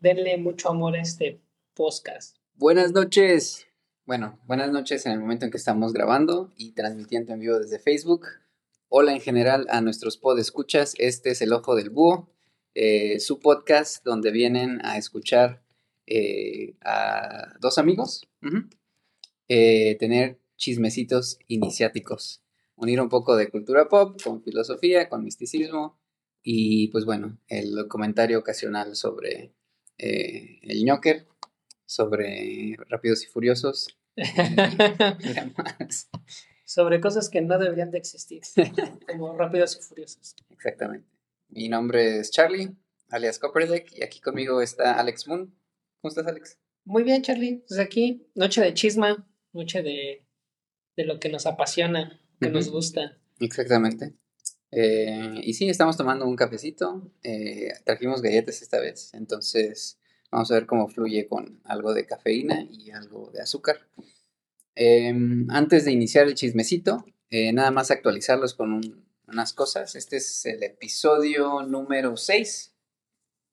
[0.00, 1.40] denle mucho amor a este
[1.74, 2.36] podcast.
[2.54, 3.66] Buenas noches.
[4.06, 7.78] Bueno, buenas noches en el momento en que estamos grabando y transmitiendo en vivo desde
[7.78, 8.26] Facebook.
[8.88, 10.94] Hola en general a nuestros podescuchas.
[10.98, 12.28] Este es El Ojo del Búho,
[12.74, 15.62] eh, su podcast donde vienen a escuchar
[16.06, 18.28] eh, a dos amigos,
[19.48, 22.42] eh, tener chismecitos iniciáticos,
[22.74, 25.99] unir un poco de cultura pop con filosofía, con misticismo
[26.42, 29.52] y pues bueno, el comentario ocasional sobre
[29.98, 31.26] eh, el ñoker,
[31.84, 33.88] sobre Rápidos y Furiosos.
[36.64, 38.42] Sobre cosas que no deberían de existir,
[39.08, 40.36] como rápidos y furiosos.
[40.50, 41.08] Exactamente.
[41.48, 42.76] Mi nombre es Charlie,
[43.08, 45.52] alias Copperdeck, y aquí conmigo está Alex Moon.
[46.00, 46.60] ¿Cómo estás, Alex?
[46.84, 47.64] Muy bien, Charlie.
[47.66, 50.24] Pues aquí, noche de chisma, noche de,
[50.96, 53.18] de lo que nos apasiona, que nos gusta.
[53.40, 54.14] Exactamente.
[54.72, 57.10] Eh, y sí, estamos tomando un cafecito.
[57.22, 59.98] eh, trajimos galletas esta vez, entonces
[60.30, 63.80] vamos a ver cómo fluye con algo de cafeína y algo de azúcar.
[64.76, 69.94] Em, antes de iniciar el chismecito, eh, nada más actualizarlos con un- unas cosas.
[69.96, 72.72] Este es el episodio número 6,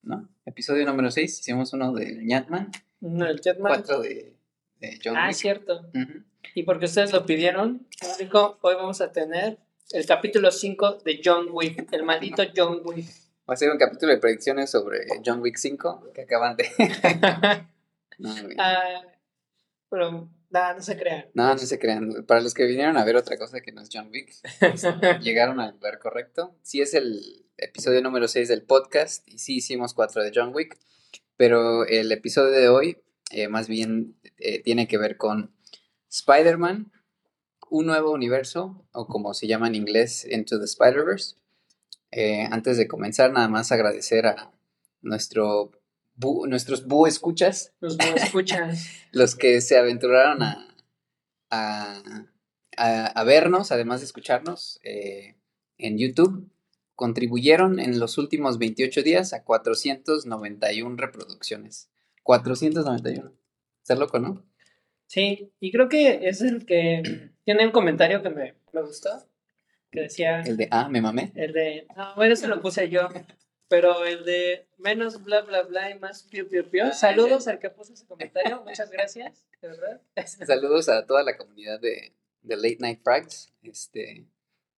[0.04, 0.30] ¿no?
[0.46, 1.40] Episodio número 6.
[1.40, 3.74] Hicimos uno de Ñatman, No, el Jetman.
[3.74, 4.36] cuatro de,
[4.80, 5.36] de John Ah, Wick.
[5.38, 5.82] cierto.
[5.94, 6.24] Ujú.
[6.56, 9.60] Y porque ustedes lo pidieron, público, hoy vamos a tener
[9.92, 13.08] el capítulo 5 de John Wick, el maldito John Wick.
[13.50, 16.70] Va a ser un capítulo de predicciones sobre John Wick 5 que acaban de...
[18.20, 18.34] No.
[18.58, 19.04] Ah,
[19.90, 21.28] pero nada, no se crean.
[21.36, 22.26] No, no se crean.
[22.26, 24.34] Para los que vinieron a ver otra cosa que no es John Wick,
[25.22, 26.56] llegaron al lugar correcto.
[26.64, 30.80] Sí es el episodio número 6 del podcast y sí hicimos cuatro de John Wick,
[31.36, 32.98] pero el episodio de hoy
[33.30, 35.54] eh, más bien eh, tiene que ver con
[36.10, 36.92] Spider-Man,
[37.70, 41.36] un nuevo universo, o como se llama en inglés, Into the Spider-Verse.
[42.12, 44.52] Eh, antes de comenzar, nada más agradecer a
[45.02, 45.72] nuestro
[46.18, 48.74] bu- nuestros bu escuchas Los no escuchan.
[49.12, 50.68] los que se aventuraron a,
[51.50, 52.02] a,
[52.78, 55.36] a- a vernos, además de escucharnos eh,
[55.78, 56.50] en YouTube,
[56.96, 61.90] contribuyeron en los últimos 28 días a 491 reproducciones.
[62.24, 63.32] 491.
[63.82, 64.44] Está loco, ¿no?
[65.06, 69.10] Sí, y creo que es el que tiene un comentario que me, me gustó,
[69.90, 71.32] que decía, El de, ah, me mamé.
[71.34, 73.08] el de, no, bueno, se lo puse yo,
[73.70, 76.92] pero el de menos bla bla bla y más piu piu piu.
[76.92, 80.02] Saludos al que puso ese comentario, muchas gracias, de verdad.
[80.46, 83.54] Saludos a toda la comunidad de, de Late Night Frags.
[83.64, 84.28] Este,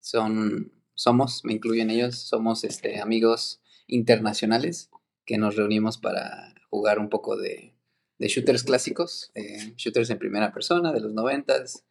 [0.00, 4.90] son, somos, me incluyen ellos, somos este, amigos internacionales
[5.24, 7.74] que nos reunimos para jugar un poco de,
[8.18, 11.86] de shooters clásicos, eh, shooters en primera persona de los noventas,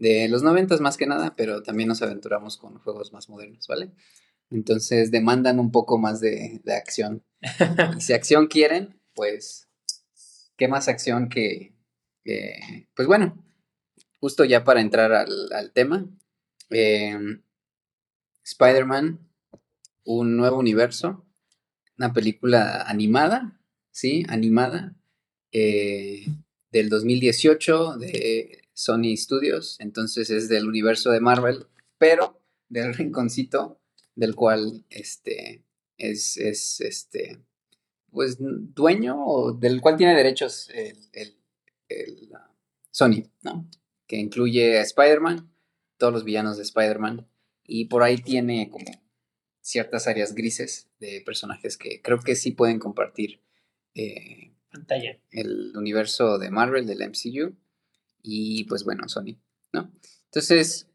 [0.00, 3.92] de los noventas más que nada, pero también nos aventuramos con juegos más modernos, ¿vale?
[4.50, 7.24] Entonces demandan un poco más de, de acción.
[7.98, 9.68] Y si acción quieren, pues,
[10.56, 11.74] ¿qué más acción que,
[12.24, 13.44] que- pues bueno,
[14.20, 16.08] justo ya para entrar al, al tema,
[16.70, 17.18] eh,
[18.44, 19.18] Spider-Man,
[20.04, 21.26] un nuevo universo,
[21.98, 23.60] una película animada,
[23.92, 24.24] ¿sí?
[24.28, 24.96] Animada,
[25.52, 26.26] eh,
[26.72, 31.66] del 2018 de Sony Studios, entonces es del universo de Marvel,
[31.98, 33.80] pero del rinconcito
[34.14, 35.64] del cual este
[35.98, 37.38] es, es este
[38.10, 41.36] pues dueño o del cual tiene derechos el, el-
[41.88, 42.36] el, uh,
[42.90, 43.68] Sony, ¿no?
[44.06, 45.48] Que incluye a Spider-Man,
[45.96, 47.28] todos los villanos de Spider-Man,
[47.64, 48.86] y por ahí tiene como
[49.60, 53.40] ciertas áreas grises de personajes que creo que sí pueden compartir
[53.94, 55.20] eh, Pantalla.
[55.30, 57.54] el universo de Marvel, del MCU,
[58.22, 59.38] y pues bueno, Sony,
[59.72, 59.92] ¿no?
[60.26, 60.88] Entonces,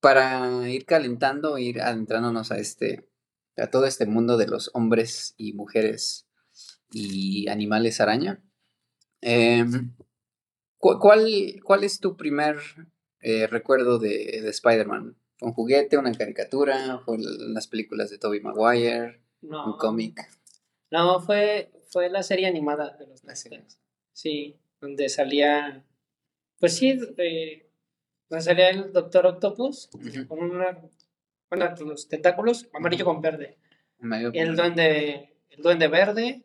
[0.00, 3.08] para ir calentando, ir adentrándonos a este,
[3.56, 6.28] a todo este mundo de los hombres y mujeres
[6.92, 8.42] y animales araña,
[9.20, 9.94] em,
[10.78, 11.26] ¿cu- ¿cuál,
[11.64, 12.56] cuál es tu primer
[13.20, 15.16] eh, recuerdo de, de Spider-Man?
[15.38, 17.00] ¿Fue un juguete, una caricatura?
[17.04, 19.20] ¿Fue las películas de Tobey Maguire?
[19.42, 20.20] No, ¿Un cómic?
[20.90, 23.58] No, fue, fue la serie animada de los La serie.
[23.58, 23.80] Nazis.
[24.12, 25.84] Sí, donde salía,
[26.58, 27.66] pues sí, eh,
[28.28, 29.88] donde salía el Doctor Octopus
[30.28, 30.78] con una,
[31.50, 33.56] bueno, los tentáculos amarillo con verde.
[33.98, 36.42] Medio- El duende, el duende verde,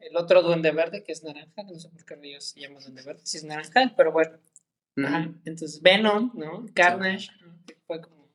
[0.00, 3.02] el otro duende verde que es naranja, no sé por qué ellos se llama duende
[3.02, 4.38] verde, si es naranja, pero bueno.
[4.96, 6.66] Ajá, Entonces Venom, ¿no?
[6.72, 7.28] Carnage.
[7.66, 8.28] Que fue como...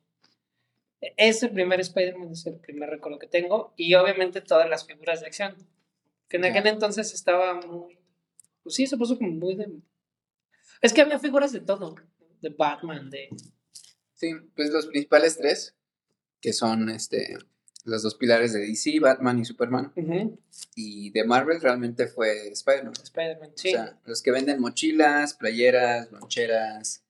[1.16, 3.72] Es el primer Spider-Man, es el primer recuerdo que tengo.
[3.76, 5.56] Y obviamente todas las figuras de acción.
[6.28, 7.98] Que en aquel entonces estaba muy...
[8.62, 9.70] Pues sí, se puso como muy de...
[10.80, 11.94] Es que había figuras de todo.
[12.40, 13.28] De Batman, de...
[14.14, 15.74] Sí, pues los principales tres,
[16.40, 17.38] que son este
[17.84, 19.92] los dos pilares de DC, Batman y Superman.
[20.74, 22.92] Y de Marvel realmente fue Spider-Man.
[23.02, 23.68] Spider-Man, sí.
[23.68, 27.02] O sea, los que venden mochilas, playeras, loncheras,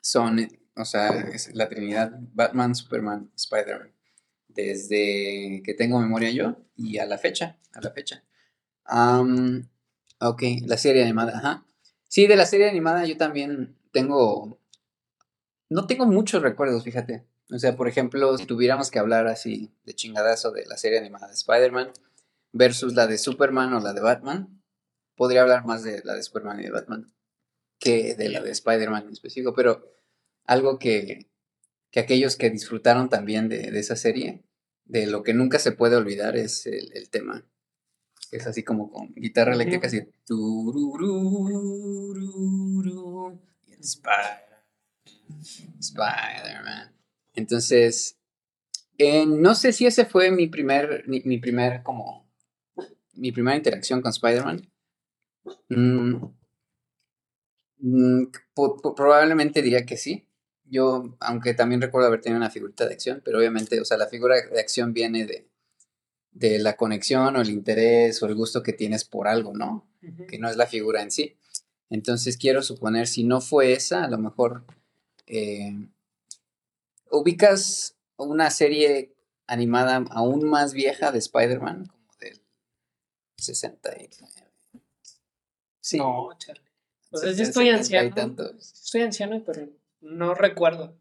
[0.00, 3.92] son, o sea, es la trinidad Batman, Superman, Spider-Man.
[4.48, 8.24] Desde que tengo memoria yo y a la fecha, a la fecha.
[10.20, 11.64] ok, la serie animada, ajá.
[12.08, 14.58] Sí, de la serie animada yo también tengo,
[15.68, 17.24] no tengo muchos recuerdos, fíjate.
[17.50, 21.28] O sea, por ejemplo, si tuviéramos que hablar así de chingadazo de la serie animada
[21.28, 21.92] de Spider-Man
[22.52, 24.62] versus la de Superman o la de Batman,
[25.16, 27.12] podría hablar más de la de Superman y de Batman
[27.78, 29.94] que de la de Spider-Man en específico, pero
[30.44, 31.30] algo que,
[31.90, 34.44] que aquellos que disfrutaron también de, esa serie,
[34.84, 37.46] de lo que nunca se puede olvidar es el, tema.
[38.30, 40.02] Es así como con guitarra eléctrica, así.
[45.80, 46.92] Spider-Man.
[47.34, 48.18] Entonces,
[48.98, 52.28] eh, no sé si ese fue mi primer, mi, primer, como,
[53.14, 54.68] mi primera interacción con Spider-Man.
[55.68, 56.26] Mm,
[57.78, 58.24] mm,
[58.96, 60.26] probablemente diría que sí.
[60.64, 64.08] Yo, aunque también recuerdo haber tenido una figurita de acción, pero obviamente, o sea, la
[64.08, 65.48] figura de acción viene de,
[66.38, 69.86] de la conexión o el interés o el gusto que tienes por algo, ¿no?
[70.28, 71.36] Que no es la figura en sí.
[71.90, 74.64] Entonces quiero suponer, si no fue esa, a lo mejor
[75.26, 75.74] eh,
[77.10, 79.14] ubicas una serie
[79.46, 82.40] animada aún más vieja de Spider-Man, como del
[83.38, 84.10] 69.
[85.80, 85.98] Sí.
[85.98, 86.62] No, Charlie.
[87.10, 88.14] O sea, yo estoy anciano.
[88.58, 89.68] Estoy anciano, pero
[90.02, 90.94] no recuerdo.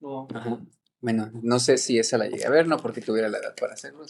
[0.00, 0.26] No.
[1.00, 3.74] Bueno, no sé si esa la llegué a ver, no porque tuviera la edad para
[3.74, 4.04] hacerlo.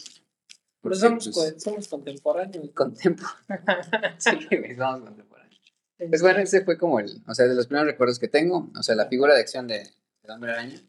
[0.81, 2.71] Pero somos, pues, somos contemporáneos.
[2.73, 3.45] Contemporáneos.
[4.17, 4.31] sí,
[4.77, 5.61] somos contemporáneos.
[5.97, 8.83] Pues bueno, ese fue como el, o sea, de los primeros recuerdos que tengo, o
[8.83, 9.79] sea, la figura de acción de,
[10.23, 10.81] de Hombre Araña,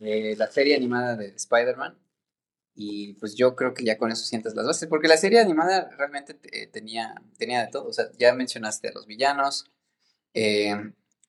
[0.00, 1.96] eh, la serie animada de Spider-Man,
[2.74, 5.88] y pues yo creo que ya con eso sientes las bases, porque la serie animada
[5.96, 6.34] realmente
[6.66, 9.64] tenía, tenía de todo, o sea, ya mencionaste a los villanos,
[10.34, 10.76] eh,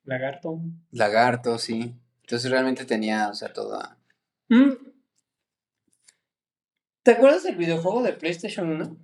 [0.04, 0.60] Lagarto.
[0.92, 1.96] Lagarto, sí.
[2.30, 3.98] Entonces realmente tenía, o sea, toda...
[4.50, 4.74] Mm.
[7.02, 8.98] ¿Te acuerdas del videojuego de PlayStation 1?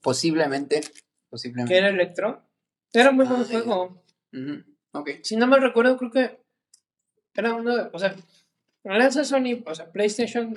[0.00, 0.80] Posiblemente,
[1.28, 1.74] posiblemente.
[1.74, 2.48] ¿Que era Electro?
[2.92, 4.04] Era muy buen ah, juego.
[5.22, 6.44] Si no me recuerdo, creo que
[7.34, 8.14] era uno o sea,
[8.84, 10.56] lanza Sony, o sea, PlayStation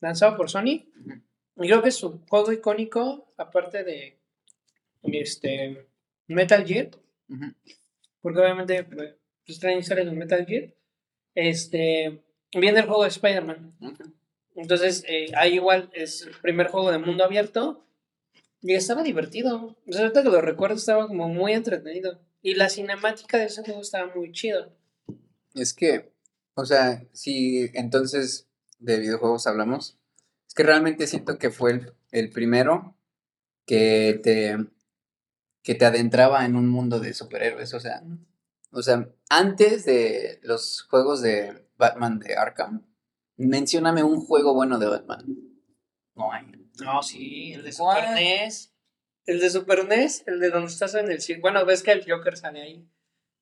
[0.00, 0.90] lanzado por Sony.
[1.58, 4.18] Y creo que es su juego icónico, aparte de
[5.04, 5.86] este
[6.26, 6.90] Metal Gear.
[8.20, 10.74] Porque obviamente pues, traen historias de Metal Gear.
[11.36, 13.76] Este viene el juego de Spider-Man.
[14.56, 17.84] Entonces, eh, ahí igual es el primer juego de mundo abierto.
[18.62, 19.76] Y estaba divertido.
[19.86, 22.20] O sea, ahorita que lo recuerdo, estaba como muy entretenido.
[22.42, 24.72] Y la cinemática de ese juego estaba muy chido.
[25.54, 26.10] Es que,
[26.54, 28.48] o sea, si entonces
[28.78, 29.98] de videojuegos hablamos,
[30.48, 32.96] es que realmente siento que fue el, primero
[33.66, 34.56] que te,
[35.62, 37.74] que te adentraba en un mundo de superhéroes.
[37.74, 38.02] O sea,
[38.76, 42.86] o sea, antes de los juegos de Batman de Arkham,
[43.38, 45.24] mencióname un juego bueno de Batman.
[46.14, 46.44] No hay.
[46.84, 48.74] No, sí, el de Super NES.
[49.24, 52.36] El de Super NES, el de donde estás en el Bueno, ves que el Joker
[52.36, 52.86] sale ahí.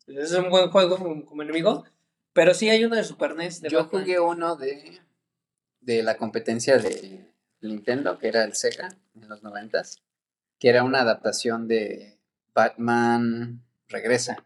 [0.07, 1.85] Es un buen juego como, enemigo.
[2.33, 3.61] Pero sí hay uno de Super NES.
[3.61, 5.01] De Yo jugué uno de,
[5.81, 7.29] de la competencia de
[7.61, 10.01] Nintendo, que era el Sega, en los noventas.
[10.61, 12.21] Que era una adaptación de
[12.55, 14.45] Batman Regresa.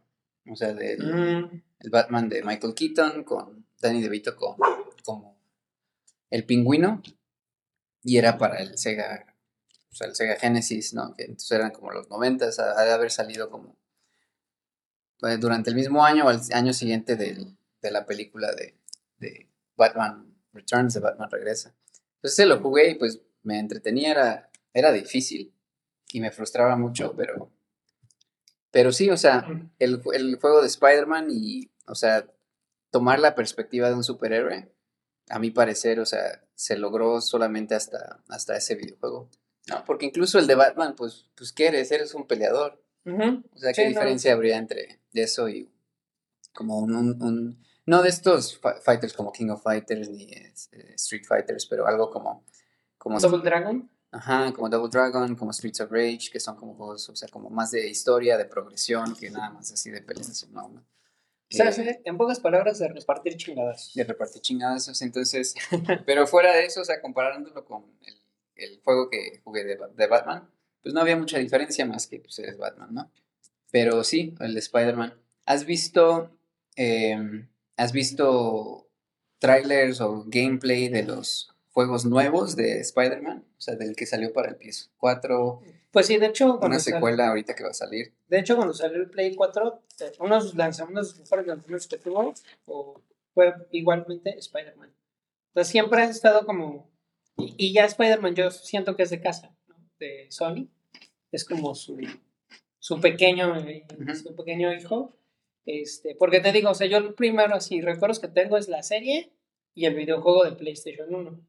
[0.50, 1.62] O sea, del mm.
[1.81, 4.57] el Batman de Michael Keaton con Danny DeVito con,
[5.05, 5.38] como
[6.31, 7.02] el pingüino.
[8.02, 9.35] Y era para el Sega,
[9.90, 11.14] o sea, el Sega Genesis, ¿no?
[11.14, 13.76] Que entonces eran como los noventas, ha de haber salido como
[15.19, 18.78] pues, durante el mismo año o el año siguiente de la película de,
[19.19, 21.75] de, Batman Returns, de Batman Regresa.
[22.17, 25.55] Entonces se lo jugué y pues me entretenía, era, era difícil
[26.12, 27.50] y me frustraba mucho, pero
[28.71, 29.47] pero sí, o sea,
[29.79, 32.27] el, juego de Spider-Man y, o sea,
[32.91, 34.71] tomar la perspectiva de un superhéroe,
[35.31, 39.29] a mi parecer, o sea, se logró solamente hasta, hasta ese videojuego.
[39.69, 41.91] No, porque incluso el de Batman, pues, pues ¿qué eres?
[41.93, 42.83] Eres un peleador.
[43.05, 45.71] O sea, ¿qué diferencia habría entre eso y
[46.53, 50.53] como un, un, no de estos fighters como King of Fighters ni eh,
[50.95, 52.45] Street Fighters, pero algo como...
[52.99, 53.89] como ¿Double Dragon?
[54.11, 57.50] Ajá, como Double Dragon, como Streets of Rage, que son como juegos, o sea, como
[57.50, 60.65] más de historia, de progresión, que nada más así de peleas, ¿no?
[61.50, 63.93] O sea, eh, en pocas palabras, de repartir chingadas.
[63.95, 65.55] De repartir chingadas, entonces,
[66.07, 68.21] pero fuera de eso, o sea, comparándolo con el,
[68.57, 70.49] el juego que jugué de, de, Batman,
[70.83, 73.11] pues no había mucha diferencia más que pues eres Batman, ¿no?
[73.71, 75.15] Pero sí, el de Spider-Man.
[75.47, 76.31] ¿Has visto,
[76.77, 78.88] em, has visto
[79.38, 84.49] trailers o gameplay de los juegos nuevos de Spider-Man, o sea, del que salió para
[84.49, 85.61] el PS4.
[85.92, 86.58] Pues sí, de hecho.
[86.61, 88.12] Una secuela ahorita que va a salir.
[88.26, 92.35] De hecho, cuando salió el Play 4, eh, unos lanzamientos, mejores lanzamientos que tuvo,
[93.32, 94.92] fue igualmente Spider-Man.
[95.50, 96.90] Entonces siempre ha estado como.
[97.37, 99.76] Y, ya Spider-Man, yo siento que es de casa, ¿no?
[100.00, 100.68] De Sony.
[101.30, 101.97] Es como su,
[102.80, 103.87] su pequeño, eh,
[104.20, 105.16] su pequeño hijo.
[105.64, 108.82] Este, porque te digo, o sea, yo el primero así recuerdos que tengo es la
[108.82, 109.30] serie
[109.78, 111.40] y el videojuego de PlayStation 1.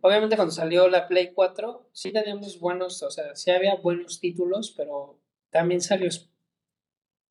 [0.00, 4.72] Obviamente cuando salió la Play 4, sí teníamos buenos, o sea, sí había buenos títulos,
[4.74, 6.08] pero también salió,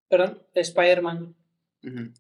[0.08, 1.36] perdón, Spider-Man.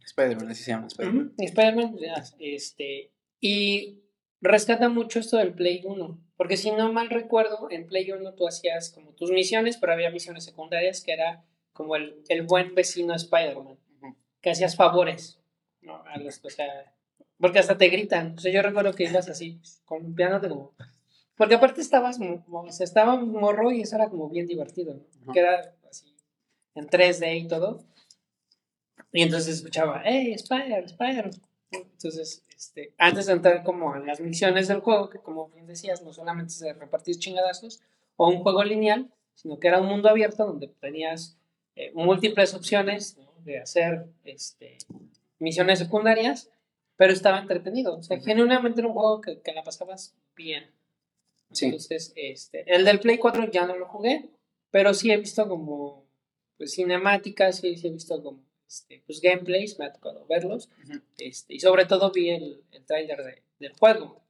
[0.03, 1.35] Spider-Man, así se llama, Spider-Man.
[1.37, 1.95] Spider-Man,
[2.39, 4.01] este, y
[4.41, 8.47] rescata mucho esto del Play 1, porque si no mal recuerdo, en Play 1 tú
[8.47, 13.13] hacías como tus misiones, pero había misiones secundarias que era como el, el buen vecino
[13.13, 13.77] Spider-Man,
[14.41, 15.39] que hacías favores,
[15.81, 16.03] ¿no?
[16.05, 16.95] A los, o sea,
[17.43, 18.35] porque hasta te gritan.
[18.37, 20.71] O sea, yo recuerdo que ibas así, columpiándote como.
[21.35, 25.33] Porque aparte estabas, o sea, estaba morro y eso era como bien divertido, ¿no?
[25.33, 26.15] Que era así,
[26.73, 27.83] en 3D y todo.
[29.11, 31.31] Y entonces escuchaba, ¡Hey, Spider, Spider!
[31.71, 36.01] Entonces, este, antes de entrar como en las misiones del juego, que como bien decías,
[36.01, 37.81] no solamente se repartir chingadazos
[38.15, 41.37] o un juego lineal, sino que era un mundo abierto donde tenías
[41.75, 44.77] eh, múltiples opciones de hacer este,
[45.39, 46.49] misiones secundarias
[46.95, 47.97] pero estaba entretenido.
[47.97, 50.71] O sea, genuinamente era un juego que, que la pasabas bien.
[51.51, 51.65] Sí.
[51.65, 54.29] Entonces, este, el del Play 4 ya no lo jugué,
[54.71, 56.05] pero sí he visto como
[56.57, 60.69] pues, cinemáticas, sí, sí he visto como este, pues, gameplays, me ha tocado verlos.
[61.17, 64.23] este, y sobre todo vi el, el trailer de, del juego.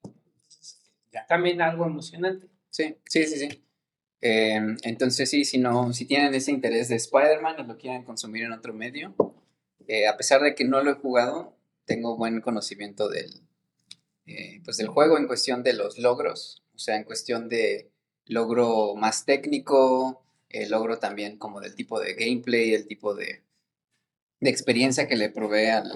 [1.27, 2.47] También algo emocionante.
[2.69, 3.63] Sí, sí, sí, sí.
[4.19, 8.43] Em, entonces sí, si no, si tienen ese interés de Spider-Man y lo quieren consumir
[8.43, 9.13] en otro medio,
[9.87, 13.41] eh, a pesar de que no lo he jugado, tengo buen conocimiento del,
[14.25, 17.91] eh, pues del juego en cuestión de los logros, o sea, en cuestión de
[18.25, 23.43] logro más técnico, el logro también como del tipo de gameplay, el tipo de,
[24.39, 25.91] de experiencia que le provee al,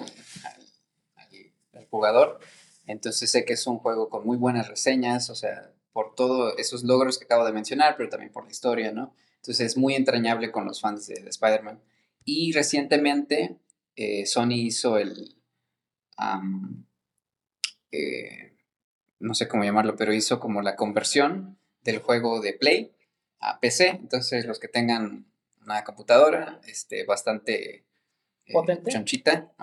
[1.89, 2.39] jugador.
[2.85, 6.83] Entonces sé que es un juego con muy buenas reseñas, o sea, por todos esos
[6.83, 9.13] logros que acabo de mencionar, pero también por la historia, ¿no?
[9.37, 11.81] Entonces es muy entrañable con los fans de, Spider-Man.
[12.25, 13.57] Y recientemente
[13.95, 15.36] eh, Sony hizo el,
[17.91, 18.53] eh,
[19.19, 22.93] no sé cómo llamarlo, pero hizo como la conversión del juego de Play
[23.39, 23.89] a PC.
[23.89, 25.25] Entonces los que tengan
[25.61, 27.85] una computadora este, bastante
[28.45, 28.53] eh,
[28.87, 29.53] chonchita,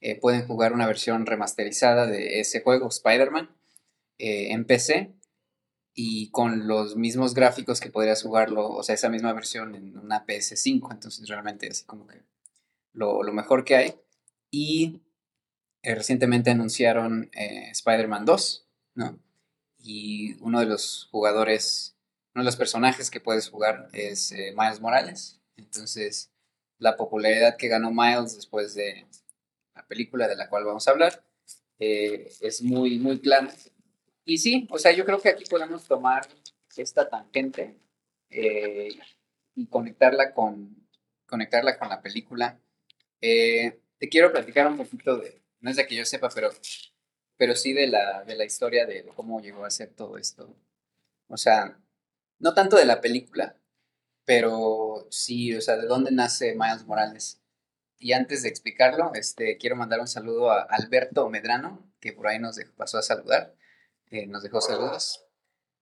[0.00, 3.50] eh, pueden jugar una versión remasterizada de ese juego, Spider-Man,
[4.20, 5.14] en PC
[5.94, 10.26] y con los mismos gráficos que podrías jugarlo, o sea, esa misma versión en una
[10.26, 10.92] PS5.
[10.92, 12.22] Entonces realmente así como que
[12.92, 13.94] lo, lo mejor que hay.
[14.50, 15.02] Y
[15.82, 19.18] eh, recientemente anunciaron eh, Spider-Man 2, ¿no?
[19.78, 21.96] Y uno de los jugadores,
[22.34, 25.40] uno de los personajes que puedes jugar es eh, Miles Morales.
[25.56, 26.32] Entonces,
[26.78, 29.06] la popularidad que ganó Miles después de
[29.74, 31.24] la película de la cual vamos a hablar
[31.78, 33.54] es muy, muy clara.
[34.24, 36.26] Y sí, o sea, yo creo que aquí podemos tomar
[36.76, 37.78] esta tangente
[38.30, 40.88] y conectarla con,
[41.26, 42.60] conectarla con la película.
[43.20, 46.50] te quiero platicar un poquito de, no es de que yo sepa, pero,
[47.36, 50.56] pero sí de la, de la historia de cómo llegó a ser todo esto.
[51.28, 51.78] O sea,
[52.38, 53.56] no tanto de la película,
[54.24, 57.40] pero sí, o sea, de dónde nace Miles Morales.
[57.98, 62.38] Y antes de explicarlo, este, quiero mandar un saludo a Alberto Medrano, que por ahí
[62.38, 63.54] nos pasó a saludar,
[64.10, 65.24] eh, nos dejó saludos.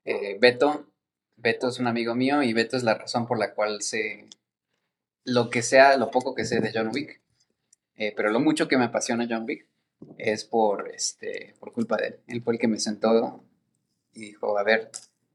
[0.05, 0.91] Eh, Beto,
[1.37, 4.29] Beto es un amigo mío y Beto es la razón por la cual sé
[5.25, 7.21] lo que sea, lo poco que sé de John Wick.
[7.97, 9.67] Eh, pero lo mucho que me apasiona John Wick
[10.19, 12.21] es por, este, por culpa de él.
[12.29, 13.43] Él fue el que me sentó
[14.13, 14.91] y dijo, a ver,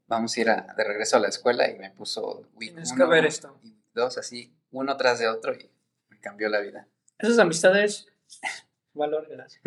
[0.07, 3.25] vamos a ir de regreso a la escuela y me puso Wick Tienes que ver
[3.25, 3.57] esto.
[3.63, 5.69] y dos, así, uno tras de otro y
[6.09, 6.87] me cambió la vida.
[7.17, 8.07] Esas amistades,
[8.93, 9.59] valórenlas.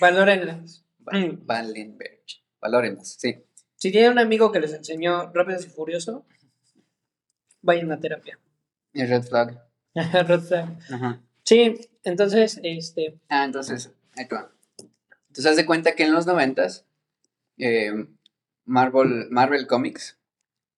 [0.00, 0.84] valórenlas.
[0.98, 2.22] Valenberg.
[2.60, 3.44] Valórenlas, sí.
[3.76, 6.26] Si tienen un amigo que les enseñó Rápido y Furioso,
[7.62, 8.38] vayan a terapia.
[8.92, 9.64] Y Red Flag.
[9.94, 10.78] Red Flag.
[10.90, 11.22] Ajá.
[11.44, 11.78] Sí,
[12.08, 13.18] entonces, este...
[13.28, 13.90] Ah, entonces,
[14.32, 14.50] va.
[15.28, 16.84] Entonces, haz de cuenta que en los noventas,
[17.58, 17.92] eh,
[18.64, 20.18] Marvel, Marvel Comics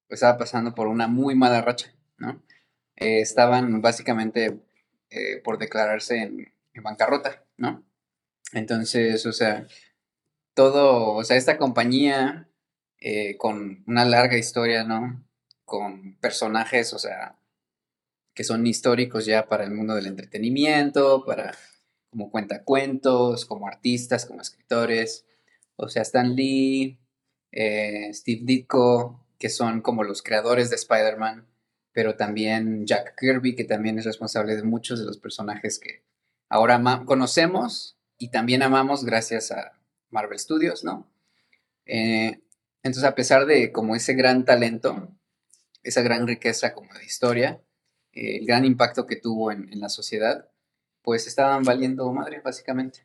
[0.09, 2.43] estaba pasando por una muy mala racha, ¿no?
[2.97, 4.61] Eh, estaban básicamente
[5.11, 7.85] eh, por declararse en, bancarrota, ¿no?
[8.53, 9.67] Entonces, o sea,
[10.55, 12.49] todo, o sea, esta compañía
[13.39, 15.25] con una larga historia, ¿no?
[15.65, 17.37] Con personajes, o sea,
[18.41, 21.55] que son históricos ya para el mundo del entretenimiento, para
[22.09, 25.27] como cuentacuentos, como artistas, como escritores.
[25.77, 26.99] O sea, Stan Lee,
[27.53, 31.49] eh, Steve Ditko, que son como los creadores de Spider-Man,
[31.93, 36.03] pero también Jack Kirby, que también es responsable de muchos de los personajes que
[36.49, 39.79] ahora conocemos y también amamos gracias a
[40.09, 41.13] Marvel Studios, ¿no?
[41.85, 42.41] Eh,
[42.83, 45.15] entonces, a pesar de como ese gran talento,
[45.83, 47.61] esa gran riqueza como de historia,
[48.21, 50.49] el gran impacto que tuvo en, en la sociedad,
[51.03, 53.03] pues estaban valiendo madre, básicamente.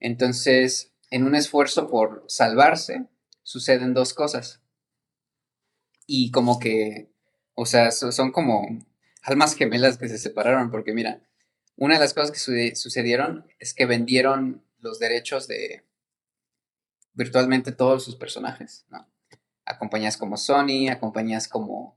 [0.00, 3.06] Entonces, en un esfuerzo por salvarse,
[3.42, 4.60] suceden dos cosas.
[6.06, 7.10] Y como que,
[7.54, 8.66] o sea, son como
[9.22, 11.22] almas gemelas que se separaron, porque mira,
[11.76, 15.84] una de las cosas que sucedieron es que vendieron los derechos de
[17.14, 19.08] virtualmente todos sus personajes, ¿no?
[19.64, 21.96] A compañías como Sony, a compañías como,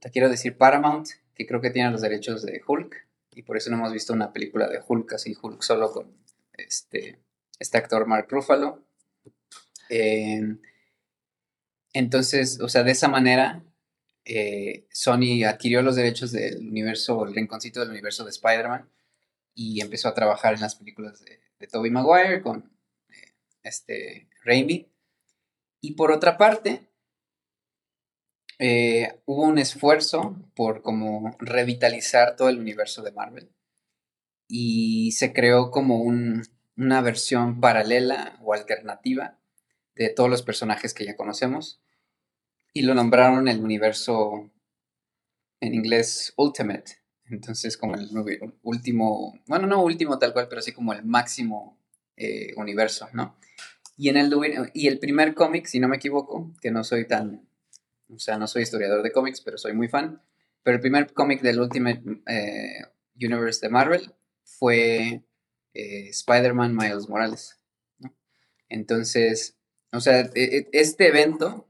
[0.00, 3.70] te quiero decir Paramount, que creo que tienen los derechos de Hulk, y por eso
[3.70, 6.12] no hemos visto una película de Hulk, así Hulk solo con
[6.52, 7.20] este,
[7.60, 8.84] este actor Mark Ruffalo.
[9.88, 10.60] Em,
[11.92, 13.62] entonces, o sea, de esa manera,
[14.24, 18.90] eh, Sony adquirió los derechos del universo, el rinconcito del universo de Spider-Man
[19.54, 22.68] y empezó a trabajar en las películas de, de Tobey Maguire con
[23.10, 24.90] eh, este Raimi.
[25.80, 26.87] Y por otra parte,
[28.58, 33.50] eh, hubo un esfuerzo por como revitalizar todo el universo de Marvel
[34.48, 39.38] y se creó como una versión paralela o alternativa
[39.94, 41.80] de todos los personajes que ya conocemos
[42.72, 44.50] y lo nombraron el universo
[45.60, 46.98] en inglés Ultimate.
[47.26, 48.08] Entonces como el
[48.62, 51.78] último, bueno, no último tal cual, pero sí como el máximo
[52.16, 53.36] eh, universo, ¿no?
[53.96, 54.32] Y, en el,
[54.74, 57.48] y el primer cómic, si no me equivoco, que no soy tan
[58.08, 60.22] o sea, no soy historiador de cómics, pero soy muy fan.
[60.62, 62.82] Pero el primer cómic del Ultimate eh,
[63.16, 64.12] Universe de Marvel
[64.44, 65.22] fue
[65.74, 67.58] eh, Spider-Man Miles Morales.
[68.68, 69.56] Entonces,
[69.92, 71.68] o sea, e, e, este evento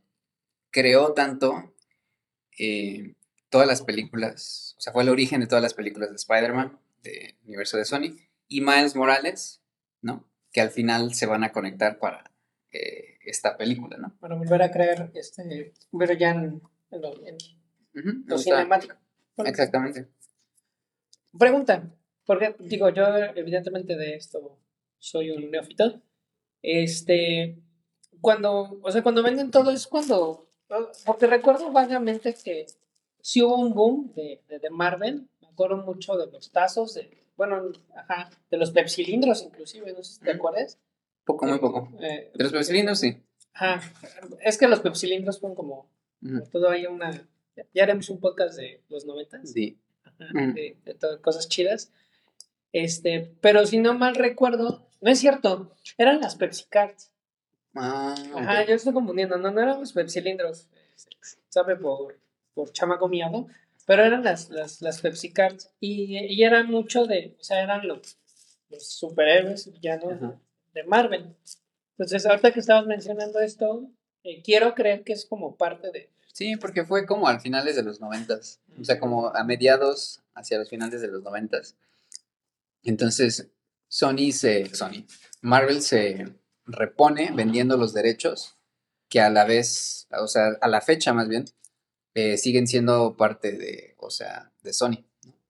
[0.70, 1.74] creó tanto
[2.58, 3.14] eh,
[3.50, 7.36] todas las películas, o sea, fue el origen de todas las películas de Spider-Man, del
[7.44, 8.16] universo de Sony,
[8.48, 9.62] y Miles Morales,
[10.02, 10.28] ¿no?
[10.52, 12.32] Que al final se van a conectar para
[12.70, 14.16] esta película, ¿no?
[14.18, 18.96] Para volver a creer, este, ver ya en, lo, cinemático.
[19.38, 20.08] Exactamente.
[21.38, 21.90] Pregunta,
[22.24, 24.58] porque digo, yo evidentemente de esto
[24.98, 26.00] soy un neófito.
[26.62, 27.58] Este,
[28.20, 30.48] cuando, o sea, cuando venden todo es cuando,
[31.06, 32.66] porque recuerdo vagamente que
[33.20, 37.72] sí hubo un boom de, de, Marvel, me acuerdo mucho de los tazos, de, bueno,
[37.94, 40.78] ajá, de los pepsilindros inclusive, no sé si te acuerdas.
[41.28, 41.90] Poco, muy poco.
[42.00, 43.22] Eh, de los pepsilindros, sí.
[43.52, 43.82] Ajá.
[44.40, 45.90] Es que los pepsilindros fueron como.
[46.50, 47.10] Todo hay una.
[47.74, 49.52] Ya haremos un podcast de los noventas.
[49.52, 49.78] Sí.
[50.18, 50.78] de,
[51.20, 51.92] cosas chidas.
[52.72, 57.10] Este, pero si no mal recuerdo, no es cierto, eran las Pepsi Cards.
[57.74, 60.66] Ah, Ajá, yo estoy confundiendo, no, no eran los pepsilindros,
[61.50, 62.18] sabe por,
[62.54, 63.48] por chamaco miado,
[63.86, 67.86] pero eran las, las, las Pepsi Cards y, y eran mucho de, o sea, eran
[67.86, 68.18] los,
[68.70, 69.70] los superhéroes
[70.02, 70.40] no
[70.78, 71.34] de Marvel.
[71.96, 73.90] Entonces, ahorita que estabas mencionando esto,
[74.22, 76.10] eh, quiero creer que es como parte de...
[76.32, 80.58] Sí, porque fue como al finales de los noventas, o sea, como a mediados hacia
[80.58, 81.76] los finales de los noventas.
[82.84, 83.48] Entonces,
[83.88, 84.72] Sony se...
[84.74, 85.04] Sony.
[85.40, 86.32] Marvel se
[86.64, 88.56] repone vendiendo los derechos
[89.08, 91.46] que a la vez, o sea, a la fecha más bien,
[92.14, 95.04] eh, siguen siendo parte de, o sea, de Sony.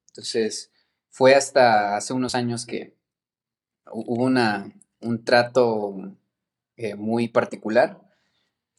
[0.09, 0.71] Entonces,
[1.11, 2.97] fue hasta hace unos años que
[3.91, 5.94] hubo una, un trato
[6.76, 8.00] eh, muy particular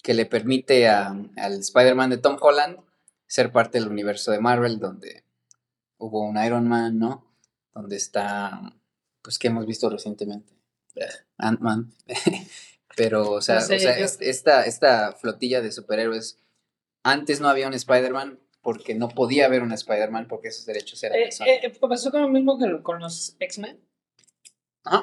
[0.01, 2.79] que le permite al Spider-Man de Tom Holland
[3.27, 5.23] ser parte del universo de Marvel, donde
[5.97, 7.25] hubo un Iron Man, ¿no?
[7.73, 8.73] Donde está,
[9.21, 10.53] pues, que hemos visto recientemente?
[11.37, 11.93] Ant-Man.
[12.95, 16.37] Pero, o sea, esta, esta flotilla de superhéroes,
[17.03, 21.17] antes no había un Spider-Man porque no podía haber un Spider-Man porque esos derechos eran
[21.17, 23.79] eh, eh, pasó con lo mismo que con los X-Men.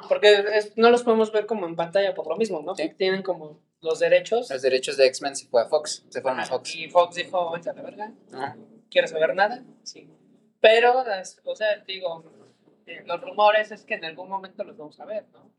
[0.09, 0.45] Porque
[0.77, 2.75] no los podemos ver como en pantalla por lo mismo, ¿no?
[2.75, 4.51] Tienen como los derechos.
[4.51, 6.75] Los derechos de X-Men se fue a Fox, se fueron a Fox.
[6.75, 8.13] Y Fox dijo, vete a la verga,
[8.91, 9.65] ¿quieres saber nada?
[9.83, 10.09] Sí.
[10.61, 11.05] Pero,
[11.45, 12.25] o sea, digo,
[12.87, 15.53] eh, los rumores es que en algún momento los vamos a ver, ¿no?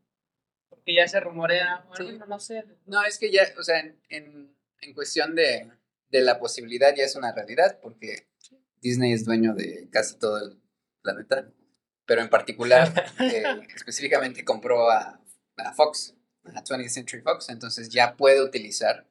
[0.68, 2.64] Porque ya se rumorea, bueno, no sé.
[2.86, 5.70] No, es que ya, o sea, en, en, cuestión de,
[6.10, 8.28] de la posibilidad ya es una realidad, porque
[8.80, 10.60] Disney es dueño de casi todo el
[11.02, 11.50] planeta
[12.08, 13.44] pero en particular, eh,
[13.76, 15.20] específicamente compró a,
[15.76, 19.06] Fox, a 20th Century Fox, entonces ya puede utilizar.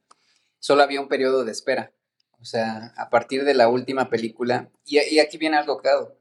[0.60, 1.94] Solo había un periodo de espera.
[2.40, 6.20] O sea, a partir de la última película, y, aquí viene algo claro,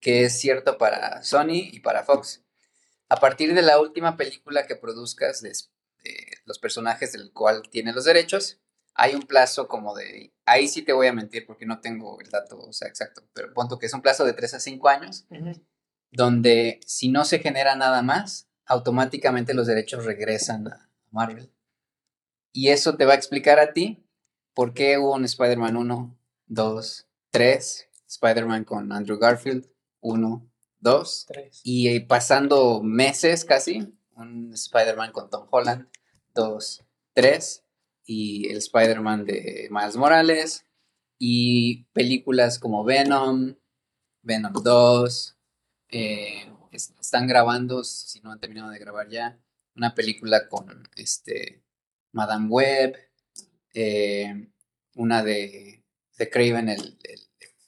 [0.00, 2.42] que es cierto para Sony y para Fox.
[3.08, 5.52] a partir de la última película que produzcas de,
[6.46, 8.60] los personajes del cual tiene los derechos,
[8.94, 12.28] hay un plazo como de, ahí sí te voy a mentir porque no tengo el
[12.28, 15.26] dato o sea, exacto, pero punto que es un plazo de 3 a 5 años,
[16.12, 21.50] donde si no se genera nada más, automáticamente los derechos regresan a Marvel.
[22.52, 24.04] Y eso te va a explicar a ti
[24.54, 29.68] por qué hubo un Spider-Man 1, 2, 3, Spider-Man con Andrew Garfield,
[30.00, 31.60] 1, 2, 3.
[31.64, 35.88] Y pasando meses casi, un Spider-Man con Tom Holland,
[36.34, 37.64] 2, 3.
[38.04, 40.66] Y el Spider-Man de Miles Morales.
[41.18, 43.54] Y películas como Venom,
[44.22, 45.38] Venom 2.
[45.92, 49.38] Eh, están grabando, si no han terminado de grabar ya,
[49.76, 51.62] una película con este
[52.12, 52.96] Madame Web.
[53.74, 54.48] Eh,
[54.94, 55.82] una de,
[56.18, 56.98] de Craven el,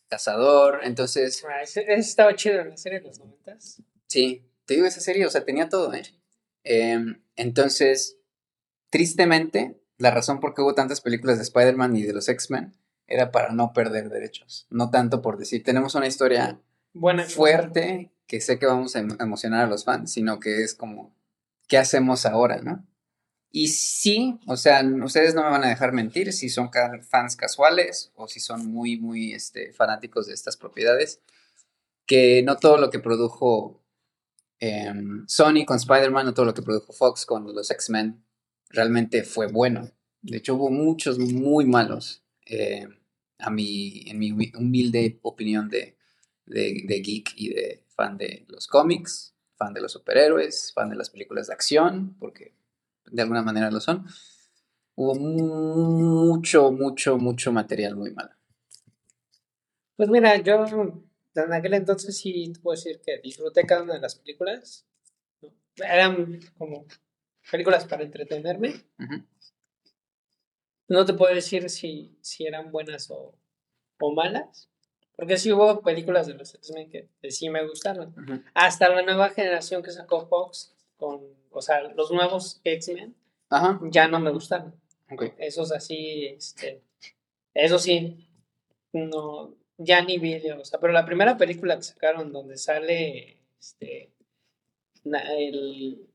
[0.09, 1.45] cazador, entonces...
[1.49, 3.83] Ah, ese, estaba chido en la serie de los noventas.
[4.07, 6.03] Sí, te digo esa serie, o sea, tenía todo, ¿eh?
[6.63, 8.19] Em, entonces,
[8.91, 13.33] tristemente, la razón por qué hubo tantas películas de Spider-Man y de los X-Men era
[13.33, 16.61] para no perder derechos, no tanto por decir, tenemos una historia
[16.93, 20.75] Buena, fuerte que sé que vamos a em, emocionar a los fans, sino que es
[20.75, 21.15] como,
[21.69, 22.87] ¿qué hacemos ahora, no?
[23.51, 26.71] Y sí, o sea, ustedes no me van a dejar mentir si son
[27.09, 31.21] fans casuales o si son muy, muy este, fanáticos de estas propiedades,
[32.05, 33.81] que no todo lo que produjo
[34.59, 38.25] em, Sony con Spider-Man, no todo lo que produjo Fox con los X-Men
[38.71, 39.89] realmente fue bueno.
[40.21, 42.89] De hecho, hubo muchos muy malos, eh,
[43.39, 45.97] a mi, en mi humilde opinión de,
[46.47, 51.11] de geek y de fan de los cómics, fan de los superhéroes, fan de las
[51.11, 52.55] películas de acción, porque
[53.07, 54.07] de alguna manera lo son,
[54.97, 58.35] hubo mucho, mucho, mucho material muy malo.
[59.97, 60.65] Pues mira, yo
[61.35, 64.87] en aquel entonces sí te puedo decir que disfruté cada una de las películas.
[65.77, 66.87] Eran como
[67.51, 68.75] películas para entretenerme.
[70.89, 73.35] No te puedo decir si, si eran buenas o,
[74.01, 74.69] o malas.
[75.17, 78.15] Porque sí hubo películas de los X-Men que, sí me gustaron.
[78.55, 81.21] Hasta la nueva generación que sacó Fox con
[81.55, 83.15] o sea, los nuevos X-Men
[83.91, 84.75] ya no me gustaron.
[85.39, 86.83] Esos así, este,
[87.55, 88.29] eso sí,
[88.93, 94.13] no, ya ni vi, o sea, pero la primera película que sacaron donde sale, este,
[95.05, 96.09] el,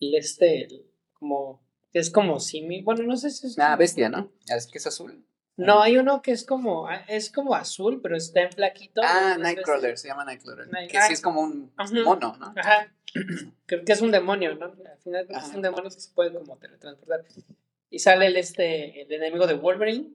[0.00, 0.68] el este,
[1.14, 1.62] como,
[1.94, 3.58] es como Simi, bueno, no sé si es...
[3.58, 4.30] Ah, bestia, ¿no?
[4.46, 5.24] Es que es azul.
[5.66, 9.00] No, hay uno que es como, es como azul, pero está en flaquito.
[9.04, 10.68] Ah, Nightcrawler, se llama Nightcrawler.
[10.88, 11.72] que sí es como un
[12.04, 12.54] mono, ¿no?
[12.56, 12.92] Ajá.
[13.66, 14.66] Creo que es un demonio, ¿no?
[14.66, 17.24] Al final es un demonio que se puede como teletransportar.
[17.90, 20.14] Y sale el, este, el enemigo de Wolverine,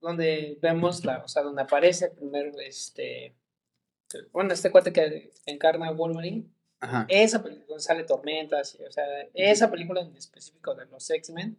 [0.00, 3.34] donde vemos la, o sea, donde aparece primero este,
[4.32, 6.46] bueno, este cuate que encarna a Wolverine.
[6.80, 7.06] Ajá.
[7.08, 11.58] Esa película, donde sale Tormentas, o sea, esa película en específico de los X-Men,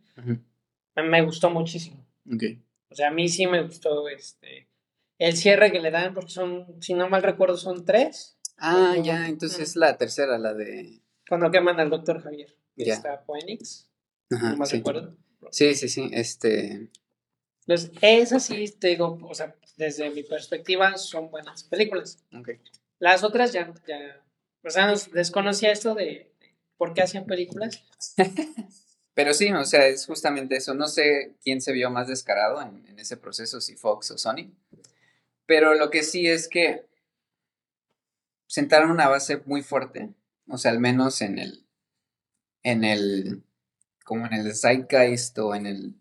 [0.96, 2.06] me gustó muchísimo.
[2.34, 2.62] Okay.
[2.90, 4.70] O sea, a mí sí me gustó este,
[5.18, 8.38] el cierre que le dan, porque son, si no mal recuerdo, son tres.
[8.58, 11.02] Ah, ya, entonces es la tercera, la de...
[11.28, 12.56] Cuando queman al doctor Javier.
[12.76, 12.94] Ya.
[12.94, 13.90] Está Phoenix.
[14.32, 14.78] Ajá, no mal sí.
[14.78, 15.18] recuerdo.
[15.52, 16.90] Sí, sí, sí, este...
[17.68, 22.24] Entonces, esas sí, te digo, o sea, desde mi perspectiva, son buenas películas.
[22.32, 22.60] Okay.
[23.00, 24.24] Las otras ya, ya,
[24.64, 27.84] o sea, desconocía esto de, de por qué hacían películas.
[29.16, 30.74] Pero sí, o sea, es justamente eso.
[30.74, 34.52] No sé quién se vio más descarado en, ese proceso, si Fox o Sony.
[35.46, 36.86] Pero lo que sí es que
[38.46, 40.14] sentaron una base muy fuerte.
[40.50, 41.66] O sea, al menos en el.
[42.62, 43.44] En el.
[44.04, 45.96] Como en el zeitgeist o en el.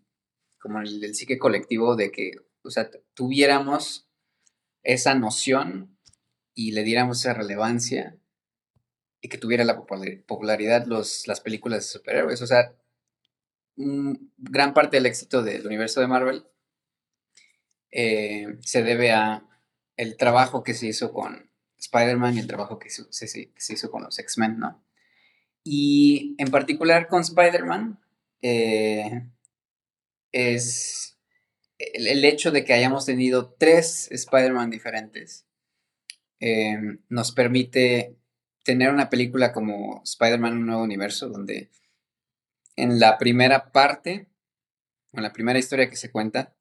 [0.59, 2.31] Como en el, psique colectivo de que.
[2.63, 4.09] O sea, tuviéramos
[4.83, 5.97] esa noción
[6.53, 8.17] y le diéramos esa relevancia
[9.21, 12.41] y que tuviera la popularidad los, las películas de superhéroes.
[12.41, 12.75] O sea,
[13.75, 16.45] gran parte del éxito del universo de Marvel
[17.91, 19.45] eh, se debe a
[19.97, 24.19] el trabajo que se hizo con Spider-Man y el trabajo que se, hizo con los
[24.19, 24.83] X-Men, ¿no?
[25.63, 27.99] Y en particular con Spider-Man
[28.41, 29.27] eh,
[30.31, 31.17] es
[31.77, 35.45] el, hecho de que hayamos tenido tres Spider-Man diferentes
[36.39, 36.77] eh,
[37.09, 38.17] nos permite
[38.63, 41.69] tener una película como Spider-Man Un Nuevo Universo, donde
[42.75, 44.27] en la primera parte,
[45.13, 46.55] en la primera historia que se cuenta,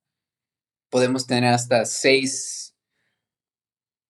[0.91, 2.77] podemos tener hasta seis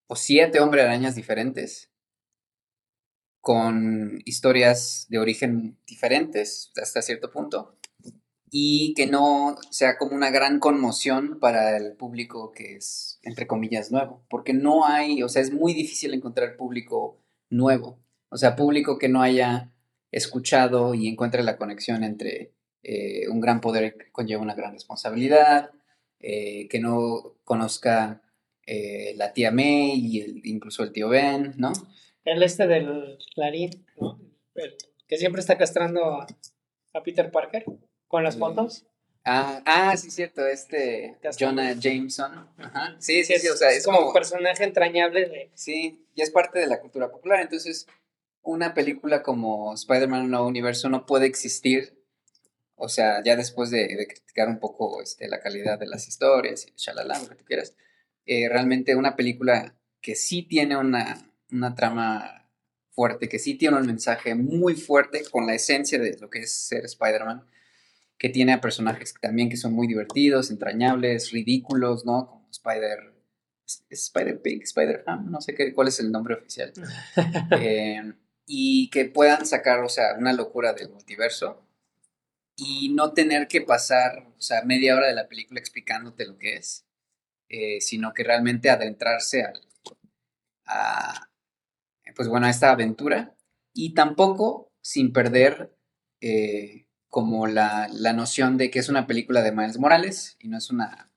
[0.07, 1.91] o siete hombre arañas diferentes
[3.41, 7.79] con historias de origen diferentes hasta cierto punto
[8.57, 13.91] y que no sea como una gran conmoción para el público que es, entre comillas,
[13.91, 18.01] nuevo, porque no hay, o sea, es muy difícil encontrar público nuevo.
[18.29, 19.74] O sea, público que no haya
[20.15, 25.71] escuchado y encuentre la conexión entre eh, un gran poder que conlleva una gran responsabilidad,
[26.21, 28.23] eh, que no conozca
[28.65, 31.73] eh, la tía May y incluso el tío Ben, ¿no?
[32.25, 34.21] El este del Clarín, ¿no?
[35.09, 36.27] que siempre está castrando a,
[37.05, 37.65] Peter Parker
[38.07, 38.87] con las fotos.
[39.25, 42.49] Ah, ah, sí, cierto, este Jonah Jameson.
[42.57, 42.95] Ajá.
[43.01, 45.51] Sí, sí, sí, o sea, es, como, un personaje entrañable de...
[45.55, 47.89] Sí, y es parte de la cultura popular, entonces
[48.45, 51.99] una película como Spider-Man No Universo no puede existir,
[52.77, 56.73] o sea, ya después de, criticar un poco este, la calidad de las historias y
[56.77, 57.75] shalala, lo que tú quieras,
[58.27, 62.49] eh, realmente una película que sí tiene una, una trama
[62.91, 66.53] fuerte, que sí tiene un mensaje muy fuerte con la esencia de lo que es
[66.53, 67.45] ser Spider-Man,
[68.19, 72.27] que tiene a personajes también que son muy divertidos, entrañables, ridículos, ¿no?
[72.27, 73.15] Como Spider...
[73.89, 76.71] Spider Pig, Spider Ham, no sé qué, cuál es el nombre oficial.
[77.59, 78.13] eh,
[78.47, 81.67] y que puedan sacar, o sea, una locura del multiverso
[82.57, 86.57] y no tener que pasar, o sea, media hora de la película explicándote lo que
[86.57, 86.87] es,
[87.49, 89.61] eh, sino que realmente adentrarse al,
[90.67, 91.31] a,
[92.15, 93.35] pues bueno, a esta aventura
[93.73, 95.75] y tampoco sin perder
[96.21, 100.59] eh, como la, la, noción de que es una película de Miles Morales y no
[100.59, 101.11] es una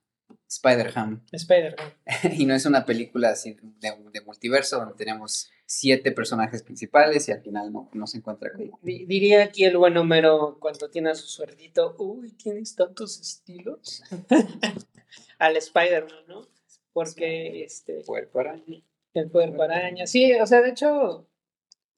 [0.50, 1.26] Spider-Ham.
[1.32, 1.94] Spider-Ham.
[2.38, 7.34] y no es una película así de, de multiverso donde tenemos siete personajes principales y
[7.34, 8.72] al final no, no se encuentra con...
[8.82, 14.02] Diría aquí el buen Homero cuando tiene a su suerdito, uy, tienes tantos estilos.
[15.40, 16.48] al Spider-Man, ¿no?
[16.94, 18.02] Porque este...
[18.06, 18.82] Puerco araña.
[19.14, 20.08] El puerco araña.
[20.08, 21.28] Sí, o sea, de hecho,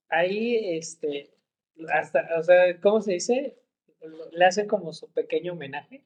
[0.08, 1.30] ahí, este,
[1.92, 3.56] hasta, o sea, ¿cómo se dice?
[4.32, 6.04] Le hacen como su pequeño homenaje.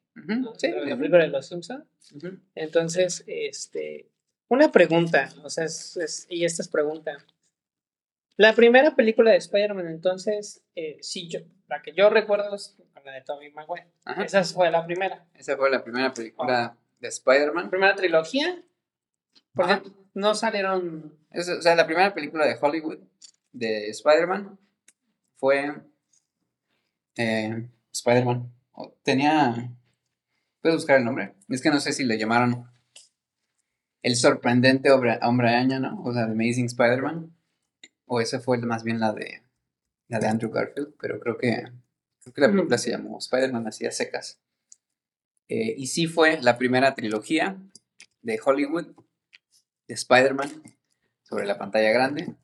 [0.57, 1.85] sí, la película de los Simpsons.
[2.53, 4.11] Entonces, este,
[4.49, 7.17] una pregunta, o sea, es, y esta es pregunta.
[8.37, 13.13] La primera película de Spider-Man, entonces, eh, sí, yo, la que yo recuerdo es la
[13.13, 13.87] de Tobey Maguire.
[14.23, 15.25] Esa fue la primera.
[15.35, 17.69] Esa fue la primera película de Spider-Man.
[17.69, 18.61] Primera trilogía.
[19.53, 21.17] Porque no salieron.
[21.33, 22.99] o sea, la primera película de Hollywood
[23.53, 24.57] de Spider-Man
[25.35, 25.75] fue
[27.17, 28.51] eh, Spider-Man.
[29.03, 29.71] Tenía.
[30.61, 31.35] ¿Puedes buscar el nombre?
[31.47, 32.67] Es que no sé si le llamaron
[34.01, 36.01] El sorprendente hombre, hombre araña, ¿no?
[36.03, 37.31] O sea, The Amazing Spider-Man.
[38.05, 39.41] O esa fue más bien la de
[40.07, 41.63] la de Andrew Garfield, pero creo que,
[42.21, 44.39] creo que la película se llamó Spider-Man hacía secas.
[45.47, 47.57] Eh, y sí fue la primera trilogía
[48.21, 48.87] de Hollywood
[49.87, 50.49] de Spider-Man
[51.23, 52.35] sobre la pantalla grande.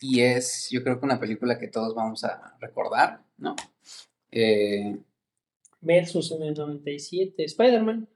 [0.00, 3.56] Y es, yo creo que una película que todos vamos a recordar, ¿no?
[4.30, 4.96] Eh,
[5.80, 8.08] Versus en el 97, Spider-Man.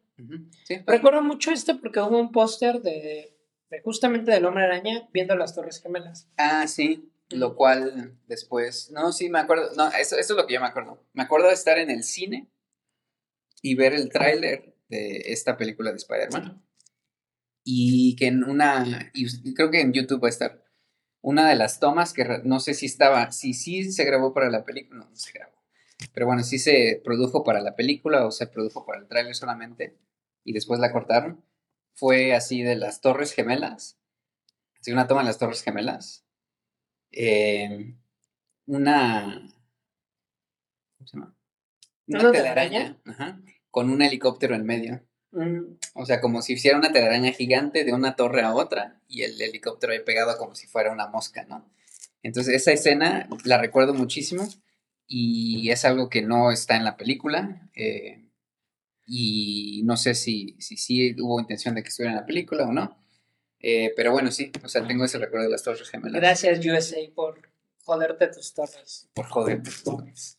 [0.86, 3.31] Recuerdo mucho este porque hubo un póster de
[3.80, 6.28] justamente del hombre araña viendo las Torres Gemelas.
[6.36, 7.08] Ah, sí.
[7.30, 8.90] Lo cual después.
[8.90, 9.70] No, sí, me acuerdo.
[9.76, 11.02] No, eso, eso es lo que yo me acuerdo.
[11.14, 12.50] Me acuerdo de estar en el cine
[13.62, 16.62] y ver el tráiler de esta película de Spider-Man.
[17.64, 19.10] Y que en una.
[19.14, 20.62] Y creo que en YouTube va a estar.
[21.22, 23.32] Una de las tomas que no sé si estaba.
[23.32, 25.00] Si sí se grabó para la película.
[25.00, 25.52] No, no se grabó.
[26.12, 29.96] Pero bueno, sí se produjo para la película o se produjo para el tráiler solamente.
[30.44, 31.42] Y después la cortaron
[31.94, 33.98] fue así de las Torres Gemelas.
[34.80, 36.24] Así una toma de las Torres Gemelas.
[37.10, 37.94] Eh,
[38.66, 39.48] una.
[40.98, 41.36] ¿Cómo se llama?
[42.06, 42.98] Una, telaraña.
[43.70, 45.02] con un helicóptero en medio.
[45.32, 45.78] Mm.
[45.94, 49.40] O sea, como si hiciera una telaraña gigante de una torre a otra y el
[49.40, 51.70] helicóptero ahí pegado como si fuera una mosca, ¿no?
[52.22, 54.46] Entonces, esa escena la recuerdo muchísimo
[55.06, 57.68] y es algo que no está en la película.
[57.74, 58.21] Eh,
[59.06, 62.72] y no sé si, si sí hubo intención de que estuviera en la película o
[62.72, 62.98] no.
[63.60, 66.20] Eh, pero bueno, sí, o sea, tengo ese recuerdo de las Torres Gemelas.
[66.20, 67.40] Gracias, USA, por
[67.84, 69.08] joderte tus torres.
[69.14, 70.38] Por joderte tus torres.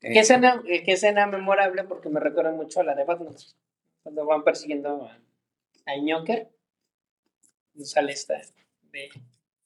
[0.00, 1.84] ¿Qué, eh, escena, eh, ¿Qué escena memorable?
[1.84, 3.34] Porque me recuerda mucho a la de Batman.
[4.02, 5.18] Cuando van persiguiendo a,
[5.86, 6.50] a Ñoker.
[7.82, 8.40] Sale esta.
[8.92, 9.10] De,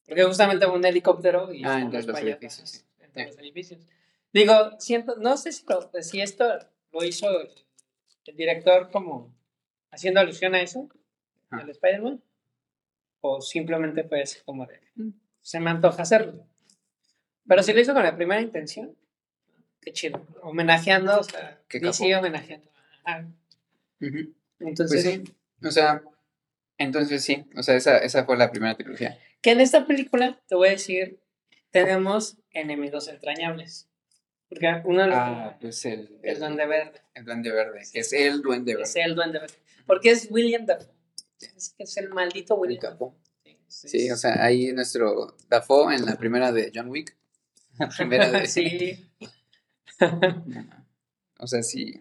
[0.06, 1.64] porque justamente va un helicóptero y.
[1.64, 2.84] Ah, entre los edificios.
[3.00, 3.80] Entre los edificios.
[4.32, 5.64] Digo, siento, no sé si,
[6.00, 6.44] si esto
[6.92, 7.28] lo hizo
[8.26, 9.34] el director como
[9.90, 10.88] haciendo alusión a eso,
[11.50, 12.22] al Spider-Man,
[13.20, 15.10] o simplemente pues como de, mm.
[15.40, 16.46] se me antoja hacerlo.
[17.46, 18.96] Pero si lo hizo con la primera intención,
[19.80, 22.70] qué chido, homenajeando, o sea, que sigue homenajeando.
[24.60, 25.34] Entonces, pues sí,
[25.66, 26.02] o sea,
[26.78, 29.18] entonces sí, o sea, esa, esa fue la primera trilogía.
[29.40, 31.18] Que en esta película, te voy a decir,
[31.70, 33.88] tenemos enemigos entrañables.
[34.52, 37.00] Porque uno ah, pues el, el, Duende Verde.
[37.14, 38.82] El Duende Verde, que es el Duende Verde.
[38.82, 39.54] Es el Duende Verde.
[39.86, 40.92] Porque es William Dafoe.
[41.78, 43.14] Es el maldito William Dafoe.
[43.66, 47.16] Sí, o sea, ahí nuestro Dafoe en la primera de John Wick
[47.78, 48.46] La primera de...
[48.46, 49.10] sí.
[51.38, 51.94] O sea, si,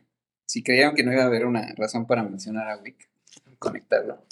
[0.45, 3.09] si creyeron que no iba a haber una razón para mencionar a Wick,
[3.57, 4.25] conectarlo.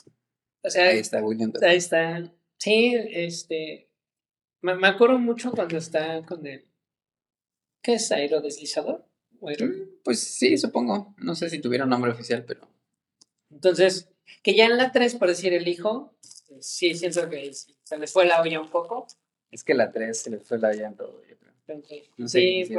[0.62, 1.54] O sea, ahí está William.
[1.62, 2.30] Ahí está.
[2.58, 3.90] Sí, este.
[4.62, 6.69] Me, me, acuerdo mucho cuando está con el.
[7.82, 9.06] ¿Qué es aerodeslizador?
[9.42, 11.14] Mm, pues sí, supongo.
[11.18, 12.68] No sé si tuviera un nombre oficial, pero.
[13.50, 14.10] Entonces,
[14.44, 16.14] que ya en la 3, por decir el hijo,
[16.60, 19.08] sí siento que se les fue la olla un poco.
[19.52, 22.28] Es que la 3 se les fue la olla en todo, yo creo.
[22.28, 22.70] sí,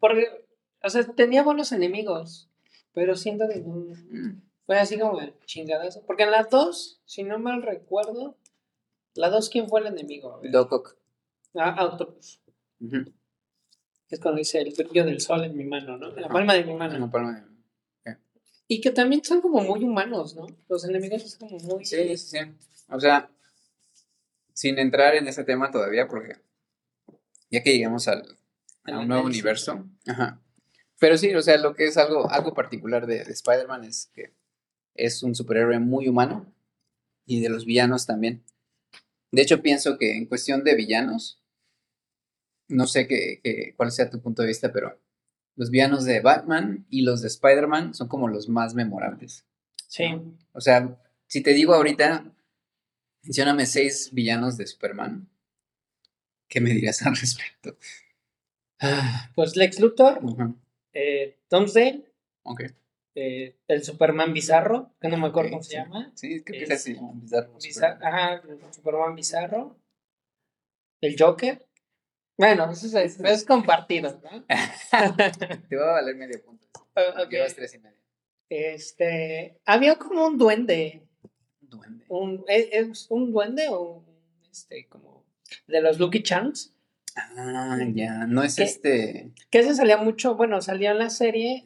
[0.00, 0.46] porque,
[0.82, 2.48] o sea, tenía buenos enemigos,
[2.92, 4.42] pero siento que mm.
[4.66, 6.02] fue así como chingadazo.
[6.06, 8.38] Porque en la 2, si no mal recuerdo,
[9.14, 10.40] la 2, ¿quién fue el enemigo?
[10.42, 10.96] Dokok.
[11.56, 11.98] Ah,
[14.08, 16.14] Es cuando dice el brillo del sol en mi mano, ¿no?
[16.14, 16.94] En la palma de mi mano.
[16.94, 17.54] En la palma de mi mano.
[18.66, 20.46] Y que también son como muy humanos, ¿no?
[20.68, 21.84] Los enemigos son como muy...
[21.84, 22.38] Sí, sí, sí.
[22.88, 23.30] O sea,
[24.54, 26.36] sin entrar en ese tema todavía, porque
[27.50, 28.24] ya que llegamos al,
[28.84, 29.84] a un nuevo universo.
[30.06, 30.40] Ajá.
[30.98, 34.32] Pero sí, o sea, lo que es algo, algo particular de, de Spider-Man es que
[34.94, 36.52] es un superhéroe muy humano
[37.26, 38.44] y de los villanos también.
[39.30, 41.42] De hecho, pienso que en cuestión de villanos,
[42.68, 44.98] no sé qué, cuál sea tu punto de vista, pero
[45.56, 49.46] los villanos de Batman y los de Spider-Man son como los más memorables.
[49.88, 50.04] Sí.
[50.52, 52.32] O sea, si te digo ahorita,
[53.22, 55.28] mencióname seis villanos de Superman,
[56.48, 57.76] ¿qué me dirías al respecto?
[59.34, 60.20] Pues Lex Luthor,
[60.92, 61.66] eh, Tom
[63.16, 66.12] eh, el Superman bizarro, que no me acuerdo cómo se llama.
[66.16, 67.56] Sí, creo que es bizarro.
[68.02, 69.78] ajá, el Superman bizarro.
[71.00, 71.64] El Joker.
[72.36, 74.44] Bueno, eso es, compartido, ¿no?
[75.68, 76.66] Te va a valer medio punto.
[77.30, 77.98] Llevas tres y medio.
[78.48, 81.06] Este, había como un duende.
[81.60, 82.04] Duende.
[82.08, 84.06] Un, ¿es, ¿Es un duende o un,
[84.50, 85.24] este, como,
[85.66, 86.72] de los Lucky Charms?
[87.16, 89.30] Ah, ya, no es este.
[89.50, 91.62] Que ese salía mucho, bueno, salía en la serie,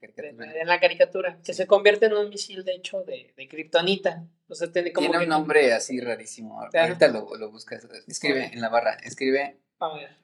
[0.00, 4.26] en la caricatura, que se convierte en un misil, de hecho, de, de Kryptonita.
[4.48, 5.08] O sea, tiene como.
[5.08, 6.60] Tiene un nombre así rarísimo.
[6.60, 7.86] Ahorita lo, lo buscas.
[8.08, 9.60] Escribe en la barra, escribe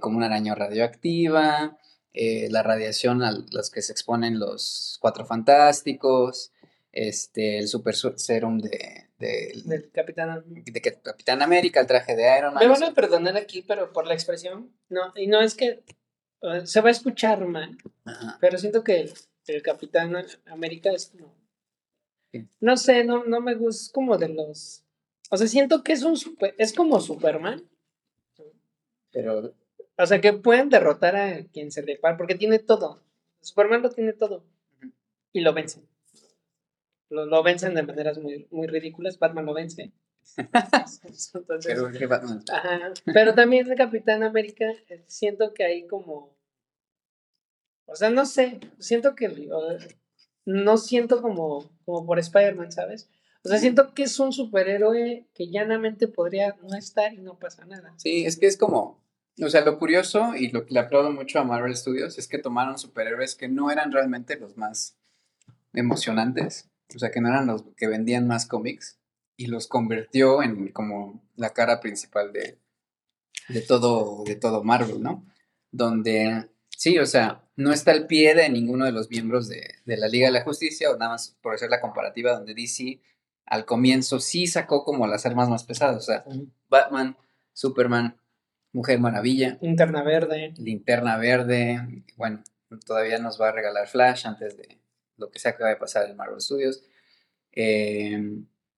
[0.00, 1.76] como una araña radioactiva,
[2.14, 6.52] la radiación a los que se exponen los cuatro fantásticos,
[6.92, 12.62] este, el super serum de, del Capitán de Capitán América, el traje de Iron Man.
[12.62, 15.82] Me van a perdonar aquí, pero por la expresión, no, y no es que
[16.64, 17.76] se va a escuchar mal,
[18.40, 19.12] pero siento que
[19.46, 20.14] el, Capitán
[20.46, 21.34] América es como,
[22.60, 24.84] no sé, no, no me gusta, es como de los,
[25.30, 27.62] o sea, siento que es un super, es como Superman,
[29.12, 29.54] pero,
[29.96, 33.02] o sea, que pueden derrotar a quien se le para, porque tiene todo,
[33.40, 34.44] Superman lo tiene todo,
[35.32, 35.91] y lo vencen
[37.12, 39.18] lo, lo, vencen de maneras muy, muy ridículas.
[39.18, 39.92] Batman lo vence.
[41.64, 42.44] pero, Batman.
[43.12, 46.36] pero también el Capitán América, eh, siento que hay como.
[47.86, 48.60] O sea, no sé.
[48.78, 49.48] Siento que.
[50.44, 53.08] No siento como, como por Spider-Man, ¿sabes?
[53.44, 57.64] O sea, siento que es un superhéroe que llanamente podría no estar y no pasa
[57.64, 57.92] nada.
[57.96, 59.02] Sí, es que es como.
[59.42, 62.38] O sea, lo curioso y lo que le aplaudo mucho a Marvel Studios es que
[62.38, 64.98] tomaron superhéroes que no eran realmente los más
[65.72, 68.98] emocionantes o sea, que no eran los que vendían más cómics,
[69.36, 72.58] y los convirtió en como la cara principal de,
[73.48, 75.26] de, todo, de todo Marvel, ¿no?
[75.70, 79.96] Donde, sí, o sea, no está al pie de ninguno de los miembros de, de
[79.96, 83.00] la Liga de la Justicia, o nada más por hacer la comparativa, donde DC
[83.46, 86.24] al comienzo sí sacó como las armas más pesadas, o sea,
[86.68, 87.16] Batman,
[87.52, 88.16] Superman,
[88.72, 89.58] Mujer Maravilla.
[89.60, 90.54] Linterna Verde.
[90.56, 92.04] Linterna Verde.
[92.16, 92.42] Bueno,
[92.86, 94.78] todavía nos va a regalar Flash antes de
[95.16, 96.82] lo que se acaba de pasar en Marvel Studios.
[97.52, 98.20] Eh,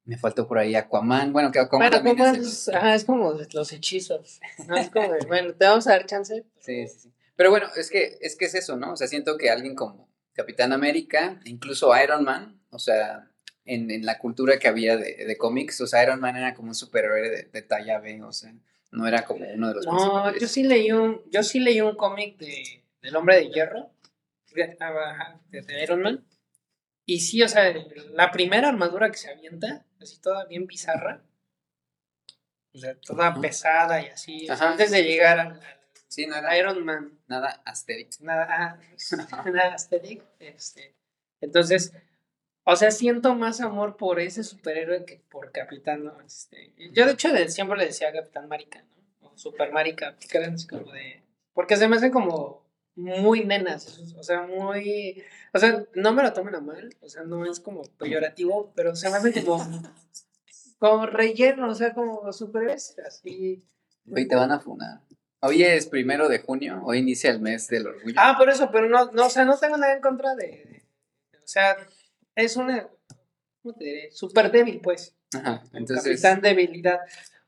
[0.04, 1.32] me faltó por ahí Aquaman.
[1.32, 4.40] Bueno, que Aquaman también es, es, como los hechizos.
[4.76, 6.44] es como bueno, te vamos a dar chance.
[6.60, 7.12] Sí, sí, sí.
[7.36, 8.92] Pero bueno, es que, es que es eso, ¿no?
[8.92, 13.30] O sea, siento que alguien como Capitán América, incluso Iron Man, o sea,
[13.64, 16.68] en, en la cultura que había de, de, cómics, o sea, Iron Man era como
[16.68, 18.54] un superhéroe de, de talla B, o sea,
[18.92, 21.96] no era como uno de los No, yo sí leí un, yo sí leí un
[21.96, 23.90] cómic de, del Hombre de Hierro,
[24.54, 26.26] de, de, Iron Man,
[27.04, 27.72] y sí, o sea,
[28.12, 31.22] la primera armadura que se avienta, así toda bien bizarra,
[32.72, 35.60] o sea, toda pesada y así, antes de llegar al,
[36.08, 36.26] sí,
[36.58, 37.18] Iron Man.
[37.28, 38.20] Nada Asterix.
[38.20, 38.80] Nada,
[39.52, 40.96] nada Asterix, este,
[41.40, 41.92] entonces
[42.66, 46.18] o sea, siento más amor por ese superhéroe que por Capitán, ¿no?
[46.22, 48.82] Este, yo de hecho siempre le decía Capitán Marica,
[49.20, 49.28] ¿no?
[49.28, 51.22] O Super Marica, porque como de...
[51.52, 52.63] Porque se me hacen como
[52.96, 55.22] muy nenas, o sea, muy...
[55.52, 58.94] O sea, no me lo tomen a mal, o sea, no es como peyorativo, pero
[58.94, 59.64] se me hace como...
[60.78, 63.64] como relleno, o sea, como superhéroes, así...
[64.10, 65.00] Hoy te van a funar.
[65.40, 68.14] Hoy es primero de junio, hoy inicia el mes del orgullo.
[68.16, 70.74] Ah, por eso, pero no, no o sea, no tengo nada en contra de
[71.44, 71.76] o sea,
[72.34, 72.88] es una,
[73.62, 74.10] ¿cómo te diré?
[74.10, 75.14] Súper débil, pues.
[75.34, 76.20] Ajá, entonces.
[76.22, 77.00] Capitán debilidad.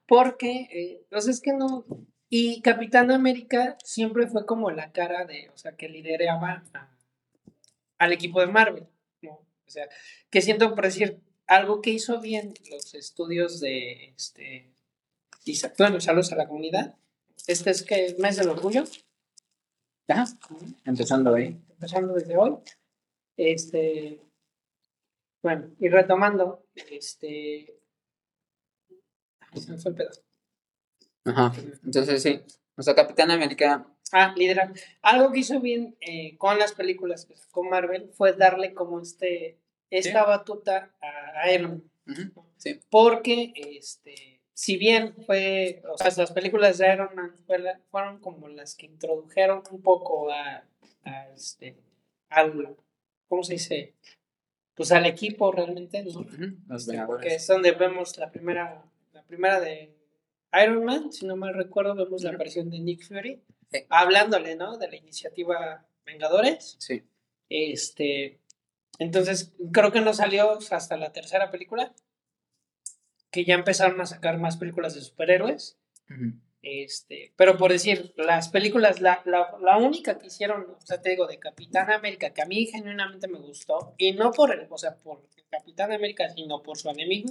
[0.06, 1.84] Porque, eh, pues es que no.
[2.28, 6.64] Y Capitán América siempre fue como la cara de, o sea, que lideraba
[7.98, 8.86] al equipo de Marvel,
[9.22, 9.32] ¿no?
[9.32, 9.88] O sea,
[10.30, 14.72] que siento por decir, algo que hizo bien los estudios de, este,
[15.78, 16.96] bueno, saludos a la comunidad.
[17.46, 18.84] Este es que el mes del orgullo.
[20.08, 20.26] Ajá,
[20.84, 21.56] empezando ahí.
[21.70, 22.56] Empezando desde hoy.
[23.36, 24.20] Este,
[25.42, 27.80] bueno, y retomando, este.
[29.54, 30.25] Se me fue el pedazo.
[31.26, 31.52] Ajá.
[31.84, 32.40] Entonces sí.
[32.76, 33.86] O sea, Capitán América.
[34.12, 34.72] Ah, lidera.
[35.02, 39.58] Algo que hizo bien eh, con las películas que sacó Marvel fue darle como este
[39.90, 42.32] esta batuta a Iron Man.
[42.56, 42.80] Sí.
[42.90, 47.34] Porque este si bien fue, o sea, las películas de Iron Man
[47.90, 50.64] fueron como las que introdujeron un poco a,
[51.04, 51.76] a este,
[52.30, 52.74] al,
[53.28, 53.94] ¿cómo se dice?
[54.76, 56.24] pues al equipo realmente, ¿no?
[57.06, 59.96] Porque es donde vemos la primera, la primera de
[60.62, 63.42] Iron Man, si no mal recuerdo, vemos la aparición de Nick Fury,
[63.88, 64.78] hablándole, ¿no?
[64.78, 66.76] De la iniciativa Vengadores.
[66.78, 67.02] Sí.
[67.48, 68.40] Este,
[68.98, 71.94] entonces, creo que no salió hasta la tercera película,
[73.30, 75.78] que ya empezaron a sacar más películas de superhéroes.
[76.62, 81.26] Este, pero por decir, las películas, la, la, única que hicieron, o sea, te digo,
[81.26, 84.96] de Capitán América, que a mí genuinamente me gustó, y no por el, o sea,
[84.96, 87.30] por Capitán América, sino por su enemigo,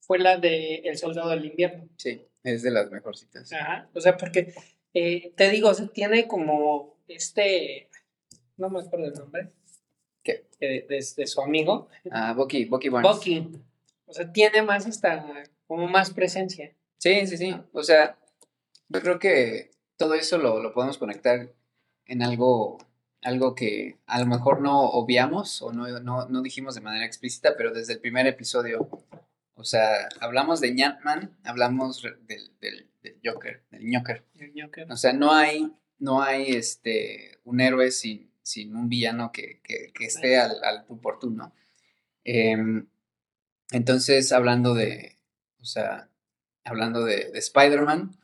[0.00, 1.88] fue la de El Soldado del Invierno.
[1.96, 3.52] Sí, es de las mejorcitas.
[3.52, 4.54] Ajá, o sea, porque,
[4.94, 7.88] eh, te digo, o tiene como este,
[8.56, 9.50] no me acuerdo el nombre.
[10.22, 10.46] ¿Qué?
[10.60, 11.88] De, su amigo.
[12.10, 13.12] Ah, Bucky, Bucky Barnes.
[13.12, 13.50] Bucky.
[14.06, 15.24] O sea, tiene más esta,
[15.66, 16.74] como más presencia.
[16.98, 17.56] Sí, sí, sí.
[17.72, 18.18] O sea,
[18.88, 21.52] yo creo que todo eso lo, podemos conectar
[22.06, 22.78] en algo,
[23.22, 27.72] algo que a lo mejor no obviamos o no, no, dijimos de manera explícita, pero
[27.72, 28.88] desde el primer episodio,
[29.60, 32.86] o sea, hablamos de Ñatman, hablamos del, del,
[33.22, 34.24] Joker, del Joker.
[34.90, 39.60] O sea, no hay, no hay este, un héroe sin, sin un villano que,
[40.00, 41.54] esté al, al, tú por tú, ¿no?
[42.24, 42.86] Em,
[43.70, 45.18] entonces, hablando de,
[45.60, 46.08] o sea,
[46.64, 48.16] hablando de, de Spider-Man,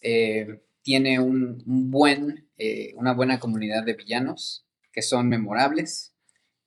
[0.00, 6.14] eh, tiene un, buen, eh, una buena comunidad de villanos que son memorables,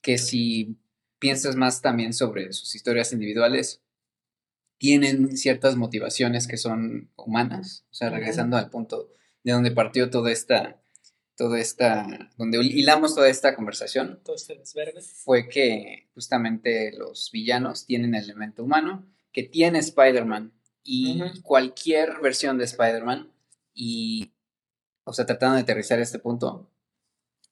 [0.01, 0.77] que si
[1.19, 3.81] piensas más también sobre sus historias individuales,
[4.77, 9.09] tienen ciertas motivaciones que son humanas, o sea, regresando al punto
[9.43, 10.81] de donde partió toda esta,
[11.35, 14.61] toda esta, donde hilamos toda esta conversación, este
[15.23, 20.53] fue que justamente los villanos tienen el elemento humano que tiene Spider-Man
[20.83, 23.31] y cualquier versión de Spider-Man
[23.73, 24.31] y,
[25.03, 26.69] o sea, tratando de aterrizar este punto,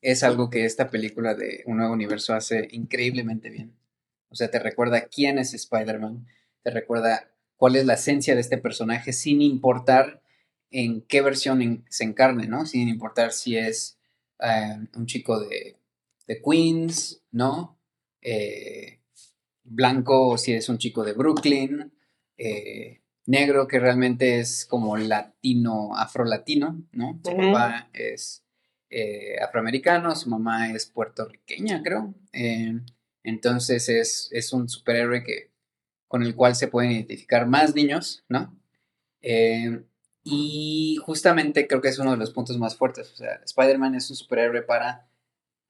[0.01, 3.75] es algo que esta película de Un Nuevo Universo hace increíblemente bien.
[4.29, 6.27] O sea, te recuerda quién es Spider-Man,
[6.65, 10.23] te recuerda cuál es la esencia de este personaje sin importar
[10.71, 12.65] en qué versión se encarne, ¿no?
[12.65, 13.99] Sin importar si es
[14.39, 15.77] eh, un chico de,
[16.25, 17.79] de Queens, ¿no?
[18.19, 18.99] Eh,
[19.63, 21.93] blanco o si es un chico de Brooklyn,
[22.35, 27.21] eh, negro que realmente es como latino, afrolatino, ¿no?
[27.23, 28.43] Su papá es
[29.39, 32.15] afroamericano, su mamá es puertorriqueña, creo.
[33.23, 35.54] Entonces es, es, un superhéroe que,
[36.07, 38.55] con el cual se pueden identificar más niños, ¿no?
[40.27, 43.11] y justamente creo que es uno de los puntos más fuertes.
[43.13, 45.07] O sea, Spider-Man es un superhéroe para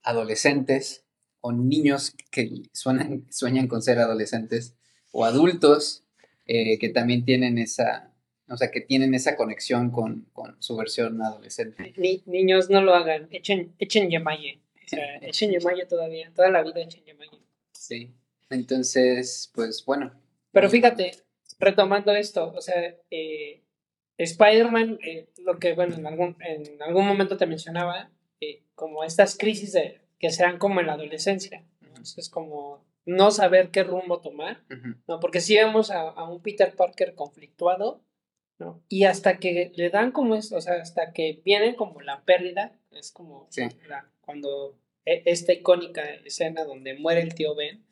[0.02, 1.04] adolescentes
[1.42, 4.76] o niños que suenan, sueñan con ser adolescentes
[5.12, 6.06] o adultos
[6.46, 8.14] eh, que también tienen esa,
[8.48, 10.28] o sea, que tienen esa conexión con,
[10.60, 11.94] su versión adolescente.
[12.26, 14.62] niños no lo hagan, echen, echen Yamaye.
[14.86, 17.42] O sea, echen Yamaye todavía, toda la vida echen Yamaye.
[17.74, 18.14] Sí,
[18.50, 20.25] entonces, pues bueno.
[20.56, 21.12] Pero fíjate,
[21.60, 23.62] retomando esto, o sea, eh,
[24.18, 28.10] Spider-Man, eh, lo que, bueno, en algún, en algún momento te mencionaba,
[28.74, 31.66] como estas crisis de, que se dan como en la adolescencia.
[31.82, 34.64] Entonces, como no saber qué rumbo tomar,
[35.10, 35.20] ¿no?
[35.20, 38.02] Porque si vemos a, un Peter Parker conflictuado,
[38.58, 38.82] ¿no?
[38.88, 42.80] Y hasta que le dan como es, o sea, hasta que viene como la pérdida,
[42.92, 43.50] es como
[44.22, 47.84] cuando e, esta icónica escena donde muere el tío Ben,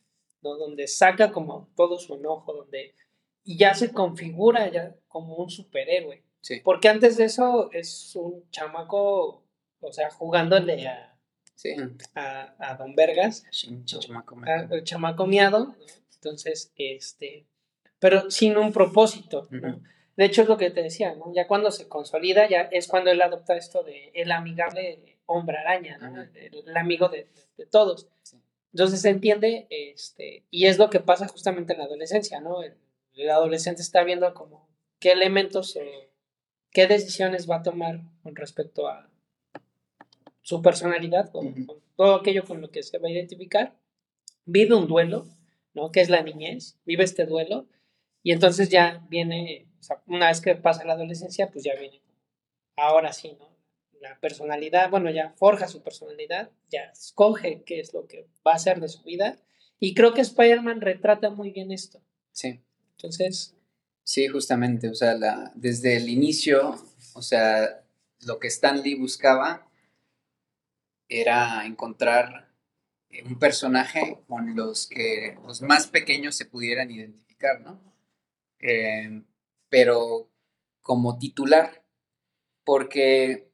[0.44, 0.58] ¿no?
[0.58, 2.94] Donde saca como todo su enojo, donde
[3.46, 6.24] y ya se configura ya como un superhéroe.
[6.64, 9.44] Porque antes de eso es un chamaco,
[9.80, 11.14] o sea, jugándole a
[12.16, 15.76] a, a, Don Vergas, el chamaco miado,
[16.16, 17.46] entonces, este,
[18.00, 19.48] pero sin un propósito,
[20.16, 21.34] De hecho, es lo que te decía, ¿no?
[21.34, 25.98] Ya cuando se consolida, ya es cuando él adopta esto de el amigable hombre araña,
[26.36, 27.28] el, amigo de,
[27.72, 28.08] todos.
[28.74, 32.64] Entonces se entiende, este, y es lo que pasa justamente en la adolescencia, ¿no?
[32.64, 32.76] El,
[33.30, 34.68] adolescente está viendo como
[35.00, 35.78] qué elementos,
[36.72, 39.08] qué decisiones va a tomar con respecto a,
[40.42, 43.76] su personalidad, con, todo aquello con lo que se va a identificar,
[44.46, 45.28] vive un duelo,
[45.74, 45.92] ¿no?
[45.92, 47.68] Que es la niñez, vive este duelo,
[48.24, 52.02] y entonces ya viene, o sea, una vez que pasa la adolescencia, pues ya viene,
[52.76, 53.53] ahora sí, ¿no?
[54.04, 58.56] La personalidad, bueno, ya forja su personalidad, ya escoge qué es lo que va a
[58.56, 59.38] hacer de su vida,
[59.80, 62.02] y creo que Spider-Man retrata muy bien esto.
[62.34, 62.60] Sí.
[62.98, 63.56] Entonces...
[64.04, 66.76] Sí, justamente, o sea, la, desde el inicio,
[67.14, 67.86] o sea,
[68.26, 69.66] lo que Stan Lee buscaba
[71.08, 72.50] era encontrar
[73.10, 77.80] eh, un personaje con los que los más pequeños se pudieran identificar, ¿no?
[78.60, 79.24] Eh,
[79.70, 80.30] pero
[80.82, 81.86] como titular,
[82.66, 83.53] porque,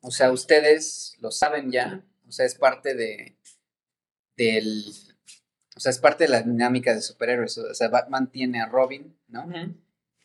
[0.00, 3.36] o sea, ustedes lo saben ya, o sea, es parte de,
[4.36, 4.84] del,
[5.76, 9.16] o sea, es parte de la dinámica de superhéroes, o sea, Batman tiene a Robin,
[9.28, 9.48] ¿no?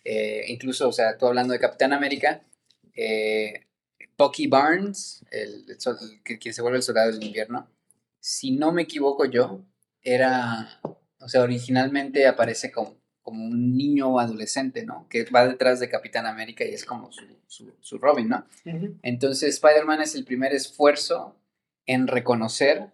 [0.03, 2.41] Eh, incluso, o sea, tú hablando de Capitán América,
[2.95, 3.65] eh,
[4.17, 5.65] Bucky Barnes, el,
[6.23, 7.69] que, quien se vuelve el soldado del invierno,
[8.19, 9.65] si no me equivoco yo,
[10.01, 10.79] era,
[11.19, 15.07] o sea, originalmente aparece como, como un niño adolescente, ¿no?
[15.09, 17.09] Que va detrás de Capitán América y es como
[17.47, 18.45] su, Robin, ¿no?
[19.01, 21.35] Entonces Spider-Man es el primer esfuerzo
[21.85, 22.91] en reconocer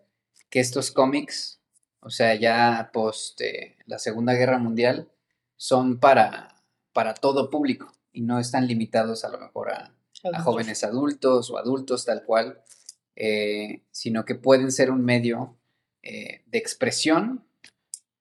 [0.50, 1.60] que estos cómics,
[2.00, 5.10] o sea, ya post eh, la Segunda Guerra Mundial,
[5.58, 6.56] son para,
[6.94, 9.94] para todo público y no están limitados a lo mejor a,
[10.32, 12.62] a jóvenes adultos o adultos tal cual,
[13.16, 15.58] eh, sino que pueden ser un medio
[16.02, 17.46] eh, de expresión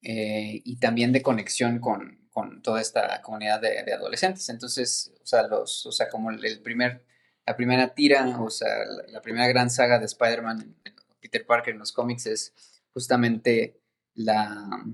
[0.03, 2.19] eh, y también de conexión con,
[2.63, 4.49] toda esta comunidad de, adolescentes.
[4.49, 7.05] Entonces, o sea, los, o sea, como el primer,
[7.45, 10.77] la primera tira, o sea, la, primera gran saga de Spider-Man,
[11.21, 12.55] Peter Parker en los cómics es
[12.93, 13.81] justamente
[14.15, 14.85] la,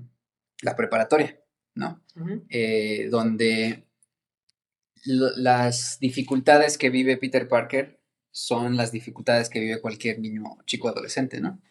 [0.63, 1.39] la preparatoria,
[1.75, 2.01] ¿no?
[3.11, 3.85] donde
[5.05, 7.99] las dificultades que vive Peter Parker
[8.31, 11.61] son las dificultades que vive cualquier niño chico adolescente, ¿no?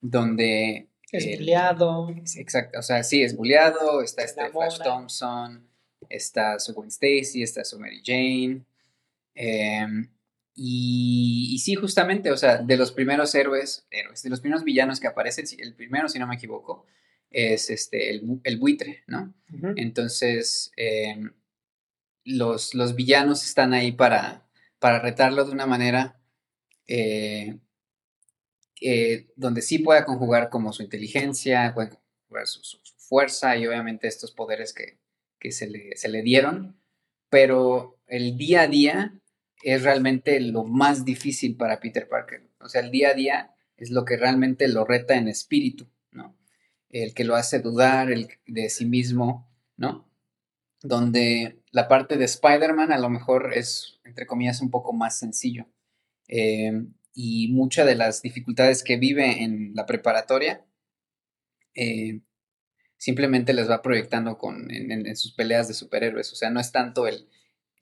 [0.00, 0.89] Donde...
[1.12, 2.14] Es bulleado.
[2.36, 5.68] Exacto, o sea, sí, es bulleado, está este Flash Thompson,
[6.08, 8.64] está su Gwen Stacy, está su Mary Jane.
[9.34, 10.10] Em,
[10.54, 15.06] y, sí, justamente, o sea, de los primeros héroes, héroes, de los primeros villanos que
[15.06, 16.86] aparecen, el primero, si no me equivoco,
[17.30, 19.32] es este, el, buitre, ¿no?
[19.76, 21.32] Entonces, em,
[22.24, 24.46] los, los villanos están ahí para,
[24.78, 26.20] para retarlo de una manera
[26.86, 27.56] eh,
[29.36, 31.90] donde sí pueda conjugar como su inteligencia, puede
[32.44, 36.80] su, fuerza y obviamente estos poderes que, se, le, se, le, dieron,
[37.28, 39.14] pero el día a día
[39.62, 42.48] es realmente lo más difícil para Peter Parker.
[42.60, 46.36] O sea, el día a día es lo que realmente lo reta en espíritu, ¿no?
[46.88, 50.10] El que lo hace dudar el, de sí mismo, ¿no?
[50.82, 55.66] donde la parte de Spider-Man a lo mejor es, entre comillas, un poco más sencillo.
[56.28, 56.72] Eh,
[57.14, 60.64] y muchas de las dificultades que vive en la preparatoria
[61.74, 62.20] eh,
[62.96, 66.32] simplemente les va proyectando con, en, sus peleas de superhéroes.
[66.32, 67.28] O sea, no es tanto el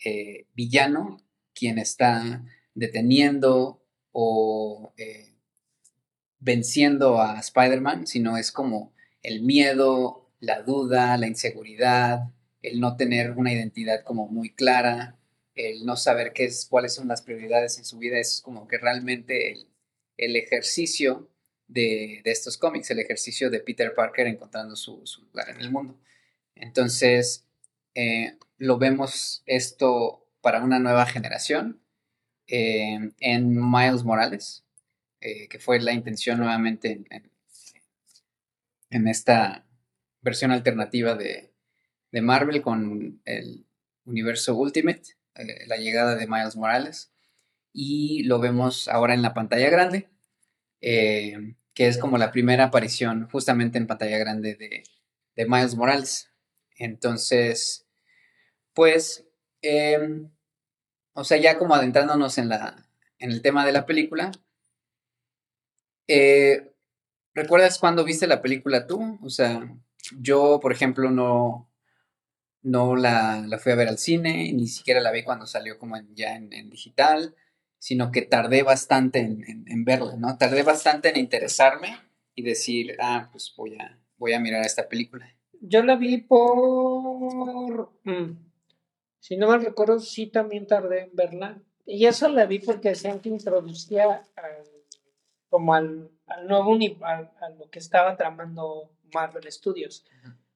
[0.05, 1.21] eh, villano
[1.55, 5.35] quien está deteniendo o eh,
[6.39, 13.33] venciendo a Spider-Man, sino es como el miedo, la duda, la inseguridad, el no tener
[13.33, 15.18] una identidad como muy clara,
[15.59, 18.79] el no saber qué es, cuáles son las prioridades en su vida, es como que
[18.79, 19.67] realmente
[20.17, 21.29] el ejercicio
[21.69, 26.01] de, estos cómics, el ejercicio de Peter Parker encontrando su, lugar en el mundo.
[26.55, 27.45] Entonces,
[27.95, 31.81] eh, lo vemos esto para una nueva generación
[32.47, 34.65] eh, en Miles Morales,
[35.21, 37.31] eh, que fue la intención nuevamente en,
[39.07, 39.67] esta
[40.23, 41.53] versión alternativa de,
[42.11, 43.67] de, Marvel con el
[44.07, 47.13] universo Ultimate, la llegada de Miles Morales.
[47.73, 50.09] Y lo vemos ahora en la pantalla grande,
[50.81, 56.31] eh, que es como la primera aparición justamente en pantalla grande de, Miles Morales.
[56.77, 57.87] Entonces,
[58.75, 59.27] pues,
[59.63, 60.31] em,
[61.13, 64.33] o sea, ya como adentrándonos en, la, en el tema de la película,
[66.09, 66.73] eh,
[67.35, 69.19] ¿recuerdas cuando viste la película tú?
[69.23, 69.69] O sea,
[70.19, 71.68] yo, por ejemplo, no,
[72.63, 76.35] no la, fui a ver al cine, ni siquiera la vi cuando salió como ya
[76.37, 77.35] en digital
[77.79, 80.37] sino que tardé bastante en, verla, ¿no?
[80.37, 81.97] Tardé bastante en interesarme
[82.35, 85.35] y decir, ah, pues voy a, voy a mirar esta película.
[85.61, 87.93] Yo la vi por...
[88.05, 88.37] Mm,
[89.21, 91.63] si no mal recuerdo, sí también tardé en verla.
[91.87, 94.23] Y eso la vi porque decían que introducía
[95.49, 96.11] como al,
[96.47, 100.05] nuevo a, a, lo que estaba tramando Marvel Studios,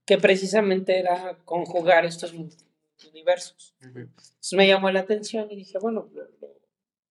[0.05, 3.75] que precisamente era conjugar estos universos.
[3.81, 6.09] Entonces me llamó la atención y dije, bueno,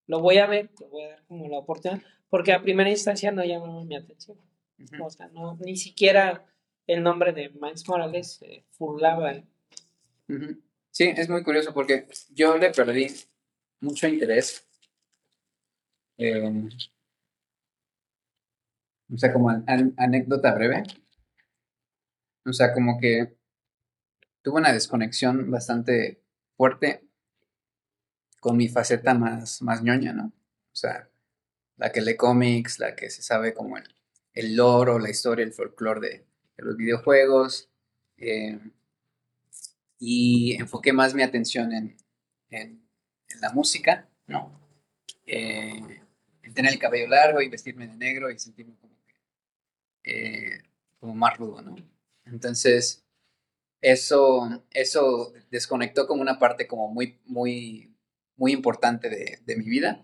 [0.08, 3.32] lo voy a ver, lo voy a dar como la oportunidad, porque a primera instancia
[3.32, 4.38] no llamó mi atención.
[5.02, 6.46] O sea, no, ni siquiera
[6.88, 9.34] el nombre de Miles Morales se furlaba.
[10.90, 13.08] Sí, es muy curioso porque yo le perdí
[13.80, 14.68] mucho interés.
[16.18, 16.70] o
[19.18, 20.84] sea, como anécdota breve.
[22.46, 23.36] O sea, como que
[24.42, 26.22] tuve una desconexión bastante
[26.58, 27.04] fuerte
[28.40, 30.26] con mi faceta más, más ñoña, ¿no?
[30.26, 31.10] O sea,
[31.78, 33.84] la que lee cómics, la que se sabe como el,
[34.34, 36.26] el lore o la historia, el folclore de,
[36.58, 37.70] los videojuegos.
[38.18, 38.60] Eh,
[40.00, 41.98] y enfoqué más mi atención en,
[43.40, 44.52] la música, ¿no?
[45.26, 46.02] Eh,
[46.44, 48.92] en tener el cabello largo y vestirme de negro y sentirme como
[50.04, 50.62] eh,
[51.00, 51.76] como más rudo, ¿no?
[52.26, 53.04] Entonces,
[53.82, 57.92] eso, eso desconectó como una parte como muy, muy
[58.42, 60.04] muy importante de, mi vida.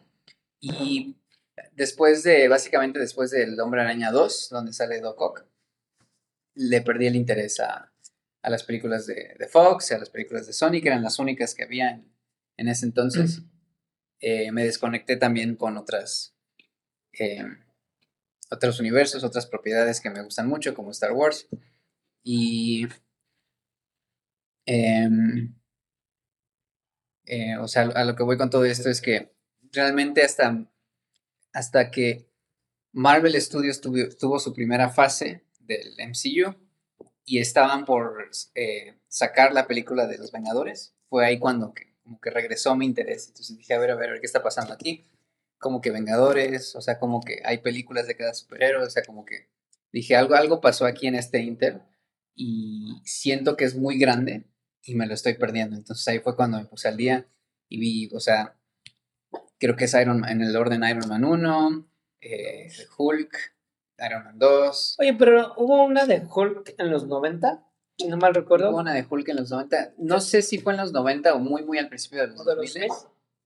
[0.60, 1.16] Y
[1.72, 5.46] después de, básicamente después del Hombre Araña 2, donde sale Doc Ock,
[6.54, 7.92] le perdí el interés a,
[8.44, 12.00] las películas de, Fox, a las películas de Sony, que eran las únicas que había
[12.58, 13.42] en, ese entonces.
[14.20, 16.36] Eh, me desconecté también con otras,
[17.18, 17.44] eh,
[18.52, 21.48] otros universos, otras propiedades que me gustan mucho, como Star Wars.
[22.30, 22.86] Y
[24.66, 25.56] em,
[27.24, 29.32] eh, o sea, a lo que voy con todo esto es que
[29.72, 30.70] realmente hasta,
[31.54, 32.28] hasta que
[32.92, 36.54] Marvel Studios tuvo, su primera fase del MCU
[37.24, 41.74] y estaban por eh, sacar la película de Los Vengadores, fue ahí cuando
[42.04, 43.30] como que regresó mi interés.
[43.30, 45.06] Entonces dije, a ver, a ver, ¿qué está pasando aquí?
[45.60, 49.24] Como que Vengadores, o sea, como que hay películas de cada superhéroe, o sea, como
[49.24, 49.48] que
[49.94, 51.82] dije, algo, algo pasó aquí en este Inter
[52.38, 54.46] y siento que es muy grande
[54.84, 55.76] y me lo estoy perdiendo.
[55.76, 57.28] Entonces ahí fue cuando me puse al día
[57.68, 58.56] y vi, o sea,
[59.58, 61.90] creo que es Iron Man, en el orden Iron Man 1,
[62.22, 63.56] eh, Hulk,
[64.08, 64.96] Iron Man 2.
[65.00, 67.68] Oye, pero hubo una de Hulk en los 90,
[67.98, 68.70] si no mal recuerdo.
[68.70, 71.40] Hubo una de Hulk en los 90, no sé si fue en los 90 o
[71.40, 72.88] muy, muy al principio de los 2000,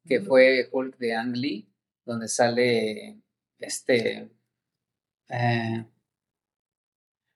[0.05, 1.69] que fue Hulk de Ang Lee,
[2.05, 3.21] donde sale
[3.57, 4.29] este...
[5.29, 5.85] Eh,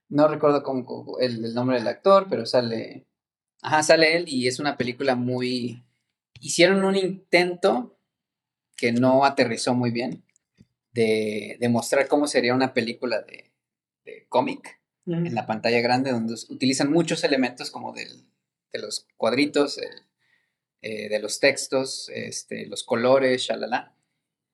[0.09, 3.05] no recuerdo cómo, el nombre del actor, pero sale
[3.65, 5.83] Ajá, sale él y es una película muy...
[6.39, 7.97] Hicieron un intento
[8.77, 10.23] que no aterrizó muy bien
[10.91, 13.51] de, mostrar cómo sería una película de,
[14.29, 18.07] cómic en la pantalla grande, donde utilizan muchos elementos como de
[18.73, 19.79] los cuadritos,
[20.81, 23.95] eh, de los textos, este, los colores, shalala,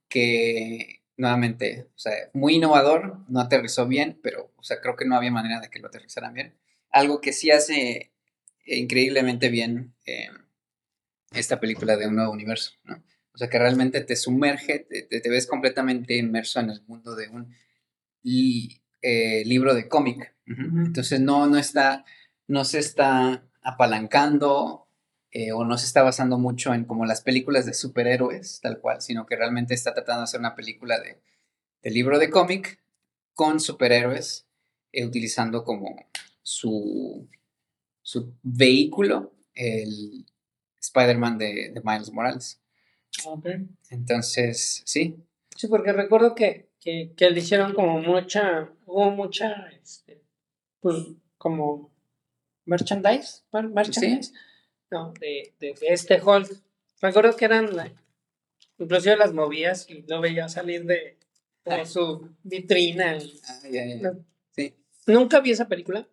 [0.08, 5.16] que nuevamente, o sea, muy innovador, no aterrizó bien, pero, o sea, creo que no
[5.16, 6.56] había manera de que lo aterrizaran bien.
[6.90, 8.12] Algo que sí hace
[8.66, 10.30] increíblemente bien eh,
[11.32, 13.04] esta película de un nuevo universo, ¿no?
[13.34, 17.56] O sea, que realmente te sumerge, te, ves completamente inmerso en el mundo de un...
[18.24, 20.36] Y eh, libro de cómic.
[20.46, 22.06] Entonces no, no está,
[22.48, 24.88] no se está apalancando
[25.32, 29.02] eh, o no se está basando mucho en como las películas de superhéroes, tal cual,
[29.02, 31.22] sino que realmente está tratando de hacer una película de,
[31.90, 32.80] libro de cómic
[33.34, 34.46] con superhéroes,
[34.92, 36.06] eh, utilizando como
[36.42, 37.30] su,
[38.02, 40.26] su vehículo, el
[40.82, 42.62] Spider-Man de, Miles Morales.
[43.90, 45.16] Entonces, sí.
[45.56, 50.24] Sí, porque recuerdo que, que, le hicieron como mucha, hubo mucha, este,
[50.82, 50.98] pues
[51.38, 51.92] como
[52.66, 54.34] merchandise, merchandise,
[54.92, 56.52] no, de, de, este Hulk.
[57.02, 57.70] Recuerdo que eran,
[58.78, 61.18] inclusive las movías y lo veía salir de,
[61.66, 63.18] de su vitrina.
[63.48, 64.14] Ah,
[64.52, 64.76] sí.
[65.08, 66.08] Nunca vi esa película.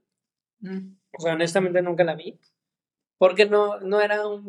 [0.61, 0.95] Mm.
[1.19, 2.39] O sea, honestamente nunca la vi.
[3.19, 4.49] Porque no, no era un,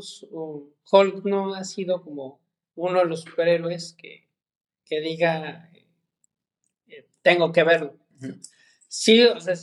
[0.91, 2.39] Hulk, no ha sido como
[2.75, 4.27] uno de los superhéroes que,
[4.86, 5.88] que diga, eh,
[6.88, 7.97] eh, tengo que verlo.
[8.88, 9.55] Sí, o sea,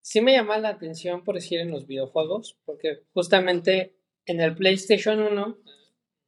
[0.00, 3.94] sí me llama la atención por decir en los videojuegos, porque justamente
[4.26, 5.58] en el PlayStation 1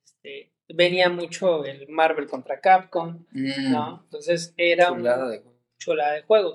[0.04, 3.96] este, venía mucho el Marvel contra Capcom, ¿no?
[3.96, 4.00] Mm.
[4.04, 5.16] Entonces era una
[5.78, 6.52] chulada de juego.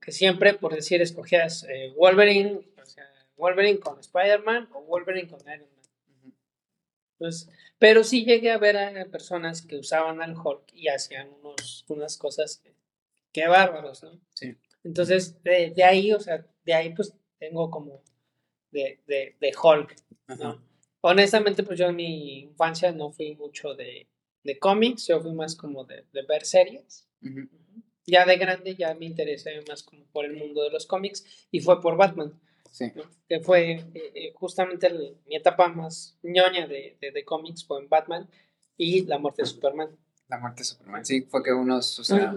[0.00, 5.40] Que siempre, por decir, escogías eh, Wolverine, o sea, Wolverine con Spider-Man o Wolverine con
[5.42, 6.34] Iron Man.
[7.18, 11.84] Entonces, pero sí llegué a ver a personas que usaban al Hulk y hacían unos,
[11.88, 12.62] unas cosas
[13.32, 14.20] que, bárbaros, ¿no?
[14.34, 14.56] Sí.
[14.84, 18.02] Entonces, de, ahí, o sea, de ahí pues tengo como
[18.70, 19.96] de, de, de Hulk,
[20.38, 20.60] ¿no?
[21.02, 24.08] Honestamente, pues yo en mi infancia no fui mucho de,
[24.44, 27.08] de cómics, yo fui más como de, de ver series.
[28.06, 31.60] Ya de grande ya me interesé más como por el mundo de los cómics y
[31.60, 32.40] fue por Batman.
[32.70, 32.92] Sí.
[33.28, 34.90] Que fue eh, eh, justamente
[35.26, 38.28] mi etapa más ñoña de, de, cómics fue en Batman
[38.76, 39.90] y la muerte de Superman.
[40.28, 42.34] La muerte de Superman, sí, fue que unos, o sea...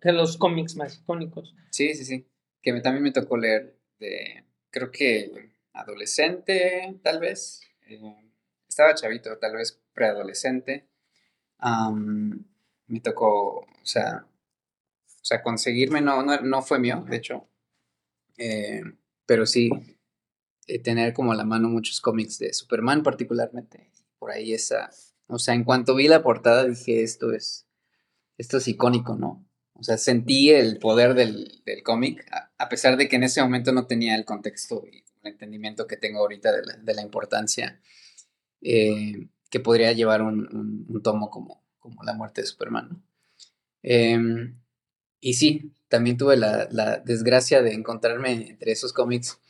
[0.00, 1.54] de los cómics más icónicos.
[1.70, 2.26] Sí, sí, sí.
[2.62, 7.60] Que también me tocó leer de, creo que adolescente, tal vez.
[7.86, 8.32] Eh,
[8.68, 10.88] estaba chavito, tal vez preadolescente.
[12.86, 17.48] me tocó, o sea, o sea, conseguirme no, no, fue mío, de hecho.
[18.38, 18.82] Eh,
[19.26, 19.70] pero sí,
[20.66, 23.90] eh, tener como a la mano muchos cómics de Superman particularmente.
[24.18, 24.90] Por ahí esa,
[25.26, 27.66] o sea, en cuanto vi la portada dije, esto es,
[28.38, 29.46] esto es icónico, ¿no?
[29.80, 32.26] O sea, sentí el poder del, cómic,
[32.58, 35.96] a, pesar de que en ese momento no tenía el contexto y el entendimiento que
[35.96, 37.80] tengo ahorita de la, importancia
[38.60, 43.02] eh, que podría llevar un, tomo como, como La muerte de Superman.
[43.82, 44.60] Em,
[45.18, 49.40] y sí, también tuve la, desgracia de encontrarme entre esos cómics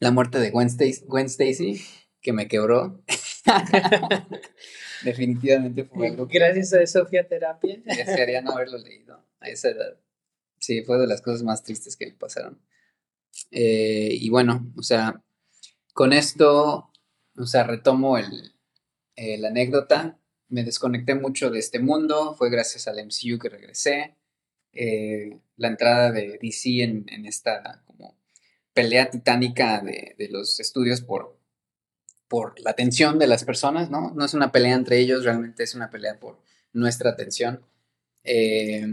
[0.00, 1.80] La muerte de Gwen Stacy,
[2.20, 3.00] que me quebró.
[5.04, 7.80] Definitivamente fue algo Gracias a Sofía Terapia.
[7.84, 9.98] Desearía no haberlo leído a esa edad.
[10.58, 12.60] Sí, fue de las cosas más tristes que me pasaron.
[13.50, 15.22] Eh, y bueno, o sea,
[15.92, 16.90] con esto,
[17.36, 18.54] o sea, retomo el,
[19.16, 20.18] la anécdota.
[20.48, 22.34] Me desconecté mucho de este mundo.
[22.36, 24.16] Fue gracias al MCU que regresé.
[24.72, 27.84] Eh, la entrada de DC en, esta
[28.72, 31.38] pelea titánica de, los estudios por,
[32.26, 34.12] por la atención de las personas, ¿no?
[34.14, 36.40] No es una pelea entre ellos, realmente es una pelea por
[36.72, 37.64] nuestra atención.
[38.24, 38.86] Eh,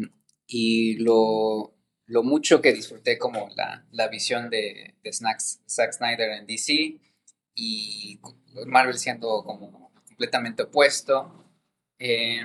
[0.51, 1.75] y lo,
[2.07, 3.49] mucho que disfruté como
[3.91, 6.99] la, visión de, de Zack Snyder en DC
[7.53, 8.19] y
[8.65, 11.45] Marvel siendo como completamente opuesto.
[11.99, 12.41] Eh,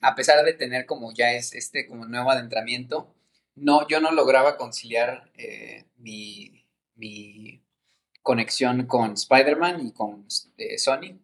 [0.00, 3.14] a pesar de tener como ya es este como nuevo adentramiento,
[3.54, 6.64] no, yo no lograba conciliar eh, mi,
[8.22, 10.26] conexión con Spider-Man y con
[10.58, 11.18] eh, Sony.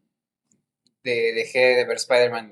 [1.02, 2.50] dejé de ver Spider-Man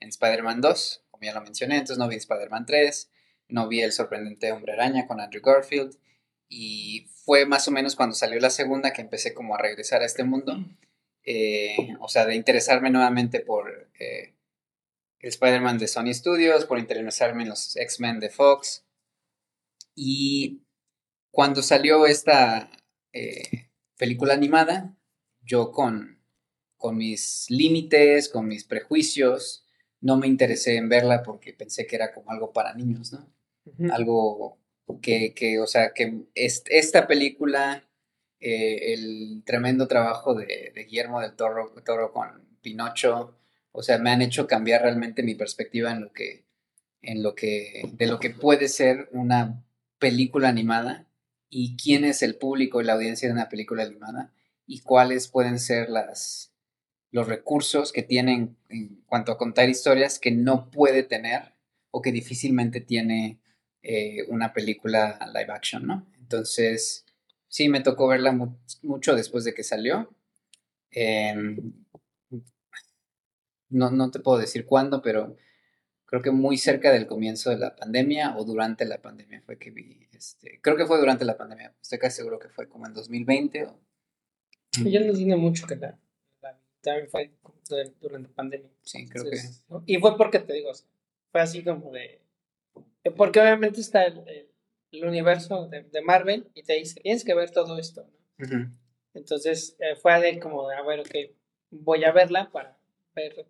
[0.00, 3.10] en Spider-Man 2, como ya lo mencioné, entonces no vi Spider-Man 3,
[3.48, 5.98] no vi El sorprendente hombre araña con Andrew Garfield,
[6.48, 10.06] y fue más o menos cuando salió la segunda que empecé como a regresar a
[10.06, 10.64] este mundo,
[11.24, 14.34] eh, o sea, de interesarme nuevamente por el
[15.18, 18.86] Spider-Man de Sony Studios, por interesarme en los X-Men de Fox.
[19.94, 20.62] Y
[21.30, 22.70] cuando salió esta
[23.12, 24.96] eh, película animada,
[25.42, 26.22] yo con,
[26.76, 29.67] con mis límites, con mis prejuicios,
[30.00, 33.26] no me interesé en verla porque pensé que era como algo para niños, ¿no?
[33.92, 34.58] Algo
[35.02, 37.84] que, que, o sea, que esta película,
[38.40, 43.36] eh, el tremendo trabajo de, de Guillermo del Toro, Toro con Pinocho,
[43.72, 46.46] o sea, me han hecho cambiar realmente mi perspectiva en lo que,
[47.02, 49.64] en lo que, de lo que puede ser una
[49.98, 51.06] película animada
[51.50, 54.32] y quién es el público y la audiencia de una película animada
[54.66, 56.52] y cuáles pueden ser las,
[57.10, 61.54] los recursos que tienen en cuanto a contar historias que no puede tener
[61.90, 63.38] o que difícilmente tiene
[63.82, 66.06] eh, una película live action, ¿no?
[66.18, 67.06] Entonces,
[67.48, 68.36] sí, me tocó verla
[68.82, 70.14] mucho después de que salió.
[70.90, 71.72] Em,
[73.70, 75.36] no, no te puedo decir cuándo, pero
[76.04, 79.70] creo que muy cerca del comienzo de la pandemia o durante la pandemia fue que
[79.70, 82.94] vi, este, creo que fue durante la pandemia, estoy casi seguro que fue como en
[82.94, 83.80] 2020 o...
[84.84, 85.98] Yo no tiene mucho que la
[86.80, 87.30] también fue
[88.00, 88.70] durante la pandemia.
[88.82, 89.36] Sí, creo que...
[89.86, 90.72] Y fue porque te digo,
[91.30, 92.20] fue así como de...
[93.16, 94.48] Porque obviamente está el,
[94.92, 98.06] el, universo de, de, Marvel y te dice, tienes que ver todo esto,
[98.38, 98.70] ¿no?
[99.14, 101.14] Entonces eh, fue de como de, a ver, ok,
[101.70, 102.78] voy a verla para
[103.14, 103.46] ver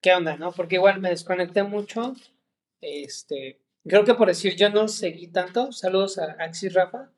[0.00, 0.52] qué onda, ¿no?
[0.52, 2.14] Porque igual me desconecté mucho.
[2.80, 5.72] Este, creo que por decir yo no seguí tanto.
[5.72, 7.10] Saludos a Axis Rafa,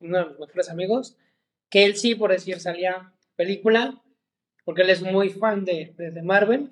[0.00, 1.16] uno de mis mejores amigos.
[1.68, 4.02] Que él sí, por decir, salía película,
[4.70, 6.70] porque él es muy fan de, de, Marvel.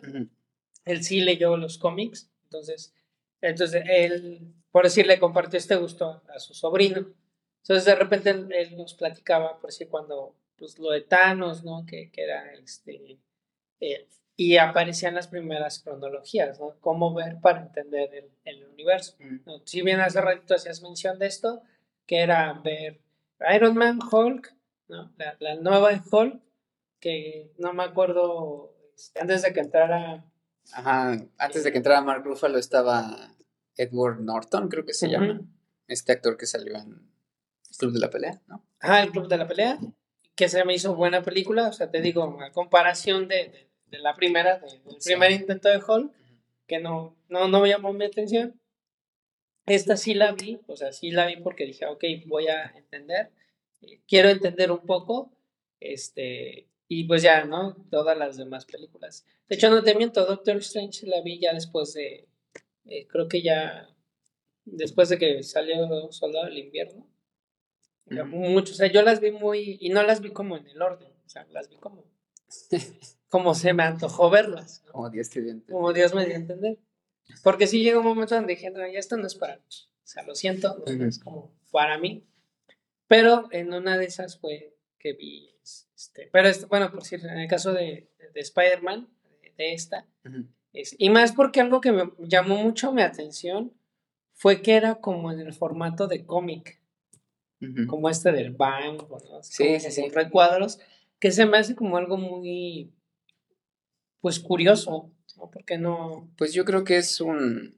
[0.84, 2.30] Él sí leyó los cómics.
[2.44, 2.94] Entonces,
[3.40, 7.12] entonces él, por decir, le compartió este gusto a su sobrino.
[7.62, 11.84] Entonces, de repente él, nos platicaba, por decir, cuando, pues lo de Thanos, ¿no?
[11.86, 13.18] Que, que era este.
[13.80, 16.76] Eh, y aparecían las primeras cronologías, ¿no?
[16.78, 19.16] Cómo ver para entender el, el universo.
[19.64, 21.64] Si bien hace ratito hacías mención de esto,
[22.07, 23.01] que era ver
[23.53, 24.55] Iron Man, Hulk,
[24.86, 25.12] ¿no?
[25.16, 26.40] La, la nueva de Hulk,
[27.01, 30.24] que no me acuerdo, este, antes de que entrara...
[30.72, 33.34] Ajá, antes de que entrara Mark Ruffalo estaba
[33.76, 35.40] Edward Norton, creo que se llama,
[35.86, 37.11] este actor que salió en
[37.70, 38.64] el Club de la Pelea, ¿no?
[38.80, 39.78] Ajá, el Club de la Pelea,
[40.34, 44.14] que se me hizo buena película, o sea, te digo, a comparación de de la
[44.14, 46.12] primera, del primer intento de Hulk,
[46.66, 48.61] que no, no, no me llamó mi atención.
[49.66, 53.30] Esta sí la vi, o sea, sí la vi porque dije, ok, voy a entender,
[53.82, 55.30] eh, quiero entender un poco,
[55.80, 57.76] este, y pues ya, ¿no?
[57.91, 59.24] Todas las demás películas.
[59.49, 62.26] De hecho, no te miento, Doctor Strange la vi ya después de,
[62.86, 63.95] eh, creo que ya,
[64.64, 67.07] después de que salió Soldado del Invierno.
[68.26, 71.12] Mucho, o sea, yo las vi muy, y no las vi como en el orden,
[71.26, 72.05] o sea, las vi como
[73.28, 74.82] como se me antojó verlas.
[74.91, 76.78] Como Dios te dio Como Dios me dio a entender.
[77.43, 79.62] Porque sí llega un momento donde dije, no, ya esto no es para mí.
[79.62, 82.26] O sea, lo siento, no, es como para mí.
[83.07, 85.55] Pero en una de esas fue que vi,
[85.99, 89.09] este, pero bueno, por cierto, en el caso de, de, Spider-Man,
[89.57, 90.07] de, esta,
[90.72, 93.72] es, y más porque algo que me llamó mucho mi atención
[94.32, 96.80] fue que era como en el formato de cómic,
[97.88, 99.42] como este del banco, ¿no?
[99.42, 100.09] sí, sí, sí.
[100.11, 100.78] recuadros,
[101.18, 102.92] que se me hace como algo muy,
[104.20, 105.51] pues curioso, ¿no?
[105.51, 106.30] Porque no...
[106.38, 107.76] Pues yo creo que es un,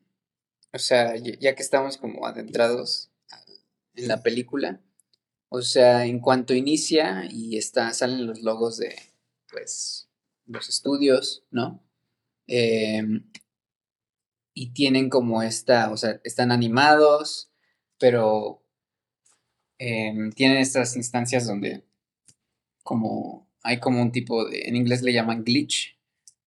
[0.75, 3.11] o sea, ya que estamos como adentrados
[3.95, 4.83] en la película,
[5.51, 8.95] o sea, en cuanto inicia y está, salen los logos de,
[9.51, 10.09] pues,
[10.47, 11.83] los estudios, ¿no?
[12.47, 13.25] Em,
[14.55, 17.51] y tienen como esta, o sea, están animados,
[17.99, 18.65] pero
[19.79, 21.85] em, tienen estas instancias donde
[22.83, 25.99] como hay como un tipo de, en inglés le llaman glitch,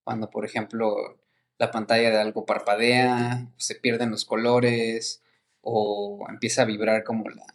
[0.04, 1.20] cuando por ejemplo
[1.60, 5.24] la pantalla de algo parpadea, se pierden los colores
[5.62, 7.46] o empieza a vibrar como la,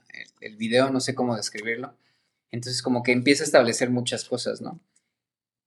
[0.41, 1.97] el, video, no sé cómo describirlo.
[2.51, 4.80] Entonces como que empieza a establecer muchas cosas, ¿no?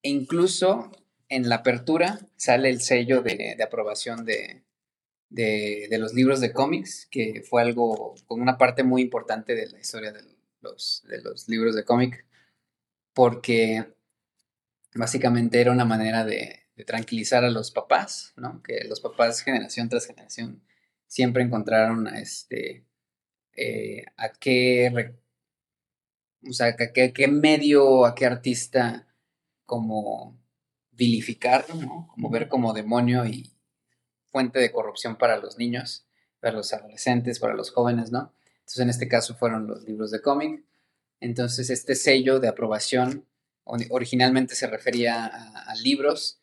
[0.04, 0.92] E incluso
[1.30, 4.64] en la apertura sale el sello de, aprobación de,
[5.30, 9.80] de, los libros de cómics, que fue algo con una parte muy importante de la
[9.80, 10.24] historia de
[10.62, 12.26] los, de los libros de cómic,
[13.14, 13.86] porque
[14.94, 18.64] básicamente era una manera de, tranquilizar a los papás, ¿no?
[18.64, 20.64] Que los papás generación tras generación
[21.06, 22.86] siempre encontraron este,
[23.56, 25.14] eh, a qué,
[26.48, 29.08] o sea, a qué, medio, a qué artista
[29.66, 30.40] como
[30.92, 32.08] vilificar, ¿no?
[32.14, 33.52] Como ver como demonio y
[34.26, 36.06] fuente de corrupción para los niños,
[36.40, 38.34] para los adolescentes, para los jóvenes, ¿no?
[38.60, 40.64] Entonces en este caso fueron los libros de cómic.
[41.20, 43.26] Entonces este sello de aprobación
[43.64, 46.41] originalmente se refería a libros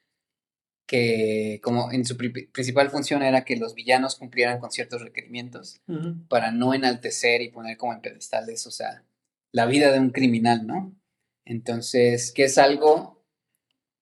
[0.88, 5.82] que como en su principal función era que los villanos cumplieran con ciertos requerimientos
[6.28, 9.04] para no enaltecer y poner como en pedestales, o sea,
[9.52, 10.96] la vida de un criminal, ¿no?
[11.44, 13.22] Entonces, que es algo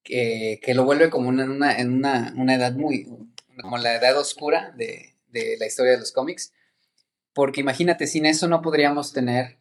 [0.04, 3.08] que, lo vuelve como una, en una, una, edad muy,
[3.60, 6.52] como la edad oscura de, de, la historia de los cómics,
[7.32, 9.58] porque imagínate, sin eso no podríamos tener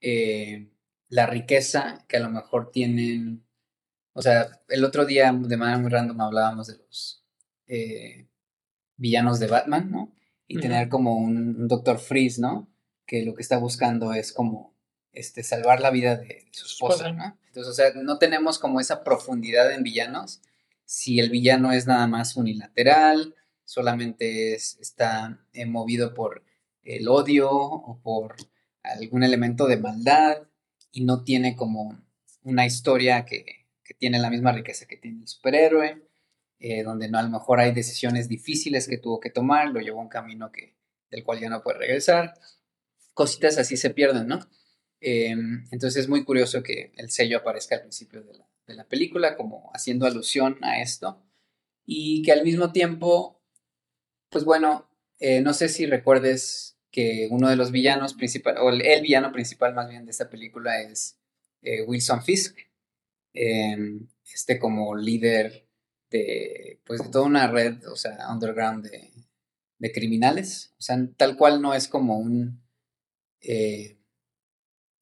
[0.00, 0.66] eh,
[1.08, 3.43] la riqueza que a lo mejor tienen
[4.14, 7.24] o sea, el otro día de manera muy random hablábamos de los
[7.66, 8.26] eh,
[8.96, 10.12] villanos de Batman, ¿no?
[10.46, 12.68] Y tener como un, Doctor Freeze, ¿no?
[13.06, 14.74] Que lo que está buscando es como
[15.12, 17.36] este, salvar la vida de, su esposa, ¿no?
[17.46, 20.40] Entonces, o sea, no tenemos como esa profundidad en villanos
[20.84, 23.34] si el villano es nada más unilateral,
[23.64, 26.44] solamente es, está eh, movido por
[26.82, 28.36] el odio o por
[28.82, 30.42] algún elemento de maldad
[30.92, 31.98] y no tiene como
[32.42, 36.02] una historia que, tiene la misma riqueza que tiene el superhéroe,
[36.60, 40.00] eh, donde no a lo mejor hay decisiones difíciles que tuvo que tomar, lo llevó
[40.00, 40.74] a un camino que,
[41.10, 42.34] del cual ya no puede regresar.
[43.12, 44.40] Cositas así se pierden, ¿no?
[45.00, 49.70] Em, entonces es muy curioso que el sello aparezca al principio de la, película como
[49.74, 51.22] haciendo alusión a esto
[51.84, 53.42] y que al mismo tiempo,
[54.30, 59.02] pues bueno, eh, no sé si recuerdes que uno de los villanos principales, o el,
[59.02, 61.18] villano principal más bien de esta película es
[61.60, 62.56] eh, Wilson Fisk,
[63.34, 65.68] em, este como líder
[66.10, 69.12] de, pues de toda una red, o sea, underground de,
[69.78, 72.62] de criminales, o sea, tal cual no es como un,
[73.40, 73.98] eh,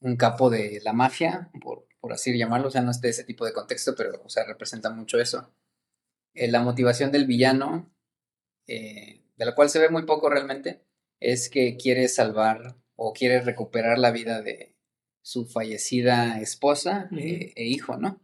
[0.00, 3.24] un capo de la mafia, por, por así llamarlo, o sea, no es de ese
[3.24, 5.54] tipo de contexto, pero, o sea, representa mucho eso.
[6.34, 7.94] Eh, la motivación del villano,
[8.66, 10.82] eh, de la cual se ve muy poco realmente,
[11.20, 14.71] es que quiere salvar o quiere recuperar la vida de
[15.22, 18.20] su fallecida esposa eh, e hijo, ¿no?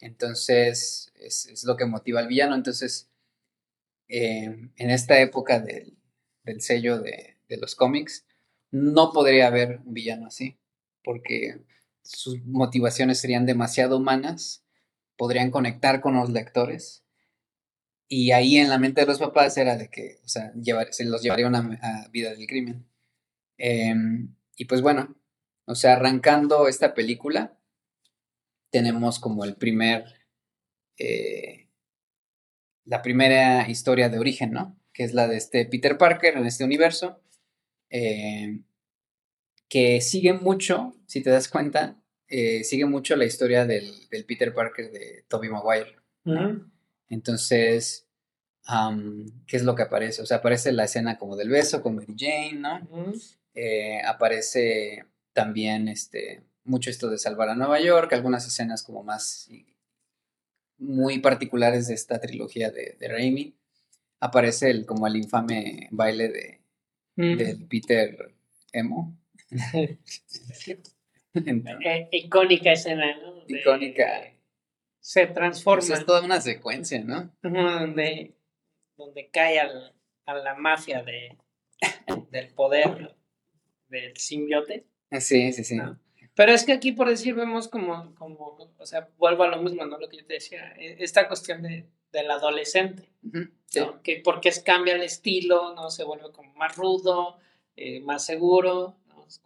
[0.00, 2.54] Entonces, es, lo que motiva al villano.
[2.54, 3.08] Entonces,
[4.08, 5.96] en esta época del,
[6.58, 8.26] sello de, de los cómics,
[8.70, 10.58] no podría haber un villano así,
[11.04, 11.60] porque
[12.02, 14.64] sus motivaciones serían demasiado humanas,
[15.16, 17.04] podrían conectar con los lectores.
[18.08, 20.52] Y ahí en la mente de los papás era de que, o sea,
[20.90, 22.84] se los llevaría a una vida del crimen.
[23.56, 25.16] Em, y pues bueno,
[25.66, 27.56] o sea, arrancando esta película,
[28.70, 30.04] tenemos como el primer,
[30.98, 31.68] eh,
[32.84, 34.76] la primera historia de origen, ¿no?
[34.92, 37.20] Que es la de este Peter Parker en este universo.
[37.90, 38.62] Eh,
[39.68, 43.90] que sigue mucho, si te das cuenta, eh, sigue mucho la historia del,
[44.26, 45.96] Peter Parker de Tobey Maguire.
[47.08, 48.06] Entonces,
[49.46, 50.22] ¿qué es lo que aparece?
[50.22, 52.88] O sea, aparece la escena como del beso con Mary Jane, ¿no?
[54.06, 59.50] Aparece también este, mucho esto de salvar a Nueva York, algunas escenas como más
[60.78, 63.54] muy particulares de esta trilogía de, de Raimi.
[64.20, 66.60] Aparece el, como el infame baile de,
[67.16, 68.34] del Peter
[68.72, 69.16] Emo,
[71.34, 73.42] Eh, icónica escena, ¿no?
[73.48, 74.34] icónica.
[75.00, 75.86] Se transforma.
[75.86, 77.34] Pues es toda una secuencia, ¿no?
[77.42, 78.34] Donde,
[78.96, 81.36] donde cae a la mafia de,
[82.30, 83.16] del poder
[83.88, 84.86] del simbiote.
[85.20, 85.78] Sí, sí, sí.
[86.34, 89.84] Pero es que aquí, por decir, vemos como, como, o sea, vuelvo a lo mismo,
[89.84, 89.98] ¿no?
[89.98, 93.08] Lo que yo te decía, e, esta cuestión de, del adolescente,
[94.02, 95.90] Que porque es, cambia el estilo, ¿no?
[95.90, 97.38] Se vuelve como más rudo,
[97.76, 98.96] eh, más seguro,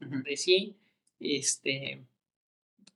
[0.00, 0.76] de sí,
[1.20, 2.02] este,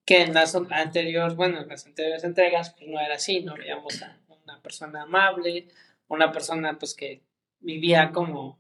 [0.05, 4.03] que en las anteriores, bueno, en las anteriores entregas, pues no era así, no veíamos
[4.03, 5.69] a una persona amable,
[6.09, 7.23] una persona pues que
[7.61, 8.59] vivía como,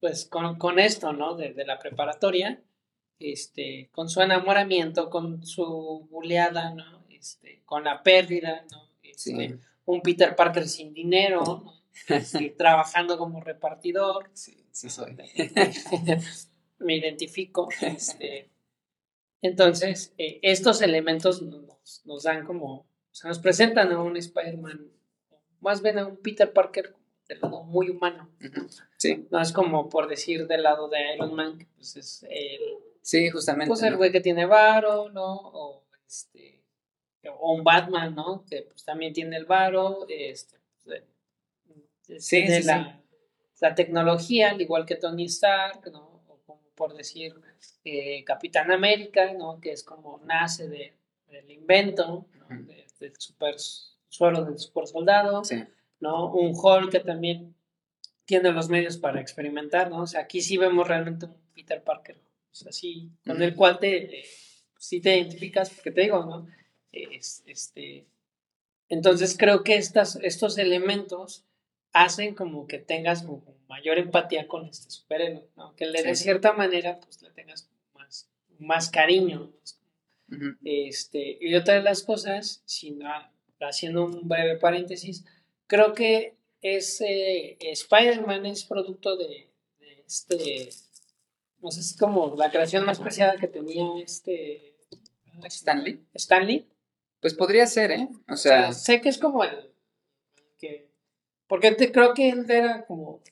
[0.00, 1.34] pues con, con esto, ¿no?
[1.34, 2.62] De, de, la preparatoria,
[3.20, 7.04] este, con su enamoramiento, con su buleada, ¿no?
[7.10, 8.88] Este, con la pérdida, ¿no?
[9.02, 11.74] Este, un Peter Parker sin dinero, ¿no?
[12.08, 14.30] Este, trabajando como repartidor.
[14.32, 15.16] Sí, sí soy.
[16.78, 17.68] me identifico.
[17.80, 18.50] Este,
[19.42, 24.90] entonces, eh, estos elementos nos, nos, dan como, o sea, nos presentan a un Spider-Man,
[25.60, 26.94] más bien a un Peter Parker
[27.28, 28.28] del lado muy humano.
[28.96, 29.26] Sí.
[29.30, 32.60] No es como por decir del lado de Iron Man, que pues es el...
[33.00, 33.68] Sí, justamente.
[33.68, 35.34] Pues el güey que tiene varo, ¿no?
[35.34, 36.62] O este...
[37.38, 38.44] O un Batman, ¿no?
[38.48, 40.56] Que pues también tiene el varo, este...
[40.84, 43.00] Pues, sí, sí, la,
[43.60, 46.10] la tecnología, al igual que Tony Stark, ¿no?
[46.80, 47.34] por decir,
[47.84, 49.60] eh, Capitán América, ¿no?
[49.60, 50.94] Que es como nace de,
[51.28, 52.26] del invento,
[52.98, 53.56] del super
[54.08, 55.42] suelo del super soldado,
[56.00, 56.32] ¿no?
[56.32, 57.54] Un Hulk que también
[58.24, 60.00] tiene los medios para experimentar, ¿no?
[60.00, 62.18] O sea, aquí sí vemos realmente un Peter Parker,
[62.50, 64.24] o sea, sí, con el cual te,
[64.78, 66.46] sí te identificas, porque te digo, ¿no?
[66.92, 68.06] este,
[68.88, 71.44] entonces creo que estas, estos elementos
[71.92, 73.24] hacen como que tengas
[73.68, 75.74] mayor empatía con este superhéroe, ¿no?
[75.76, 78.28] Que le de cierta manera, pues le tengas más,
[78.58, 79.52] más cariño.
[80.64, 82.64] este, y otra de las cosas,
[83.60, 85.24] haciendo un breve paréntesis,
[85.66, 89.50] creo que ese Spider-Man es producto de,
[90.06, 90.68] este,
[91.62, 94.76] no sé si como la creación más preciada que tenía este...
[95.44, 96.04] Stanley.
[96.14, 96.68] Stanley.
[97.20, 98.08] Pues podría ser, ¿eh?
[98.28, 99.72] O sea, sé que es como el
[100.58, 100.90] que
[101.50, 103.22] porque te, creo que él era como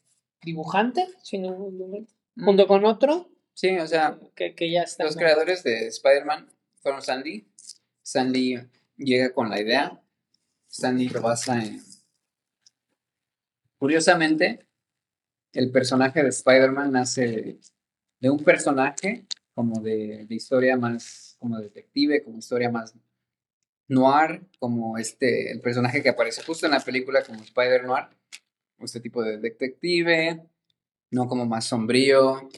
[0.43, 2.45] dibujante, si no, mm.
[2.45, 3.31] junto con otro.
[3.55, 5.05] Sí, o sea, que, ya está.
[5.05, 6.51] Los creadores de Spider-Man
[6.83, 7.47] fueron Sandy.
[8.03, 8.59] Sandy
[8.97, 10.03] llega con la idea.
[10.67, 11.81] Sandy lo basa en.
[13.79, 14.67] Curiosamente,
[15.53, 17.61] el personaje de Spider-Man nace
[18.21, 22.95] de un personaje como de, de, historia más como detective, como historia más
[23.89, 28.07] noir, como este, el personaje que aparece justo en la película como Spider Noir,
[28.81, 30.47] este tipo de detective,
[31.11, 32.49] no como más sombrío,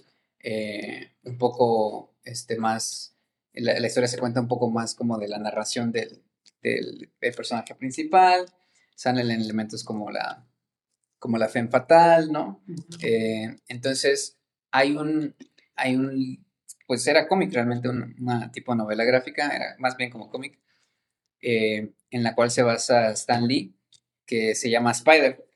[0.40, 3.16] eh, un poco este, más,
[3.52, 6.22] la, la, historia se cuenta un poco más como de la narración del,
[6.62, 8.46] del, personaje principal,
[8.94, 10.46] salen elementos como la,
[11.18, 12.62] como la fe fatal, ¿no?
[13.02, 14.38] Eh, entonces,
[14.70, 15.34] hay un,
[15.80, 16.44] hay un,
[16.86, 20.58] pues era cómic realmente, una, tipo de novela gráfica, era más bien como cómic,
[21.40, 23.74] eh, en la cual se basa Stan Lee,
[24.26, 25.46] que se llama Spider.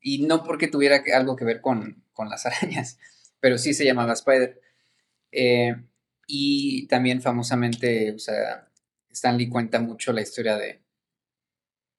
[0.00, 2.98] Y no porque tuviera algo que ver con, con, las arañas,
[3.40, 4.60] pero sí se llamaba Spider.
[5.32, 5.74] Eh,
[6.28, 8.68] y también famosamente, o sea,
[9.10, 10.80] Stan Lee cuenta mucho la historia de,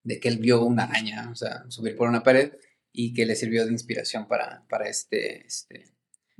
[0.03, 2.53] de que él vio una araña, o sea, subir por una pared
[2.91, 5.85] y que le sirvió de inspiración para, para, este, este,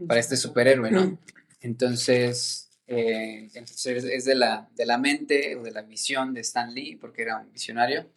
[0.07, 1.17] para este superhéroe, ¿no?
[1.61, 6.73] Entonces, eh, entonces es de la, de la mente o de la visión de Stan
[6.73, 8.09] Lee, porque era un visionario,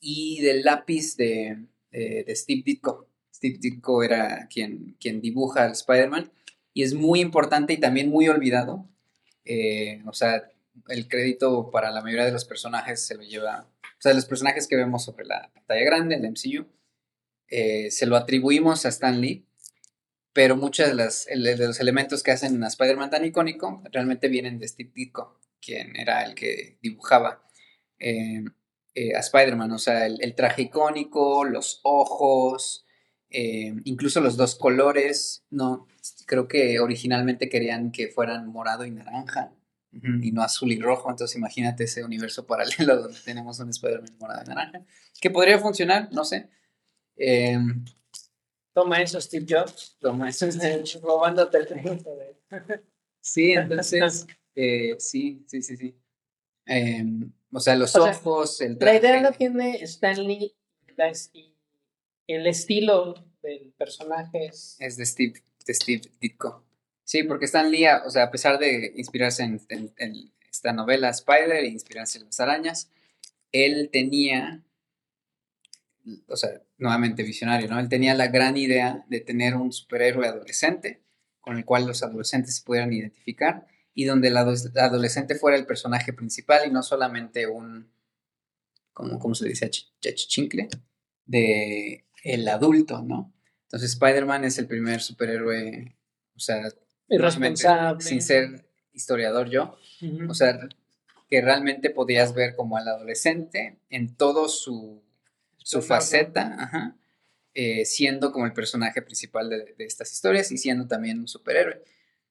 [0.00, 3.08] y del lápiz de, de, Steve Ditko.
[3.32, 6.30] Steve Ditko era quien, quien dibuja al Spider-Man,
[6.74, 8.86] y es muy importante y también muy olvidado.
[9.44, 10.50] Eh, o sea,
[10.88, 14.66] el crédito para la mayoría de los personajes se lo lleva, o sea, los personajes
[14.66, 16.66] que vemos sobre la pantalla grande, el MCU,
[17.48, 19.46] eh, se lo atribuimos a Stan Lee,
[20.34, 24.68] pero muchos de, de los elementos que hacen a Spider-Man tan icónico realmente vienen de
[24.68, 27.44] Steve Ditko, quien era el que dibujaba
[28.00, 28.44] eh,
[28.96, 32.84] eh, a Spider-Man, o sea, el, traje icónico, los ojos,
[33.30, 35.88] incluso los dos colores, no,
[36.26, 39.52] creo que originalmente querían que fueran morado y naranja,
[39.92, 41.10] y no azul y rojo.
[41.10, 44.84] Entonces imagínate ese universo paralelo donde tenemos un Spider-Man morado y naranja.
[45.20, 46.48] Que podría funcionar, no sé.
[48.74, 49.96] Toma eso, Steve Jobs.
[50.00, 50.46] Toma eso,
[51.02, 52.36] robándote el de...
[53.20, 55.96] Sí, entonces, eh, sí, sí, sí, sí.
[56.66, 59.00] Em, o sea, los ojos, el traje.
[59.00, 60.54] La idea lo tiene Stanley
[61.32, 61.54] y
[62.26, 64.76] el estilo del personaje es...
[64.78, 66.64] Es de Steve, de Steve Ditko.
[67.04, 71.68] Sí, porque Stan Lee, o sea, a pesar de inspirarse en, esta novela Spider e
[71.68, 72.90] inspirarse en las arañas,
[73.52, 74.62] él tenía,
[76.28, 77.80] o sea, nuevamente visionario, ¿no?
[77.80, 81.02] Él tenía la gran idea de tener un superhéroe adolescente
[81.40, 86.12] con el cual los adolescentes se pudieran identificar y donde el adolescente fuera el personaje
[86.12, 87.90] principal y no solamente un,
[88.92, 89.70] como, ¿cómo se dice?
[89.70, 90.68] Chachincle,
[91.24, 93.32] de el adulto, ¿no?
[93.62, 95.96] Entonces Spider-Man es el primer superhéroe,
[96.36, 96.68] o sea,
[97.08, 98.02] Irresponsable.
[98.02, 99.78] Sin ser historiador yo.
[100.28, 100.58] O sea,
[101.28, 105.03] que realmente podías ver como al adolescente en todo su,
[105.64, 106.94] su faceta,
[107.54, 111.82] eh, siendo como el personaje principal de, estas historias y siendo también un superhéroe.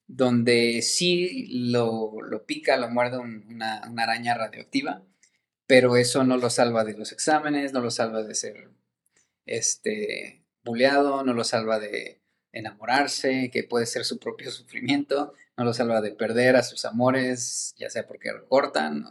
[0.06, 5.04] Donde sí lo, lo pica, lo muerde una, una araña radioactiva,
[5.66, 8.70] pero eso no lo salva de los exámenes, no lo salva de ser
[9.46, 12.22] este buleado, no lo salva de
[12.52, 17.74] enamorarse, que puede ser su propio sufrimiento, no lo salva de perder a sus amores,
[17.78, 19.06] ya sea porque cortan,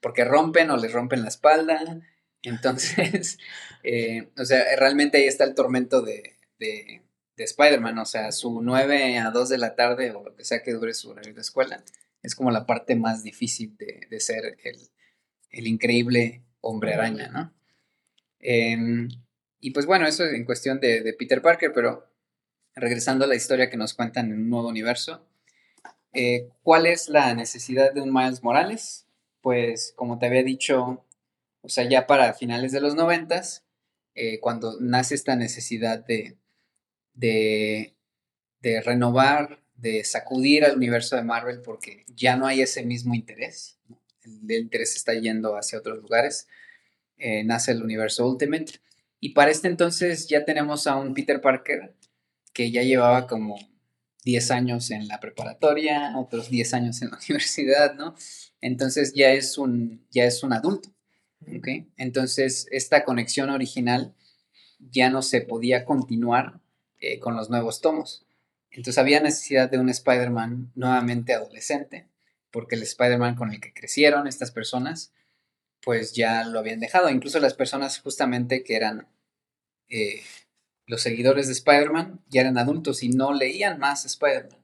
[0.00, 2.00] porque rompen o les rompen la espalda.
[2.46, 3.38] Entonces,
[3.82, 7.02] eh, o sea, realmente ahí está el tormento de, de,
[7.36, 10.72] Spider-Man, o sea, su 9 a 2 de la tarde o lo que sea que
[10.72, 11.84] dure su horario de escuela,
[12.22, 17.52] es como la parte más difícil de, ser el, increíble hombre araña, ¿no?
[18.40, 19.08] Em,
[19.60, 22.08] y pues bueno, eso en cuestión de, de Peter Parker, pero
[22.74, 25.26] regresando a la historia que nos cuentan en un nuevo universo,
[26.12, 29.06] eh, ¿cuál es la necesidad de un Miles Morales?
[29.42, 31.05] Pues como te había dicho,
[31.66, 33.64] o sea, ya para finales de los noventas,
[34.14, 36.38] eh, cuando nace esta necesidad de,
[37.12, 37.92] de,
[38.82, 43.78] renovar, de sacudir al universo de Marvel porque ya no hay ese mismo interés,
[44.22, 46.48] el, interés está yendo hacia otros lugares,
[47.18, 48.80] eh, nace el universo Ultimate.
[49.18, 51.94] Y para este entonces ya tenemos a un Peter Parker
[52.52, 53.58] que ya llevaba como
[54.24, 58.14] 10 años en la preparatoria, otros 10 años en la universidad, ¿no?
[58.60, 60.95] Entonces ya es un, ya es un adulto,
[61.40, 61.68] ¿ok?
[61.96, 64.14] Entonces esta conexión original
[64.78, 66.60] ya no se podía continuar
[66.98, 68.26] eh, con los nuevos tomos.
[68.70, 72.08] Entonces había necesidad de un Spider-Man nuevamente adolescente,
[72.50, 75.12] porque el Spider-Man con el que crecieron estas personas,
[75.82, 77.08] pues ya lo habían dejado.
[77.08, 79.08] Incluso las personas justamente que eran
[79.88, 80.22] eh,
[80.86, 84.60] los seguidores de Spider-Man ya eran adultos y no leían más Spider-Man.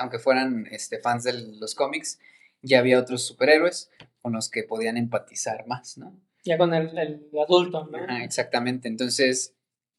[0.00, 2.18] Aunque fueran este, fans de los cómics,
[2.62, 3.90] ya había otros superhéroes
[4.22, 6.14] con los que podían empatizar más, ¿no?
[6.44, 8.16] Ya con el, adulto, ¿no?
[8.18, 8.88] exactamente.
[8.88, 9.54] Entonces,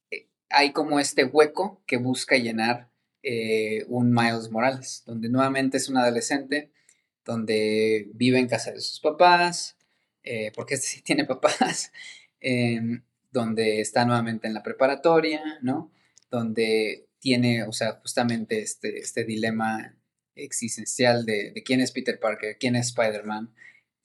[0.09, 2.89] eh, hay como este hueco que busca llenar
[3.23, 6.71] eh, un Miles Morales, donde nuevamente es un adolescente,
[7.23, 9.77] donde vive en casa de sus papás,
[10.23, 11.91] eh, porque este sí tiene papás,
[12.39, 15.91] em, donde está nuevamente en la preparatoria, ¿no?
[16.31, 19.95] Donde tiene, o sea, justamente este, este dilema
[20.43, 23.53] existencial de, quién es Peter Parker, quién es Spider-Man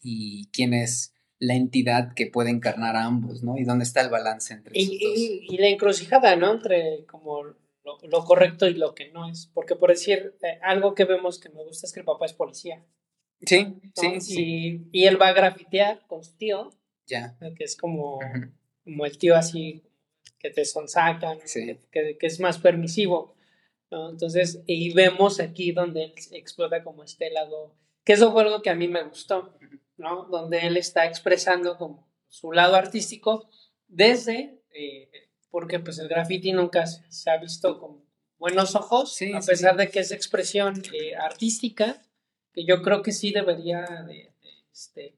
[0.00, 3.58] y quién es la entidad que puede encarnar a ambos, ¿no?
[3.58, 5.52] Y dónde está el balance entre y, dos.
[5.52, 6.54] Y, la encrucijada, ¿no?
[6.54, 9.50] Entre como lo, correcto y lo que no es.
[9.52, 12.32] Porque por decir, eh, algo que vemos que me gusta es que el papá es
[12.32, 12.82] policía.
[13.44, 14.88] Sí, sí, sí.
[14.92, 16.70] Y, él va a grafitear con su tío.
[17.06, 17.36] Ya.
[17.38, 18.18] Que es como,
[18.84, 19.82] como el tío así
[20.38, 23.34] que te sonsaca, que, que, es más permisivo.
[23.90, 24.10] ¿No?
[24.10, 28.70] Entonces, y vemos aquí donde él explota como este lado, que eso fue algo que
[28.70, 29.58] a mí me gustó,
[29.96, 30.24] ¿no?
[30.24, 33.48] Donde él está expresando como su lado artístico
[33.88, 35.08] desde, eh,
[35.50, 38.04] porque pues el graffiti nunca se, ha visto con
[38.38, 42.02] buenos ojos, a pesar de que es expresión eh, artística,
[42.52, 44.32] que yo creo que sí debería de,
[44.72, 45.16] este,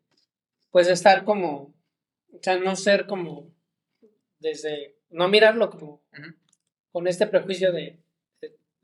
[0.70, 1.74] pues estar como,
[2.32, 3.50] o sea, no ser como
[4.38, 6.02] desde, no mirarlo como
[6.92, 7.98] con este prejuicio de,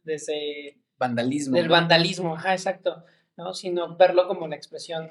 [0.04, 0.78] desde...
[0.96, 1.56] Vandalismo.
[1.56, 3.04] Del vandalismo, ajá, exacto,
[3.36, 3.52] ¿no?
[3.52, 5.10] Sino verlo como la expresión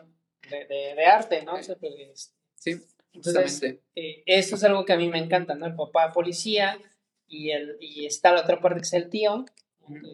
[0.49, 1.53] de, arte, ¿no?
[1.79, 3.61] Pues, sí, Entonces,
[3.95, 5.65] eh, eso es algo que a mí me encanta, ¿no?
[5.65, 6.79] El papá policía
[7.27, 9.45] y, el, y está la otra parte que es el tío,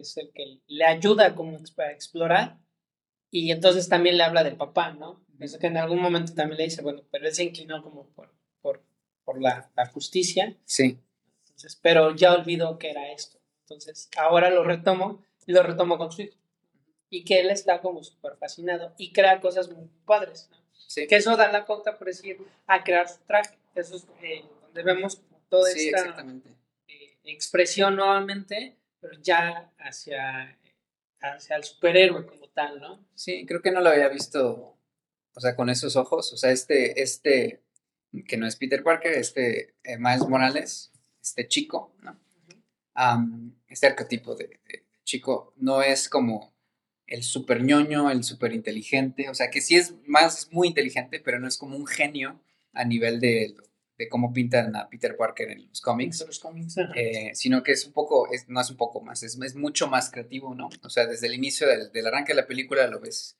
[0.00, 2.58] es el que le ayuda como a explorar
[3.30, 5.24] y entonces también le habla del papá, ¿no?
[5.38, 8.34] Eso que en algún momento también le dice, bueno, pero él se inclinó como por,
[8.60, 8.84] por,
[9.24, 10.56] por la, la, justicia.
[10.66, 10.98] Sí.
[11.44, 13.39] Entonces, pero ya olvidó que era esto.
[13.70, 16.36] Entonces, ahora lo retomo y lo retomo con su hijo.
[17.08, 20.58] Y que él está como súper fascinado y crea cosas muy padres, ¿no?
[20.88, 21.06] Sí.
[21.06, 23.56] Que eso da la pauta, por decir, a crear su traje.
[23.76, 26.24] Eso es eh, donde vemos toda sí, esta
[26.88, 30.56] eh, expresión nuevamente, pero ya hacia
[31.20, 33.06] hacia el superhéroe como tal, ¿no?
[33.14, 34.76] Sí, creo que no lo había visto,
[35.34, 37.62] o sea, con esos ojos, o sea, este, este,
[38.26, 42.18] que no es Peter Parker, este eh, Miles Morales, este chico, ¿no?
[43.70, 44.60] Este arquetipo de,
[45.04, 46.52] chico no es como
[47.06, 51.20] el super ñoño, el super inteligente, o sea, que sí es más, es muy inteligente,
[51.20, 52.40] pero no es como un genio
[52.72, 53.56] a nivel de
[54.00, 56.24] de cómo pintan a Peter Parker en los cómics,
[56.94, 59.88] eh, sino que es un poco, es, no es un poco más, es, es, mucho
[59.88, 60.70] más creativo, ¿no?
[60.82, 63.36] O sea, desde el inicio del, del arranque de la película lo ves,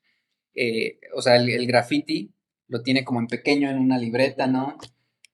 [0.54, 2.34] eh, o sea, el, graffiti
[2.68, 4.76] lo tiene como en pequeño en una libreta, ¿no?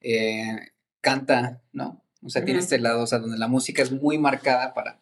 [0.01, 0.59] Eh,
[1.01, 2.06] canta, ¿no?
[2.27, 5.01] O sea, tiene este lado, o sea, donde la música es muy marcada para,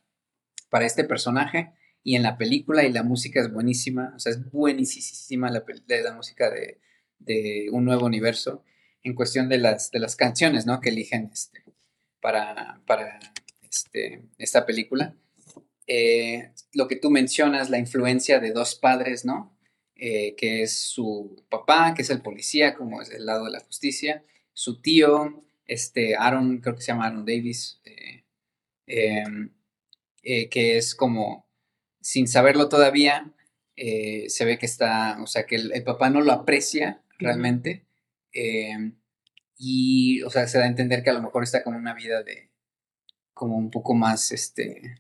[0.69, 1.73] para este personaje
[2.03, 6.15] y en la película y la música es buenísima, o sea, es buenísima la, la
[6.15, 6.81] música de,
[7.19, 8.63] de Un Nuevo Universo
[9.03, 10.81] en cuestión de las, de las canciones, ¿no?
[10.81, 11.65] Que eligen este,
[12.21, 13.19] para, para
[13.63, 15.15] este, esta película.
[15.87, 19.57] Eh, lo que tú mencionas, la influencia de dos padres, ¿no?
[19.97, 23.61] Eh, que es su papá, que es el policía, como es el lado de la
[23.61, 28.25] justicia, su tío, este Aaron, creo que se llama Aaron Davis, eh,
[28.87, 29.51] em,
[30.23, 31.47] que es como,
[32.01, 33.33] sin saberlo todavía,
[33.77, 37.85] se ve que está, o sea, que el, papá no lo aprecia realmente,
[38.35, 38.97] Em,
[39.59, 42.23] y, o sea, se da a entender que a lo mejor está como una vida
[42.23, 42.51] de,
[43.35, 44.97] como un poco más, este,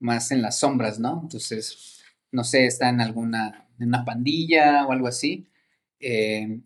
[0.00, 1.20] más en las sombras, ¿no?
[1.22, 2.02] Entonces,
[2.32, 5.48] no sé, está en alguna, en una pandilla o algo así.
[6.00, 6.62] Em,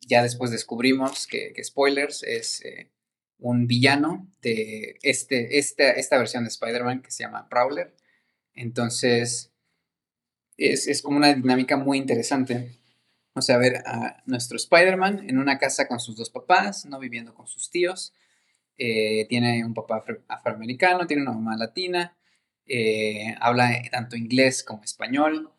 [0.00, 2.90] ya después descubrimos que, spoilers, es eh,
[3.38, 7.94] un villano de este, esta, esta versión de Spider-Man que se llama Prowler.
[8.54, 9.52] Entonces,
[10.56, 12.78] es, es, como una dinámica muy interesante
[13.36, 17.34] Vamos a ver a nuestro Spider-Man en una casa con sus dos papás, no viviendo
[17.34, 18.14] con sus tíos.
[18.78, 22.16] Eh, tiene un papá afroamericano, tiene una mamá latina,
[22.64, 25.52] eh, habla tanto inglés como español.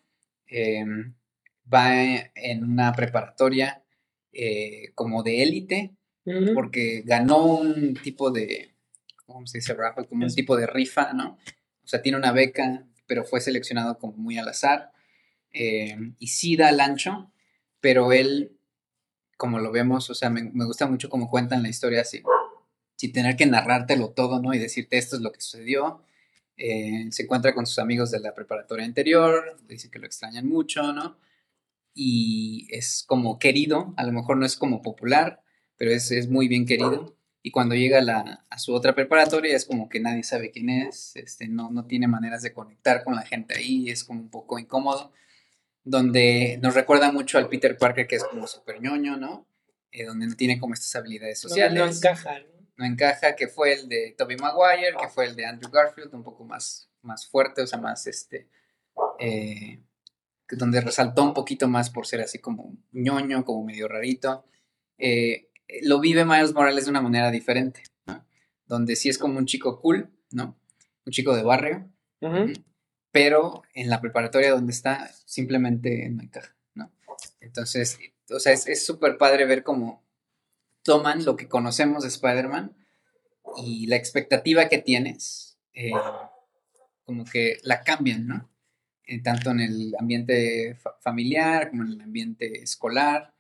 [0.47, 1.13] Em,
[1.73, 1.93] va
[2.35, 3.83] en una preparatoria
[4.31, 5.93] eh, como de élite,
[6.53, 8.75] porque ganó un tipo de,
[9.25, 9.75] ¿cómo se dice?
[10.09, 11.37] Como un tipo de rifa, ¿no?
[11.83, 14.91] O sea, tiene una beca, pero fue seleccionado como muy al azar.
[15.53, 17.31] Em, y sí da el ancho,
[17.79, 18.57] pero él,
[19.37, 22.21] como lo vemos, o sea, me, gusta mucho cómo cuentan la historia así,
[22.97, 24.53] sin tener que narrártelo todo, ¿no?
[24.53, 26.03] Y decirte esto es lo que sucedió.
[26.57, 30.91] Eh, se encuentra con sus amigos de la preparatoria anterior, dice que lo extrañan mucho,
[30.91, 31.17] ¿no?
[31.99, 35.41] Y es como querido, a lo mejor no es como popular,
[35.77, 37.17] pero es, es muy bien querido.
[37.41, 41.15] Y cuando llega la, a su otra preparatoria es como que nadie sabe quién es,
[41.15, 44.59] este, no, no tiene maneras de conectar con la gente ahí, es como un poco
[44.59, 45.11] incómodo
[45.87, 49.47] donde nos recuerda mucho al Peter Parker, que es como súper ñoño, ¿no?
[49.91, 51.79] Eh, donde no tiene como estas habilidades sociales.
[51.79, 52.45] No, encaja, ¿no?
[52.75, 56.23] No encaja, que fue el de Tobey Maguire, que fue el de Andrew Garfield, un
[56.23, 58.49] poco más, más fuerte, o sea, más este,
[59.19, 59.79] eh,
[60.51, 64.45] donde resaltó un poquito más por ser así como ñoño, como medio rarito.
[64.97, 65.49] Eh,
[65.81, 68.25] lo vive Miles Morales de una manera diferente, ¿no?
[68.65, 70.57] Donde sí es como un chico cool, ¿no?
[71.05, 71.89] Un chico de barrio,
[73.11, 76.91] pero en la preparatoria donde está simplemente no encaja, ¿no?
[77.39, 77.99] Entonces,
[78.29, 80.03] o sea, es súper padre ver cómo
[80.87, 82.73] toman lo que conocemos de Spider-Man
[83.57, 85.91] y la expectativa que tienes, eh,
[87.03, 88.49] como que la cambian, ¿no?
[89.09, 93.33] Eh, tanto en el ambiente familiar como en el ambiente escolar.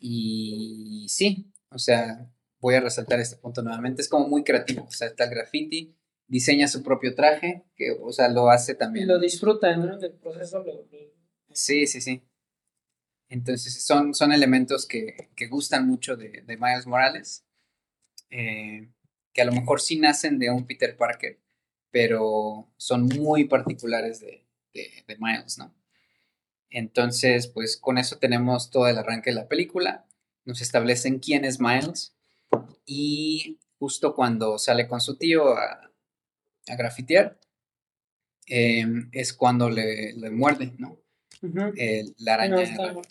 [0.00, 2.28] Y sí, o sea,
[2.58, 5.96] voy a resaltar este punto nuevamente, es como muy creativo, o sea, está el graffiti,
[6.26, 9.04] diseña su propio traje, que, o sea, lo hace también.
[9.04, 9.96] Y lo disfruta, ¿no?
[9.96, 10.64] Del proceso.
[11.52, 12.22] Sí, sí, sí.
[13.28, 17.46] Entonces son, son elementos que, gustan mucho de, Miles Morales,
[18.30, 18.90] eh,
[19.32, 21.40] que a lo mejor sí nacen de un Peter Parker,
[21.92, 24.45] pero son muy particulares de,
[24.76, 25.74] de, Miles, ¿no?
[26.70, 30.06] Entonces, pues con eso tenemos todo el arranque de la película,
[30.44, 32.14] nos establecen quién es Miles
[32.84, 35.90] y justo cuando sale con su tío a,
[36.68, 37.38] a grafitear,
[38.46, 41.00] em, es cuando le, muerde, ¿no?
[42.18, 43.02] la araña no,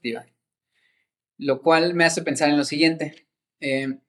[1.38, 3.28] Lo cual me hace pensar en lo siguiente.
[3.60, 4.00] Em,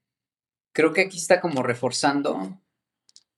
[0.73, 2.61] creo que aquí está como reforzando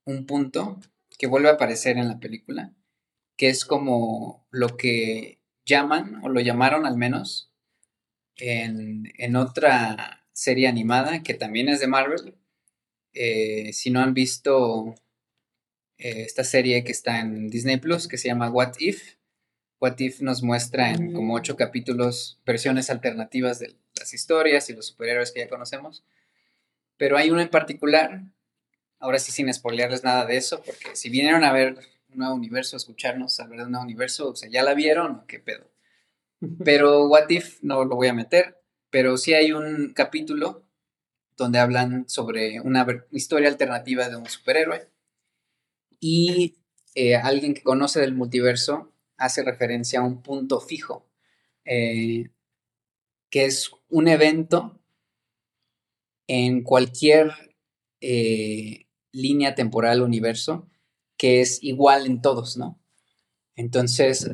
[0.05, 0.81] un punto
[1.19, 2.73] que vuelve a aparecer en la película,
[3.39, 7.51] que es como lo que llaman, o lo llamaron al menos,
[8.37, 12.35] en, otra serie animada que también es de Marvel.
[13.15, 14.95] Eh, si no han visto
[15.99, 19.17] eh, esta serie que está en Disney Plus, que se llama What If,
[19.81, 24.87] What If nos muestra en como ocho capítulos versiones alternativas de las historias y los
[24.87, 26.05] superhéroes que ya conocemos.
[26.97, 28.23] Pero hay uno en particular,
[28.99, 31.79] ahora sí sin spoilearles nada de eso, porque si vinieron a ver
[32.11, 35.39] un nuevo universo, escucharnos, a ver un nuevo universo, o sea, ¿ya la vieron qué
[35.39, 35.71] pedo?
[36.65, 38.61] Pero What If no lo voy a meter,
[38.91, 40.65] pero sí hay un capítulo
[41.37, 44.89] donde hablan sobre una historia alternativa de un superhéroe
[46.01, 46.57] y
[46.95, 51.09] eh, alguien que conoce del multiverso hace referencia a un punto fijo,
[51.65, 52.31] eh,
[53.31, 54.81] que es un evento
[56.27, 57.33] en cualquier
[58.01, 60.69] eh, línea temporal universo
[61.19, 62.81] que es igual en todos, ¿no?
[63.55, 64.31] Entonces,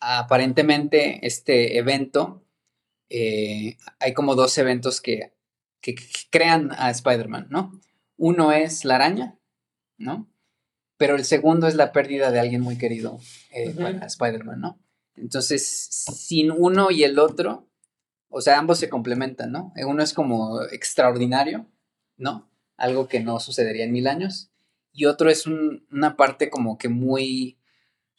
[0.00, 2.46] aparentemente este evento,
[3.10, 5.34] eh, hay como dos eventos que,
[5.82, 5.96] que
[6.30, 7.78] crean a Spider-Man, ¿no?
[8.16, 9.38] Uno es la araña,
[9.98, 10.30] ¿no?
[11.00, 13.20] pero el segundo es la pérdida de alguien muy querido
[13.52, 14.78] eh, para Spider-Man, ¿no?
[15.14, 17.70] Entonces, sin uno y el otro,
[18.28, 19.72] o sea, ambos se complementan, ¿no?
[19.76, 21.72] Uno es como extraordinario,
[22.18, 22.52] ¿no?
[22.76, 24.49] Algo que no sucedería en mil años,
[24.92, 27.58] y otro es una parte como que muy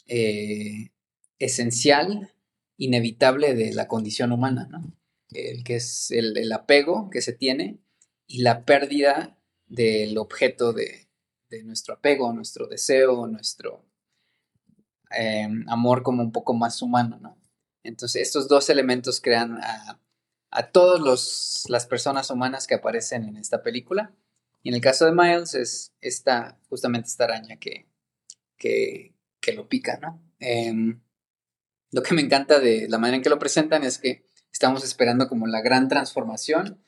[0.07, 0.91] eh,
[1.39, 2.33] esencial,
[2.77, 4.93] inevitable de la condición humana, ¿no?
[5.29, 7.79] El que es el apego que se tiene
[8.27, 9.37] y la pérdida
[9.67, 11.07] del objeto de,
[11.51, 13.85] de nuestro apego, nuestro deseo, nuestro
[15.11, 17.37] em, amor como un poco más humano, ¿no?
[17.83, 19.99] Entonces estos dos elementos crean a,
[20.49, 24.15] a todas las personas humanas que aparecen en esta película.
[24.63, 27.87] Y en el caso de Miles es esta, justamente esta araña que,
[28.57, 29.13] que,
[29.53, 30.21] lo pica, ¿no?
[30.39, 31.01] Em,
[31.91, 35.27] lo que me encanta de la manera en que lo presentan es que estamos esperando
[35.27, 36.81] como la gran transformación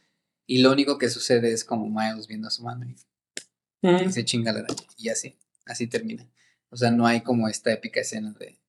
[0.45, 4.53] y lo único que sucede es como Miles viendo a su mano y se chinga
[4.53, 4.83] la araña.
[4.97, 6.29] Y así, así termina.
[6.69, 8.59] O sea, no hay como esta épica escena de...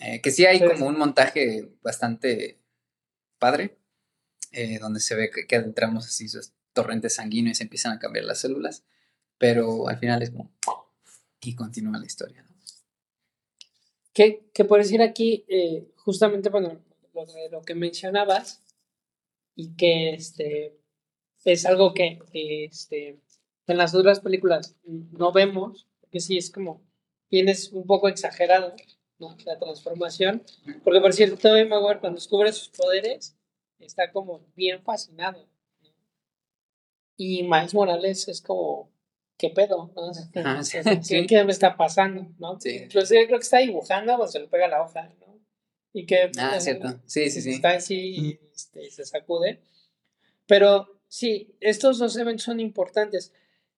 [0.00, 2.60] Eh, que sí hay como un montaje bastante
[3.38, 3.78] padre,
[4.52, 6.28] eh, donde se ve que, adentramos así
[6.72, 8.84] sus torrentes sanguíneos y se empiezan a cambiar las células,
[9.38, 10.50] pero al final es como...
[11.40, 12.52] Y continúa la historia, ¿no?
[14.12, 16.78] Que, que decir aquí, eh, justamente, bueno,
[17.14, 18.62] lo, lo que mencionabas,
[19.54, 20.78] y que este
[21.44, 23.20] es algo que este,
[23.66, 26.82] en las otras películas no vemos, que sí es como,
[27.28, 28.74] tienes un poco exagerado,
[29.18, 29.36] ¿no?
[29.44, 30.42] La transformación.
[30.84, 33.36] Porque por cierto, Tobey Maguire cuando descubre sus poderes,
[33.78, 35.48] está como bien fascinado.
[37.16, 38.90] Y Miles Morales es como,
[39.36, 39.92] ¿qué pedo?
[39.94, 40.12] ¿no?
[40.44, 40.62] Ah,
[41.28, 42.26] ¿Qué me está pasando?
[42.38, 42.60] ¿no?
[42.60, 42.84] Sí.
[42.84, 45.40] Inclusive creo que está dibujando cuando se le pega la hoja, ¿no?
[45.92, 47.00] Y que ah, cierto.
[47.06, 47.50] Sí, sí, sí.
[47.50, 49.60] está así y este, se sacude.
[50.46, 53.32] Pero sí, estos dos eventos son importantes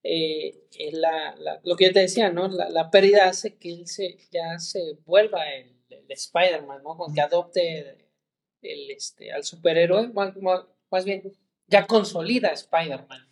[0.06, 1.34] eh, la,
[1.64, 2.48] lo que yo te decía, ¿no?
[2.48, 5.72] La, pérdida hace que él se, ya se vuelva el,
[6.06, 6.96] Spider-Man, ¿no?
[6.98, 7.96] Con que adopte
[8.60, 11.22] el, este, al superhéroe, más, bien,
[11.66, 13.28] ya consolida a Spider-Man.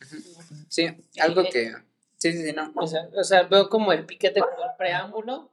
[0.68, 0.88] Sí,
[1.20, 1.72] algo que...
[2.16, 2.72] Sí, sí, sí, no.
[2.76, 5.52] O sea, o sea, veo como el piquete, como el preámbulo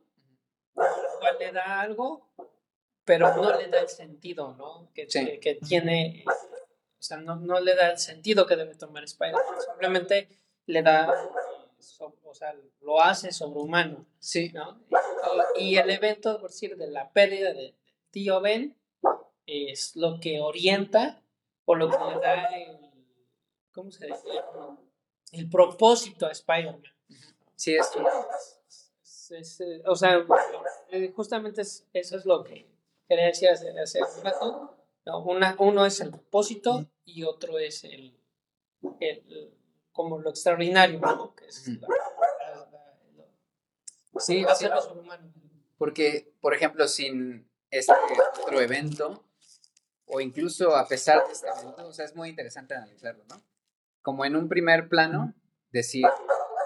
[1.19, 2.27] cual le da algo,
[3.03, 4.89] pero no le da el sentido, ¿no?
[4.93, 9.61] Que, que, tiene, o sea, no, no, le da el sentido que debe tomar Spider-Man,
[9.67, 10.29] simplemente
[10.65, 11.09] le da,
[12.23, 14.51] o sea, lo hace sobrehumano, sí.
[14.53, 14.81] ¿no?
[15.57, 17.75] Y, el evento, por decir, de la pérdida de
[18.11, 18.75] tío Ben
[19.45, 21.21] es lo que orienta
[21.69, 22.79] o lo que le da el,
[23.71, 24.27] ¿cómo se dice?
[25.31, 26.81] El propósito a Spider-Man.
[27.55, 27.91] Sí, es,
[29.85, 30.25] o sea,
[30.89, 32.67] eh, justamente eso es lo que
[33.07, 34.77] quería decir hace, un rato.
[35.25, 38.19] una, uno es el propósito y otro es el,
[38.99, 39.53] el
[39.91, 41.35] como lo extraordinario, ¿no?
[41.35, 41.65] Que es
[44.17, 44.43] sí,
[44.91, 45.31] humano.
[45.77, 47.93] Porque, por ejemplo, sin este
[48.41, 49.28] otro evento,
[50.09, 53.41] o incluso a pesar de este evento, o sea, es muy interesante analizarlo, ¿no?
[54.01, 55.35] Como en un primer plano,
[55.71, 56.05] decir,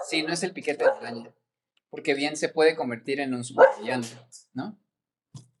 [0.08, 1.34] sí, no es el piquete de araña,
[1.90, 4.06] porque bien se puede convertir en un supervillano,
[4.54, 4.80] ¿no?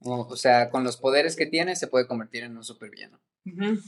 [0.06, 3.20] O, sea, con los poderes que tiene se puede convertir en un supervillano.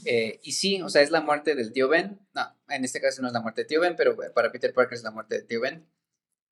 [0.05, 2.19] Eh, y sí, o sea, es la muerte del tío Ben.
[2.33, 4.95] No, en este caso no es la muerte de tío Ben, pero para Peter Parker
[4.95, 5.87] es la muerte del tío Ben.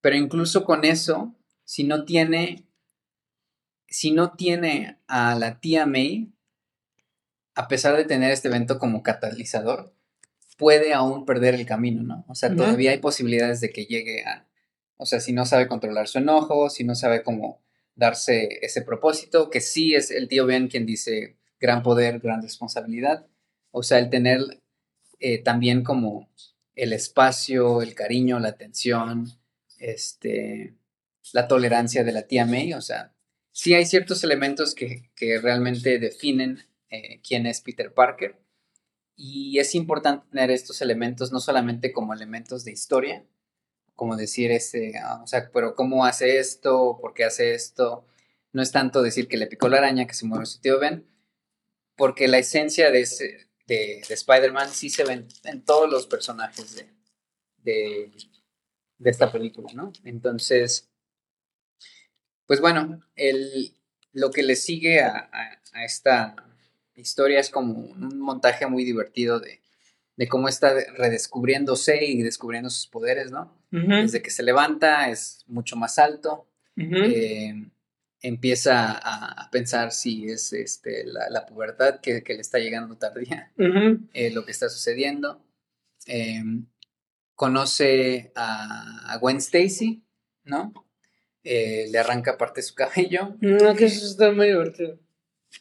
[0.02, 2.68] Pero incluso con eso, si no tiene,
[3.88, 6.35] si no tiene a la tía May,
[7.56, 9.94] a pesar de tener este evento como catalizador,
[10.58, 12.26] puede aún perder el camino, ¿no?
[12.28, 14.48] O sea, todavía hay posibilidades de que llegue a,
[14.98, 17.62] o sea, si no sabe controlar su enojo, si no sabe cómo
[17.96, 23.26] darse ese propósito, que sí es el tío Ben quien dice gran poder, gran responsabilidad.
[23.72, 24.62] O sea, el tener
[25.20, 26.30] eh, también como
[26.76, 29.32] el espacio, el cariño, la atención,
[29.80, 30.76] este,
[31.34, 32.74] la tolerancia de la tía May.
[32.74, 33.14] O sea,
[33.52, 35.10] sí hay ciertos elementos que,
[35.42, 38.38] realmente definen eh, quién es Peter Parker.
[39.16, 43.26] Y es importante tener estos elementos no solamente como elementos de historia,
[43.96, 44.52] como decir
[45.02, 46.98] ah, o sea, pero ¿cómo hace esto?
[47.02, 48.06] ¿Por qué hace esto?
[48.52, 51.08] No es tanto decir que le picó la araña, que se muere su tío Ben,
[51.96, 58.12] porque la esencia de, ese, de, Spider-Man sí se ve en, todos los personajes de,
[59.00, 59.94] de, esta película, ¿no?
[60.04, 60.90] Entonces,
[62.46, 63.78] pues bueno, el,
[64.12, 65.30] lo que le sigue a,
[65.74, 66.45] a esta
[66.96, 69.60] historia es como un montaje muy divertido de,
[70.18, 73.54] de cómo está redescubriéndose y descubriendo sus poderes, ¿no?
[73.72, 76.48] Desde que se levanta es mucho más alto,
[76.78, 77.54] eh,
[78.22, 83.52] empieza a, pensar si es este, la, pubertad que, le está llegando tardía,
[84.14, 85.44] eh, lo que está sucediendo.
[86.08, 86.42] Eh,
[87.34, 90.06] conoce a, Gwen Stacy,
[90.46, 90.74] ¿no?
[91.44, 93.36] le arranca parte de su cabello.
[93.42, 94.98] No, que eso está muy divertido.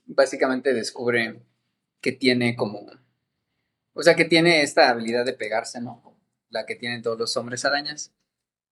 [0.06, 1.42] Básicamente descubre
[2.00, 2.86] que tiene como
[3.94, 6.18] o sea, que tiene esta habilidad de pegarse, ¿no?
[6.50, 8.12] La que tienen todos los hombres arañas,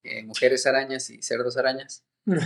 [0.02, 2.04] eh, mujeres arañas y cerdos arañas.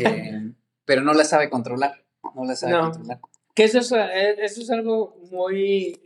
[0.00, 0.52] Eh,
[0.84, 2.04] pero no la sabe controlar.
[2.34, 3.20] No la sabe controlar.
[3.54, 6.00] Que eso es, eh, eso es algo muy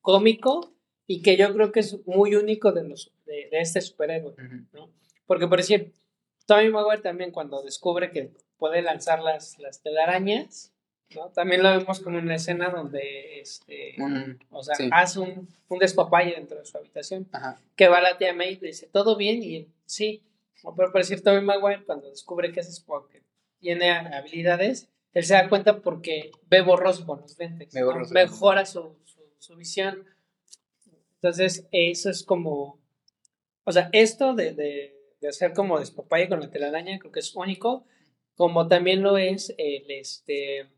[0.00, 0.74] cómico
[1.06, 4.34] y que yo creo que es muy único de, los, de, este superhéroe,
[4.72, 4.90] ¿no?
[5.26, 5.92] Porque, por decir,
[6.46, 10.73] Tommy Maguire también cuando descubre que puede lanzar las, las telarañas,
[11.34, 13.96] también lo vemos como una escena donde, este,
[14.50, 17.28] o sea, hace un, un, despapalle dentro de su habitación,
[17.76, 19.42] que va la tía May y le dice, ¿todo bien?
[19.42, 20.22] Y sí,
[20.76, 23.10] pero por decir Tommy Maguire, cuando descubre que es Spock,
[23.60, 27.72] tiene habilidades, él se da cuenta porque ve borroso con los lentes,
[28.10, 28.96] mejora su,
[29.38, 30.04] su, visión.
[31.14, 32.80] Entonces, eso es como,
[33.64, 37.34] o sea, esto de, de, de hacer como despapalle con la telaraña, creo que es
[37.34, 37.86] único,
[38.34, 40.68] como también lo es el, este,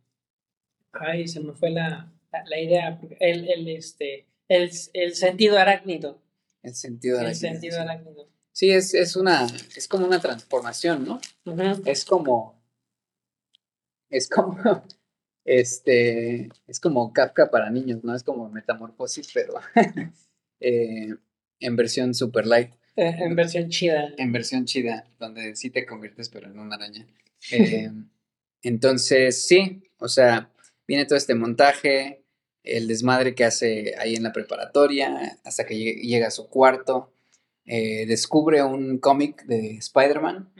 [1.00, 3.00] Ay, se me fue la, la, idea.
[3.20, 6.20] El, el, este, el, el, sentido arácnido.
[6.62, 7.30] El sentido arácnido.
[7.30, 8.28] El sentido arácnido.
[8.52, 9.46] Sí, es, es, una,
[9.76, 11.20] es como una transformación, ¿no?
[11.84, 12.58] Es como,
[14.08, 14.56] es como,
[15.44, 18.14] este, es como Kafka para niños, ¿no?
[18.14, 19.54] Es como metamorfosis, pero
[20.60, 21.14] eh,
[21.60, 22.72] en versión super light.
[22.96, 24.14] Eh, en versión chida.
[24.16, 27.06] En versión chida, donde sí te conviertes, pero en una araña.
[27.52, 27.90] Eh,
[28.62, 30.50] entonces, sí, o sea,
[30.86, 32.22] viene todo este montaje,
[32.62, 37.12] el desmadre que hace ahí en la preparatoria, hasta que llega a su cuarto.
[37.64, 40.52] Eh, descubre un cómic de Spider-Man,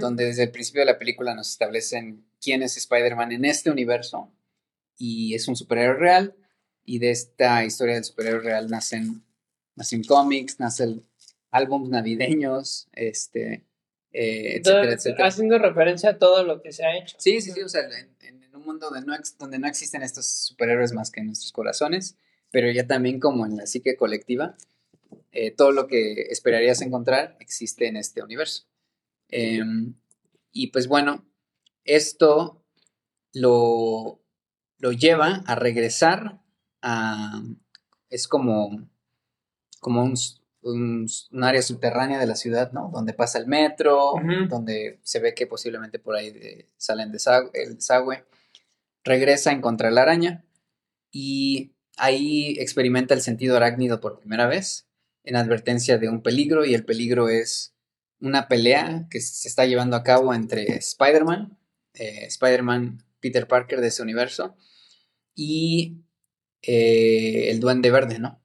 [0.00, 4.30] donde desde el principio de la película nos establecen quién es Spider-Man en este universo.
[4.96, 6.34] Y es un superhéroe real.
[6.84, 9.22] Y de esta historia del superhéroe real nacen,
[9.74, 11.02] nacen cómics, nacen
[11.50, 13.64] álbumes navideños, este,
[14.12, 15.28] eh, etcétera, etcétera.
[15.28, 17.16] Haciendo referencia a todo lo que se ha hecho.
[17.18, 17.82] Sí, sí, sí, o sea,
[18.64, 22.16] un mundo donde no, donde no existen estos superhéroes más que en nuestros corazones,
[22.50, 24.56] pero ya también como en la psique colectiva,
[25.32, 28.64] eh, todo lo que esperarías encontrar existe en este universo.
[29.28, 29.94] Em,
[30.52, 31.24] y pues bueno,
[31.84, 32.62] esto
[33.32, 34.20] lo,
[34.78, 36.40] lo lleva a regresar
[36.82, 37.42] a...
[38.10, 38.88] Es como,
[39.80, 40.16] como un,
[40.62, 42.90] un, área subterránea de la ciudad, ¿no?
[42.92, 44.14] Donde pasa el metro,
[44.48, 47.12] donde se ve que posiblemente por ahí salen
[47.54, 48.24] el desagüe.
[49.04, 50.44] Regresa a encontrar la araña
[51.10, 54.86] y ahí experimenta el sentido arácnido por primera vez
[55.22, 57.74] en advertencia de un peligro y el peligro es
[58.20, 61.58] una pelea que se está llevando a cabo entre Spider-Man,
[61.94, 64.56] eh, Spider-Man Peter Parker de ese universo
[65.34, 66.04] y
[66.62, 68.40] eh, el Duende Verde, ¿no?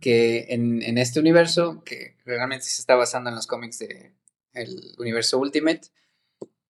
[0.00, 4.12] Que en, este universo, que realmente se está basando en los cómics del
[4.52, 5.88] el universo Ultimate,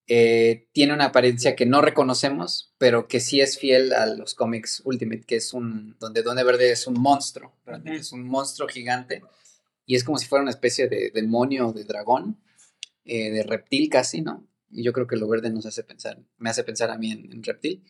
[0.09, 4.81] eh, tiene una apariencia que no reconocemos, pero que sí es fiel a los cómics
[4.85, 7.53] Ultimate, que es un, donde Duende Verde es un monstruo,
[7.85, 9.23] es un monstruo gigante,
[9.85, 12.41] y es como si fuera una especie de demonio, de dragón,
[13.05, 14.47] eh, de reptil casi, ¿no?
[14.71, 17.43] Y yo creo que lo verde nos hace pensar, me hace pensar a mí en,
[17.43, 17.85] reptil,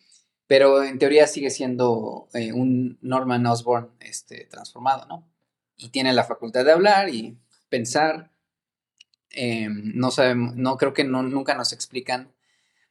[0.47, 5.27] pero en teoría sigue siendo eh, un Norman Osborn este, transformado, ¿no?
[5.75, 7.37] Y tiene la facultad de hablar y
[7.69, 8.31] pensar,
[9.31, 12.33] Em, no sabemos, no creo que no, nunca nos explican,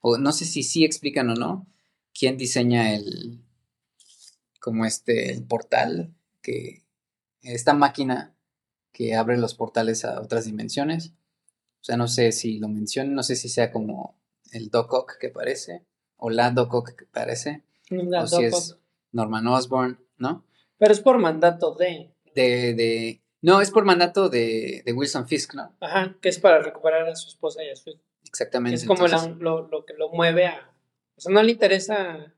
[0.00, 1.66] o no sé si sí explican o no,
[2.18, 3.42] quién diseña el,
[4.60, 6.82] como este, el portal, que,
[7.42, 8.34] esta máquina
[8.92, 11.12] que abre los portales a otras dimensiones.
[11.80, 14.18] O sea, no sé si lo mencionan, no sé si sea como
[14.52, 15.84] el Doc Ock que parece,
[16.16, 18.76] o la Doc Ock que parece, o si es
[19.12, 20.44] Norman Osborn, ¿no?
[20.78, 22.10] Pero es por mandato de...
[22.34, 25.74] De, de, no, es por mandato de, Wilson Fisk, ¿no?
[25.80, 28.76] Ajá, que es para recuperar a su esposa y a su Exactamente.
[28.76, 30.70] Es como lo, que lo mueve a...
[31.16, 32.34] O sea, no le interesa...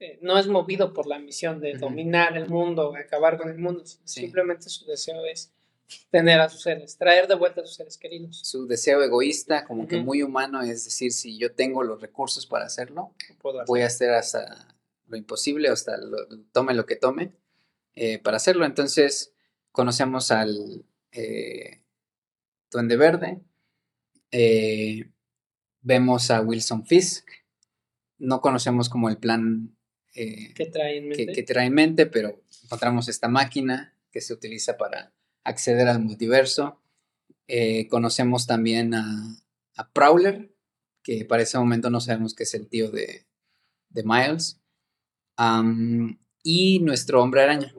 [0.00, 3.84] Eh, no es movido por la misión de dominar el mundo, acabar con el mundo.
[4.04, 5.52] Simplemente su deseo es
[6.10, 8.40] tener a sus seres, traer de vuelta a sus seres queridos.
[8.42, 12.64] Su deseo egoísta, como que muy humano, es decir, si yo tengo los recursos para
[12.64, 13.14] hacerlo,
[13.66, 14.74] voy a hacer hasta
[15.08, 16.16] lo imposible, hasta lo,
[16.52, 17.32] tome lo que tome,
[17.94, 18.64] eh, para hacerlo.
[18.64, 19.34] Entonces,
[19.72, 21.82] conocemos al eh,
[22.70, 23.40] Duende Verde,
[24.30, 25.10] eh,
[25.80, 27.28] vemos a Wilson Fisk,
[28.18, 29.76] no conocemos como el plan
[30.14, 31.32] eh, que, trae en mente.
[31.32, 35.12] Que, trae en mente, pero encontramos esta máquina que se utiliza para
[35.44, 36.80] acceder al multiverso.
[37.88, 39.36] conocemos también a,
[39.94, 40.54] Prowler,
[41.02, 43.26] que para ese momento no sabemos que es el tío de,
[44.04, 44.60] Miles.
[46.42, 47.74] y nuestro hombre araña.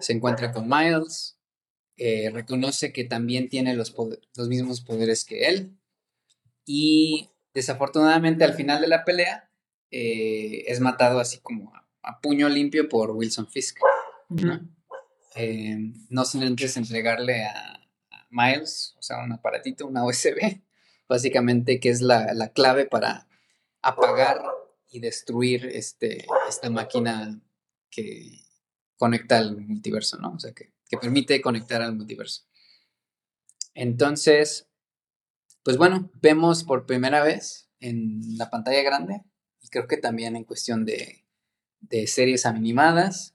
[0.00, 1.36] Se encuentra con Miles,
[1.96, 3.94] eh, reconoce que también tiene los,
[4.34, 5.76] los mismos poderes que él
[6.64, 9.48] y desafortunadamente al final de la pelea
[9.90, 11.72] eh, es matado así como
[12.02, 13.78] a, puño limpio por Wilson Fisk.
[14.28, 14.60] ¿no?
[15.36, 17.80] Eh, no sin antes entregarle a,
[18.30, 20.60] Miles, o sea, un aparatito, una USB,
[21.08, 23.28] básicamente que es la, la clave para
[23.80, 24.42] apagar
[24.90, 27.40] y destruir este, esta máquina
[27.90, 28.43] que,
[28.96, 30.32] conecta al multiverso, ¿no?
[30.32, 32.44] O sea, que, permite conectar al multiverso.
[33.74, 34.68] Entonces,
[35.64, 39.24] pues bueno, vemos por primera vez en la pantalla grande,
[39.60, 41.24] y creo que también en cuestión de,
[42.06, 43.34] series animadas,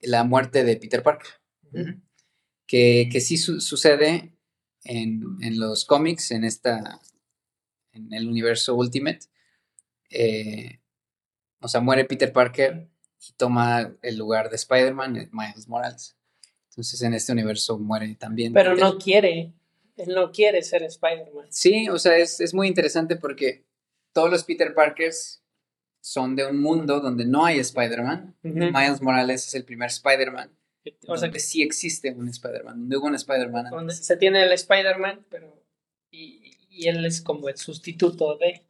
[0.00, 1.40] la muerte de Peter Parker,
[2.66, 4.38] que, que, sí sucede
[4.84, 7.00] en, los cómics, en esta,
[7.92, 9.20] en el universo Ultimate.
[10.10, 10.80] Eh,
[11.60, 12.88] o sea, muere Peter Parker
[13.26, 16.16] y toma el lugar de Spider-Man, Miles Morales.
[16.70, 18.52] Entonces en este universo muere también.
[18.52, 19.52] Pero no quiere,
[19.96, 21.46] él no quiere ser Spider-Man.
[21.50, 23.64] Sí, o sea, es, muy interesante porque
[24.12, 25.42] todos los Peter Parkers
[26.00, 28.36] son de un mundo donde no hay Spider-Man.
[28.42, 30.56] Miles Morales es el primer Spider-Man.
[31.06, 33.70] O sea que sí existe un Spider-Man, donde hubo un Spider-Man.
[33.70, 35.62] Donde se tiene el Spider-Man, pero.
[36.10, 36.54] Y,
[36.86, 38.64] él es como el sustituto de.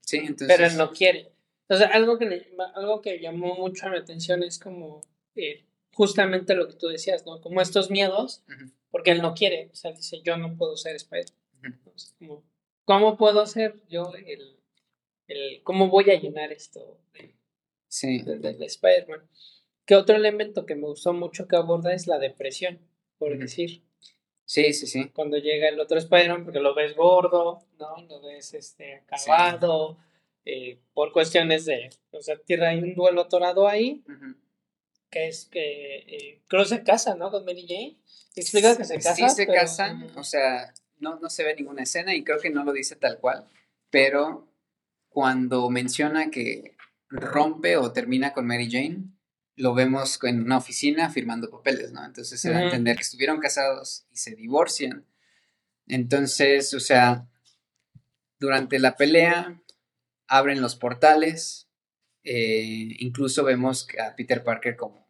[0.00, 0.48] Sí, entonces.
[0.48, 1.32] Pero él no quiere.
[1.68, 5.00] O sea, algo que, algo que llamó mucho mi atención es como
[5.34, 7.40] eh, justamente lo que tú decías, ¿no?
[7.40, 8.42] Como estos miedos,
[8.90, 11.26] porque él no quiere, o sea, dice, yo no puedo ser Spider.
[12.18, 12.44] como,
[12.84, 14.58] ¿Cómo puedo ser yo el,
[15.28, 17.34] el, cómo voy a llenar esto de,
[17.88, 18.22] sí.
[18.22, 19.28] de, Spider-Man?
[19.86, 22.80] Que otro elemento que me gustó mucho que aborda es la depresión,
[23.18, 23.82] por decir.
[24.44, 25.10] Sí, sí, sí.
[25.10, 27.96] Cuando llega el otro Spider-Man, porque lo ves gordo, ¿no?
[28.08, 29.98] Lo ves este, acabado.
[30.44, 34.02] Eh, por cuestiones de, o sea, tierra hay un duelo atorado ahí,
[35.08, 37.30] que es que eh, creo que se casa, ¿no?
[37.30, 37.96] Con Mary Jane.
[38.34, 39.14] Explica que se casa.
[39.14, 42.64] Sí, se casan, o sea, no, no se ve ninguna escena y creo que no
[42.64, 43.46] lo dice tal cual,
[43.90, 44.48] pero
[45.08, 46.76] cuando menciona que
[47.08, 49.04] rompe o termina con Mary Jane,
[49.56, 52.04] lo vemos en una oficina firmando papeles, ¿no?
[52.04, 55.06] Entonces se va a entender que estuvieron casados y se divorcian.
[55.86, 57.28] Entonces, o sea,
[58.38, 59.61] durante la pelea
[60.32, 61.68] abren los portales,
[62.24, 65.06] eh, incluso vemos a Peter Parker como,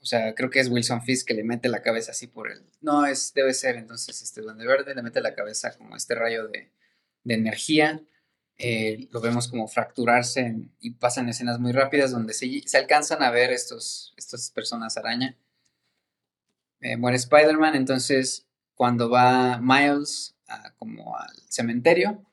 [0.00, 2.64] o sea, creo que es Wilson Fisk que le mete la cabeza así por el,
[2.80, 6.48] no, es, debe ser entonces este Duende Verde, le mete la cabeza como este rayo
[6.48, 6.72] de,
[7.26, 8.02] energía,
[8.56, 13.52] eh, lo vemos como fracturarse y pasan escenas muy rápidas donde se, alcanzan a ver
[13.52, 15.36] estos, estas personas araña.
[16.80, 20.34] Eh, muere Spider-Man, entonces cuando va Miles
[20.78, 22.24] como al cementerio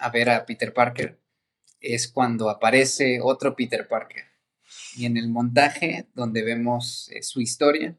[0.00, 1.18] a ver a Peter Parker,
[1.80, 4.24] es cuando aparece otro Peter Parker.
[4.96, 7.96] Y en el montaje donde vemos eh, su historia,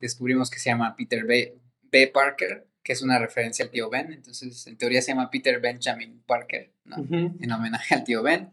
[0.00, 1.58] descubrimos que se llama Peter B.
[1.82, 2.08] B.
[2.08, 4.12] Parker, que es una referencia al tío Ben.
[4.12, 8.52] Entonces, en teoría se llama Peter Benjamin Parker, en homenaje al tío Ben.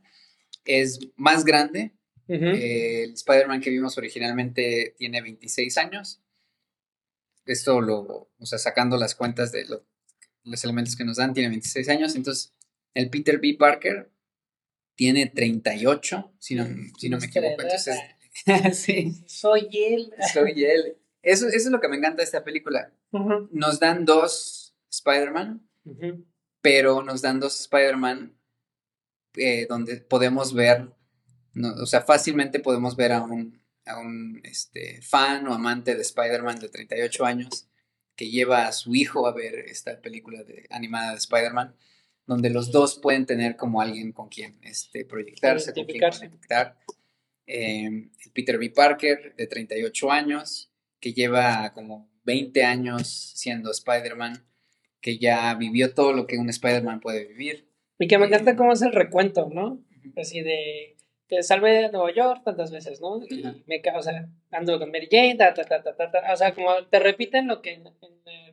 [0.66, 1.94] Es más grande.
[2.28, 6.22] el Spider-Man que vimos originalmente tiene 26 años.
[7.46, 9.66] Esto lo, o sea, sacando las cuentas de
[10.44, 12.16] los elementos que nos dan, tiene 26 años.
[12.16, 12.54] Entonces,
[12.94, 13.56] el Peter B.
[13.58, 14.12] Parker
[14.96, 16.68] tiene 38, si no,
[16.98, 17.62] si no me equivoco.
[17.62, 17.98] Entonces,
[18.74, 19.14] sí.
[19.28, 20.14] Soy él.
[20.34, 20.98] Soy él.
[21.22, 22.94] Eso, eso, es lo que me encanta de esta película.
[23.12, 25.68] Nos dan dos Spider-Man,
[26.62, 28.38] pero nos dan dos Spider-Man
[29.36, 30.90] eh, donde podemos ver,
[31.82, 36.60] o sea, fácilmente podemos ver a un, a un este, fan o amante de Spider-Man
[36.60, 37.68] de 38 años
[38.16, 41.76] que lleva a su hijo a ver esta película de, animada de Spider-Man
[42.30, 46.78] donde los dos pueden tener como alguien con quien este, proyectarse, con quien conectar.
[47.48, 48.70] Em, Peter B.
[48.70, 54.46] Parker, de 38 años, que lleva como 20 años siendo Spider-Man,
[55.02, 57.68] que ya vivió todo lo que un Spider-Man puede vivir.
[57.98, 59.84] Y que me encanta cómo es el recuento, ¿no?
[60.16, 60.98] Así de
[61.30, 63.22] te salve de Nueva York tantas veces, ¿no?
[63.30, 66.54] Y me, o sea, ando con Mary Jane, ta, ta, ta, ta, ta, o sea,
[66.54, 67.82] como te repiten lo que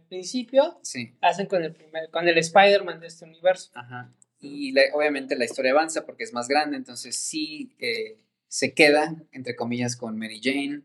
[0.08, 0.80] principio
[1.20, 3.70] hacen con el primer, con el Spider-Man de este universo.
[3.74, 4.12] Ajá.
[4.40, 9.56] Y obviamente la historia avanza porque es más grande, entonces sí eh, se queda, entre
[9.56, 10.82] comillas, con Mary Jane,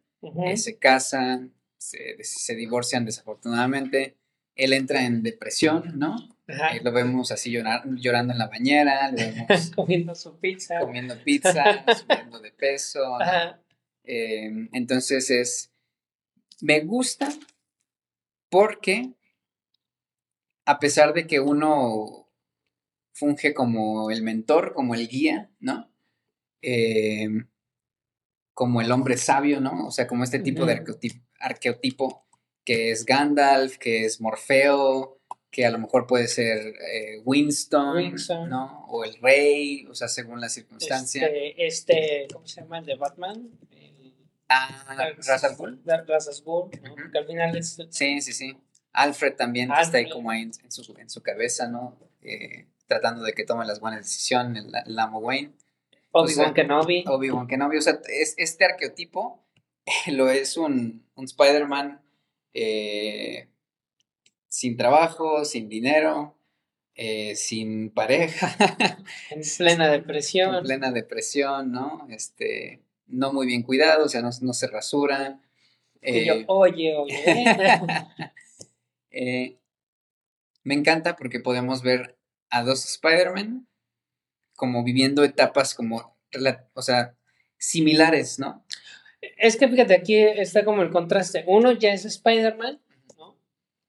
[0.48, 4.16] eh, se casan, se, divorcian desafortunadamente,
[4.56, 6.16] él entra en depresión, ¿no?
[6.52, 6.76] Ajá.
[6.76, 10.80] Eh, lo vemos así llorar, llorando en la bañera, vemos comiendo su pizza.
[10.80, 13.18] Comiendo pizza, subiendo de peso.
[14.04, 15.72] entonces es,
[16.62, 17.30] me gusta
[18.50, 19.14] porque
[20.66, 22.30] a pesar de que uno
[23.14, 25.92] funge como el mentor, como el guía, ¿no?
[26.62, 27.48] Em,
[28.54, 29.88] como el hombre sabio, ¿no?
[29.88, 30.84] O sea, como este tipo de
[31.40, 32.28] arqueotipo,
[32.64, 35.21] que es Gandalf, que es Morfeo,
[35.52, 38.16] que a lo mejor puede ser eh, Winston,
[38.50, 38.86] ¿no?
[38.88, 41.28] O el rey, o sea, según la circunstancia.
[41.28, 42.80] Este, este ¿cómo se llama?
[42.80, 43.50] El de Batman.
[44.48, 46.70] Ah, Razas ¿no?
[47.12, 47.78] Que al final es...
[47.90, 48.58] Sí, sí, sí.
[48.94, 51.98] Alfred también está ahí como ahí en, su, en su cabeza, ¿no?
[52.22, 55.54] Eh, tratando de que tome las buenas decisiones, el, amo Wayne.
[56.12, 57.06] Obi-Wan Kenobi.
[57.08, 57.78] Obi-Wan Kenobi.
[57.78, 59.46] O sea, es, este arqueotipo
[60.08, 62.02] lo es un, un Spider-Man
[62.54, 63.48] eh,
[64.52, 66.36] sin trabajo, sin dinero,
[66.96, 68.54] eh, sin pareja.
[69.30, 70.56] en plena depresión.
[70.56, 72.06] En plena depresión, ¿no?
[72.10, 75.40] Este, no muy bien cuidado, o sea, no, se rasura.
[76.02, 77.24] Eh, oye, oye.
[79.14, 79.58] Eh,
[80.64, 82.18] me encanta porque podemos ver
[82.50, 83.68] a dos Spider-Man
[84.56, 86.16] como viviendo etapas como,
[86.74, 87.14] o sea,
[87.58, 88.64] similares, ¿no?
[89.20, 91.44] Es que fíjate, aquí está como el contraste.
[91.46, 92.80] Uno ya es Spider-Man.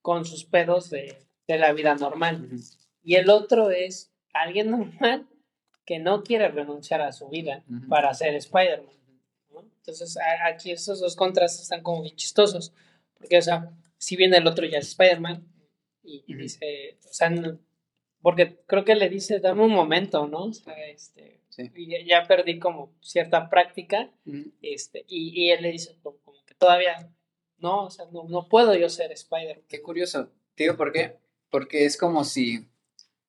[0.03, 1.17] Con sus pedos de,
[1.47, 2.49] la vida normal.
[3.03, 5.27] Y el otro es alguien normal
[5.85, 8.95] que no quiere renunciar a su vida para ser Spider-Man.
[9.79, 12.73] Entonces, aquí esos dos contrastes están como bien chistosos.
[13.19, 15.47] Porque, o sea, si bien el otro ya es Spider-Man
[16.03, 17.31] y, dice, o sea,
[18.21, 20.45] porque creo que le dice, dame un momento, ¿no?
[20.45, 21.41] O sea, este,
[21.75, 24.11] y ya perdí como cierta práctica,
[24.63, 27.11] este, y, él le dice como que todavía,
[27.63, 29.65] no, o sea, no, no puedo yo ser Spider-Man.
[29.69, 30.31] Qué curioso.
[30.55, 31.19] Te digo por qué.
[31.49, 32.69] Porque es como si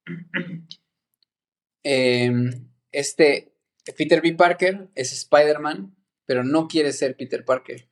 [1.82, 3.54] em, este
[3.96, 4.34] Peter B.
[4.34, 5.94] Parker es Spider-Man
[6.26, 7.88] pero no quiere ser Peter Parker.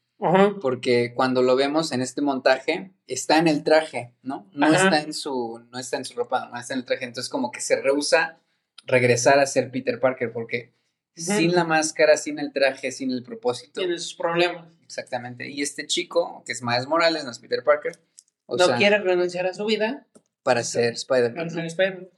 [0.60, 4.48] Porque cuando lo vemos en este montaje, está en el traje, ¿no?
[4.52, 7.06] No está en su, no está en su ropa, no está en el traje.
[7.06, 8.39] Entonces como que se rehúsa
[8.85, 10.74] regresar a ser Peter Parker porque
[11.16, 13.81] sin la máscara, sin el traje, sin el propósito.
[13.81, 14.73] Tiene sus problemas.
[14.93, 15.51] Exactamente.
[15.51, 17.98] Y este chico, que es Miles Morales, no es Peter Parker.
[18.47, 20.06] no quiere renunciar a su vida.
[20.43, 21.35] Para ser Spider-Man.
[21.35, 22.09] Para ser Spider-Man.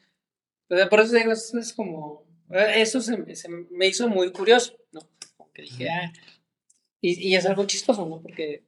[0.90, 2.26] Por eso digo, eso es como...
[2.50, 5.00] Eso se me hizo muy curioso, ¿no?
[5.52, 6.12] que dije, ah,
[7.00, 8.20] y, y, es algo chistoso, ¿no?
[8.20, 8.66] Porque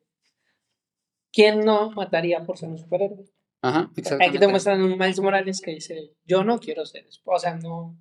[1.33, 3.27] ¿quién no mataría por ser un superhéroe?
[3.61, 4.25] Ajá, exactamente.
[4.29, 7.99] Aquí te muestran un Miles Morales que dice, yo no quiero ser, o sea, no,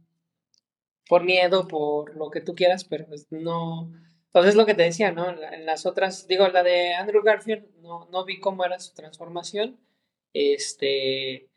[1.10, 3.92] por miedo, por lo que tú quieras, pero pues no...
[4.36, 5.30] Entonces lo que te decía, ¿no?
[5.30, 9.80] En las otras, digo, la de Andrew Garfield, no, no vi cómo era su transformación,
[10.34, 11.50] este,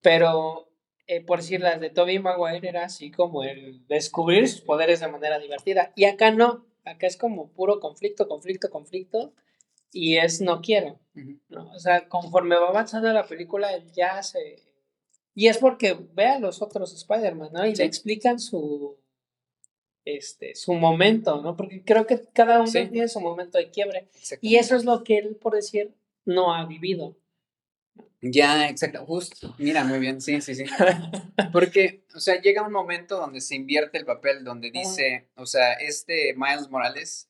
[0.00, 0.70] pero
[1.06, 5.08] eh, por decir, las de Toby Maguire era así como el descubrir sus poderes de
[5.08, 5.92] manera divertida.
[5.96, 9.34] Y acá no, acá es como puro conflicto, conflicto, conflicto,
[9.92, 10.98] y es no quiero.
[11.50, 11.70] ¿no?
[11.74, 14.62] O sea, conforme va avanzando la película, ya se
[15.34, 17.66] y es porque ve a los otros Spider-Man, ¿no?
[17.66, 18.96] Y le explican su,
[20.04, 21.56] este, su momento, ¿no?
[21.56, 24.08] Porque creo que cada uno tiene su momento de quiebre.
[24.40, 25.94] Y eso es lo que él, por decir,
[26.24, 27.16] no ha vivido.
[28.20, 29.54] Ya, exacto, justo.
[29.58, 30.64] Mira, muy bien, sí, sí, sí.
[31.52, 35.74] Porque, o sea, llega un momento donde se invierte el papel, donde dice, o sea,
[35.74, 37.28] este Miles Morales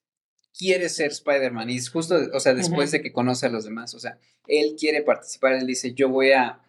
[0.56, 3.92] quiere ser Spider-Man y es justo, o sea, después de que conoce a los demás,
[3.94, 6.60] o sea, él quiere participar, él dice, yo voy a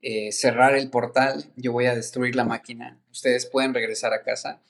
[0.00, 4.62] eh, cerrar el portal, yo voy a destruir la máquina, ustedes pueden regresar a casa.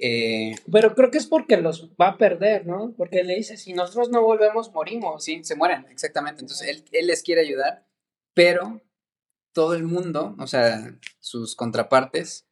[0.00, 2.94] Eh, pero creo que es porque los va a perder, ¿no?
[2.96, 5.24] Porque le dice, si nosotros no volvemos, morimos.
[5.24, 6.40] Sí, se mueren, exactamente.
[6.40, 7.86] Entonces, él, él les quiere ayudar,
[8.34, 8.82] pero
[9.52, 12.46] todo el mundo, o sea, sus contrapartes,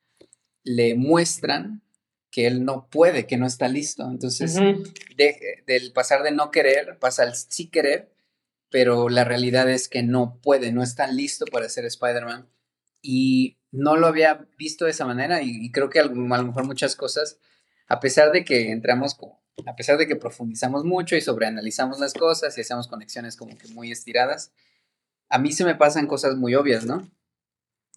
[0.63, 1.83] le muestran
[2.31, 4.07] que él no puede, que no está listo.
[4.11, 4.59] Entonces,
[5.67, 8.13] del pasar de no querer, pasa al sí querer
[8.71, 12.49] pero la realidad es que no puede, no está listo para ser Spider-Man.
[13.11, 16.95] Y no lo había visto de esa manera y, creo que a lo, mejor muchas
[16.95, 17.39] cosas,
[17.87, 19.17] a pesar de que entramos,
[19.65, 23.67] a pesar de que profundizamos mucho y sobreanalizamos las cosas y hacemos conexiones como que
[23.69, 24.53] muy estiradas,
[25.31, 27.11] a mí se me pasan cosas muy obvias, ¿no?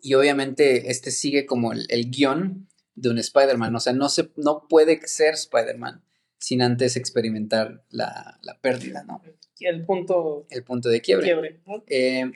[0.01, 4.65] Y obviamente este sigue como el, guion de un Spider-Man, o sea, no, se, no
[4.69, 6.05] puede ser Spider-Man
[6.37, 9.21] sin antes experimentar la, la pérdida, ¿no?
[9.59, 11.61] el punto, el punto de quiebre.
[11.87, 12.31] Eh,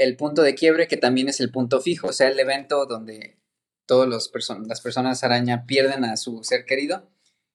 [0.00, 3.36] el punto de quiebre que también es el punto fijo, o sea, el evento donde
[3.84, 7.10] todas las personas araña pierden a su ser querido,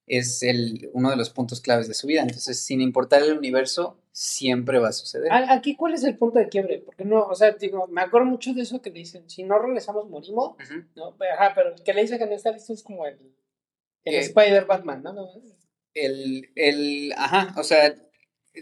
[0.05, 2.21] es el, uno de los puntos claves de su vida.
[2.21, 5.31] Entonces, sin importar el universo, siempre va a suceder.
[5.31, 6.83] Aquí, ¿cuál es el punto de quiebre?
[6.85, 9.57] Porque no, o sea, digo, me acuerdo mucho de eso que le dicen, si no
[9.57, 10.55] regresamos, morimos,
[10.95, 11.17] ¿no?
[11.33, 13.17] Ajá, pero que le dice que no está listo es como el,
[14.03, 15.15] el eh, Spider-Batman, ¿no?
[15.95, 17.95] El, el, ajá, o sea,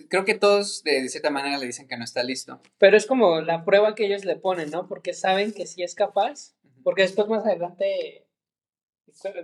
[0.10, 2.62] creo que todos de, cierta manera le dicen que no está listo.
[2.78, 4.88] Pero es como la prueba que ellos le ponen, ¿no?
[4.88, 8.26] Porque saben que sí es capaz, porque después más adelante,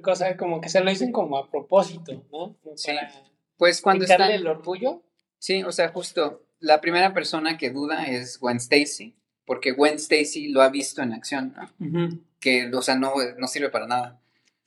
[0.01, 2.57] cosa como que se lo dicen como a propósito, ¿no?
[2.75, 2.91] sí.
[3.57, 5.03] pues cuando está el orgullo.
[5.37, 9.15] Sí, o sea, justo la primera persona que duda es Gwen Stacy,
[9.45, 12.19] porque Gwen Stacy lo ha visto en acción, ¿no?
[12.39, 14.19] Que, o sea, no, no sirve para nada.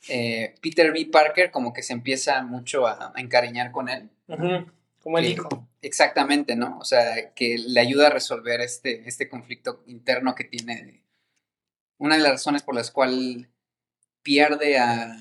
[0.08, 1.06] Eh, Peter B.
[1.06, 4.10] Parker como que se empieza mucho a, encariñar con él.
[5.02, 5.68] Como el hijo.
[5.82, 6.78] Exactamente, ¿no?
[6.78, 11.02] O sea, que le ayuda a resolver este, este conflicto interno que tiene.
[11.98, 13.48] Una de las razones por las cuales
[14.22, 15.16] pierde a,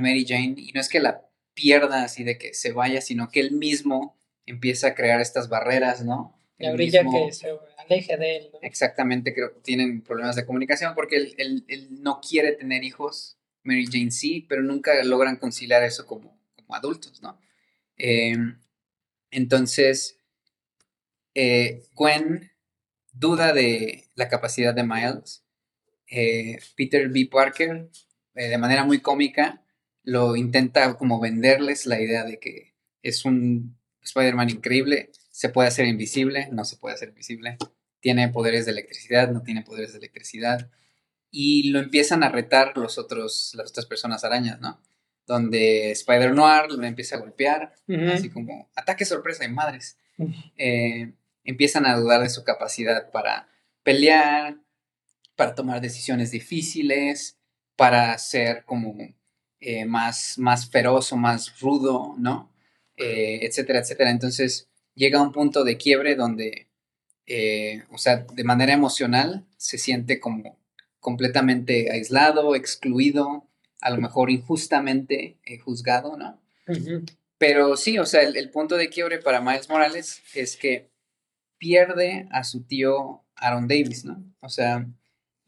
[0.00, 3.40] Mary Jane, y no es que la pierda así de que se vaya, sino que
[3.40, 4.16] él mismo
[4.46, 6.34] empieza a crear estas barreras, ¿no?
[6.58, 8.58] La brilla que se aleje de él, ¿no?
[8.62, 14.10] Exactamente, creo que tienen problemas de comunicación porque él, no quiere tener hijos, Mary Jane
[14.10, 17.38] sí, pero nunca logran conciliar eso como, como adultos, ¿no?
[17.98, 18.34] Eh,
[19.32, 20.18] entonces,
[21.34, 22.52] eh, Gwen
[23.12, 25.44] duda de la capacidad de Miles.
[26.06, 27.28] Eh, Peter B.
[27.30, 27.88] Parker,
[28.34, 29.64] eh, de manera muy cómica,
[30.02, 35.86] lo intenta como venderles la idea de que es un Spider-Man increíble, se puede hacer
[35.86, 37.56] invisible, no se puede hacer invisible,
[38.00, 40.70] tiene poderes de electricidad, no tiene poderes de electricidad,
[41.30, 44.80] y lo empiezan a retar los otros, las otras personas arañas, ¿no?
[45.32, 47.72] Donde Spider Noir lo empieza a golpear,
[48.12, 49.96] así como ataque sorpresa de madres.
[50.58, 53.48] Eh, empiezan a dudar de su capacidad para
[53.82, 54.58] pelear,
[55.34, 57.38] para tomar decisiones difíciles,
[57.76, 58.94] para ser como
[59.60, 62.52] eh, más, más feroz o más rudo, ¿no?
[62.98, 64.10] Eh, etcétera, etcétera.
[64.10, 66.68] Entonces llega un punto de quiebre donde,
[67.90, 70.58] o sea, de manera emocional se siente como
[71.00, 73.48] completamente aislado, excluido,
[73.82, 76.40] a lo mejor injustamente eh, juzgado, ¿no?
[77.36, 80.88] Pero sí, o sea, el, punto de quiebre para Miles Morales es que
[81.58, 84.24] pierde a su tío Aaron Davis, ¿no?
[84.40, 84.86] O sea,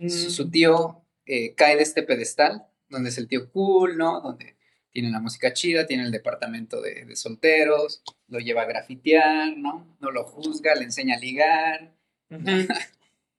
[0.09, 0.51] su, mm.
[0.51, 4.21] tío eh, cae de este pedestal, donde es el tío cool, ¿no?
[4.21, 4.57] Donde
[4.91, 9.97] tiene la música chida, tiene el departamento de, solteros, lo lleva a grafitear, ¿no?
[10.01, 11.95] No lo juzga, le enseña a ligar.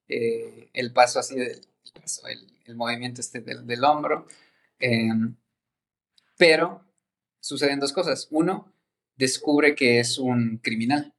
[0.07, 1.61] Eh, el paso así del
[2.67, 4.27] el, movimiento este del hombro.
[4.79, 5.35] Em,
[6.37, 6.83] pero
[7.39, 8.27] suceden dos cosas.
[8.31, 8.73] Uno,
[9.15, 11.13] descubre que es un criminal.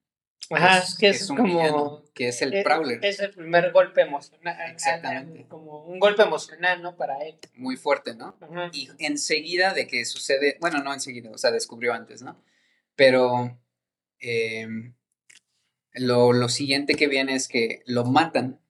[0.51, 3.05] Ajá, es, que es, como que es el eh, Prowler.
[3.05, 4.71] Es el primer golpe emocional.
[4.71, 5.47] Exactamente.
[5.49, 6.97] Como un golpe emocional, ¿no?
[6.97, 7.37] Para él.
[7.55, 8.37] Muy fuerte, ¿no?
[8.73, 12.41] Y enseguida de que sucede, bueno, no enseguida, o sea, descubrió antes, ¿no?
[12.95, 13.59] Pero
[14.21, 14.95] em,
[15.95, 18.61] lo, lo, siguiente que viene es que lo matan,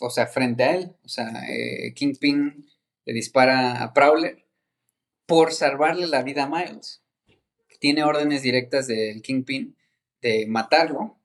[0.00, 0.96] o sea, frente a él.
[1.04, 2.71] O sea, eh, Kingpin
[3.04, 4.44] le dispara a Prowler
[5.26, 7.02] por salvarle la vida a Miles.
[7.80, 9.76] Tiene órdenes directas del Kingpin
[10.20, 11.18] de matarlo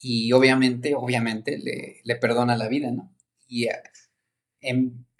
[0.00, 3.14] y obviamente, obviamente le, perdona la vida, ¿no?
[3.46, 3.82] Y a,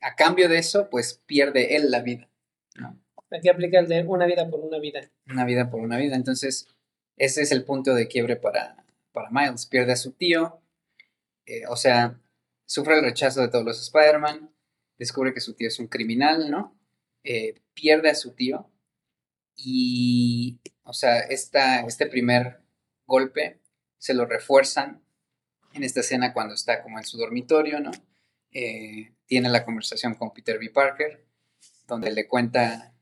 [0.03, 2.31] a, cambio de eso, pues pierde él la vida,
[2.77, 2.99] ¿no?
[3.31, 5.11] Aquí aplica el de una vida por una vida.
[5.27, 6.16] Una vida por una vida.
[6.16, 6.69] Entonces,
[7.16, 9.66] ese es el punto de quiebre para, para Miles.
[9.66, 10.62] Pierde a su tío,
[11.45, 12.19] eh, o sea,
[12.65, 14.51] sufre el rechazo de todos los Spider-Man,
[14.99, 16.79] descubre que su tío es un criminal, ¿no?
[17.25, 18.70] Eh, pierde a su tío
[19.57, 22.61] y, o sea, esta, este primer
[23.07, 23.61] golpe
[23.99, 25.03] se lo refuerzan
[25.75, 27.91] en esta escena cuando está como en su dormitorio, ¿no?
[28.53, 30.70] Eh, tiene la conversación con Peter B.
[30.70, 31.27] Parker,
[31.87, 32.95] donde le cuenta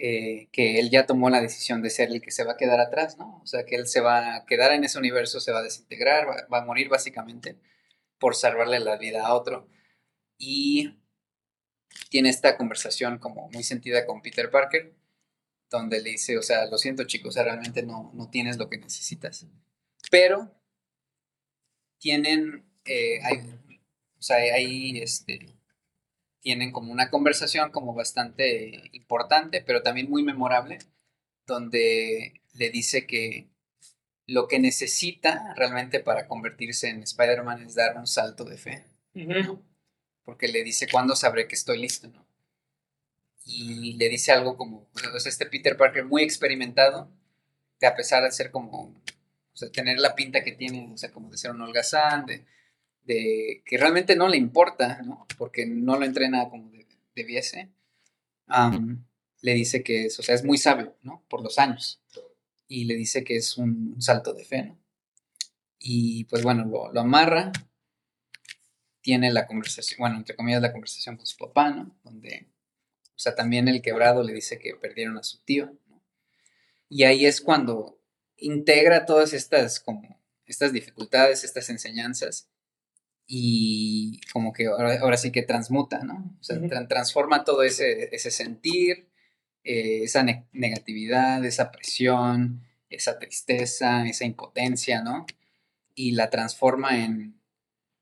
[0.00, 2.78] eh, que él ya tomó la decisión de ser el que se va a quedar
[2.78, 3.40] atrás, ¿no?
[3.42, 6.28] O sea, que él se va a quedar en ese universo, se va a desintegrar,
[6.52, 7.58] va, a morir básicamente
[8.20, 9.68] por salvarle la vida a otro.
[10.38, 10.96] Y
[12.08, 14.94] tiene esta conversación como muy sentida con Peter Parker,
[15.70, 19.46] donde le dice, o sea, lo siento chicos, realmente no, no tienes lo que necesitas.
[20.10, 20.54] Pero
[21.98, 23.20] tienen, eh,
[24.18, 25.58] o sea, ahí este,
[26.40, 30.78] tienen como una conversación como bastante importante, pero también muy memorable,
[31.46, 33.48] donde le dice que
[34.26, 38.84] lo que necesita realmente para convertirse en Spider-Man es dar un salto de fe.
[40.28, 42.06] Porque le dice, ¿cuándo sabré que estoy listo?
[42.08, 42.22] ¿no?
[43.46, 47.10] Y le dice algo como, pues, este Peter Parker muy experimentado,
[47.80, 48.94] que a pesar de ser como
[49.54, 52.44] o sea, tener la pinta que tiene, o sea, como de ser un holgazán, de,
[53.06, 55.26] de que realmente no le importa, ¿no?
[55.38, 56.70] Porque no lo entrena como
[57.16, 57.70] debiese.
[59.40, 61.24] le dice que es, o sea, es muy sabio, ¿no?
[61.30, 62.02] Por los años.
[62.66, 64.78] Y le dice que es un, salto de fe, ¿no?
[65.78, 67.50] Y pues bueno, lo, lo, amarra.
[69.00, 71.98] Tiene la conversación, bueno, entre comillas, la conversación con su papá, ¿no?
[72.04, 72.48] Donde,
[73.08, 76.02] o sea, también el quebrado le dice que perdieron a su tío, ¿no?
[76.88, 78.00] Y ahí es cuando
[78.36, 82.48] integra todas estas, como, estas dificultades, estas enseñanzas
[83.26, 86.36] y como que ahora, sí que transmuta, ¿no?
[86.40, 86.58] O sea,
[86.88, 89.08] transforma todo ese, ese sentir,
[89.64, 95.26] eh, esa negatividad, esa presión, esa tristeza, esa impotencia, ¿no?
[95.94, 97.38] Y la transforma en,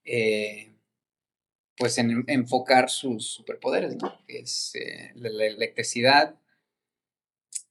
[0.05, 0.76] eh,
[1.77, 4.19] pues en enfocar sus superpoderes, ¿no?
[4.27, 6.37] Que es eh, la, la, electricidad,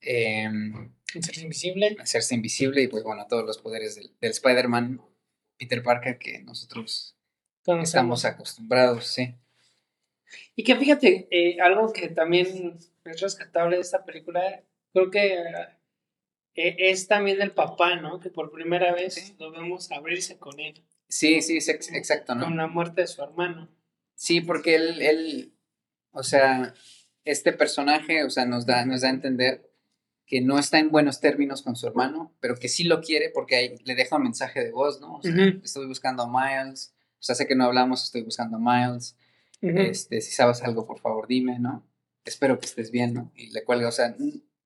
[0.02, 1.95] em, Hacerse invisible.
[1.99, 5.02] Hacerse invisible y pues bueno, todos los poderes del, Spider-Man,
[5.57, 7.15] Peter Parker, que nosotros
[7.82, 9.36] estamos acostumbrados, sí.
[10.56, 15.36] Y que fíjate, eh, algo que también es rescatable de esta película, creo que
[16.56, 18.19] eh, es también el papá, ¿no?
[18.19, 20.84] Que por primera vez lo vemos abrirse con él.
[21.07, 22.45] Sí, sí, es exacto, ¿no?
[22.45, 23.69] Con la muerte de su hermano.
[24.16, 25.54] Sí, porque él, él,
[26.12, 26.74] o sea,
[27.24, 29.70] este personaje, o sea, nos da, nos da a entender
[30.26, 33.56] que no está en buenos términos con su hermano, pero que sí lo quiere porque
[33.56, 35.18] ahí le deja un mensaje de voz, ¿no?
[35.18, 35.34] O sea,
[35.64, 39.16] estoy buscando a Miles, o sea, sé que no hablamos, estoy buscando a Miles,
[39.62, 41.88] este, si sabes algo, por favor, dime, ¿no?
[42.24, 43.32] Espero que estés bien, ¿no?
[43.36, 44.16] Y le cuelga, o sea,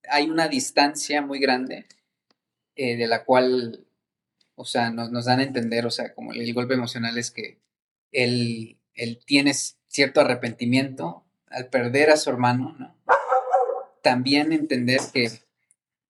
[0.10, 1.86] hay una distancia muy grande
[2.76, 3.86] eh, de la cual,
[4.56, 7.62] o sea, nos, nos, dan a entender, o sea, como el golpe emocional es que
[8.12, 12.96] él, él tiene cierto arrepentimiento al perder a su hermano, ¿no?
[14.02, 15.30] También entender que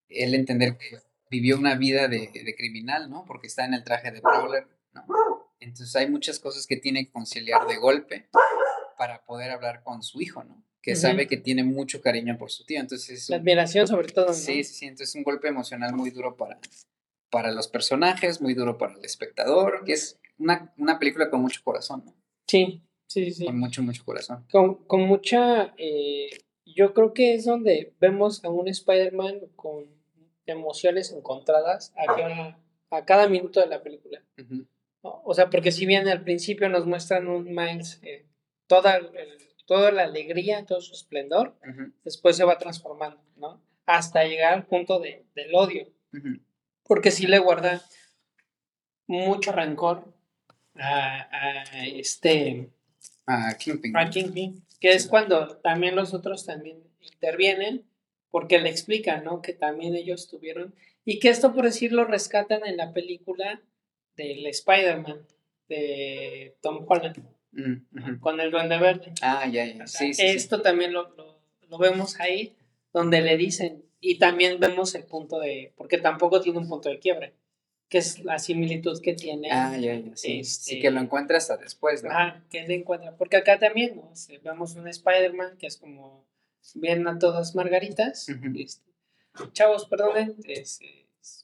[0.09, 0.99] él entender que
[1.29, 3.25] vivió una vida de, criminal, ¿no?
[3.25, 5.05] Porque está en el traje de Prowler, ¿no?
[5.59, 8.29] Entonces hay muchas cosas que tiene que conciliar de golpe
[8.97, 10.63] para poder hablar con su hijo, ¿no?
[10.81, 12.79] Que sabe que tiene mucho cariño por su tío.
[12.79, 14.27] Entonces La admiración sobre todo.
[14.27, 14.33] ¿no?
[14.33, 14.85] Sí, sí, sí.
[14.85, 16.57] Entonces es un golpe emocional muy duro para,
[17.29, 22.03] para los personajes, muy duro para el espectador, que es una, película con mucho corazón,
[22.05, 22.15] ¿no?
[22.49, 23.45] Sí, sí, sí.
[23.45, 24.45] Con mucho, mucho corazón.
[24.51, 25.75] Con, con mucha...
[25.77, 26.29] Eh,
[26.65, 29.85] yo creo que es donde vemos a un Spider-Man con
[30.47, 32.59] emociones encontradas a cada,
[32.89, 34.23] a cada minuto de la película.
[35.01, 38.25] O sea, porque si bien al principio nos muestran un Miles eh,
[38.67, 38.99] toda,
[39.65, 41.55] toda la alegría, todo su esplendor,
[42.03, 43.61] después se va transformando, ¿no?
[43.85, 45.87] Hasta llegar al punto de, del odio.
[46.83, 47.81] Porque sí le guarda
[49.07, 50.18] mucho rencor
[50.79, 52.69] a, este...
[53.25, 53.95] A Kingpin.
[53.95, 57.85] A Kingpin, que es cuando también los otros también intervienen
[58.31, 59.41] porque le explican, ¿no?
[59.41, 60.73] Que también ellos tuvieron,
[61.05, 63.61] y que esto por decirlo rescatan en la película
[64.15, 65.25] del Spider-Man
[65.67, 67.17] de Tom Holland
[67.51, 69.13] mm, con el Duende Verde.
[69.21, 69.87] Ah, ya, ya.
[69.87, 71.15] sí, sí, esto también lo,
[71.67, 72.55] lo, vemos ahí,
[72.93, 76.99] donde le dicen, y también vemos el punto de, porque tampoco tiene un punto de
[76.99, 77.33] quiebre,
[77.89, 79.49] que es la similitud que tiene.
[79.51, 80.43] Ah, ya, ya, sí.
[80.43, 82.11] sí, este que lo encuentra hasta después, ¿no?
[82.13, 84.13] Ah, que le encuentra, porque acá también, ¿no?
[84.43, 86.25] Vemos un Spider-Man que es como,
[86.75, 88.93] bien a todas margaritas, este,
[89.53, 90.35] chavos, perdonen,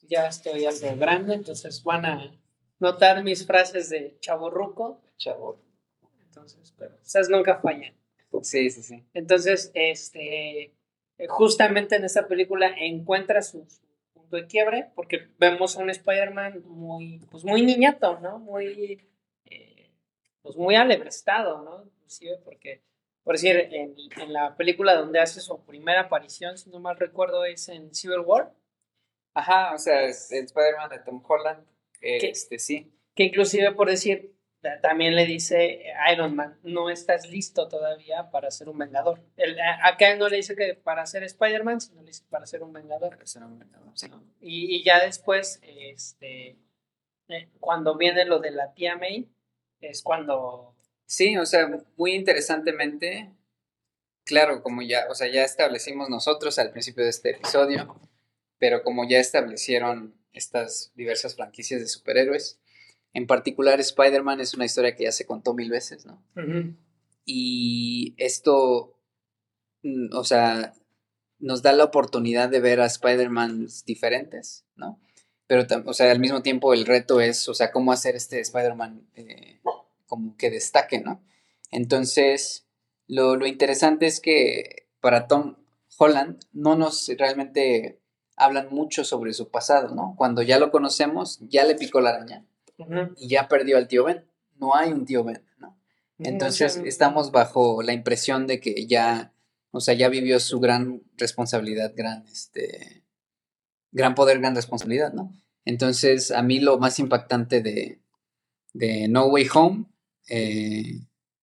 [0.08, 2.40] ya estoy algo grande, entonces van a
[2.78, 5.00] notar mis frases de chavo ruco.
[5.16, 5.60] Chavo.
[6.26, 7.94] Entonces, pero esas nunca fallan.
[8.42, 9.04] Sí, sí, sí.
[9.14, 10.74] Entonces, este,
[11.28, 13.66] justamente en esta película encuentra su,
[14.26, 18.38] punto de quiebre, porque vemos a un Spider-Man muy, pues muy niñato, ¿no?
[18.38, 19.08] Muy,
[19.44, 19.90] eh,
[20.42, 21.84] pues muy alebrestado, ¿no?
[21.84, 22.82] Inclusive porque,
[23.22, 27.44] por decir, en, en, la película donde hace su primera aparición, si no mal recuerdo,
[27.44, 28.52] es en Civil War.
[29.34, 31.66] Ajá, o sea, es el Spider-Man de Tom Holland
[32.00, 32.92] que, este, sí.
[33.14, 34.35] Que inclusive por decir,
[34.82, 35.82] también le dice
[36.12, 39.20] Iron Man, no estás listo todavía para ser un vengador.
[39.36, 42.72] El, acá no le dice que para ser Spider-Man, sino le dice para ser un
[42.72, 43.18] vengador.
[43.24, 43.86] Ser un vengador
[44.40, 46.58] y, y, ya después, este,
[47.28, 49.28] eh, cuando viene lo de la tía May,
[49.80, 50.74] es cuando...
[51.06, 53.32] Sí, o sea, muy interesantemente,
[54.24, 57.98] claro, como ya, o sea, ya establecimos nosotros al principio de este episodio,
[58.58, 62.60] pero como ya establecieron estas diversas franquicias de superhéroes.
[63.16, 66.22] En particular, Spider-Man es una historia que ya se contó mil veces, ¿no?
[67.24, 68.94] Y esto,
[69.82, 70.74] mm, o sea,
[71.38, 75.00] nos da la oportunidad de ver a Spider-Man diferentes, ¿no?
[75.46, 79.08] Pero, o sea, al mismo tiempo el reto es, o sea, cómo hacer este Spider-Man
[79.14, 79.60] eh,
[80.04, 81.24] como que destaque, ¿no?
[81.70, 82.66] Entonces,
[83.06, 85.56] lo, lo interesante es que para Tom
[85.96, 87.98] Holland no nos realmente
[88.36, 90.16] hablan mucho sobre su pasado, ¿no?
[90.18, 92.44] Cuando ya lo conocemos, ya le picó la araña
[93.16, 94.24] y ya perdió al tío Ben.
[94.56, 95.78] No hay un tío Ben, ¿no?
[96.18, 99.34] Entonces estamos bajo la impresión de que ya,
[99.70, 103.04] o sea, ya vivió su gran responsabilidad, gran, este,
[103.92, 105.32] gran poder, gran responsabilidad, ¿no?
[105.64, 108.00] Entonces, a mí lo más impactante de,
[108.72, 109.86] de No Way Home,
[110.28, 111.00] eh,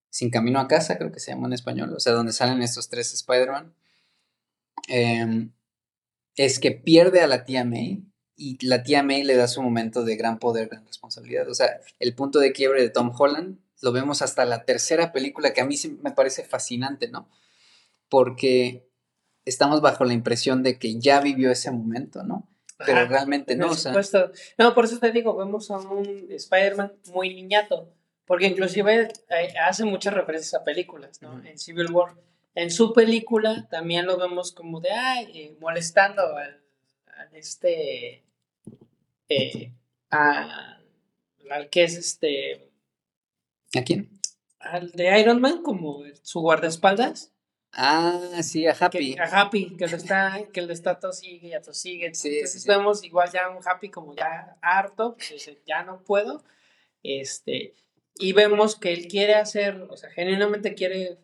[0.09, 2.89] Sin Camino a Casa, creo que se llama en español, o sea, donde salen estos
[2.89, 3.75] tres Spider-Man,
[4.87, 5.49] eh,
[6.35, 8.03] es que pierde a la tía May
[8.35, 11.49] y la tía May le da su momento de gran poder, gran responsabilidad.
[11.49, 15.53] O sea, el punto de quiebre de Tom Holland lo vemos hasta la tercera película
[15.53, 17.29] que a mí me parece fascinante, ¿no?
[18.09, 18.87] Porque
[19.45, 22.49] estamos bajo la impresión de que ya vivió ese momento, ¿no?
[22.85, 23.67] Pero realmente no.
[23.67, 24.31] Por supuesto.
[24.57, 27.93] No, por eso te digo, vemos a un Spider-Man muy niñato,
[28.25, 31.43] porque inclusive eh, hace muchas referencias a películas, ¿no?
[31.45, 32.15] En Civil War
[32.55, 36.61] en su película también lo vemos como de, ay, eh, molestando al,
[37.33, 38.23] este,
[39.29, 39.71] eh,
[40.09, 42.69] al que es este...
[43.75, 44.09] ¿A quién?
[44.59, 47.33] Al de Iron Man, como su guardaespaldas.
[47.71, 49.15] Ah, sí, a Happy.
[49.17, 52.13] a Happy, que lo está, que lo está tosigue y a tosigue.
[52.13, 56.43] Sí, Entonces vemos igual ya un Happy como ya harto, que ya no puedo.
[57.01, 57.73] Este,
[58.15, 61.17] y vemos que él quiere hacer, o sea, genuinamente quiere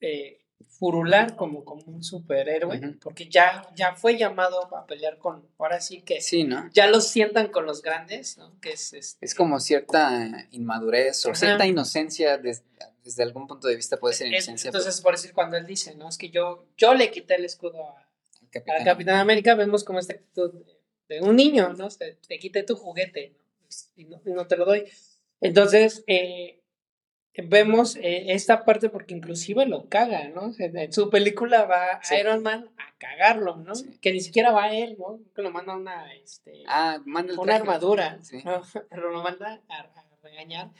[0.00, 0.39] eh,
[0.80, 6.00] furular como, como un superhéroe, porque ya, ya fue llamado a pelear con, ahora sí
[6.00, 6.70] que sí, ¿no?
[6.72, 8.58] ya lo sientan con los grandes, ¿no?
[8.60, 12.64] Que es, este es como cierta inmadurez o cierta inocencia desde,
[13.04, 14.68] desde, algún punto de vista puede ser inocencia.
[14.68, 16.08] Entonces, por decir, cuando él dice, ¿no?
[16.08, 18.08] Es que yo, yo le quité el escudo a,
[18.50, 20.64] Capitán, Capitán América, vemos como esta actitud
[21.08, 21.88] de, un niño, ¿no?
[21.90, 23.36] Te, te quité tu juguete,
[23.96, 24.84] Y, no, y no te lo doy.
[25.42, 26.59] Entonces, eh,
[27.36, 30.52] vemos eh, esta parte porque inclusive lo caga, ¿no?
[30.58, 33.72] En su película va Iron Man a cagarlo, ¿no?
[34.00, 35.20] Que ni siquiera va a él, ¿no?
[35.34, 38.62] Que lo manda una, este, ah, manda una armadura, ¿no?
[38.88, 39.90] Pero lo manda a,
[40.22, 40.70] regañar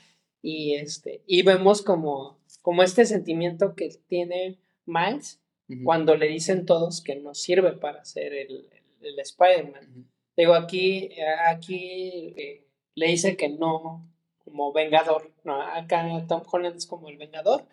[0.43, 5.40] y este, y vemos como, como este sentimiento que tiene Miles
[5.85, 8.68] cuando le dicen todos que no sirve para ser el,
[9.01, 10.10] el, Spider-Man.
[10.36, 11.10] Digo, aquí,
[11.47, 14.10] aquí eh, le dice que no,
[14.51, 15.60] como Vengador, ¿no?
[15.62, 17.66] Acá Tom Holland es como el Vengador.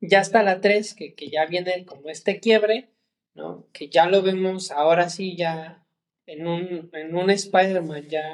[0.00, 2.90] Ya está la 3, que, que ya viene como este quiebre,
[3.34, 3.66] ¿no?
[3.72, 5.84] Que ya lo vemos ahora sí ya
[6.26, 8.32] en un, en un Spider-Man ya,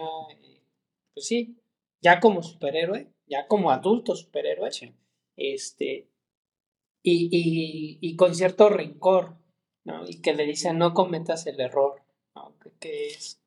[1.14, 1.56] pues sí,
[2.02, 4.70] ya como superhéroe, ya como adulto superhéroe,
[5.36, 6.08] este,
[7.02, 9.36] y, y, y, con cierto rencor,
[9.84, 10.06] ¿no?
[10.06, 12.02] Y que le dice, no cometas el error,
[12.34, 12.54] ¿no?
[12.80, 13.40] Que, es...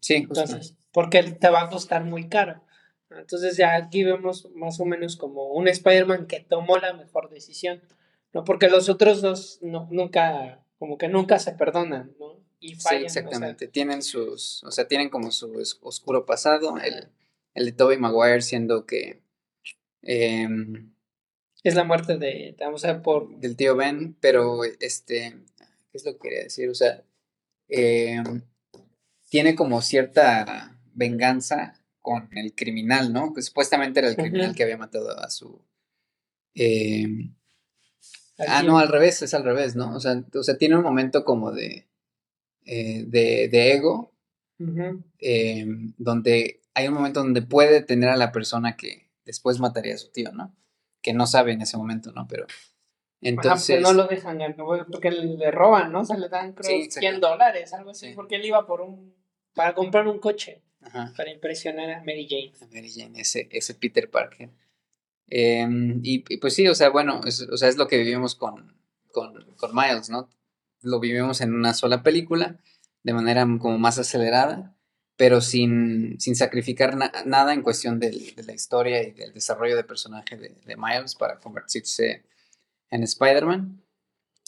[0.00, 2.62] Sí, entonces, porque te va a costar muy caro.
[3.10, 7.82] Entonces ya aquí vemos más o menos como un Spider-Man que tomó la mejor decisión,
[8.32, 8.44] ¿no?
[8.44, 12.38] Porque los otros dos no, nunca, como que nunca se perdonan, ¿no?
[12.60, 13.00] Y fallan.
[13.00, 13.68] Sí, exactamente.
[13.68, 15.52] tienen sus, o sea, tienen como su
[15.82, 16.76] oscuro pasado.
[16.78, 17.08] El,
[17.54, 19.22] el de Tobey Maguire siendo que...
[20.02, 20.92] Em,
[21.64, 23.36] es la muerte de, vamos a ver, por...
[23.38, 25.36] Del tío Ben, pero este,
[25.90, 26.68] ¿qué es lo que quería decir?
[26.68, 27.02] O sea,
[27.68, 28.42] em,
[29.28, 31.74] tiene como cierta venganza
[32.08, 33.34] con el criminal, ¿no?
[33.34, 35.62] Que supuestamente era el criminal que había matado a su...
[36.54, 37.34] Em,
[38.38, 39.94] ah, no, al revés, es al revés, ¿no?
[39.94, 41.86] O sea, o sea tiene un momento como de,
[42.64, 44.14] eh, de, ego,
[45.18, 49.98] em, donde hay un momento donde puede tener a la persona que después mataría a
[49.98, 50.56] su tío, ¿no?
[51.02, 52.26] Que no sabe en ese momento, ¿no?
[52.26, 52.46] Pero
[53.20, 53.82] entonces...
[53.82, 54.38] no lo dejan,
[54.90, 56.00] porque le roban, ¿no?
[56.00, 59.14] O sea, le dan, creo, 100 dólares, algo así, porque él iba por un...
[59.54, 60.62] para comprar un coche.
[61.16, 62.52] Para impresionar a Mary Jane.
[62.60, 64.50] A Mary Jane, ese, ese Peter Parker.
[65.28, 68.76] Em, y, pues sí, o sea, bueno, es, o sea, es lo que vivimos con,
[69.12, 70.28] con, con, Miles, ¿no?
[70.80, 72.58] Lo vivimos en una sola película,
[73.02, 74.76] de manera como más acelerada,
[75.16, 80.36] pero sin, sin sacrificar nada en cuestión de la historia y del desarrollo de personaje
[80.36, 82.24] de, de Miles para convertirse
[82.90, 83.82] en Spider-Man.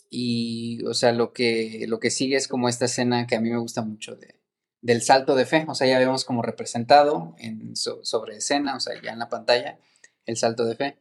[0.09, 3.51] Y, o sea, lo que, lo que sigue es como esta escena que a mí
[3.51, 4.40] me gusta mucho de,
[4.83, 5.65] del salto de fe.
[5.69, 9.79] O sea, ya vemos como representado en, sobre escena, o sea, ya en la pantalla,
[10.27, 10.99] el salto de fe.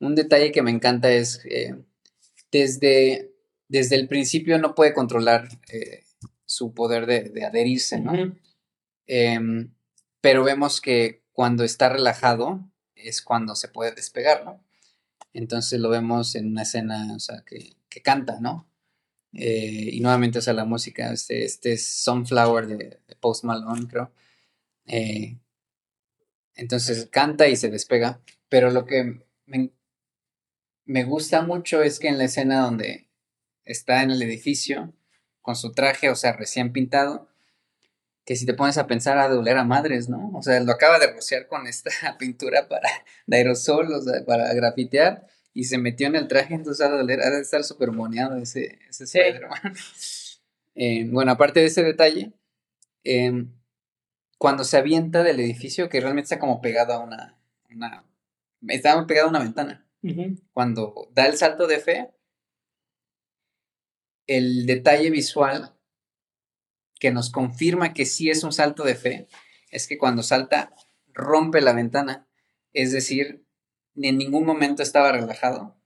[0.00, 1.76] Un detalle que me encanta es, eh,
[2.50, 3.32] desde,
[3.68, 6.04] desde el principio no puede controlar eh,
[6.44, 8.12] su poder de, adherirse, ¿no?
[9.06, 9.72] Em,
[10.20, 12.60] pero vemos que cuando está relajado
[12.94, 14.62] es cuando se puede despegar, ¿no?
[15.32, 18.66] Entonces lo vemos en una escena, o sea, que, que canta, ¿no?
[19.34, 24.12] Eh, y nuevamente, o sea, la música, este, este es Sunflower de, Post Malone, creo.
[24.86, 25.38] Eh,
[26.54, 28.20] entonces canta y se despega.
[28.48, 29.70] Pero lo que me,
[30.84, 33.08] me, gusta mucho es que en la escena donde
[33.64, 34.92] está en el edificio,
[35.40, 37.28] con su traje, o sea, recién pintado,
[38.24, 40.30] que si te pones a pensar a doler a madres, ¿no?
[40.34, 42.88] O sea, lo acaba de rociar con esta pintura para,
[43.26, 47.40] de aerosol, o sea, para grafitear y se metió en el traje, entonces ha de,
[47.40, 49.74] estar súper moneado ese, ese Spider-Man.
[50.74, 52.32] Eh, bueno, aparte de ese detalle,
[53.04, 53.52] em,
[54.38, 57.38] cuando se avienta del edificio, que realmente está como pegado a una.
[57.70, 58.06] una
[58.66, 59.86] estaba pegado a una ventana.
[60.54, 62.10] Cuando da el salto de fe,
[64.26, 65.74] el detalle visual
[66.98, 69.28] que nos confirma que sí es un salto de fe
[69.70, 70.72] es que cuando salta,
[71.12, 72.28] rompe la ventana.
[72.72, 73.44] Es decir,
[73.94, 75.76] ni en ningún momento estaba relajado,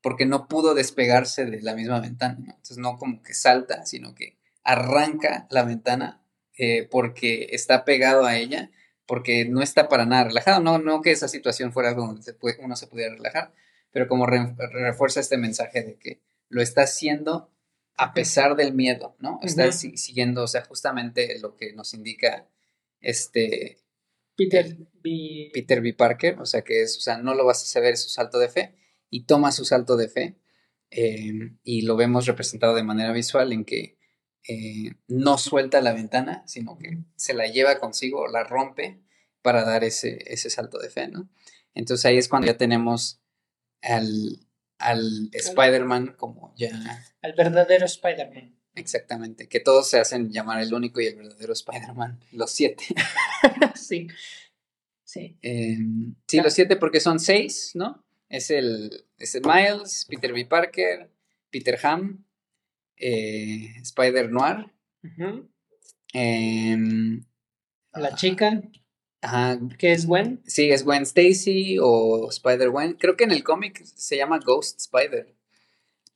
[0.00, 2.38] porque no pudo despegarse de la misma ventana.
[2.40, 6.22] Entonces no como que salta, sino que arranca la ventana
[6.56, 8.70] eh, porque está pegado a ella,
[9.06, 10.60] porque no está para nada relajado.
[10.60, 13.52] No, no que esa situación fuera algo donde uno se pudiera relajar,
[13.90, 17.50] pero como refuerza este mensaje de que lo está haciendo
[17.96, 19.40] a pesar del miedo, ¿no?
[19.42, 22.46] Está siguiendo, o sea, justamente lo que nos indica
[23.00, 23.78] este
[24.38, 25.50] Peter B.
[25.52, 25.94] Peter B.
[25.94, 28.48] Parker, o sea que es, o sea, no lo vas a saber, su salto de
[28.48, 28.76] fe,
[29.10, 30.38] y toma su salto de fe,
[30.90, 33.98] em, y lo vemos representado de manera visual en que
[34.48, 39.02] eh, no suelta la ventana, sino que se la lleva consigo, la rompe
[39.42, 41.28] para dar ese, ese salto de fe, ¿no?
[41.74, 43.20] Entonces ahí es cuando ya tenemos
[43.82, 44.46] al,
[44.78, 46.70] al Spider-Man como ya...
[47.22, 48.57] Al verdadero Spider-Man.
[48.78, 52.84] Exactamente, que todos se hacen llamar el único y el verdadero Spider-Man, los siete.
[53.74, 54.08] sí.
[55.04, 55.36] Sí.
[55.42, 58.04] Em, sí, los siete porque son seis, ¿no?
[58.28, 59.04] Es el,
[59.44, 60.44] Miles, Peter B.
[60.46, 61.10] Parker,
[61.50, 62.24] Peter Ham,
[62.96, 64.70] eh, Spider Noir.
[66.12, 67.24] Em,
[67.92, 68.62] la chica.
[69.20, 69.58] Ajá.
[69.78, 70.42] ¿Qué es Gwen?
[70.46, 72.94] Sí, es Gwen Stacy o Spider Gwen.
[72.94, 75.34] Creo que en el cómic se llama Ghost Spider.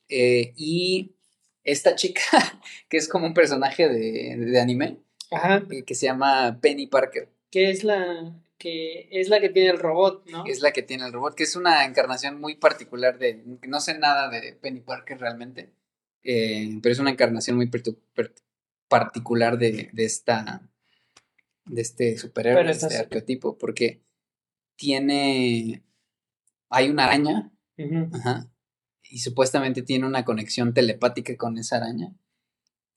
[0.07, 1.15] Eh, y
[1.63, 2.21] esta chica,
[2.89, 4.99] que es como un personaje de, anime,
[5.31, 7.29] eh, que se llama Penny Parker.
[7.49, 8.33] Que es la
[8.63, 10.45] que es la que tiene el robot, ¿no?
[10.45, 13.99] Es la que tiene el robot, que es una encarnación muy particular de, no sé
[13.99, 15.73] nada de Penny Parker realmente,
[16.23, 17.69] eh, pero es una encarnación muy
[18.87, 20.61] particular de, esta,
[21.65, 24.01] de este superhéroe, de este arqueotipo, porque
[24.77, 25.83] tiene,
[26.69, 27.51] hay una araña,
[28.13, 28.49] ajá,
[29.13, 32.15] y supuestamente tiene una conexión telepática con esa araña.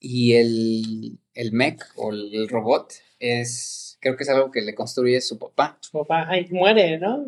[0.01, 5.20] Y el, el mech o el robot es, creo que es algo que le construye
[5.20, 5.76] su papá.
[5.82, 7.22] Su papá, ay, muere, ¿no?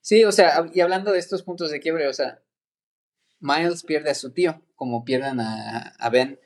[0.00, 2.42] Sí, o sea, y hablando de estos puntos de quiebre, o sea,
[3.38, 6.40] Miles pierde a su tío, como pierdan a, a Ben,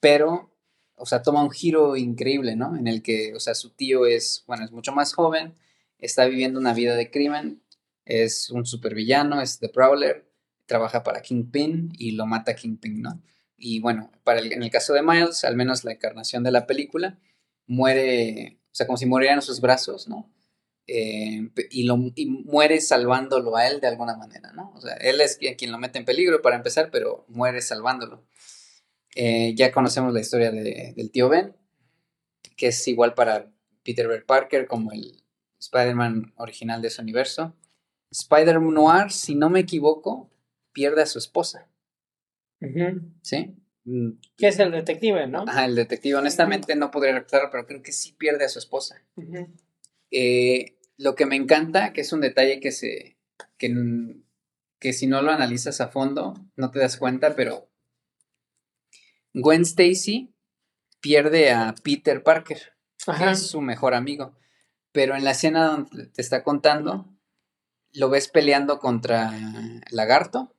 [0.00, 0.52] pero,
[0.96, 2.76] o sea, toma un giro increíble, ¿no?
[2.76, 5.54] En el que, o sea, su tío es, bueno, es mucho más joven,
[6.00, 7.62] está viviendo una vida de crimen,
[8.04, 10.29] es un supervillano, es The Prowler,
[10.70, 13.20] trabaja para Kingpin y lo mata Kingpin, ¿no?
[13.56, 17.18] Y bueno, para en el caso de Miles, al menos la encarnación de la película,
[17.66, 20.30] muere, o sea, como si muriera en sus brazos, ¿no?
[20.92, 24.72] eh, y, lo, muere salvándolo a él de alguna manera, ¿no?
[24.74, 28.24] O sea, él es quien, lo mete en peligro para empezar, pero muere salvándolo.
[29.14, 31.54] Eh, ya conocemos la historia del tío Ben,
[32.56, 33.52] que es igual para
[33.84, 35.22] Peter Bear Parker como el
[35.60, 37.54] Spider-Man original de ese universo.
[38.10, 40.28] Spider-Man Noir, si no me equivoco,
[40.72, 41.68] pierde a su esposa.
[43.22, 43.56] ¿Sí?
[43.84, 44.10] Mm.
[44.36, 45.44] Que es el detective, ¿no?
[45.46, 46.16] Ajá, el detective.
[46.16, 49.02] Honestamente no podría recordarlo, pero creo que sí pierde a su esposa.
[50.10, 53.16] Eh, lo que me encanta, que es un detalle que se.
[53.56, 53.74] Que,
[54.78, 57.70] que si no lo analizas a fondo, no te das cuenta, pero
[59.32, 60.34] Gwen Stacy
[61.00, 62.58] pierde a Peter Parker,
[63.18, 64.36] que es su mejor amigo.
[64.92, 67.14] Pero en la escena donde te está contando,
[67.92, 69.32] lo ves peleando contra
[69.90, 70.54] Lagarto.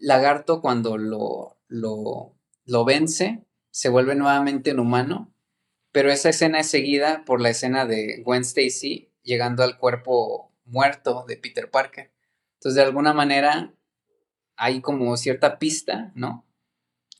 [0.00, 2.34] Lagarto cuando lo, lo,
[2.64, 5.32] lo vence, se vuelve nuevamente un humano,
[5.92, 11.24] pero esa escena es seguida por la escena de Gwen Stacy llegando al cuerpo muerto
[11.26, 12.10] de Peter Parker.
[12.54, 13.72] Entonces, de alguna manera,
[14.56, 16.44] hay como cierta pista, ¿no?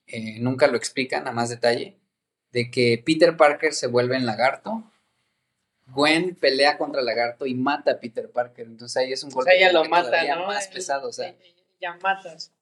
[0.07, 1.99] Eh, nunca lo explican a más detalle,
[2.51, 4.91] de que Peter Parker se vuelve en lagarto,
[5.87, 8.67] Gwen pelea contra el lagarto y mata a Peter Parker.
[8.67, 10.47] Entonces ahí es un golpe o sea, lo mata, ¿no?
[10.47, 11.09] más pesado.
[11.09, 11.35] O sea,
[11.81, 12.53] ya matas.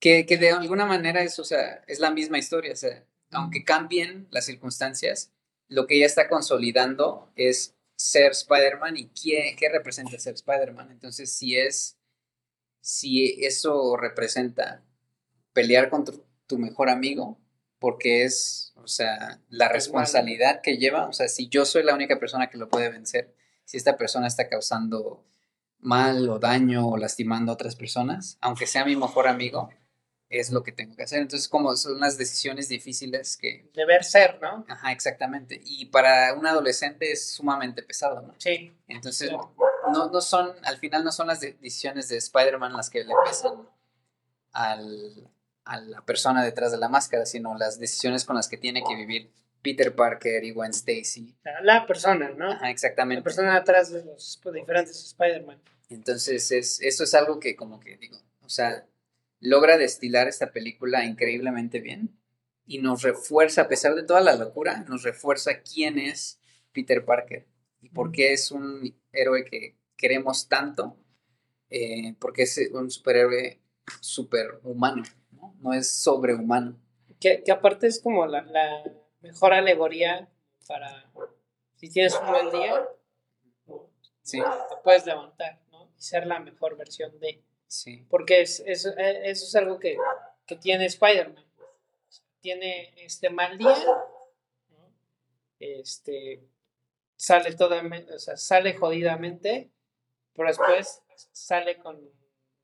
[0.00, 2.72] Que, que, de alguna manera es, o sea, es la misma historia.
[2.72, 5.32] O sea, aunque cambien las circunstancias,
[5.68, 10.90] lo que ella está consolidando es ser Spider-Man y qué, qué representa ser Spider-Man.
[10.90, 11.98] Entonces, si es,
[12.80, 14.84] si eso representa
[15.52, 16.14] pelear contra
[16.46, 17.38] tu mejor amigo,
[17.78, 22.18] porque es, o sea, la responsabilidad que lleva, o sea, si yo soy la única
[22.18, 23.34] persona que lo puede vencer,
[23.64, 25.24] si esta persona está causando
[25.80, 29.70] mal o daño o lastimando a otras personas, aunque sea mi mejor amigo,
[30.28, 31.20] es lo que tengo que hacer.
[31.20, 33.70] Entonces, como son unas decisiones difíciles que...
[33.74, 34.64] Deber ser, ¿no?
[34.68, 35.60] Ajá, exactamente.
[35.64, 38.34] Y para un adolescente es sumamente pesado, ¿no?
[38.38, 38.72] Sí.
[38.88, 39.32] Entonces,
[39.92, 43.68] no, no son, al final no son las decisiones de Spider-Man las que le pesan
[44.52, 45.30] al,
[45.64, 48.96] a la persona detrás de la máscara, sino las decisiones con las que tiene que
[48.96, 51.36] vivir Peter Parker y Gwen Stacy.
[51.62, 52.52] La persona, ¿no?
[52.52, 53.20] Ajá, exactamente.
[53.20, 55.60] La persona detrás de los diferentes Spider-Man.
[55.90, 58.86] Entonces, es, eso es algo que como que digo, o sea,
[59.40, 62.18] logra destilar esta película increíblemente bien
[62.66, 66.38] y nos refuerza, a pesar de toda la locura, nos refuerza quién es
[66.72, 67.46] Peter Parker
[67.80, 70.96] y por qué es un héroe que queremos tanto,
[71.70, 73.60] eh, porque es un superhéroe
[74.00, 75.02] superhumano,
[75.32, 75.56] ¿no?
[75.60, 76.78] No es sobrehumano.
[77.18, 78.84] Que, que aparte es como la, la
[79.20, 80.28] mejor alegoría
[80.66, 81.10] para
[81.78, 82.88] si tienes un mal día,
[84.22, 84.40] sí.
[84.40, 85.88] te puedes levantar, ¿no?
[85.96, 87.40] Y ser la mejor versión de.
[87.68, 88.04] Sí.
[88.10, 89.96] Porque es, eso es algo que,
[90.44, 91.44] que tiene Spider-Man.
[92.40, 93.76] Tiene este mal día,
[94.70, 94.92] ¿no?
[95.60, 96.42] este,
[97.16, 97.82] sale toda,
[98.14, 99.70] o sea, sale jodidamente,
[100.34, 102.10] pero después sale con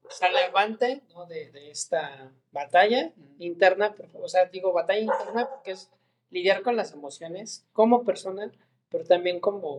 [0.09, 1.27] sale avante ¿no?
[1.27, 5.91] de, de, esta batalla interna, o sea, digo batalla interna porque es
[6.35, 8.51] lidiar con las emociones como persona,
[8.91, 9.79] pero también como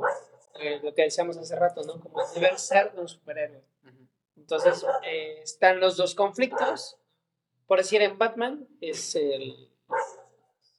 [0.61, 1.99] eh, lo que decíamos hace rato, ¿no?
[1.99, 3.61] Como deber ser un superhéroe.
[4.38, 6.98] Entonces, eh, están los dos conflictos.
[7.68, 9.69] Por decir, en Batman es el,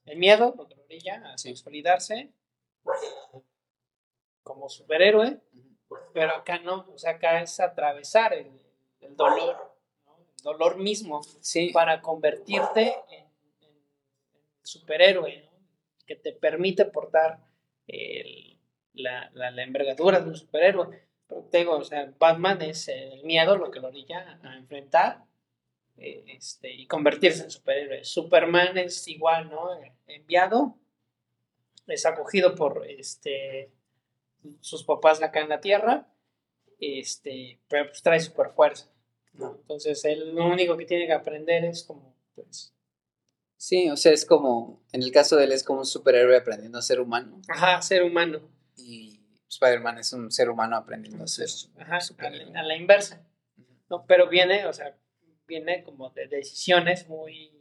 [0.06, 2.32] el miedo, contra orilla, a consolidarse
[4.42, 5.40] como superhéroe,
[6.14, 8.50] pero acá no, o sea, acá es atravesar el,
[9.00, 9.74] el dolor,
[10.38, 11.70] el dolor mismo, sí.
[11.72, 13.26] para convertirte en,
[13.60, 13.82] en
[14.62, 15.55] superhéroe, ¿no?
[16.06, 17.40] Que te permite portar
[17.86, 18.58] el,
[18.94, 21.06] la, la, la, envergadura de un superhéroe.
[21.26, 25.24] Pero te digo, o sea, Batman es el miedo lo que lo orilla a enfrentar
[25.96, 28.04] eh, este, y convertirse en superhéroe.
[28.04, 29.70] Superman es igual, ¿no?
[30.06, 30.78] Enviado,
[31.86, 33.70] es acogido por este,
[34.60, 36.06] sus papás acá en la Tierra,
[36.78, 38.90] este, pero pues trae super fuerza.
[39.32, 39.56] ¿no?
[39.60, 42.74] Entonces, él lo único que tiene que aprender es como, pues,
[43.56, 46.78] Sí, o sea, es como, en el caso de él es como un superhéroe aprendiendo
[46.78, 47.40] a ser humano.
[47.48, 48.40] Ajá, ser humano.
[48.76, 53.26] Y Spider-Man es un ser humano aprendiendo a ser Ajá, a la, a la, inversa.
[53.88, 54.96] No, pero viene, o sea,
[55.46, 57.52] viene como de decisiones muy,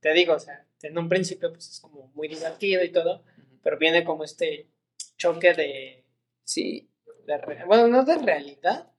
[0.00, 3.24] te digo, o sea, en un principio pues es como muy divertido y todo,
[3.62, 4.70] pero viene como este
[5.16, 6.04] choque de,
[6.44, 6.90] sí,
[7.26, 8.92] de, bueno, no de realidad,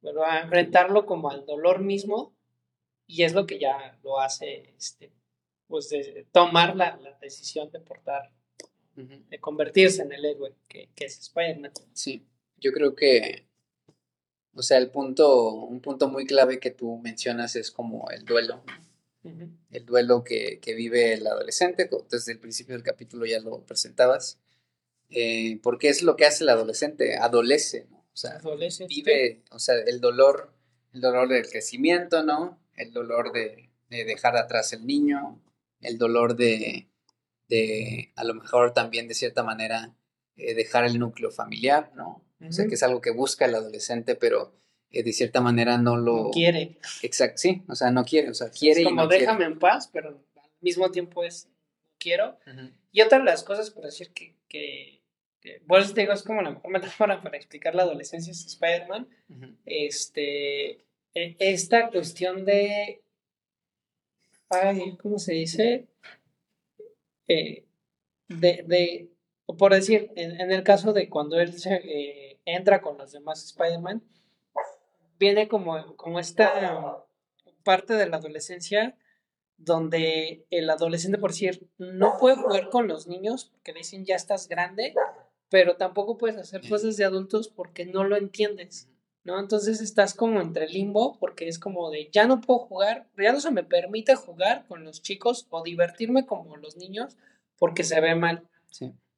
[0.00, 2.34] pero a enfrentarlo como al dolor mismo
[3.06, 5.12] y es lo que ya lo hace, este,
[5.68, 8.30] pues de tomar la, la decisión de portar,
[8.96, 9.28] uh -huh.
[9.28, 11.72] de convertirse en el héroe que, que es Spider-Man.
[11.92, 12.26] Sí,
[12.58, 13.46] yo creo que,
[14.54, 18.62] o sea, el punto, un punto muy clave que tú mencionas es como el duelo,
[19.24, 19.50] uh -huh.
[19.70, 24.38] el duelo que, que, vive el adolescente, desde el principio del capítulo ya lo presentabas,
[25.10, 28.04] eh, porque es lo que hace el adolescente, adolece, ¿no?
[28.14, 28.40] O sea,
[28.88, 30.52] vive, o sea, el dolor,
[30.92, 32.60] el dolor del crecimiento, ¿no?
[32.76, 35.40] El dolor de, dejar atrás el niño,
[35.84, 36.88] el dolor de,
[37.48, 39.94] de, a lo mejor también de cierta manera,
[40.36, 42.24] eh, dejar el núcleo familiar, ¿no?
[42.46, 44.52] O sea, que es algo que busca el adolescente, pero
[44.90, 46.30] eh, de cierta manera no lo...
[46.30, 46.78] quiere.
[47.02, 50.08] Exacto, sí, o sea, no quiere, o sea, quiere es como déjame en paz, pero
[50.08, 51.48] al mismo tiempo es
[51.98, 52.38] quiero.
[52.92, 55.00] Y otra de las cosas, por decir que, que,
[55.40, 55.62] que
[55.94, 59.08] te digo, es como la mejor metáfora para explicar la adolescencia es Spider-Man,
[59.64, 60.84] este,
[61.14, 63.03] e, esta cuestión de,
[64.54, 65.88] ay, ¿cómo se dice?
[67.28, 67.66] Eh,
[68.28, 69.10] de, de,
[69.58, 74.02] por decir, en, el caso de cuando él se, eh, entra con los demás Spider-Man,
[75.18, 77.04] viene como, como esta
[77.62, 78.96] parte de la adolescencia
[79.56, 84.16] donde el adolescente, por decir, no puede jugar con los niños porque le dicen ya
[84.16, 84.94] estás grande,
[85.48, 88.88] pero tampoco puedes hacer cosas de adultos porque no lo entiendes,
[89.24, 89.40] ¿no?
[89.40, 93.40] Entonces estás como entre limbo porque es como de ya no puedo jugar, ya no
[93.40, 97.16] se me permite jugar con los chicos o divertirme como los niños
[97.58, 98.46] porque se ve mal.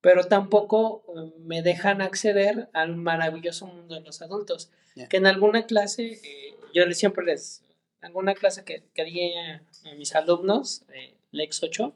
[0.00, 4.70] Pero tampoco eh, me dejan acceder al maravilloso mundo de los adultos.
[5.10, 7.62] Que en alguna clase, eh, yo siempre les,
[8.00, 9.62] alguna clase que, que di a,
[9.96, 11.94] mis alumnos, eh, Lex 8,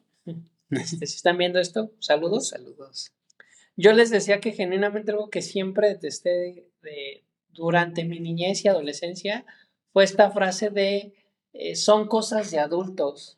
[0.71, 2.49] este, si están viendo esto, saludos.
[2.49, 3.13] Saludos.
[3.77, 9.45] Yo les decía que genuinamente algo que siempre detesté de, durante mi niñez y adolescencia
[9.93, 11.15] fue esta frase de
[11.53, 13.37] eh, son cosas de adultos.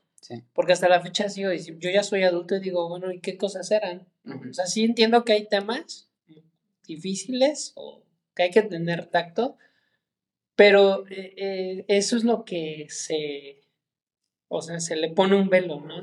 [0.55, 3.71] Porque hasta la fecha sigo yo ya soy adulto y digo, bueno, ¿y qué cosas
[3.71, 4.07] eran?
[4.25, 6.09] O sea, sí entiendo que hay temas
[6.87, 8.03] difíciles o
[8.35, 9.57] que hay que tener tacto,
[10.55, 13.61] pero eh, eh, eso es lo que se,
[14.49, 16.03] o sea, se le pone un velo, ¿no?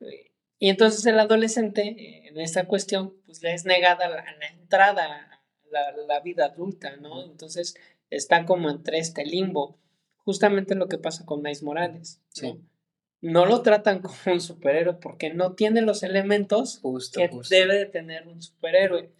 [0.00, 5.31] Eh, y entonces el adolescente, en esta cuestión, pues le es negada la, entrada
[5.74, 7.24] a la, vida adulta, ¿no?
[7.24, 7.74] Entonces
[8.10, 9.78] está como entre este limbo.
[10.16, 12.20] Justamente lo que pasa con Miles Morales.
[12.42, 12.58] ¿no?
[13.22, 16.82] no lo tratan como un superhéroe porque no tiene los elementos
[17.14, 19.12] que debe de tener un superhéroe.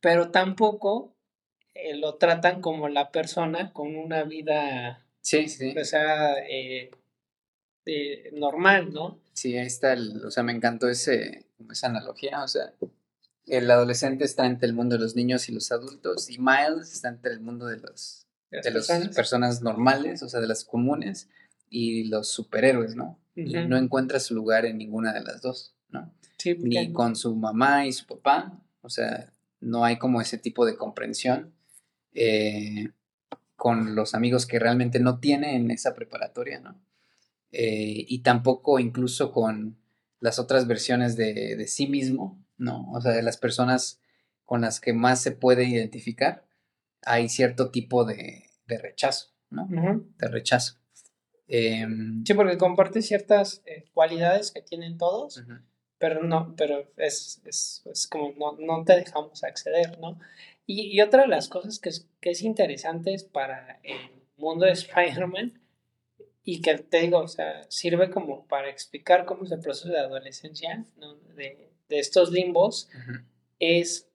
[0.00, 1.14] Pero tampoco
[1.72, 5.74] eh, lo tratan como la persona con una vida, sí, sí.
[5.78, 6.90] o sea, eh,
[7.86, 9.20] eh, normal, ¿no?
[9.32, 12.72] Sí, ahí está, el, o sea, me encantó ese, esa analogía, o sea,
[13.46, 17.08] el adolescente está entre el mundo de los niños y los adultos y Miles está
[17.08, 19.62] entre el mundo de los de las personas.
[19.62, 21.28] normales, o sea, de las comunes
[21.68, 23.18] y los superhéroes, ¿no?
[23.34, 26.14] Y no encuentra su lugar en ninguna de las dos, ¿no?
[26.38, 30.66] Sí, Ni con su mamá y su papá, o sea, no hay como ese tipo
[30.66, 31.52] de comprensión
[32.12, 32.90] eh,
[33.56, 36.78] con los amigos que realmente no tiene en esa preparatoria, ¿no?
[37.50, 39.76] Eh, y tampoco incluso con
[40.20, 42.90] las otras versiones de, sí mismo, ¿no?
[42.92, 44.00] O sea, de las personas
[44.44, 46.44] con las que más se puede identificar,
[47.02, 49.66] hay cierto tipo de, rechazo, ¿no?
[50.18, 50.78] De rechazo.
[51.46, 55.44] Em, sí, porque comparte ciertas eh, cualidades que tienen todos,
[55.98, 60.18] pero no, pero es, es, como no, no, te dejamos acceder, ¿no?
[60.66, 63.98] Y, otra de las cosas que es, que es interesante para el
[64.38, 65.60] mundo de Spider-Man
[66.42, 69.98] y que te digo, o sea, sirve como para explicar cómo es el proceso de
[69.98, 71.14] adolescencia, ¿no?
[71.36, 72.88] de, de, estos limbos,
[73.58, 74.08] es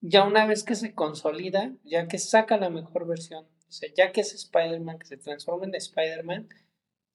[0.00, 4.12] ya una vez que se consolida, ya que saca la mejor versión, o sea, ya
[4.12, 6.48] que es Spider-Man, que se transforma en Spider-Man,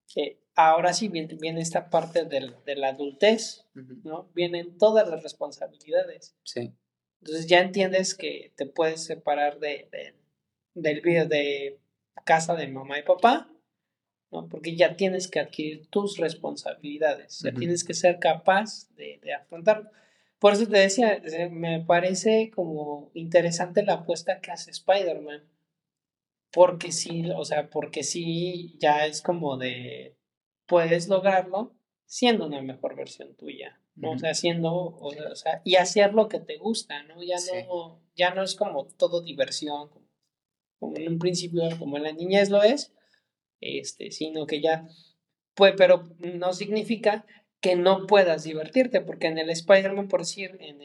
[0.07, 4.30] que ahora sí viene, viene esta parte del, de la adultez, ¿no?
[4.34, 6.36] Vienen todas las responsabilidades.
[6.44, 6.74] Sí.
[7.22, 10.15] Entonces ya entiendes que te puedes separar de,
[10.74, 11.80] del video de
[12.26, 13.52] casa de mamá y papá,
[14.32, 14.48] ¿no?
[14.48, 19.90] Porque ya tienes que adquirir tus responsabilidades, ya tienes que ser capaz de, de afrontarlo.
[20.40, 25.44] Por eso te decía, eh, me parece como interesante la apuesta que hace Spider-Man.
[26.52, 30.16] Porque sí, o sea, porque sí, ya es como de,
[30.66, 31.76] puedes lograrlo
[32.06, 33.80] siendo una mejor versión tuya.
[33.95, 34.12] ¿no?
[34.12, 37.24] O sea, haciendo, o, sea, y hacer lo que te gusta, ¿no?
[37.24, 37.38] Ya
[37.68, 42.49] no, ya no es como todo diversión, como, en un principio, como en la niñez
[42.49, 42.94] lo es,
[43.61, 44.88] este, sino que ya,
[45.55, 47.25] pues, pero no significa
[47.61, 50.79] que no puedas divertirte, porque en el Spider-Man, por decir, en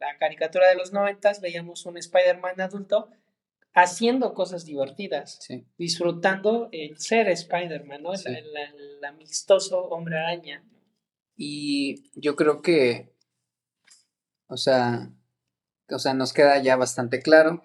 [0.00, 3.08] la caricatura de los noventas, veíamos un Spider-Man adulto
[3.76, 5.38] haciendo cosas divertidas,
[5.76, 8.14] disfrutando el ser Spider-Man, ¿no?
[8.14, 10.64] el amistoso hombre araña.
[11.36, 13.12] Y yo creo que,
[14.46, 15.10] o sea,
[15.90, 17.62] o sea, nos queda ya bastante claro,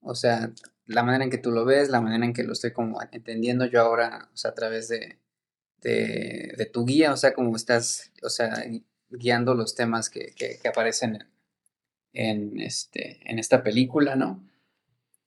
[0.00, 0.52] o sea,
[0.86, 3.66] la manera en que tú lo ves, la manera en que lo estoy como entendiendo
[3.66, 5.18] yo ahora, o sea, a través de,
[5.82, 8.64] de, tu guía, o sea, como estás, o sea,
[9.10, 11.26] guiando los temas que, que, aparecen
[12.12, 14.44] en, este, en esta película, ¿no?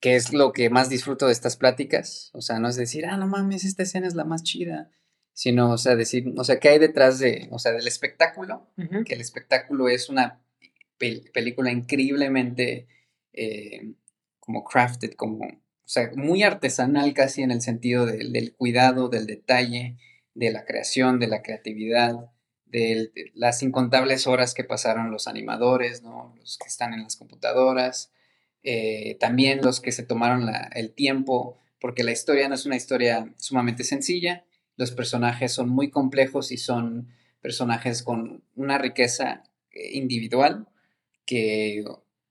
[0.00, 2.30] Que es lo que más disfruto de estas pláticas.
[2.32, 4.90] O sea, no es decir, ah, no mames, esta escena es la más chida.
[5.32, 8.66] Sino, o sea, decir, o sea, ¿qué hay detrás de, o sea, del espectáculo?
[9.06, 10.42] Que el espectáculo es una
[10.98, 12.88] película increíblemente
[13.32, 13.94] eh,
[14.50, 19.96] como crafted, como, o sea, muy artesanal casi en el sentido del cuidado, del detalle,
[20.34, 22.16] de la creación, de la creatividad,
[22.66, 26.34] de las incontables horas que pasaron los animadores, ¿no?
[26.36, 28.10] los que están en las computadoras,
[28.64, 33.32] eh, también los que se tomaron el tiempo, porque la historia no es una historia
[33.36, 34.44] sumamente sencilla,
[34.76, 37.08] los personajes son muy complejos y son
[37.40, 40.66] personajes con una riqueza eh, individual
[41.24, 41.84] que,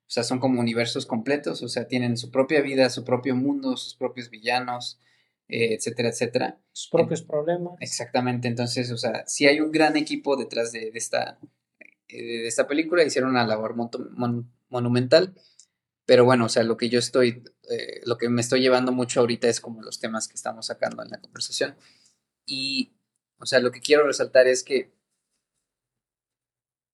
[0.09, 3.77] o sea, son como universos completos, o sea, tienen su propia vida, su propio mundo,
[3.77, 4.99] sus propios villanos,
[5.47, 6.59] eh, etcétera, etcétera.
[6.71, 7.73] Sus propios problemas.
[7.79, 11.37] Exactamente, entonces, o sea, si hay un gran equipo detrás de, esta,
[12.07, 13.75] eh, de esta película, hicieron una labor
[14.69, 15.35] monumental,
[16.07, 19.19] pero bueno, o sea, lo que yo estoy, eh, lo que me estoy llevando mucho
[19.19, 21.75] ahorita es como los temas que estamos sacando en la conversación.
[22.47, 22.95] Y,
[23.37, 24.91] o sea, lo que quiero resaltar es que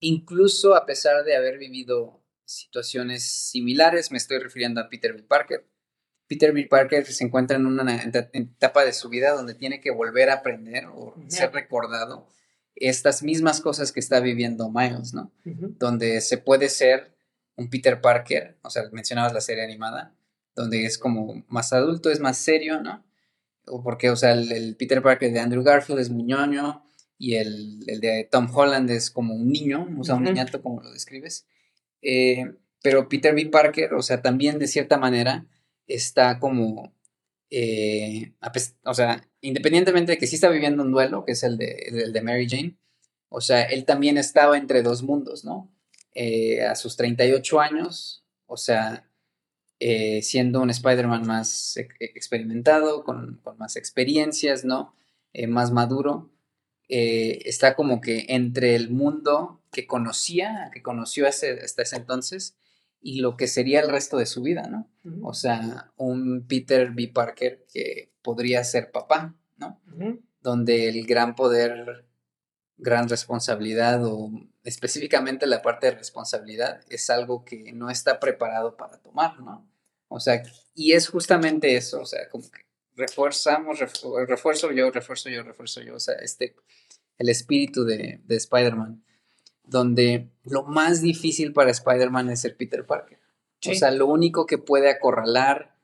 [0.02, 5.23] incluso a pesar de haber vivido situaciones similares, me estoy refiriendo a Peter B.
[5.23, 5.67] Parker,
[6.27, 6.65] Peter B.
[6.65, 10.88] Parker se encuentra en una etapa de su vida donde tiene que volver a aprender
[10.88, 12.27] o ser recordado
[12.76, 15.31] estas mismas cosas que está viviendo Miles, ¿no?
[15.43, 17.15] Donde se puede ser
[17.55, 20.13] un Peter Parker, o sea, mencionabas la serie animada,
[20.55, 23.05] donde es como más adulto, es más serio, ¿no?
[23.67, 26.26] O porque, o sea, el, Peter Parker de Andrew Garfield es muy
[27.17, 30.91] y el, de Tom Holland es como un niño, o sea, un niñato como lo
[30.91, 31.45] describes.
[32.01, 33.47] Eh, pero Peter B.
[33.47, 35.47] Parker, o sea, también de cierta manera
[35.88, 36.93] está como,
[37.49, 38.34] eh,
[38.84, 42.22] o sea, independientemente de que sí está viviendo un duelo, que es el de, de
[42.22, 42.77] Mary Jane,
[43.30, 45.72] o sea, él también estaba entre dos mundos, ¿no?
[46.13, 49.09] Eh, a sus 38 años, o sea,
[50.22, 54.95] siendo un Spider-Man más experimentado, con, más experiencias, ¿no?
[55.47, 56.31] más maduro,
[56.88, 62.56] está como que entre el mundo que conocía, que conoció hasta ese entonces,
[63.02, 64.90] y lo que sería el resto de su vida, ¿no?
[65.22, 67.12] O sea, un Peter B.
[67.14, 69.80] Parker que podría ser papá, ¿no?
[70.41, 72.07] Donde el gran poder,
[72.78, 74.32] gran responsabilidad o
[74.64, 79.70] específicamente la parte de responsabilidad es algo que no está preparado para tomar, ¿no?
[80.07, 80.41] O sea,
[80.74, 82.65] y es justamente eso, o sea, como que
[82.95, 86.55] reforzamos, refuerzo yo, refuerzo yo, refuerzo yo, o sea, este,
[87.17, 89.05] el espíritu de, de Spider-Man
[89.67, 93.19] donde lo más difícil para Spider-Man es ser Peter Parker.
[93.67, 95.76] O sea, lo único que puede acorralar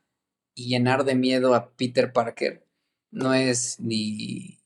[0.54, 2.64] y llenar de miedo a Peter Parker
[3.10, 4.60] no es ni,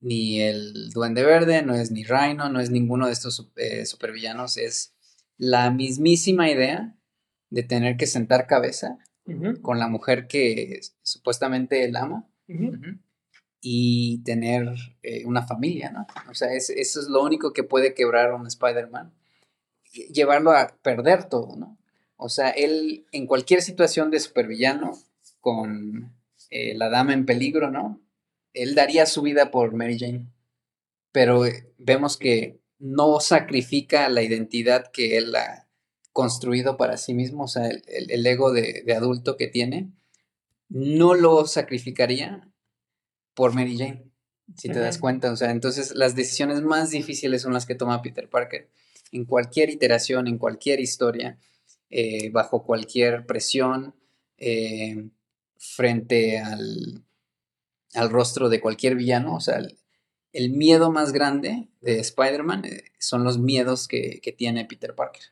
[0.00, 4.56] ni el Duende Verde, no es ni Rhino, no es ninguno de estos eh, supervillanos,
[4.56, 4.94] es
[5.36, 6.98] la mismísima idea
[7.50, 8.98] de tener que sentar cabeza
[9.62, 12.26] con la mujer que supuestamente él ama
[13.60, 16.06] y tener eh, una familia, ¿no?
[16.30, 19.12] O sea, eso es lo único que puede quebrar a un Spider-Man,
[20.12, 21.78] llevarlo a perder todo, ¿no?
[22.16, 24.98] O sea, él en cualquier situación de supervillano,
[25.40, 26.12] con
[26.50, 28.00] eh, la dama en peligro, ¿no?
[28.52, 30.26] Él daría su vida por Mary Jane,
[31.10, 35.63] pero eh, vemos que no sacrifica la identidad que él ha
[36.14, 39.92] construido para sí mismo, o sea, el, ego de, de adulto que tiene,
[40.70, 42.48] no lo sacrificaría
[43.34, 44.10] por Mary Jane,
[44.56, 45.30] si te das cuenta.
[45.30, 48.70] O sea, entonces las decisiones más difíciles son las que toma Peter Parker.
[49.12, 51.38] En cualquier iteración, en cualquier historia,
[51.90, 53.94] eh, bajo cualquier presión,
[54.38, 55.10] eh,
[55.56, 57.04] frente al,
[57.94, 59.36] al, rostro de cualquier villano.
[59.36, 59.60] O sea,
[60.32, 65.22] el, miedo más grande de Spider-Man eh, son los miedos que, tiene Peter Parker.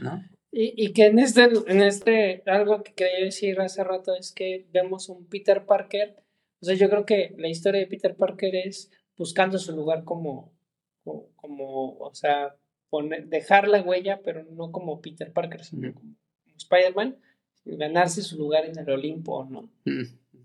[0.00, 0.22] ¿No?
[0.50, 4.66] Y, y, que en este, en este, algo que quería decir hace rato es que
[4.72, 6.24] vemos un Peter Parker
[6.64, 10.50] o sea, yo creo que la historia de Peter Parker es buscando su lugar como,
[11.36, 12.56] como, o sea,
[13.26, 16.14] dejar la huella, pero no como Peter Parker, sino como
[16.56, 17.18] Spider-Man,
[17.66, 19.68] ganarse su lugar en el Olimpo, ¿no?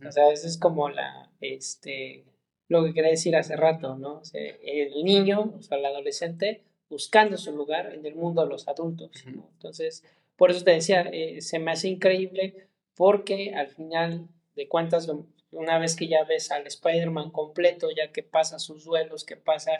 [0.05, 2.25] O sea, eso es como la, este,
[2.67, 4.15] lo que quería decir hace rato, ¿no?
[4.15, 8.49] O sea, el niño, o sea, el adolescente, buscando su lugar en el mundo de
[8.49, 9.47] los adultos, ¿no?
[9.53, 10.03] Entonces,
[10.35, 15.09] por eso te decía, eh, se me hace increíble porque al final de cuentas
[15.51, 19.71] una vez que ya ves al Spider-Man completo, ya que pasa sus duelos, que pasa,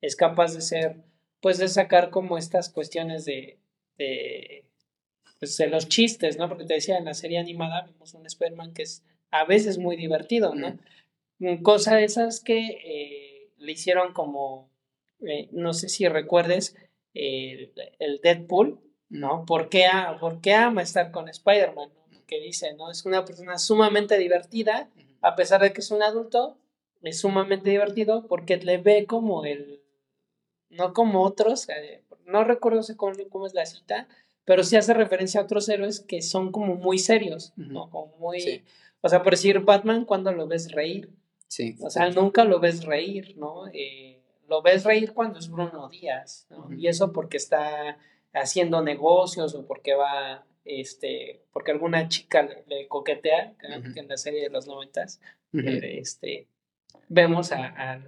[0.00, 0.96] es capaz de ser,
[1.40, 3.58] pues de sacar como estas cuestiones de,
[3.96, 4.64] de,
[5.38, 6.48] pues, de los chistes, ¿no?
[6.48, 9.96] Porque te decía, en la serie animada vemos un Spider-Man que es a veces muy
[9.96, 10.78] divertido, ¿no?
[11.38, 11.62] Mm.
[11.62, 14.70] Cosa de esas que eh, le hicieron como,
[15.20, 16.76] eh, no sé si recuerdes,
[17.14, 19.44] el, el Deadpool, ¿no?
[19.46, 21.90] ¿Por qué, ama estar con Spider-Man?
[22.26, 22.90] Que dice, ¿no?
[22.90, 24.90] Es una persona sumamente divertida,
[25.22, 26.58] a pesar de que es un adulto,
[27.02, 29.82] es sumamente divertido porque le ve como el,
[30.68, 34.08] no como otros, eh, no recuerdo cómo, cómo, es la cita,
[34.44, 37.88] pero sí hace referencia a otros héroes que son como muy serios, ¿no?
[37.90, 38.64] Como muy,
[39.00, 41.10] o sea, por decir Batman, cuando lo ves reír,
[41.46, 41.76] sí.
[41.80, 43.68] O sea, nunca lo ves reír, ¿no?
[43.72, 44.17] Eh,
[44.48, 46.72] lo ves reír cuando es Bruno Díaz, ¿no?
[46.72, 47.98] Y eso porque está
[48.32, 54.50] haciendo negocios o porque va, este, porque alguna chica le, coquetea, en la serie de
[54.50, 55.20] los noventas,
[55.52, 56.46] eh, este,
[57.08, 58.02] vemos a,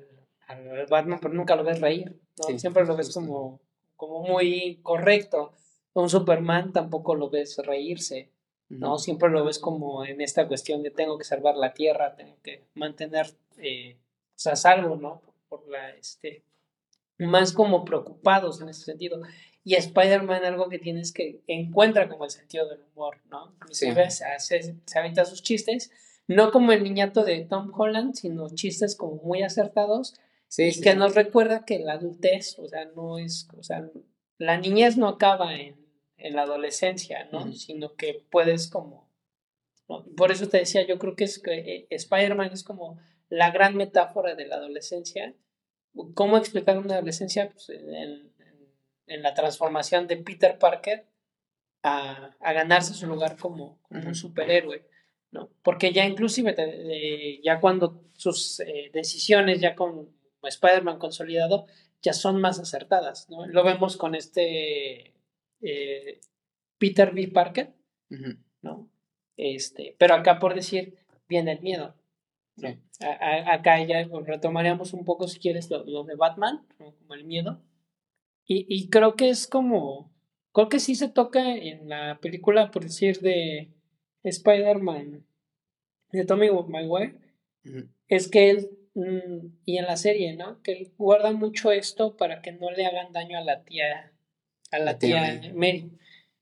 [0.89, 2.59] Batman, pero nunca lo ves reír, ¿no?
[2.59, 3.61] Siempre lo ves como,
[3.97, 5.53] como muy correcto.
[5.93, 8.31] Un Superman tampoco lo ves reírse,
[8.69, 8.99] ¿no?
[8.99, 12.65] Siempre lo ves como en esta cuestión de tengo que salvar la tierra, tengo que
[12.75, 13.27] mantener,
[13.59, 15.23] eh, o sea, salvo, ¿no?
[15.51, 16.43] Por la, este,
[17.19, 19.21] más como preocupados en ese sentido.
[19.63, 23.55] Y Spider-Man algo que tienes que encuentra como el sentido del humor, ¿no?
[23.71, 23.89] Sí.
[24.39, 25.91] Se, se avienta sus chistes,
[26.27, 30.15] no como el niñato de Tom Holland, sino chistes como muy acertados.
[30.57, 33.87] y que nos recuerda que la adultez, o sea, no es, o sea,
[34.39, 35.77] la niñez no acaba en,
[36.17, 37.53] en la adolescencia, ¿no?
[37.53, 39.11] Sino que puedes como,
[40.17, 42.99] por eso te decía, yo creo que es que eh, Spider-Man es como
[43.31, 45.35] la gran metáfora de la adolescencia.
[46.15, 47.51] ¿Cómo explicar una adolescencia?
[47.51, 48.31] Pues en,
[49.11, 51.05] en la transformación de Peter Parker
[51.83, 54.87] a, a ganarse su lugar como, un superhéroe,
[55.33, 55.51] ¿no?
[55.63, 60.11] Porque ya inclusive, ya cuando sus eh, decisiones, ya con
[60.43, 61.67] Spider-Man consolidado,
[62.03, 63.47] ya son más acertadas, ¿no?
[63.47, 65.13] Lo vemos con este
[65.61, 66.21] eh,
[66.79, 67.29] Peter B.
[67.29, 67.73] Parker,
[68.63, 68.89] ¿no?
[69.37, 70.99] Este, pero acá por decir,
[71.29, 71.95] viene el miedo.
[73.01, 77.63] Acá ya retomaríamos un poco, si quieres, lo, de Batman, como el miedo.
[78.53, 80.13] Y, creo que es como,
[80.53, 83.71] creo que sí se toca en la película, por decir, de
[84.25, 85.25] Spider-Man,
[86.11, 87.15] de Tommy Maguire,
[88.09, 90.61] es que él, mm, y en la serie, ¿no?
[90.63, 94.13] Que él guarda mucho esto para que no le hagan daño a la tía,
[94.73, 95.93] a la, tía, Mary.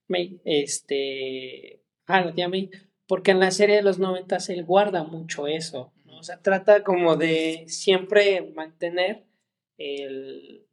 [0.06, 2.70] May, este, a la tía May,
[3.06, 5.92] porque en la serie de los noventas él guarda mucho eso.
[6.18, 9.24] O sea, trata como de siempre mantener
[9.76, 10.66] el,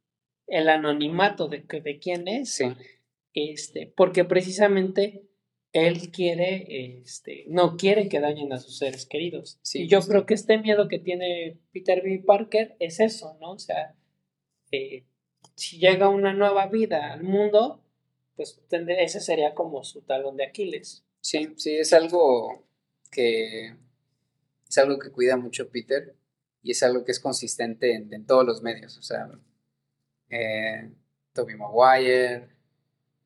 [0.46, 2.62] el anonimato de, de quién es,
[3.32, 5.22] este, porque precisamente
[5.72, 9.60] él quiere, este, no quiere que dañen a sus seres queridos.
[9.74, 12.22] y yo creo que este miedo que tiene Peter B.
[12.26, 13.52] Parker es eso, ¿no?
[13.52, 13.94] O sea,
[14.72, 15.04] eh,
[15.54, 17.82] si llega una nueva vida al mundo,
[18.36, 21.04] pues ese sería como su talón de Aquiles.
[21.20, 22.66] Sí, sí, es algo
[23.10, 23.76] que
[24.68, 26.14] es algo que cuida mucho Peter
[26.62, 28.98] y es algo que es consistente en, en todos los medios.
[28.98, 29.30] O sea,
[30.30, 30.90] eh,
[31.32, 32.48] Toby Maguire,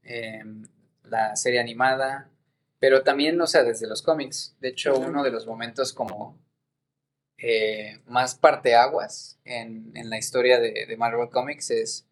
[0.02, 0.62] em,
[1.04, 2.30] la serie animada,
[2.78, 4.56] pero también, o sea, desde los cómics.
[4.60, 6.38] De hecho, uno de los momentos como
[7.38, 12.06] eh, más parteaguas en, en la historia de, Marvel Comics es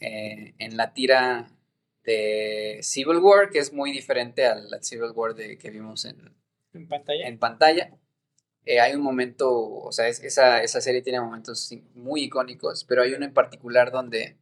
[0.00, 1.50] eh, en la tira
[2.04, 6.34] de Civil War, que es muy diferente a la Civil War de, que vimos en,
[6.72, 7.28] en pantalla.
[7.28, 7.90] En pantalla
[8.66, 13.14] eh, hay un momento, o sea, esa, esa, serie tiene momentos muy icónicos, pero hay
[13.14, 14.36] uno en particular donde,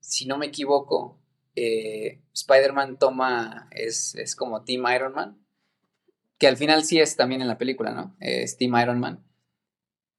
[0.00, 1.18] si no me equivoco,
[1.54, 5.38] eh, Spider-Man toma, es, es, como Team Iron Man,
[6.38, 8.16] que al final sí es también en la película, ¿no?
[8.18, 9.22] Es Team Iron Man.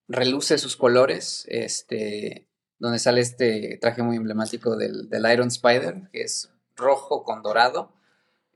[0.08, 2.48] Reluce sus colores, este,
[2.78, 7.94] donde sale este traje muy emblemático del, del Iron Spider, que es rojo con dorado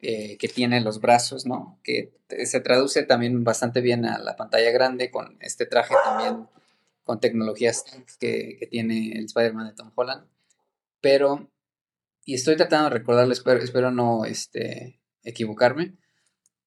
[0.01, 1.79] eh, que tiene los brazos, ¿no?
[1.83, 2.13] Que
[2.45, 6.47] se traduce también bastante bien a la pantalla grande con este traje también
[7.03, 7.85] con tecnologías
[8.19, 10.27] que, que tiene el Spider-Man de Tom Holland.
[11.01, 11.49] Pero,
[12.25, 15.95] y estoy tratando de recordarlo, espero, espero no este, equivocarme,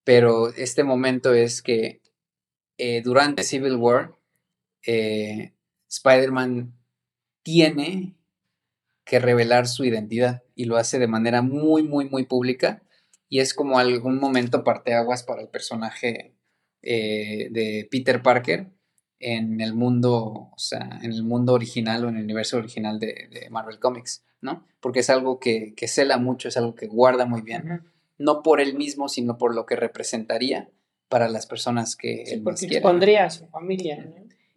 [0.02, 2.01] pero este momento es que
[2.78, 4.16] eh, durante Civil War,
[4.86, 5.52] eh,
[5.89, 6.74] Spider-Man
[7.43, 8.16] tiene
[9.05, 12.82] que revelar su identidad y lo hace de manera muy, muy, muy pública
[13.31, 16.35] y es como algún momento parteaguas para el personaje
[16.82, 18.66] eh, de Peter Parker
[19.20, 23.47] en el mundo, o sea, en el mundo original o en el universo original de,
[23.51, 24.66] Marvel Comics, ¿no?
[24.81, 27.85] Porque es algo que, que, cela mucho, es algo que guarda muy bien,
[28.19, 30.69] no por él mismo, sino por lo que representaría
[31.09, 34.12] para las personas que él porque pondría a su familia,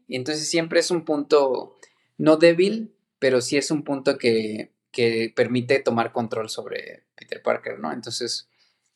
[0.08, 1.76] Y entonces siempre es un punto
[2.18, 7.80] no débil, pero sí es un punto que, que permite tomar control sobre Peter Parker,
[7.80, 7.92] ¿no?
[7.92, 8.48] Entonces,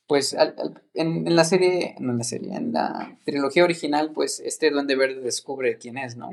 [0.07, 0.35] pues
[0.93, 5.21] en, la serie, no en la serie, en la trilogía original, pues este Duende Verde
[5.21, 6.29] descubre quién es, ¿no?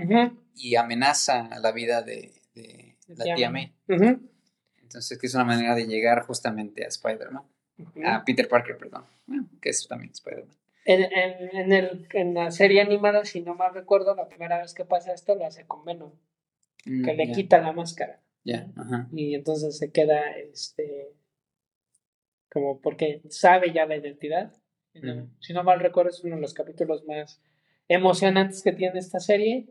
[0.54, 2.32] Y amenaza la vida de,
[3.08, 3.74] la tía, May.
[4.80, 7.42] Entonces, que es una manera de llegar justamente a Spider-Man.
[8.06, 9.04] A Peter Parker, perdón.
[9.60, 10.56] que es también Spider-Man.
[10.86, 14.74] En, en, en, el, en la serie animada, si no mal recuerdo, la primera vez
[14.74, 16.12] que pasa esto lo hace con Venom.
[16.84, 18.20] Mm, que le quita la máscara.
[18.44, 18.68] Ya,
[19.12, 21.14] Y entonces se queda, este,
[22.54, 24.54] como porque sabe ya la identidad.
[25.40, 27.42] Si no mal recuerdo, es uno de los capítulos más
[27.88, 29.66] emocionantes que tiene esta serie,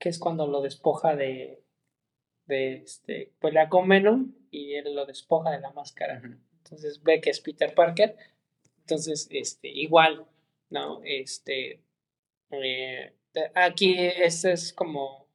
[0.00, 1.62] que es cuando lo despoja de,
[2.46, 6.20] de este, pelea con Venom y él lo despoja de la máscara.
[6.64, 8.16] Entonces ve que es Peter Parker.
[8.80, 10.26] Entonces, este, igual,
[10.70, 11.02] ¿no?
[11.04, 11.84] Este,
[12.50, 13.12] eh,
[13.54, 15.28] aquí este es como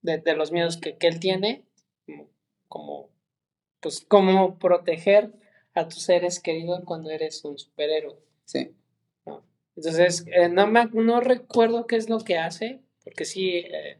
[0.00, 1.66] de, los miedos que, él tiene,
[2.06, 2.30] como,
[2.68, 3.10] como,
[3.80, 5.43] pues, cómo proteger
[5.74, 8.16] a tus seres queridos cuando eres un superhéroe.
[8.44, 8.74] Sí.
[9.76, 13.98] Entonces, eh, no, me, no recuerdo qué es lo que hace, porque sí eh,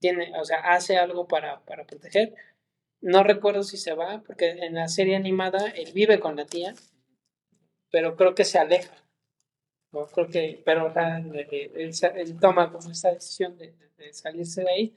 [0.00, 2.34] tiene, o sea, hace algo para, para proteger.
[3.00, 6.74] No recuerdo si se va, porque en la serie animada él vive con la tía,
[7.90, 8.94] pero creo que se aleja.
[9.92, 10.06] ¿no?
[10.06, 13.72] Creo que, pero él, toma como esta decisión de,
[14.12, 14.96] salirse de ahí.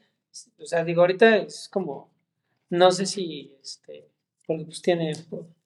[0.59, 2.09] O sea, digo, ahorita es como,
[2.69, 4.07] no sé si, este,
[4.47, 5.13] porque pues tiene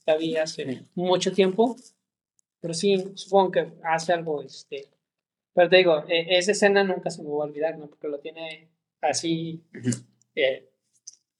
[0.05, 1.75] todavía hace mucho tiempo,
[2.61, 4.87] pero sí, supongo que hace algo, este,
[5.53, 7.87] pero te digo, e, esa escena nunca se me va a olvidar, ¿no?
[7.87, 8.69] Porque lo tiene
[9.01, 9.63] así,
[10.35, 10.69] eh,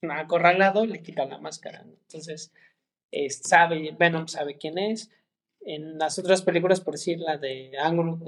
[0.10, 2.52] acorralado, le quita la máscara, Entonces,
[3.30, 5.10] sabe, Venom sabe quién es.
[5.62, 8.20] En las otras películas, por decir la de Andrew,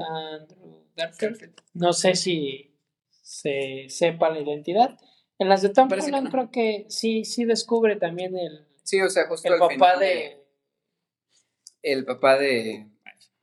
[0.95, 2.73] Garfield, no sé si
[3.21, 4.97] se sepa la identidad.
[5.37, 9.27] En las de Tom Holland creo que sí, sí descubre también el, sí, o sea,
[9.27, 10.47] justo el papá de
[11.81, 12.87] el papá de.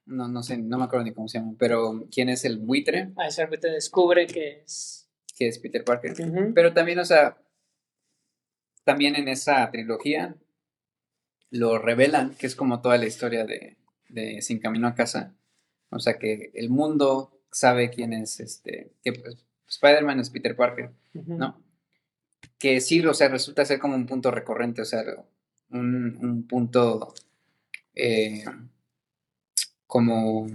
[0.07, 3.13] No, no sé, no me acuerdo ni cómo se llama, pero ¿quién es el buitre?
[3.17, 5.09] Ah, ese buitre descubre que es.
[5.37, 6.15] Que es Peter Parker.
[6.55, 7.39] Pero también, o sea,
[8.85, 10.37] también en esa trilogía
[11.51, 13.77] lo revelan, que es como toda la historia de,
[14.09, 15.35] de Sin Camino a Casa.
[15.91, 18.93] O sea, que el mundo sabe quién es este.
[19.03, 19.37] Que pues,
[19.69, 21.61] Spider-Man es Peter Parker, ¿no?
[22.59, 25.03] Que sí, o sea, resulta ser como un punto recurrente, o sea,
[25.75, 27.15] un, un punto
[27.95, 28.45] eh,
[29.87, 30.49] como, o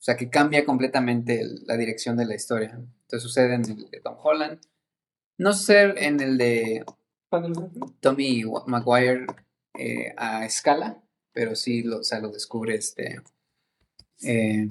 [0.00, 2.72] sea, que cambia completamente la dirección de la historia.
[2.72, 4.60] Entonces sucede en el de Tom Holland.
[5.38, 6.84] No sé en el de
[8.00, 9.26] Tommy Maguire
[9.78, 11.02] eh, a escala,
[11.32, 13.20] pero sí lo, o sea, lo descubre este
[14.22, 14.68] eh,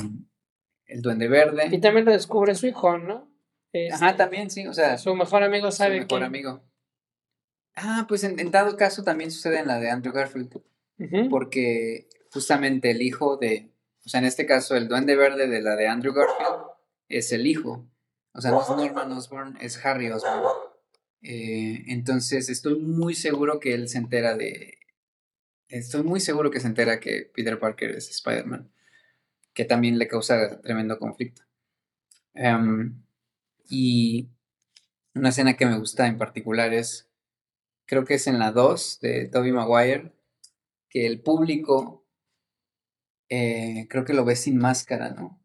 [0.85, 1.67] el Duende Verde.
[1.71, 3.29] Y también lo descubre su hijo, ¿no?
[3.91, 4.97] Ajá, este, también, sí, o sea.
[4.97, 6.01] Su mejor amigo sabe.
[6.01, 6.61] Su mejor amigo.
[7.75, 10.61] Ah, pues en, dado caso también sucede en la de Andrew Garfield
[11.29, 13.71] porque justamente el hijo de,
[14.05, 16.67] o sea, en este caso el duende verde de la de Andrew Garfield
[17.09, 17.85] es el hijo,
[18.33, 20.43] o sea, no es Norman Osborn, es Harry Osborn.
[21.21, 24.77] Eh, entonces estoy muy seguro que él se entera de,
[25.67, 28.71] estoy muy seguro que se entera que Peter Parker es Spider-Man,
[29.53, 31.43] que también le causa tremendo conflicto.
[32.33, 33.03] Em,
[33.69, 34.29] y
[35.13, 37.09] una escena que me gusta en particular es,
[37.93, 40.11] creo que es en la 2 de Tobey Maguire,
[40.89, 42.03] que el público
[43.29, 45.39] eh, creo que lo ve sin máscara, ¿no?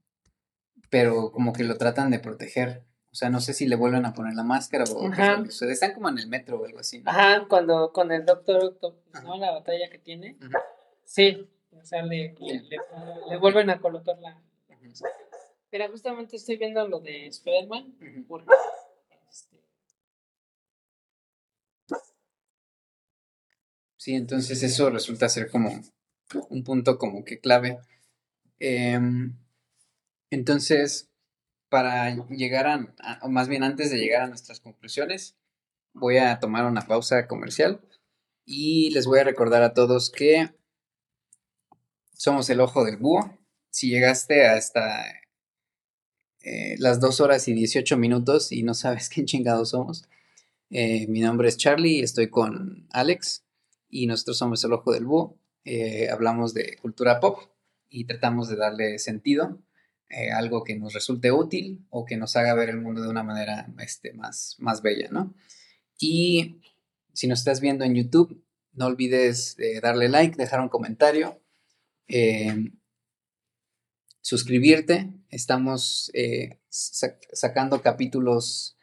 [0.89, 2.85] Pero como que lo tratan de proteger.
[3.12, 6.09] O sea, no sé si le vuelven a poner la máscara o qué Están como
[6.09, 7.02] en el metro o algo así.
[7.05, 9.36] Ajá, cuando con el Doctor Octopus, ¿no?
[9.36, 10.39] La batalla que tiene.
[11.05, 12.35] Sí, o sea, le,
[13.41, 14.41] vuelven a colocar la...
[15.70, 18.51] Pero justamente estoy viendo lo de Spider-Man, porque
[23.99, 25.83] Sí, entonces eso resulta ser como
[26.51, 27.78] un punto como que clave.
[28.60, 29.36] Em,
[30.31, 31.09] entonces,
[31.68, 35.36] para llegar a, o más bien antes de llegar a nuestras conclusiones,
[35.94, 37.81] voy a tomar una pausa comercial
[38.47, 40.55] y les voy a recordar a todos que
[42.15, 43.36] somos el ojo del búho.
[43.70, 45.05] Si llegaste hasta
[46.43, 50.05] eh, las 2 horas y 18 minutos y no sabes quién chingados somos,
[50.70, 53.44] eh, mi nombre es Charlie y estoy con Alex
[53.89, 55.39] y nosotros somos el ojo del búho.
[55.65, 57.39] Eh, hablamos de cultura pop
[57.89, 59.58] y tratamos de darle sentido,
[60.08, 63.23] eh, algo que nos resulte útil o que nos haga ver el mundo de una
[63.23, 65.34] manera este, más, más bella, ¿no?
[65.99, 66.60] Y
[67.12, 68.42] si nos estás viendo en YouTube,
[68.73, 71.42] no olvides darle like, dejar un comentario,
[72.07, 72.70] eh,
[74.20, 75.12] suscribirte.
[75.31, 76.12] Estamos
[76.70, 78.76] sacando capítulos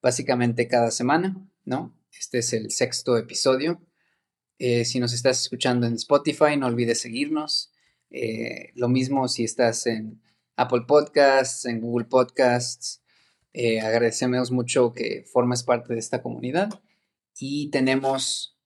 [0.00, 1.94] básicamente cada semana, ¿no?
[2.16, 3.80] Este es el sexto episodio.
[4.62, 7.72] Eh, si nos estás escuchando en Spotify, no olvides seguirnos.
[8.10, 10.20] Eh, lo mismo si estás en
[10.54, 13.00] Apple Podcasts, en Google Podcasts.
[13.54, 16.68] Eh, agradecemos mucho que formes parte de esta comunidad.
[17.38, 18.58] Y tenemos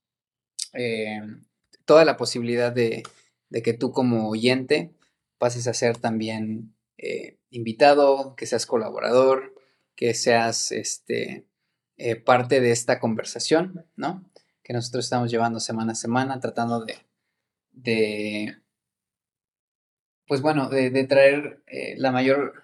[1.84, 3.05] toda la posibilidad de,
[3.62, 4.90] que tú como oyente
[5.39, 6.74] pases a ser también
[7.50, 9.55] invitado, que seas colaborador,
[9.94, 11.47] que seas este,
[12.24, 14.28] parte de esta conversación, ¿no?
[14.65, 16.97] Que nosotros estamos llevando semana a semana, tratando de,
[17.70, 18.57] de
[20.26, 21.62] pues bueno, de, traer
[21.97, 22.55] la mayor,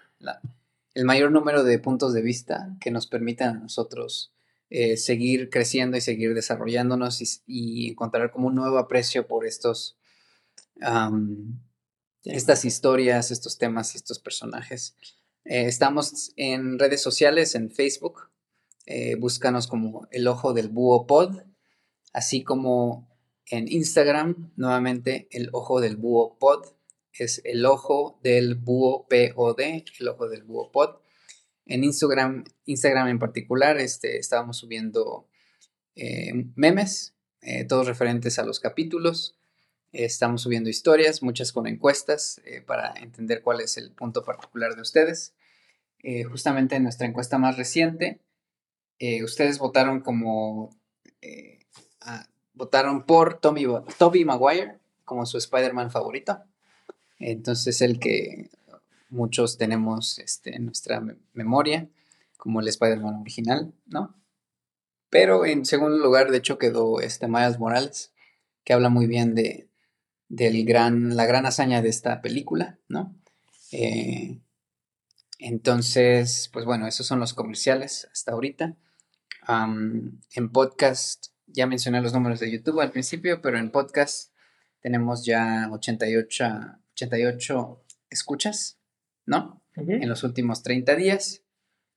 [0.93, 4.33] el mayor número de puntos de vista que nos permitan a nosotros
[4.73, 9.97] eh, seguir creciendo y seguir desarrollándonos y, encontrar como un nuevo aprecio por estos,
[12.23, 14.95] estas historias, estos temas y estos personajes.
[15.43, 18.29] Eh, estamos en redes sociales, en Facebook,
[18.85, 21.41] eh, búscanos como el ojo del búho pod,
[22.13, 23.09] así como
[23.49, 26.65] en Instagram, nuevamente el ojo del búho pod,
[27.13, 29.59] es el ojo del búho POD,
[29.99, 31.01] el ojo del búho pod.
[31.65, 35.27] En Instagram, Instagram en particular, este, estábamos subiendo
[35.95, 39.37] eh, memes, eh, todos referentes a los capítulos.
[39.91, 44.81] estamos subiendo historias, muchas con encuestas, eh, para entender cuál es el punto particular de
[44.81, 45.33] ustedes.
[46.31, 48.21] justamente en nuestra encuesta más reciente,
[49.23, 50.71] ustedes votaron como...
[52.53, 56.43] votaron por Toby Maguire como su Spider-Man favorito.
[57.19, 58.49] Entonces el que
[59.09, 61.87] muchos tenemos este, en nuestra memoria,
[62.37, 64.15] como el Spider-Man original, ¿no?
[65.09, 68.13] Pero en segundo lugar, de hecho, quedó este Miles Morales,
[68.63, 69.67] que habla muy bien de,
[70.29, 73.13] gran, la gran hazaña de esta película, ¿no?
[73.73, 74.39] Eh,
[75.37, 78.77] entonces, pues bueno, esos son los comerciales hasta ahorita.
[79.49, 84.33] en podcast, ya mencioné los números de YouTube al principio, pero en podcast
[84.79, 86.45] tenemos ya 88,
[86.93, 88.81] 88 escuchas
[89.25, 89.61] ¿no?
[89.75, 91.43] En los últimos 30 días,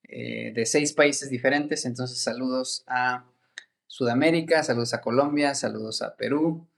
[0.04, 1.84] eh, de seis países diferentes.
[1.84, 3.24] Entonces, saludos a
[3.86, 6.68] Sudamérica, saludos a Colombia, saludos a Perú,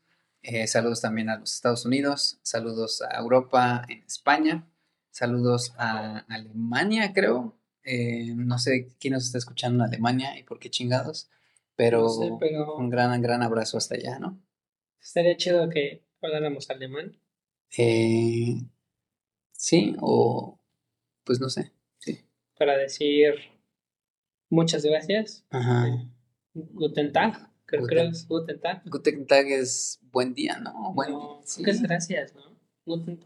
[0.42, 4.66] eh, saludos también a los Estados Unidos, saludos a Europa, en España,
[5.10, 7.54] saludos a Alemania, creo.
[7.84, 11.28] Eh, no sé quién nos está escuchando en Alemania y por qué chingados,
[11.76, 12.06] pero,
[12.76, 14.40] un gran, gran abrazo hasta allá, ¿no?
[15.00, 17.16] Estaría chido que habláramos alemán.
[17.76, 18.56] Eh,
[19.56, 20.60] Sí, o
[21.24, 21.72] pues no sé.
[21.98, 22.20] Sí.
[22.58, 23.34] Para decir
[24.50, 25.44] muchas gracias.
[25.50, 25.86] Ajá.
[26.54, 27.50] Guten Tag.
[27.64, 28.82] Creo, que es Guten Tag.
[28.86, 30.92] Guten Tag es buen día, ¿no?
[30.94, 31.62] Bueno, sí.
[31.62, 32.56] Muchas gracias, ¿no?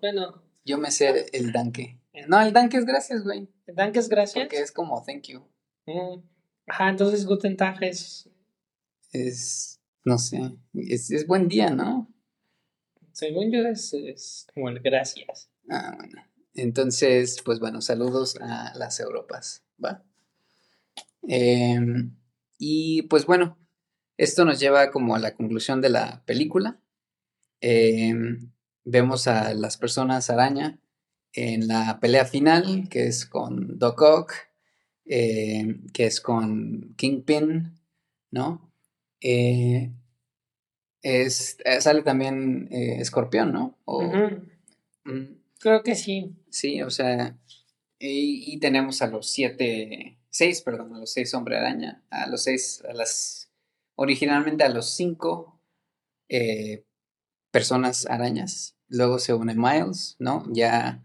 [0.00, 0.42] bueno.
[0.64, 2.00] Yo me sé el danke.
[2.26, 3.48] No, el danke es gracias, güey.
[3.66, 4.44] El danke es gracias.
[4.44, 5.46] Porque es como thank you.
[5.86, 6.22] Mm.
[6.66, 8.30] Ajá, entonces Guten Tag es.
[9.12, 9.80] Es.
[10.04, 10.40] No sé.
[10.74, 12.12] Es, es buen día, ¿no?
[13.12, 15.50] Según yo es, es como el gracias.
[15.68, 16.22] Ah, bueno.
[16.54, 20.04] Entonces, pues bueno, saludos a las Europas, ¿va?
[21.22, 22.16] Em,
[22.58, 23.58] y pues bueno,
[24.16, 26.80] esto nos lleva como a la conclusión de la película.
[27.60, 28.52] Em,
[28.84, 30.80] vemos a las personas araña
[31.32, 34.32] en la pelea final, que es con Doc Ock,
[35.04, 37.78] em, que es con Kingpin,
[38.30, 38.69] ¿no?
[39.20, 39.90] Eh,
[41.02, 43.78] es, eh, sale también eh, Escorpión, ¿no?
[45.58, 46.36] Creo que sí.
[46.50, 47.38] Sí, o sea,
[47.98, 52.82] y, tenemos a los siete, seis, perdón, a los seis hombre araña, a los seis,
[52.88, 53.50] a las,
[53.94, 55.60] originalmente a los cinco
[56.28, 56.84] eh,
[57.50, 58.76] personas arañas.
[58.88, 60.44] Luego se une Miles, ¿no?
[60.52, 61.04] Ya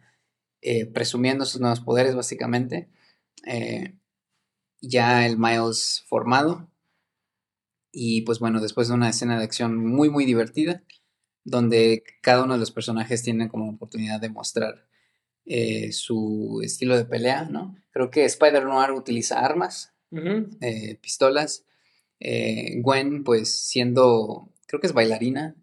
[0.62, 2.90] eh, presumiendo sus nuevos poderes, básicamente.
[4.82, 6.70] Ya el Miles formado.
[7.98, 10.84] Y pues bueno, después de una escena de acción muy, muy divertida,
[11.46, 14.86] donde cada uno de los personajes tiene como oportunidad de mostrar
[15.46, 17.78] eh, su estilo de pelea, ¿no?
[17.92, 21.64] Creo que Spider-Noir utiliza armas, eh, pistolas.
[22.20, 25.56] Eh, Gwen, pues siendo, creo que es bailarina,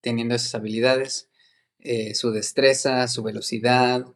[0.00, 1.28] teniendo esas habilidades,
[2.14, 4.06] su destreza, su velocidad.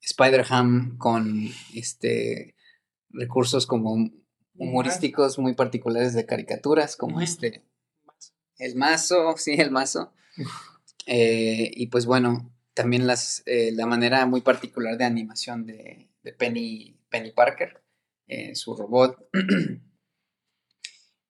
[0.00, 2.56] Spider-Ham con este,
[3.10, 4.10] recursos como
[4.68, 7.62] humorísticos muy particulares de caricaturas, como este
[8.58, 10.12] el mazo, sí, el mazo.
[11.06, 16.98] Eh, y pues bueno, también las, eh, la manera muy particular de animación de, Penny,
[17.08, 17.82] Penny Parker,
[18.26, 19.28] eh, su robot.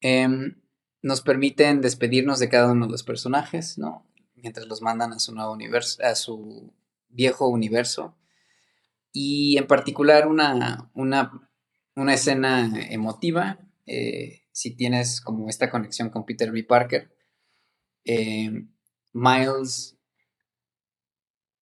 [0.06, 0.60] Em,
[1.00, 4.06] nos permiten despedirnos de cada uno de los personajes, ¿no?
[4.34, 6.74] Mientras los mandan a su nuevo universo, a su
[7.08, 8.14] viejo universo.
[9.12, 11.48] Y en particular una, una,
[11.96, 13.58] una escena emotiva,
[14.52, 16.64] si tienes como esta conexión con Peter B.
[16.64, 17.14] Parker,
[18.04, 18.66] eh,
[19.12, 19.96] Miles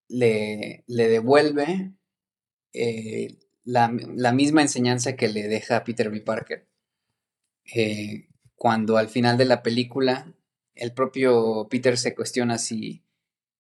[0.09, 1.93] le, le devuelve
[2.73, 3.89] eh, la,
[4.33, 6.20] misma enseñanza que le deja a Peter B.
[6.20, 6.67] Parker.
[7.75, 10.35] Eh, cuando al final de la película
[10.75, 13.05] el propio Peter se cuestiona si,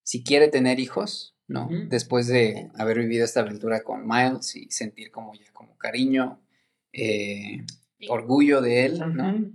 [0.02, 1.68] si quiere tener hijos, ¿no?
[1.88, 6.41] Después de haber vivido esta aventura con Miles y sentir como ya como cariño,
[6.92, 7.64] eh,
[8.08, 9.52] orgullo de él, ¿no?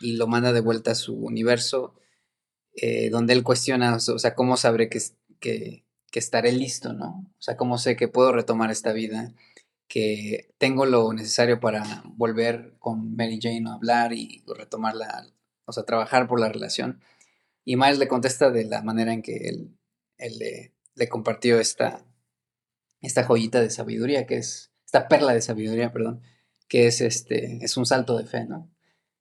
[0.00, 1.94] y lo manda de vuelta a su universo,
[2.74, 5.00] eh, donde él cuestiona, o sea, cómo sabré que,
[5.38, 7.26] que, que estaré listo, ¿no?
[7.38, 9.32] O sea, cómo sé que puedo retomar esta vida,
[9.88, 15.26] que tengo lo necesario para volver con Mary Jane a hablar y retomar la,
[15.66, 17.00] o sea, trabajar por la relación.
[17.64, 19.76] Y Miles le contesta de la manera en que él,
[20.18, 22.04] él le, compartió esta,
[23.00, 26.20] esta joyita de sabiduría, que es, esta perla de sabiduría, perdón,
[26.66, 28.68] que es, este, es un salto de fe, ¿no?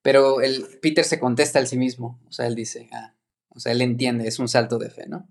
[0.02, 3.14] Pero el, Peter se contesta a sí mismo, o sea, él dice, ah,
[3.50, 5.30] o sea, él entiende, es un salto de fe, ¿no?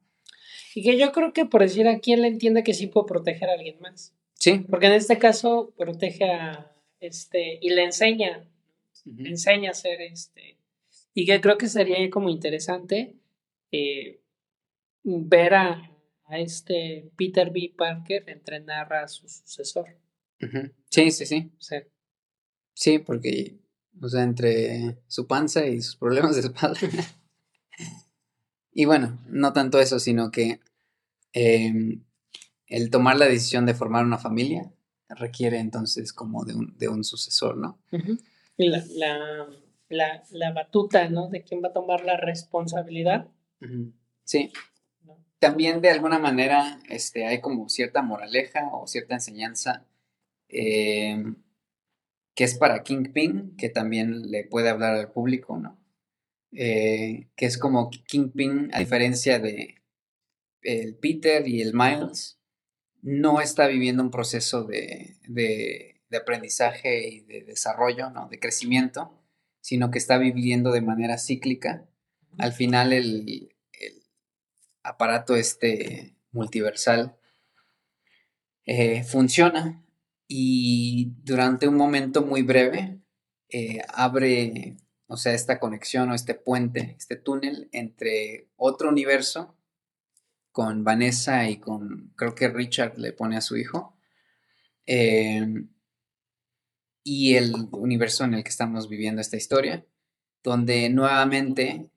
[0.76, 3.54] Y que yo creo que por decir aquí él entiende que sí puede proteger a
[3.54, 4.14] alguien más.
[4.34, 4.64] Sí.
[4.70, 8.48] Porque en este caso protege a, este, y le enseña,
[9.06, 10.56] le enseña a ser, este,
[11.14, 13.16] y que creo que sería como interesante
[13.72, 14.20] eh,
[15.02, 15.90] ver a,
[16.30, 17.72] este Peter B.
[17.76, 19.96] Parker entrenar a su sucesor.
[20.90, 21.52] Sí, sí, sí.
[22.74, 23.58] Sí, porque,
[24.00, 26.78] o sea, entre su panza y sus problemas de espalda.
[28.72, 30.60] y bueno, no tanto eso, sino que
[31.32, 32.04] em,
[32.66, 34.72] el tomar la decisión de formar una familia
[35.08, 37.78] requiere entonces como de un, de un sucesor, ¿no?
[38.56, 39.48] la, la
[39.88, 41.28] la, la batuta, ¿no?
[41.28, 43.28] De quién va a tomar la responsabilidad.
[44.24, 44.52] Sí.
[45.38, 49.84] También de alguna manera este, hay como cierta moraleja o cierta enseñanza
[50.48, 51.36] em,
[52.34, 55.78] que es para Kingpin, que también le puede hablar al público, ¿no?
[56.52, 59.82] Eh, que es como Kingpin, a diferencia de
[60.62, 62.38] el Peter y el Miles,
[63.02, 68.28] no está viviendo un proceso de, de, aprendizaje y de desarrollo, ¿no?
[68.28, 69.20] De crecimiento,
[69.60, 71.86] sino que está viviendo de manera cíclica.
[72.38, 73.54] Al final el,
[74.82, 77.16] aparato este multiversal
[78.64, 79.84] eh, funciona
[80.28, 83.00] y durante un momento muy breve
[83.48, 84.76] eh, abre,
[85.06, 89.56] o sea, esta conexión o este puente, este túnel entre otro universo
[90.52, 93.96] con Vanessa y con, creo que Richard le pone a su hijo,
[94.86, 95.46] eh,
[97.04, 99.86] y el universo en el que estamos viviendo esta historia,
[100.42, 101.90] donde nuevamente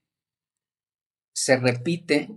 [1.33, 2.29] se repite,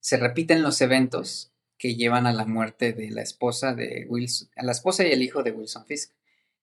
[0.00, 1.51] se repiten los eventos
[1.82, 5.20] que llevan a la muerte de la esposa de Wilson, a la esposa y el
[5.20, 6.12] hijo de Wilson Fisk,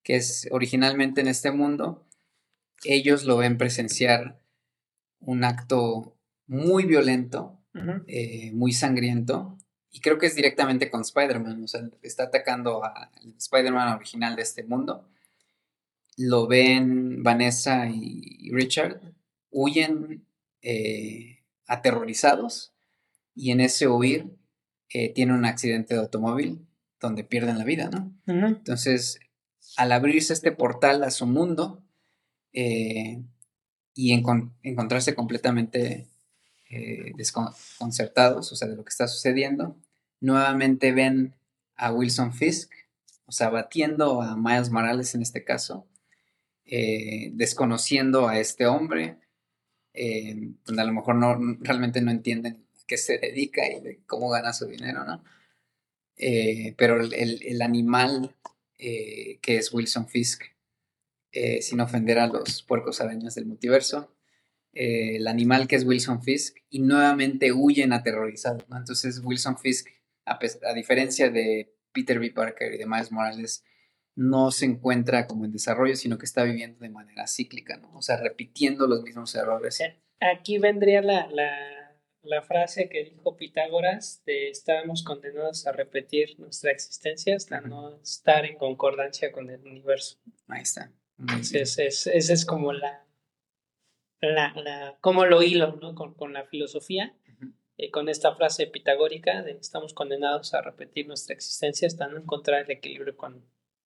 [0.02, 2.08] que es originalmente en este mundo,
[2.86, 4.40] ellos lo ven presenciar
[5.20, 6.16] un acto
[6.48, 7.60] muy violento,
[8.08, 9.58] eh, muy sangriento,
[9.92, 14.44] y creo que es directamente con Spider-Man, o sea, está atacando al Spider-Man original de
[14.44, 15.06] este mundo.
[16.16, 19.02] Lo ven Vanessa y Richard,
[19.52, 20.26] huyen
[20.62, 22.72] eh, aterrorizados
[23.36, 24.39] y en ese huir
[24.90, 26.66] eh, tienen un accidente de automóvil
[27.00, 28.14] donde pierden la vida, ¿no?
[28.26, 29.20] Entonces,
[29.78, 31.84] al abrirse este portal a su mundo
[32.54, 33.22] eh,
[33.94, 36.08] y encontrarse completamente
[37.16, 39.76] desconcertados, o sea, de lo que está sucediendo,
[40.20, 41.34] nuevamente ven
[41.76, 42.72] a Wilson Fisk,
[43.26, 45.88] o sea, batiendo a Miles Morales en este caso,
[46.66, 49.18] eh, desconociendo a este hombre,
[49.94, 54.52] eh, donde a lo mejor no, realmente no entienden qué se dedica y cómo gana
[54.52, 55.24] su dinero, ¿no?
[56.18, 58.36] Eh, pero el, animal
[58.78, 60.44] que es Wilson Fisk,
[61.62, 64.14] sin ofender a los puercos arañas del multiverso,
[64.74, 68.78] el animal que es Wilson Fisk, y nuevamente huyen aterrorizados, ¿no?
[68.78, 69.88] Entonces Wilson Fisk,
[70.26, 72.32] a, a diferencia de Peter B.
[72.32, 73.64] Parker y de Miles Morales,
[74.20, 77.96] no se encuentra como en desarrollo, sino que está viviendo de manera cíclica, ¿no?
[77.96, 79.82] O sea, repitiendo los mismos errores.
[80.20, 81.79] Aquí vendría la, la,
[82.42, 88.58] frase que dijo Pitágoras de estábamos condenados a repetir nuestra existencia hasta no estar en
[88.58, 90.18] concordancia con el universo.
[90.48, 90.92] Ahí está.
[91.40, 93.06] Esa es, es, como la,
[94.22, 95.96] la, como lo hilo, ¿no?
[95.96, 97.16] Con, la filosofía.
[97.78, 102.58] Eh, con esta frase pitagórica de estamos condenados a repetir nuestra existencia, estando en contra
[102.58, 103.46] del equilibrio con,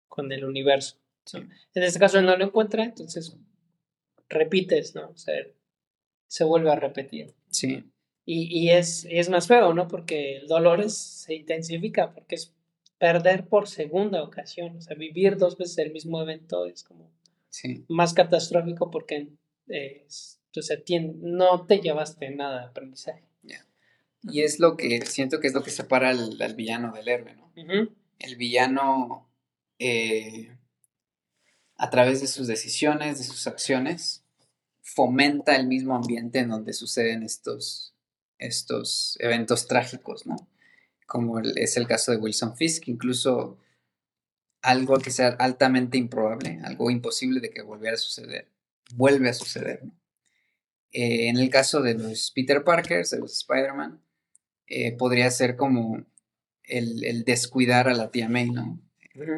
[0.08, 0.96] con el universo.
[1.32, 3.36] En este caso no lo encuentra, entonces
[4.28, 5.10] repites, ¿no?
[5.10, 5.46] O sea,
[6.26, 7.34] se vuelve a repetir.
[7.48, 7.84] Sí.
[8.24, 9.88] Y, es, es más feo, ¿no?
[9.88, 12.54] Porque el dolor se intensifica, porque es
[12.98, 17.10] perder por segunda ocasión, o sea, vivir dos veces el mismo evento es como
[17.88, 19.28] más catastrófico porque
[19.68, 20.06] eh,
[21.20, 23.24] no te llevaste nada de aprendizaje.
[24.24, 27.52] Y es lo que siento que es lo que separa al, villano del héroe, ¿no?
[28.20, 29.28] El villano
[29.80, 30.56] eh,
[31.76, 34.22] a través de sus decisiones, de sus acciones,
[34.80, 37.91] fomenta el mismo ambiente en donde suceden estos,
[38.46, 40.48] estos eventos trágicos, ¿no?
[41.06, 43.58] Como es el caso de Wilson Fisk, incluso
[44.62, 48.48] algo que sea altamente improbable, algo imposible de que volviera a suceder,
[48.94, 49.82] vuelve a suceder.
[50.92, 54.00] Eh, en el caso de los Peter Parkers, de los Spider-Man,
[54.66, 56.04] eh, podría ser como
[56.64, 58.80] el, descuidar a la tía May, ¿no?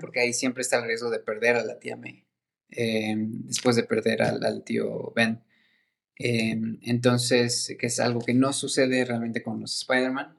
[0.00, 2.24] Porque ahí siempre está el riesgo de perder a la tía May,
[2.70, 5.42] em, después de perder al, tío Ben.
[6.16, 10.38] Em, entonces, que es algo que no sucede realmente con los Spider-Man,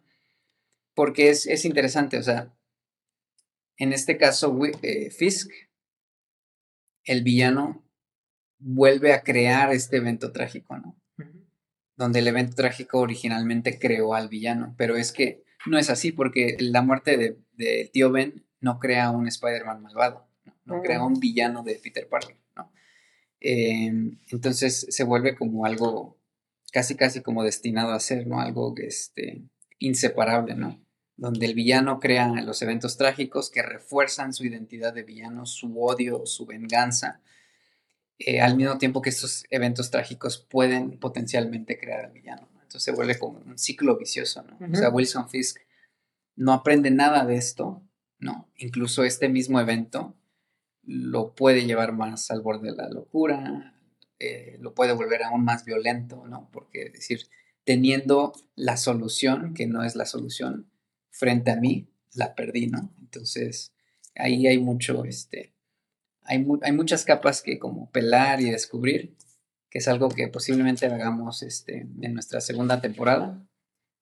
[0.93, 2.53] porque es, es interesante, o sea,
[3.77, 5.51] en este caso, eh, Fisk,
[7.03, 7.85] el villano,
[8.57, 10.99] vuelve a crear este evento trágico, ¿no?
[11.97, 16.55] Donde el evento trágico originalmente creó al villano, pero es que no es así porque
[16.59, 20.27] la muerte de, de tío Ben no crea un Spider-Man malvado,
[20.65, 22.37] no, crea un villano de Peter Parker,
[23.41, 23.49] ¿no?
[23.49, 26.17] Em, entonces se vuelve como algo
[26.71, 28.39] casi casi como destinado a ser, ¿no?
[28.39, 29.43] Algo este,
[29.79, 30.85] inseparable, ¿no?
[31.17, 36.25] donde el villano crea los eventos trágicos que refuerzan su identidad de villano, su odio,
[36.25, 37.21] su venganza,
[38.19, 42.49] eh, al mismo tiempo que estos eventos trágicos pueden potencialmente crear al villano.
[42.53, 44.43] Entonces se vuelve como un ciclo vicioso.
[44.43, 44.57] ¿no?
[44.71, 45.59] O sea, Wilson Fisk
[46.35, 47.81] no aprende nada de esto,
[48.19, 48.49] ¿no?
[48.57, 50.15] Incluso este mismo evento
[50.85, 53.73] lo puede llevar más al borde de la locura,
[54.19, 56.49] eh, lo puede volver aún más violento, ¿no?
[56.51, 57.27] Porque es decir,
[57.63, 60.69] teniendo la solución, que no es la solución,
[61.09, 62.93] frente a mí, la perdí, ¿no?
[62.99, 63.73] Entonces,
[64.15, 65.53] ahí hay mucho, este,
[66.23, 69.15] hay, hay muchas capas que como pelar y descubrir,
[69.69, 73.45] que es algo que posiblemente hagamos este, en nuestra segunda temporada,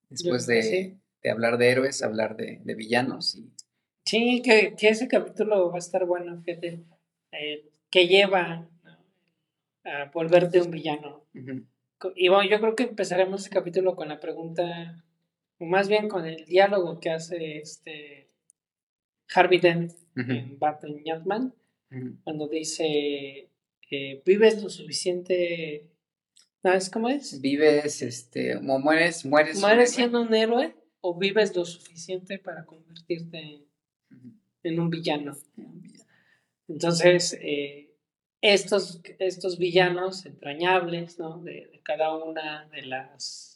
[0.09, 3.39] después de, hablar de héroes, hablar de, villanos.
[4.05, 6.83] Sí, que, ese capítulo va a estar bueno, fíjate,
[7.31, 8.67] eh, que lleva
[9.85, 11.25] a volverte un villano.
[12.15, 15.03] Y bueno, yo creo que empezaremos ese capítulo con la pregunta
[15.65, 18.27] más bien con el diálogo que hace este
[19.33, 21.53] Harvey Dent en Batman Yachtman,
[22.23, 23.49] cuando dice,
[23.89, 25.87] eh, vives lo suficiente,
[26.61, 27.41] ¿sabes cómo es?
[27.41, 29.59] Vives, este, o mueres, mueres.
[29.59, 33.65] ¿Mueres siendo un héroe o vives lo suficiente para convertirte en
[34.63, 35.37] un villano?
[36.67, 37.91] Entonces, eh,
[38.41, 41.37] estos, estos villanos entrañables, ¿no?
[41.41, 43.53] de cada una de las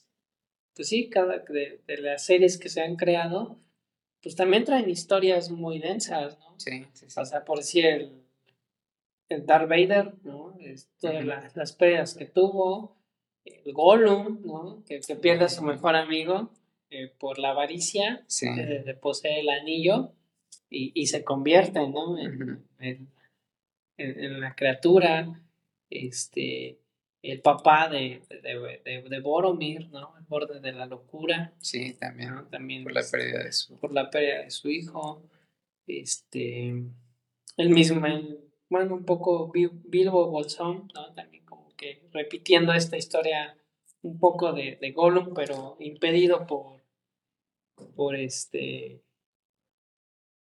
[0.77, 3.59] pues sí, cada de, de, las series que se han creado,
[4.21, 6.53] pues también traen historias muy densas, ¿no?
[6.59, 7.19] Sí, sí, sí.
[7.19, 8.21] O sea, por decir el,
[9.27, 10.55] el Darth Vader, ¿no?
[11.01, 12.95] todas las, pérdidas que tuvo,
[13.43, 14.83] el Gollum, ¿no?
[14.85, 16.51] Que, que pierde a su mejor amigo
[16.91, 20.13] eh, por la avaricia de, poseer el anillo
[20.69, 22.17] y, y se convierte, ¿no?
[22.17, 23.09] En, en,
[23.97, 25.41] en, la criatura,
[25.89, 26.79] este
[27.23, 30.17] el papá de, de, Boromir, ¿no?
[30.17, 31.53] El borde de la locura.
[31.59, 32.33] Sí, también.
[32.49, 33.75] También por la pérdida de su...
[33.79, 35.23] Por la pérdida de su hijo.
[35.87, 36.83] Este...
[37.57, 38.01] El mismo,
[38.69, 41.13] bueno, un poco Bilbo Bolsón, ¿no?
[41.13, 43.57] También como que repitiendo esta historia
[44.03, 46.81] un poco de, de Gollum, pero impedido por,
[47.95, 49.01] por este,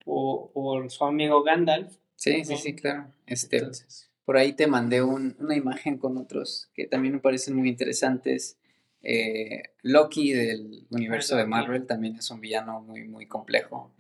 [0.07, 1.93] por, por su amigo Gandalf.
[2.15, 3.12] Sí, sí, sí, claro.
[3.26, 7.68] Este, Entonces, por ahí te mandé una imagen con otros que también me parecen muy
[7.68, 8.57] interesantes.
[9.02, 13.93] Eh, Loki del universo de Marvel también es un villano muy, muy complejo.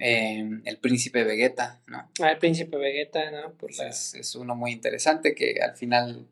[0.00, 2.10] Em, el príncipe Vegeta, ¿no?
[2.20, 3.54] Ah, el príncipe Vegeta, ¿no?
[3.54, 6.28] Pues es, uno muy interesante que al final,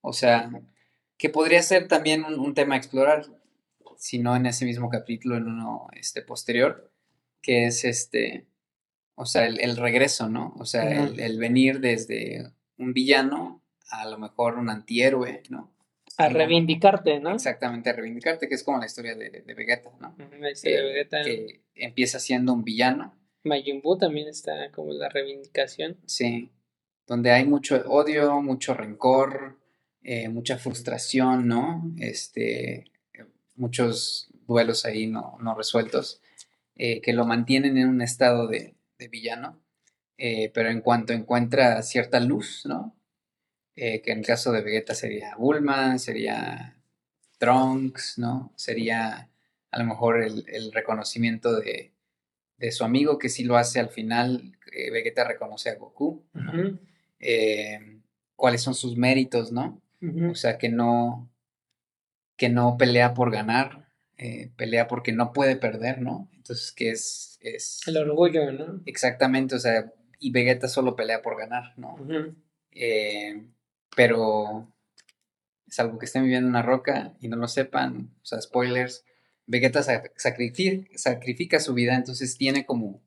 [0.00, 0.50] o sea,
[1.16, 3.26] que podría ser también un, tema a explorar,
[3.96, 6.90] si no en ese mismo capítulo, en uno este, posterior,
[7.44, 8.46] que es este,
[9.16, 10.54] o sea, el, regreso, ¿no?
[10.58, 15.70] O sea, el, venir desde un villano a lo mejor un antihéroe, ¿no?
[16.16, 17.34] A reivindicarte, ¿no?
[17.34, 20.16] Exactamente, a reivindicarte, que es como la historia de, Vegeta, ¿no?
[20.40, 21.22] La historia de Vegeta.
[21.22, 23.14] Que empieza siendo un villano.
[23.42, 25.98] Majin Buu también está como la reivindicación.
[26.06, 26.50] Sí,
[27.06, 29.58] donde hay mucho odio, mucho rencor,
[30.02, 31.92] eh, mucha frustración, ¿no?
[31.98, 32.84] Este,
[33.56, 36.22] muchos duelos ahí no, no resueltos,
[36.76, 39.64] eh, que lo mantienen en un estado de, de villano
[40.16, 42.96] eh, pero en cuanto encuentra cierta luz, ¿no?
[43.76, 46.76] Eh, que en el caso de Vegeta sería Bulma, sería
[47.38, 48.52] Trunks, ¿no?
[48.56, 49.28] Sería
[49.72, 51.92] a lo mejor el, reconocimiento de,
[52.70, 54.56] su amigo, que sí lo hace al final,
[54.92, 56.24] Vegeta reconoce a Goku,
[58.36, 59.82] cuáles son sus méritos, ¿no?
[60.30, 61.28] O sea, que no,
[62.36, 63.88] que no pelea por ganar,
[64.56, 66.30] pelea porque no puede perder, ¿no?
[66.44, 67.80] Entonces, que es, es...
[67.86, 68.82] El orgullo, ¿no?
[68.84, 71.96] Exactamente, o sea, y Vegeta solo pelea por ganar, ¿no?
[72.70, 73.46] Eh,
[73.96, 74.70] pero
[75.66, 79.06] es algo que estén viviendo en una roca y no lo sepan, o sea, spoilers,
[79.46, 83.02] Vegeta sacrifica, sacrifica su vida, entonces tiene como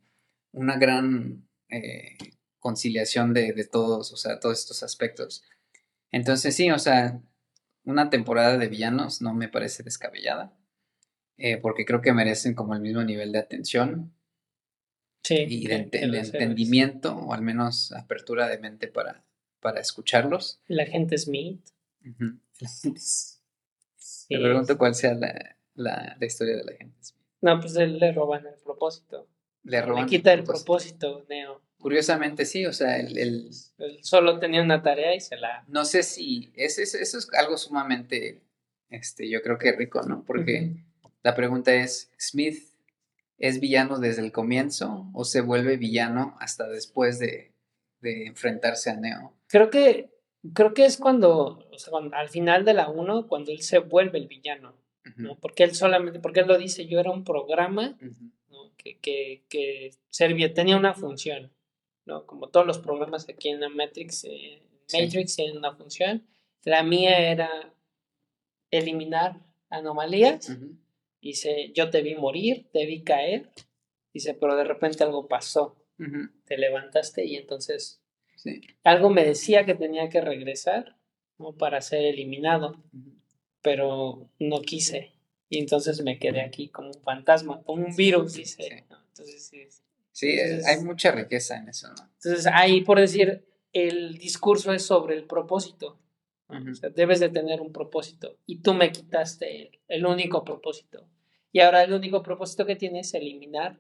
[0.51, 2.17] una gran eh,
[2.57, 5.43] conciliación de, de, todos, o sea, todos estos aspectos.
[6.11, 7.21] Entonces sí, o sea,
[7.83, 10.56] una temporada de villanos no me parece descabellada,
[11.37, 14.11] eh, porque creo que merecen como el mismo nivel de atención
[15.29, 19.23] y de, entendimiento, o al menos apertura de mente para,
[19.59, 20.61] para escucharlos.
[20.67, 21.61] La gente Smith.
[24.29, 27.21] Me pregunto cuál sea la, la, historia de la gente Smith.
[27.41, 29.27] No, pues él le roban el propósito.
[29.63, 30.05] Le roban.
[30.05, 31.61] Le quita el propósito, Neo.
[31.77, 33.49] Curiosamente, sí, o sea, él, él,
[34.01, 35.63] solo tenía una tarea y se la.
[35.67, 36.51] No sé si.
[36.55, 38.41] Es, eso es algo sumamente.
[38.89, 40.23] Este, yo creo que rico, ¿no?
[40.23, 40.73] Porque
[41.23, 42.63] la pregunta es: ¿Smith
[43.37, 47.51] es villano desde el comienzo o se vuelve villano hasta después de,
[48.01, 49.33] enfrentarse a Neo?
[49.47, 50.09] Creo que,
[50.53, 54.17] creo que es cuando, o sea, al final de la 1, cuando él se vuelve
[54.17, 54.73] el villano,
[55.15, 55.37] ¿no?
[55.39, 57.97] Porque él solamente, porque él lo dice, yo era un programa
[58.77, 61.51] que, que, que servía, tenía una función,
[62.05, 62.25] ¿no?
[62.25, 64.61] Como todos los programas aquí en la Matrix, eh,
[64.93, 66.25] Matrix tienen una función.
[66.63, 67.49] La mía era
[68.71, 69.39] eliminar
[69.69, 70.49] anomalías
[71.27, 73.49] Dice, yo te vi morir, te vi caer.
[74.13, 75.75] Dice, pero de repente algo pasó.
[76.45, 78.01] Te levantaste y entonces
[78.83, 80.95] algo me decía que tenía que regresar
[81.59, 82.81] para ser eliminado.
[83.61, 85.11] Pero no quise.
[85.49, 88.85] Y entonces me quedé aquí como un fantasma, como un virus, dice.
[89.09, 89.67] Entonces, sí,
[90.13, 91.89] sí hay mucha riqueza en eso.
[91.89, 95.99] Entonces, ahí por decir, el discurso es sobre el propósito.
[96.95, 98.37] debes de tener un propósito.
[98.45, 101.05] Y tú me quitaste el, único propósito.
[101.57, 103.79] Y ahora el único propósito que tiene es eliminar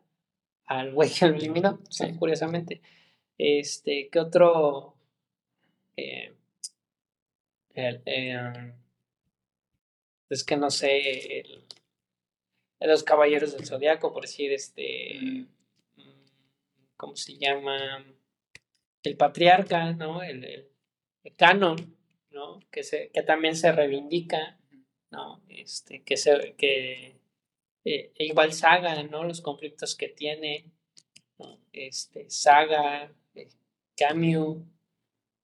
[0.65, 1.79] al güey que lo eliminó,
[2.17, 2.81] curiosamente.
[3.37, 4.95] Este, ¿qué otro?
[5.95, 6.33] Eh,
[7.75, 8.73] eh,
[10.27, 11.43] es que no sé,
[12.79, 15.45] los caballeros del zodiaco, por decir, este, mm,
[16.95, 18.03] ¿cómo se llama?
[19.03, 20.23] El patriarca, ¿no?
[20.23, 21.95] El, el, canon,
[22.31, 22.59] ¿no?
[22.71, 24.57] Que, se, que también se reivindica,
[25.11, 25.43] ¿no?
[25.47, 27.16] Este, que, se, que
[27.89, 29.23] eh, e igual Saga, ¿no?
[29.23, 30.65] Los conflictos que tiene,
[31.71, 33.47] este, Saga, eh,
[33.95, 34.57] Camus,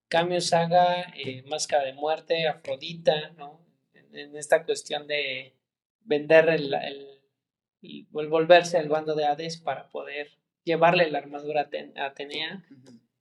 [0.09, 3.65] Camus Saga, eh, Máscara de Muerte, Afrodita, ¿no?
[3.93, 5.53] En, esta cuestión de
[6.01, 12.65] vender el, el, volverse al bando de Hades para poder llevarle la armadura a Atenea,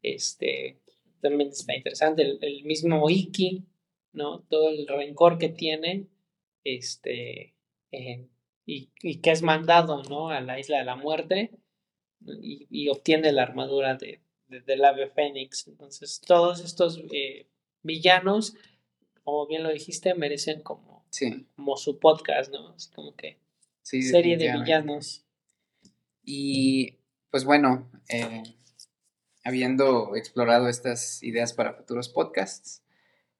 [0.02, 0.81] este,
[1.20, 3.65] también está interesante, el, mismo Iki,
[4.15, 4.41] ¿no?
[4.49, 6.09] Todo el rencor que tiene,
[6.65, 7.55] este,
[8.65, 10.28] y, que es mandado ¿no?
[10.28, 11.50] a la isla de la muerte
[12.24, 15.66] y, obtiene la armadura de, del ave fénix.
[15.66, 17.49] Entonces, todos estos eh,
[17.82, 18.55] villanos,
[19.24, 21.05] como bien lo dijiste, merecen como,
[21.57, 22.70] como su podcast, ¿no?
[22.70, 23.39] Así como que
[23.82, 25.24] serie de villanos.
[26.24, 26.99] Y
[27.31, 28.42] pues bueno, eh,
[29.42, 32.84] habiendo explorado estas ideas para futuros podcasts,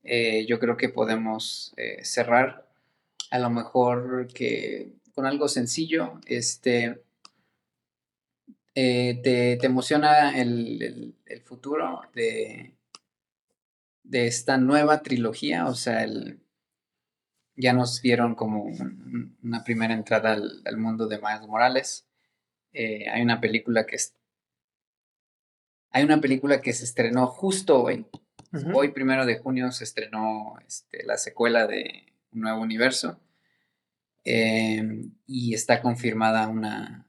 [0.03, 2.69] eh, yo creo que podemos cerrar
[3.31, 6.21] a lo mejor que con algo sencillo.
[6.27, 7.03] Este,
[8.75, 12.75] eh, te, emociona el, futuro de,
[14.03, 15.67] de, esta nueva trilogía.
[15.67, 16.41] O sea, el,
[17.57, 18.65] ya nos dieron como
[19.43, 22.07] una primera entrada al, mundo de Miles Morales.
[22.73, 24.15] Eh, hay una película que es,
[25.91, 28.07] hay una película que se estrenó justo hoy.
[28.75, 33.19] Hoy, primero de junio, se estrenó este, la secuela de Un Nuevo Universo.
[34.25, 37.09] Em, y está confirmada una,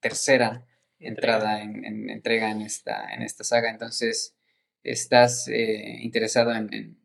[0.00, 0.66] tercera
[0.98, 3.70] entrada en, entrega en esta, en esta saga.
[3.70, 4.36] Entonces,
[4.82, 6.98] estás eh, interesado en,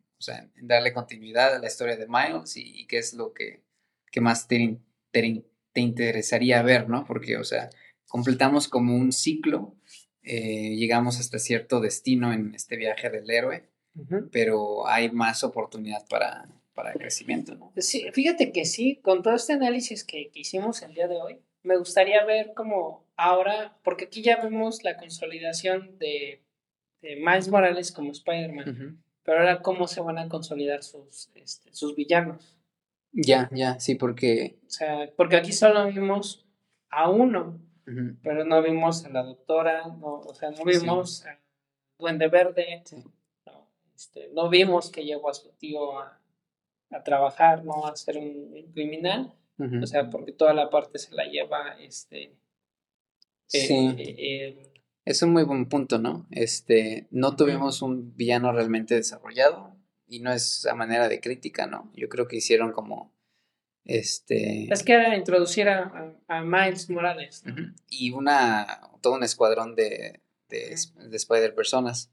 [0.61, 3.63] darle continuidad a la historia de Miles y, qué es lo que,
[4.19, 4.77] más te,
[5.11, 7.05] te, interesaría ver, ¿no?
[7.05, 7.69] Porque, o sea,
[8.09, 9.77] completamos como un ciclo,
[10.23, 13.69] eh, llegamos hasta cierto destino en este viaje del héroe,
[14.31, 16.47] pero hay más oportunidad para,
[16.79, 17.73] para el crecimiento, ¿no?
[17.75, 21.75] Sí, fíjate que sí, con todo este análisis que, hicimos el día de hoy, me
[21.75, 26.41] gustaría ver cómo ahora, porque aquí ya vemos la consolidación de,
[27.01, 31.97] de Miles Morales como Spider-Man, pero ahora cómo se van a consolidar sus, este, sus
[31.97, 32.57] villanos.
[33.11, 34.57] Ya, ya, sí, porque...
[34.65, 36.45] O sea, porque aquí solo vimos
[36.89, 37.59] a uno,
[38.23, 41.37] pero no vimos a la doctora, no, o sea, no vimos a
[41.97, 42.83] Duende Verde,
[43.45, 46.18] no, este, no vimos que llegó a su tío a,
[46.91, 47.85] a trabajar, ¿no?
[47.85, 49.33] A ser un, criminal.
[49.81, 52.33] O sea, porque toda la parte se la lleva este.
[53.51, 54.71] Eh,
[55.03, 56.27] Es un muy buen punto, ¿no?
[56.31, 59.75] Este, no tuvimos un villano realmente desarrollado
[60.07, 61.91] y no es a manera de crítica, ¿no?
[61.93, 63.13] Yo creo que hicieron como
[63.83, 64.71] este...
[64.71, 67.43] Es que era introducir a, Miles Morales.
[67.89, 70.73] Y una, todo un escuadrón de, de,
[71.11, 72.11] Spider-Personas.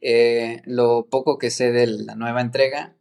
[0.00, 2.96] Eh, lo poco que sé de la nueva entrega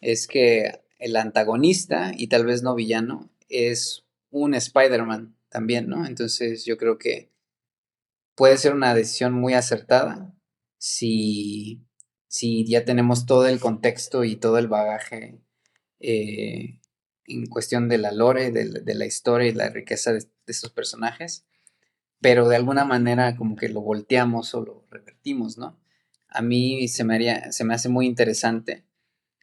[0.00, 6.06] es que el antagonista, y tal vez no villano, es un Spider-Man también, ¿no?
[6.06, 7.30] Entonces yo creo que
[8.34, 10.34] puede ser una decisión muy acertada
[10.76, 11.84] si,
[12.28, 15.40] si ya tenemos todo el contexto y todo el bagaje
[16.00, 16.80] eh,
[17.26, 21.46] en cuestión de la lore, de, la historia y la riqueza de, estos personajes,
[22.20, 25.78] pero de alguna manera como que lo volteamos o lo revertimos, ¿no?
[26.28, 28.84] A mí se me, haría, se me hace muy interesante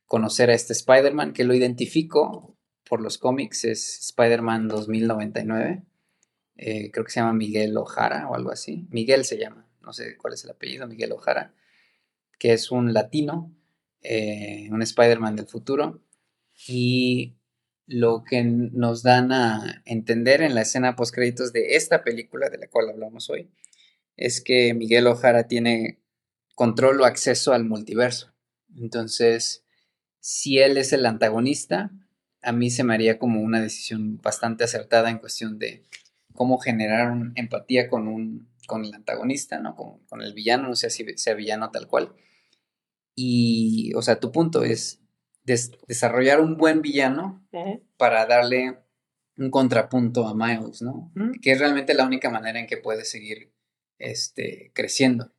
[0.05, 5.83] conocer a este Spider-Man, que lo identifico por los cómics, es Spider-Man 2099,
[6.57, 10.17] eh, creo que se llama Miguel Ojara o algo así, Miguel se llama, no sé
[10.17, 11.53] cuál es el apellido, Miguel Ojara,
[12.39, 13.53] que es un latino,
[14.01, 16.01] eh, un Spider-Man del futuro,
[16.67, 17.35] y
[17.87, 22.57] lo que nos dan a entender en la escena post créditos de esta película de
[22.57, 23.51] la cual hablamos hoy
[24.17, 25.99] es que Miguel Ojara tiene
[26.55, 28.33] control o acceso al multiverso.
[28.75, 29.64] Entonces,
[30.25, 31.91] si él es el antagonista,
[32.41, 35.83] a mí se me haría como una decisión bastante acertada en cuestión de
[36.33, 39.75] cómo generar empatía con, un, con el antagonista, ¿no?
[39.75, 42.15] Con, con el villano, no sé si sea villano tal cual.
[43.13, 44.99] Y, o sea, tu punto es,
[45.43, 47.47] desarrollar un buen villano
[47.95, 48.79] para darle
[49.37, 51.13] un contrapunto a Miles, ¿no?
[51.39, 53.53] Que es realmente la única manera en que puede seguir
[53.99, 55.34] este, creciendo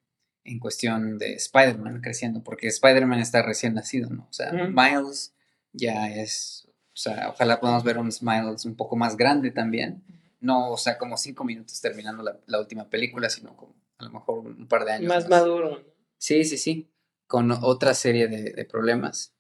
[0.47, 4.27] en cuestión de Spider-Man creciendo, porque Spider-Man está recién nacido, ¿no?
[4.31, 5.35] O sea, Miles
[5.73, 10.03] ya es, o sea, ojalá podamos ver un Miles un poco más grande también,
[10.41, 14.39] no, o sea, como cinco minutos terminando la, última película, sino como a lo mejor
[14.47, 15.09] un par de años.
[15.09, 15.83] Más, maduro.
[16.19, 16.91] Sí, sí, sí,
[17.27, 19.35] con otra serie de problemas.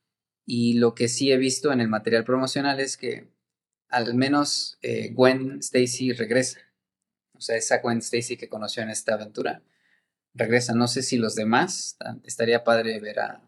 [0.44, 3.28] Y lo que sí he visto en el material promocional es que
[3.88, 6.60] al menos eh, Gwen Stacy regresa.
[7.34, 9.62] O sea, esa Gwen Stacy que conoció en esta aventura
[10.36, 10.74] regresa.
[10.74, 13.42] No sé si los demás, estaría padre ver a...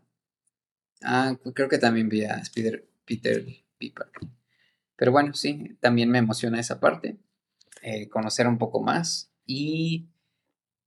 [1.02, 3.44] Ah, creo que también vi a Peter, Peter
[3.78, 4.08] Piper.
[4.96, 7.16] Pero bueno, sí, también me emociona esa parte.
[7.82, 9.30] Eh, conocer un poco más.
[9.46, 10.08] Y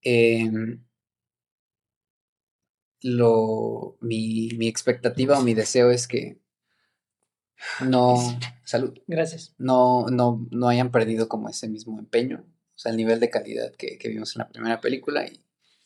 [0.02, 0.84] em,
[3.02, 6.42] lo, mi, mi expectativa o mi deseo es que
[7.86, 8.18] no,
[8.64, 8.98] salud.
[9.08, 9.54] Gracias.
[9.58, 12.44] No, no, no hayan perdido como ese mismo empeño,
[12.76, 15.40] o sea, el nivel de calidad que, vimos en la primera película y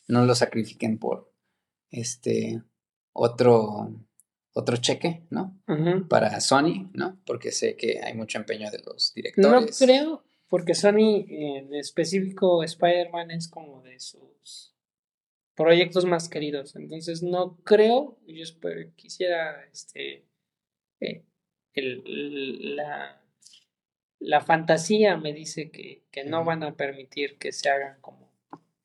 [0.08, 1.32] no lo sacrifiquen por
[1.90, 2.62] este
[3.14, 3.94] otro,
[4.54, 5.62] otro cheque, ¿no?
[6.10, 7.20] Para Sony, ¿no?
[7.26, 9.52] Porque sé que hay mucho empeño de los directores.
[9.52, 14.76] No creo, porque Sony en específico Spider-Man es como de sus
[15.56, 16.76] proyectos más queridos.
[16.76, 18.44] Entonces no creo, yo
[18.96, 20.26] quisiera este,
[21.00, 21.24] eh,
[21.74, 23.22] la,
[24.20, 28.25] la, fantasía me dice que, no van a permitir que se hagan como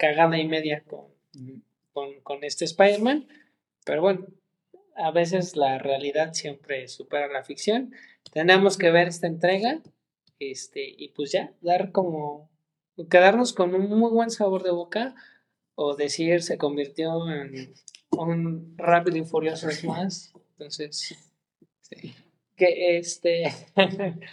[0.00, 1.04] cagada y media con,
[2.22, 3.28] con, este Spider-Man,
[3.84, 4.26] pero bueno,
[4.96, 7.92] a veces la realidad siempre supera la ficción.
[8.32, 9.82] Tenemos que ver esta entrega
[10.38, 12.48] este, y pues ya, dar como,
[13.10, 15.14] quedarnos con un muy buen sabor de boca
[15.74, 17.74] o decir se convirtió en
[18.12, 20.32] un rápido y furioso más.
[20.52, 21.14] Entonces,
[22.56, 23.52] que este,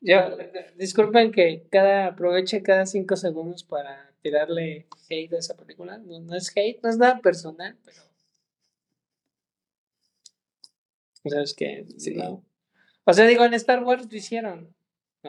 [0.00, 0.16] yo,
[0.76, 5.98] disculpen que cada, aproveche cada cinco segundos para tirarle hate a esa película.
[5.98, 7.98] No, es hate, no es nada personal, pero...
[11.24, 11.86] ¿Sabes qué?
[11.98, 12.16] Sí.
[13.04, 14.74] O sea, digo, en Star Wars lo hicieron.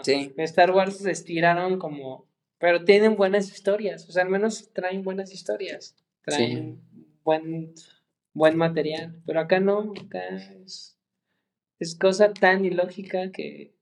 [0.01, 0.33] Sí.
[0.35, 2.27] En Star Wars se estiraron como
[2.63, 6.79] pero tienen buenas historias, o sea, al menos traen buenas historias, traen
[7.21, 7.73] buen,
[8.33, 10.25] buen material, pero acá no, acá
[10.63, 10.97] es,
[11.77, 13.73] es cosa tan ilógica que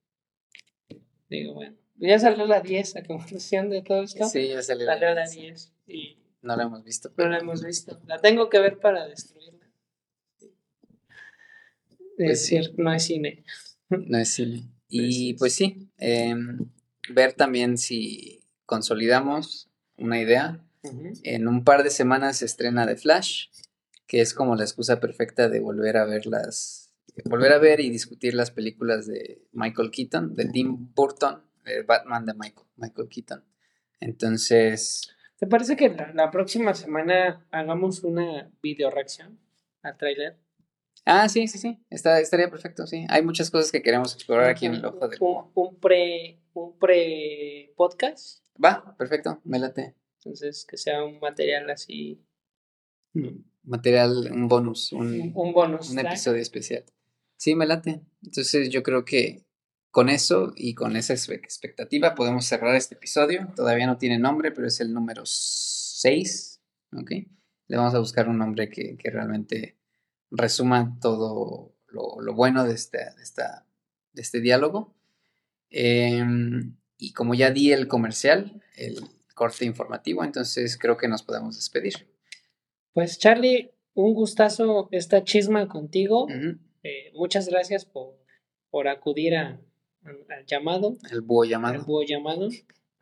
[1.29, 4.27] digo, bueno, ya salió la 10 a conclusión de todo esto.
[4.27, 5.73] Sí, ya salió, la 10.
[5.87, 7.11] y no la hemos visto.
[7.15, 7.29] Pero...
[7.29, 7.99] No la hemos visto.
[8.07, 9.69] La tengo que ver para destruirla.
[12.17, 13.43] Pues es cierto, no es cine.
[13.89, 14.63] No es cine.
[14.93, 16.69] Y pues sí, em,
[17.13, 20.61] ver también si consolidamos una idea.
[21.23, 23.45] En un par de semanas se estrena The Flash,
[24.05, 27.89] que es como la excusa perfecta de volver a ver las, volver a ver y
[27.89, 33.43] discutir las películas de Michael Keaton, de Tim Burton, el Batman de Michael, Michael Keaton.
[33.99, 35.09] Entonces...
[35.37, 39.39] ¿Te parece que la, próxima semana hagamos una video reacción
[39.81, 40.37] al trailer?
[41.05, 41.83] Ah, sí, sí, sí.
[41.89, 43.07] Está, estaría perfecto, sí.
[43.09, 46.77] Hay muchas cosas que queremos explorar aquí en el ojo del un, un pre un
[46.77, 49.95] pre podcast Va, perfecto, me late.
[50.17, 52.23] Entonces, que sea un material así.
[53.63, 54.91] Material, un bonus.
[54.91, 55.89] Un, un bonus.
[55.89, 56.83] Un episodio especial.
[57.37, 58.01] Sí, me late.
[58.23, 59.43] Entonces, yo creo que
[59.91, 63.49] con eso y con esa expectativa podemos cerrar este episodio.
[63.55, 66.61] Todavía no tiene nombre, pero es el número 6.
[66.93, 67.11] ¿Ok?
[67.67, 69.77] Le vamos a buscar un nombre que, realmente
[70.31, 73.67] resuma todo lo, bueno de, este, de, esta,
[74.13, 74.95] de este diálogo.
[75.69, 79.01] Em, y como ya di el comercial, el
[79.35, 81.93] corte informativo, entonces creo que nos podemos despedir.
[82.93, 86.27] Pues Charlie, un gustazo esta chisma contigo.
[86.83, 88.17] Eh, muchas gracias por,
[88.69, 89.61] por acudir a,
[90.03, 90.97] al llamado.
[91.11, 91.75] El búho llamado.
[91.75, 92.49] Al búho llamado,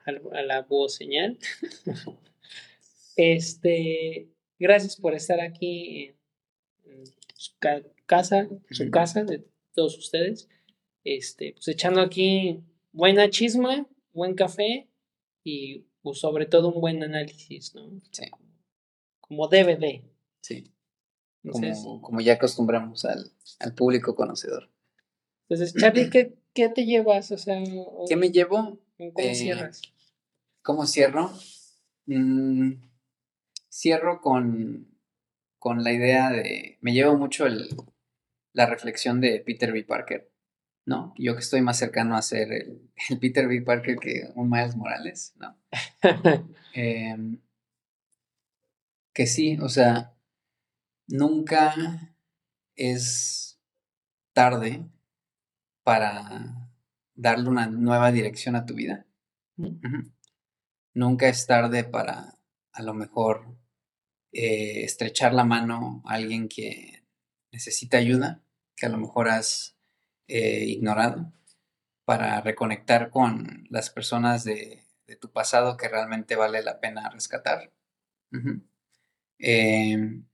[0.05, 1.37] a la búho señal.
[3.15, 6.13] este, gracias por estar aquí
[6.85, 7.05] en,
[7.35, 7.53] su
[8.05, 10.49] casa, su casa de todos ustedes.
[11.03, 12.61] Este, pues echando aquí
[12.91, 14.87] buena chisma, buen café
[15.43, 17.89] y pues, sobre todo un buen análisis, ¿no?
[18.11, 18.25] Sí.
[19.21, 20.03] Como debe de.
[20.41, 20.71] Sí.
[22.01, 24.69] como, ya acostumbramos al, al público conocedor.
[25.47, 27.31] Entonces, Charlie, ¿qué, ¿qué, te llevas?
[27.31, 27.61] O sea,
[28.07, 28.79] ¿Qué me llevo?
[28.97, 29.81] ¿Cómo eh, cierras?
[30.61, 31.31] ¿Cómo cierro?
[32.05, 32.73] Mm,
[33.69, 34.87] cierro con,
[35.57, 36.77] con la idea de.
[36.81, 37.69] Me llevo mucho el,
[38.53, 39.83] la reflexión de Peter B.
[39.83, 40.29] Parker,
[40.85, 41.13] ¿no?
[41.17, 42.89] Yo que estoy más cercano a ser el,
[43.21, 43.61] Peter B.
[43.61, 45.57] Parker que un Miles Morales, ¿no?
[46.73, 47.39] Em,
[49.13, 50.15] que sí, o sea,
[51.07, 52.15] nunca
[52.75, 53.59] es
[54.33, 54.85] tarde
[55.89, 56.69] para
[57.15, 59.07] darle una nueva dirección a tu vida.
[60.93, 62.37] Nunca es tarde para
[62.73, 63.57] a lo mejor
[64.31, 67.07] eh, estrechar la mano a alguien que
[67.51, 68.43] necesita ayuda,
[68.75, 69.79] que a lo mejor has
[70.27, 71.33] eh, ignorado,
[72.05, 74.85] para reconectar con las personas de,
[75.19, 77.73] tu pasado que realmente vale la pena rescatar.
[79.39, 80.27] Em,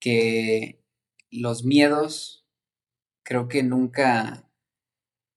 [0.00, 0.82] que
[1.30, 2.44] los miedos
[3.22, 4.45] creo que nunca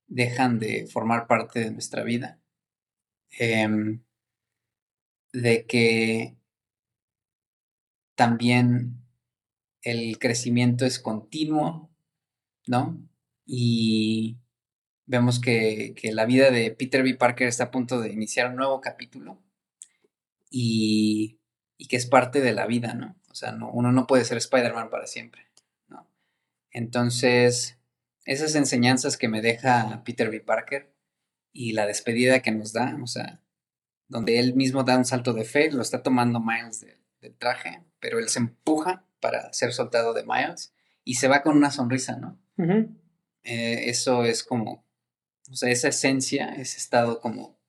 [0.10, 2.40] dejan de formar parte de nuestra vida.
[3.38, 4.02] Em,
[5.32, 6.36] de que
[8.16, 9.02] también
[9.82, 11.90] el crecimiento es continuo,
[12.68, 13.00] ¿no?
[13.46, 14.38] Y
[15.06, 17.16] vemos que, la vida de Peter B.
[17.16, 19.42] Parker está a punto de iniciar un nuevo capítulo
[20.50, 21.40] y,
[21.78, 23.16] y que es parte de la vida, ¿no?
[23.32, 25.48] O sea, no, uno no puede ser Spider-Man para siempre,
[25.88, 26.08] ¿no?
[26.72, 27.79] Entonces,
[28.30, 30.40] esas enseñanzas que me deja Peter B.
[30.40, 30.94] Parker
[31.52, 33.42] y la despedida que nos da, o sea,
[34.08, 36.86] donde él mismo da un salto de fe, lo está tomando Miles
[37.22, 41.58] del traje, pero él se empuja para ser soltado de Miles y se va con
[41.58, 42.40] una sonrisa, ¿no?
[43.42, 44.86] Eh, eso es como,
[45.50, 47.60] o sea, esa esencia, ese estado como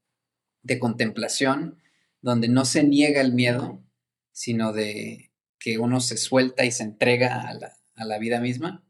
[0.63, 1.79] de contemplación,
[2.21, 3.83] donde no se niega el miedo,
[4.31, 8.85] sino de que uno se suelta y se entrega a la, a la vida misma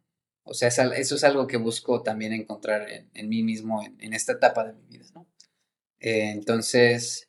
[0.50, 4.64] o sea, eso es algo que busco también encontrar en, mí mismo en, esta etapa
[4.64, 5.28] de mi vida, ¿no?
[6.00, 7.28] Eh, entonces,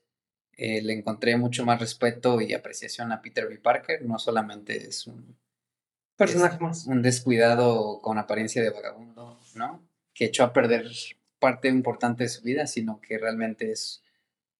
[0.53, 3.59] eh, le encontré mucho más respeto y apreciación a Peter B.
[3.59, 4.03] Parker.
[4.03, 5.37] No solamente es un
[6.15, 6.87] personaje más.
[6.87, 9.87] Un descuidado con apariencia de vagabundo, ¿no?
[10.15, 10.89] Que echó a perder
[11.37, 14.01] parte importante de su vida, sino que realmente es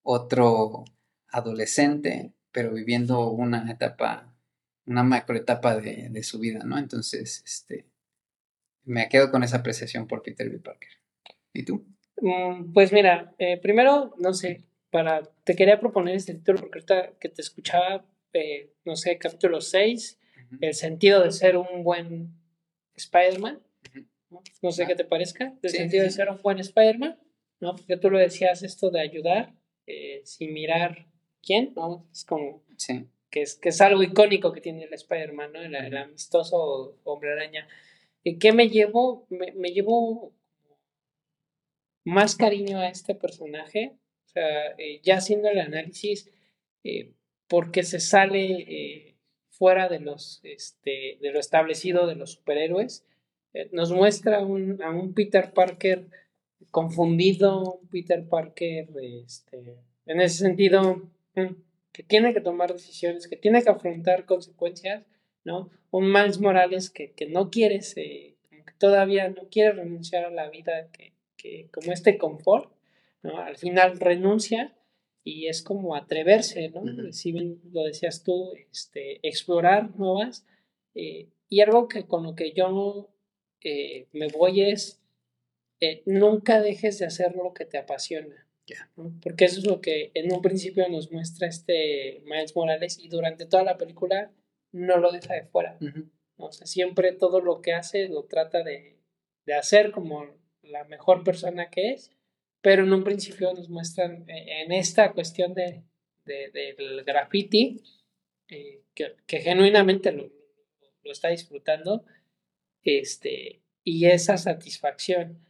[0.04, 0.84] otro
[1.26, 4.32] adolescente, pero viviendo una etapa,
[4.86, 6.78] una macroetapa de, de su vida, ¿no?
[6.78, 7.91] Entonces, este,
[8.84, 10.58] me quedo con esa apreciación por Peter B.
[10.58, 10.90] Parker.
[11.52, 11.84] ¿Y tú?
[12.20, 17.18] Mm, pues mira, eh, primero, no sé, para, te quería proponer este título porque ahorita
[17.18, 20.18] que te escuchaba, eh, no sé, capítulo 6,
[20.60, 22.34] el sentido de ser un buen
[22.94, 23.60] Spider-Man.
[24.62, 24.72] ¿no?
[24.72, 27.18] sé qué te parezca, el sentido de ser un buen Spider-Man,
[27.60, 27.76] ¿no?
[27.76, 29.52] Porque tú lo decías, esto de ayudar
[29.86, 31.06] eh, sin mirar
[31.42, 32.06] quién, ¿no?
[32.10, 32.62] Es como
[33.30, 35.60] que, es, que es algo icónico que tiene el Spider-Man, ¿no?
[35.60, 37.68] el amistoso hombre araña.
[38.24, 39.26] ¿Qué me llevo?
[39.30, 40.32] Me, llevo
[42.04, 46.30] más cariño a este personaje, o sea, eh, ya haciendo el análisis,
[46.84, 47.12] eh,
[47.48, 49.16] porque se sale eh,
[49.50, 53.04] fuera de, los, este, de lo establecido de los superhéroes,
[53.70, 56.08] nos muestra a un Peter Parker
[56.70, 58.88] confundido, un Peter Parker,
[59.24, 59.76] este,
[60.06, 61.02] en ese sentido,
[61.34, 61.54] mm,
[61.92, 65.04] que tiene que tomar decisiones, que tiene que afrontar consecuencias,
[65.44, 65.70] ¿no?
[65.90, 68.36] Un Miles Morales que, no quiere, que
[68.78, 72.72] todavía no quiere renunciar a la vida que, como este confort,
[73.22, 73.38] ¿no?
[73.38, 74.76] Al final renuncia
[75.24, 77.12] y es como atreverse, ¿no?
[77.12, 80.46] Si bien lo decías tú, este, explorar nuevas.
[80.94, 83.10] Eh, y algo que con lo que yo
[83.60, 85.00] eh, me voy es,
[85.80, 88.46] eh, nunca dejes de hacer lo que te apasiona.
[89.20, 93.44] Porque eso es lo que en un principio nos muestra este Miles Morales y durante
[93.44, 94.30] toda la película
[94.72, 95.78] no lo deja de fuera.
[96.36, 98.98] O sea, siempre todo lo que hace lo trata de,
[99.56, 100.26] hacer como
[100.62, 102.10] la mejor persona que es,
[102.60, 105.84] pero en un principio nos muestran eh, en esta cuestión de,
[106.24, 107.82] del graffiti,
[108.48, 110.30] eh, que, genuinamente lo,
[111.02, 112.04] lo, está disfrutando,
[112.82, 115.44] este, y esa satisfacción.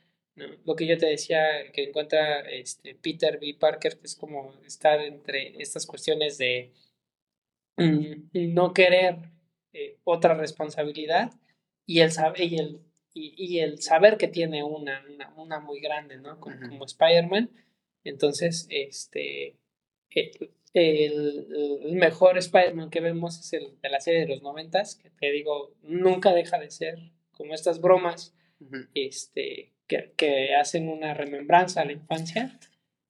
[0.65, 3.55] Lo que yo te decía que encuentra este, Peter B.
[3.59, 6.73] Parker, que es como estar entre estas cuestiones de
[7.77, 9.17] mm, no querer
[9.73, 11.33] eh, otra responsabilidad
[11.87, 12.81] y el, y el,
[13.15, 15.03] y, el saber que tiene una,
[15.37, 16.41] una, muy grande, ¿no?
[16.41, 17.51] Como, Spider-Man.
[18.05, 19.57] Entonces, este,
[20.75, 25.31] el, mejor Spider-Man que vemos es el de la serie de los noventas, que te
[25.31, 26.99] digo, nunca deja de ser
[27.33, 28.35] como estas bromas,
[28.95, 32.59] este, que, hacen una remembranza a la infancia,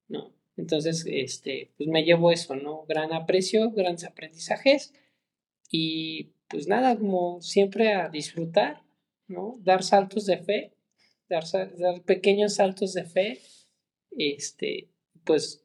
[0.08, 0.32] ¿no?
[0.56, 2.84] Entonces, este, pues me llevo eso, ¿no?
[2.86, 4.92] Gran aprecio, grandes aprendizajes
[5.70, 8.82] y pues nada, como siempre a disfrutar,
[9.26, 9.54] ¿no?
[9.60, 10.74] Dar saltos de fe,
[11.28, 11.44] dar,
[11.78, 13.40] dar pequeños saltos de fe,
[14.10, 14.90] este,
[15.24, 15.64] pues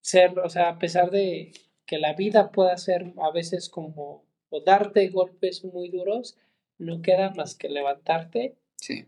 [0.00, 1.52] ser, o sea, a pesar de
[1.86, 6.36] que la vida pueda ser a veces como, o darte golpes muy duros,
[6.78, 9.06] no queda más que levantarte sí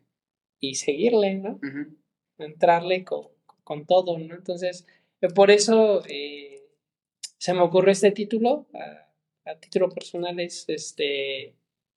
[0.60, 1.60] y seguirle, ¿no?
[2.38, 4.34] Entrarle con, todo, ¿no?
[4.34, 4.86] Entonces,
[5.34, 6.62] por eso eh,
[7.38, 8.66] se me ocurrió este título,
[9.44, 11.54] a, título personal es, este,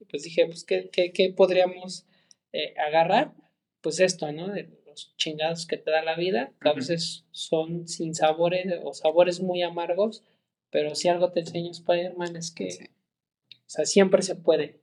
[0.09, 2.05] pues dije, pues, ¿qué, qué, podríamos
[2.53, 3.33] eh, agarrar?
[3.81, 4.49] Pues esto, ¿no?
[4.49, 8.93] De los chingados que te da la vida, que a veces son sin sabores o
[8.93, 10.23] sabores muy amargos,
[10.69, 12.89] pero si algo te enseña Spider-Man es que,
[13.51, 14.79] o sea, siempre se puede,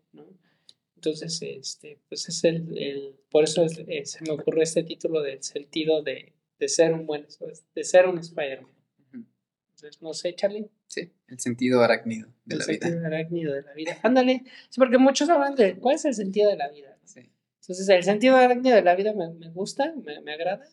[0.96, 6.02] entonces, este, pues es el, por eso eh, se me ocurrió este título del sentido
[6.02, 6.32] de,
[6.68, 7.26] ser un buen,
[7.74, 8.72] de ser un Spider-Man.
[9.12, 10.70] Entonces, no sé, Charlie.
[10.86, 12.74] Sí, el sentido arácnido de la vida.
[12.74, 13.98] El sentido arácnido de la vida.
[14.02, 14.44] Ándale.
[14.70, 16.96] Sí, porque muchos hablan de cuál es el sentido de la vida.
[17.04, 17.30] Sí.
[17.60, 20.64] Entonces, el sentido arácnido de la vida me, gusta, me, me, agrada.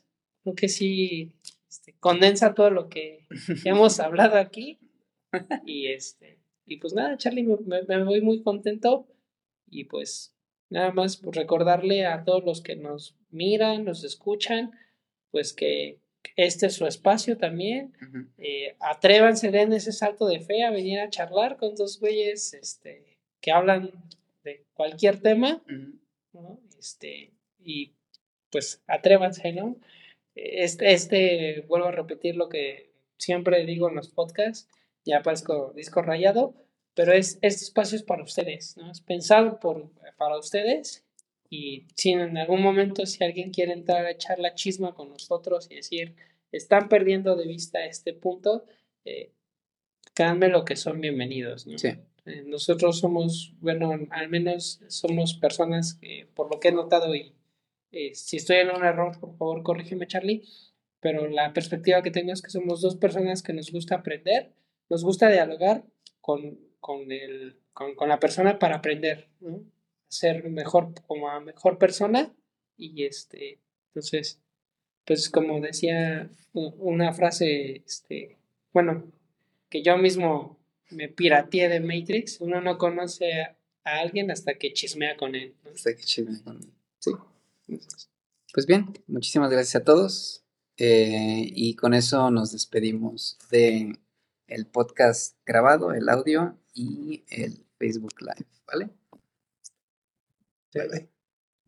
[0.43, 1.35] Creo que sí
[1.67, 3.27] este, condensa todo lo que
[3.65, 4.79] hemos hablado aquí.
[5.65, 9.07] Y este, y pues nada, Charlie, me, me voy muy contento
[9.67, 10.35] y pues
[10.69, 14.71] nada más pues, recordarle a todos los que nos miran, nos escuchan,
[15.33, 15.97] pues que
[16.35, 17.91] este es su espacio también.
[18.37, 23.17] Eh, atrévanse, den ese salto de fe a venir a charlar con dos güeyes este,
[23.41, 23.91] que hablan
[24.43, 25.63] de cualquier tema.
[26.77, 27.93] este, y
[28.51, 29.75] pues atrévanse, ¿no?
[30.35, 34.69] Este, este, vuelvo a repetir lo que siempre digo en los podcasts,
[35.05, 36.53] ya parezco disco rayado,
[36.93, 38.91] pero es, este espacio es para ustedes, ¿no?
[38.91, 41.03] Es pensado por, para ustedes
[41.53, 45.67] y si en algún momento si alguien quiere entrar a echar la chisma con nosotros
[45.69, 46.15] y decir,
[46.51, 48.65] están perdiendo de vista este punto,
[49.05, 49.31] eh,
[50.15, 51.77] créanme lo que son bienvenidos, ¿no?
[51.77, 51.89] Sí.
[52.25, 57.33] Eh, nosotros somos, bueno, al menos somos personas que, por lo que he notado y
[57.91, 60.41] eh, si estoy en un error, por favor, corrígeme, Charlie,
[61.01, 64.51] pero la perspectiva que tengo es que somos dos personas que nos gusta aprender,
[64.89, 65.83] nos gusta dialogar
[66.19, 69.63] con con, el, con, con la persona para aprender, ¿no?
[70.13, 72.33] Ser mejor como mejor persona
[72.77, 74.39] y este, entonces,
[75.05, 78.37] pues como decía una frase, este,
[78.71, 79.11] bueno,
[79.69, 80.59] que yo mismo
[80.89, 85.55] me pirateé de Matrix, uno no conoce a, alguien hasta que chismea con él.
[85.73, 87.11] Hasta que chismea con él, sí.
[88.53, 90.43] Pues bien, muchísimas gracias a todos
[90.77, 93.99] eh, y con eso nos despedimos de
[94.47, 98.89] el podcast grabado, el audio y el Facebook Live, ¿vale?
[100.73, 101.07] Bye.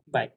[0.08, 0.32] Bye.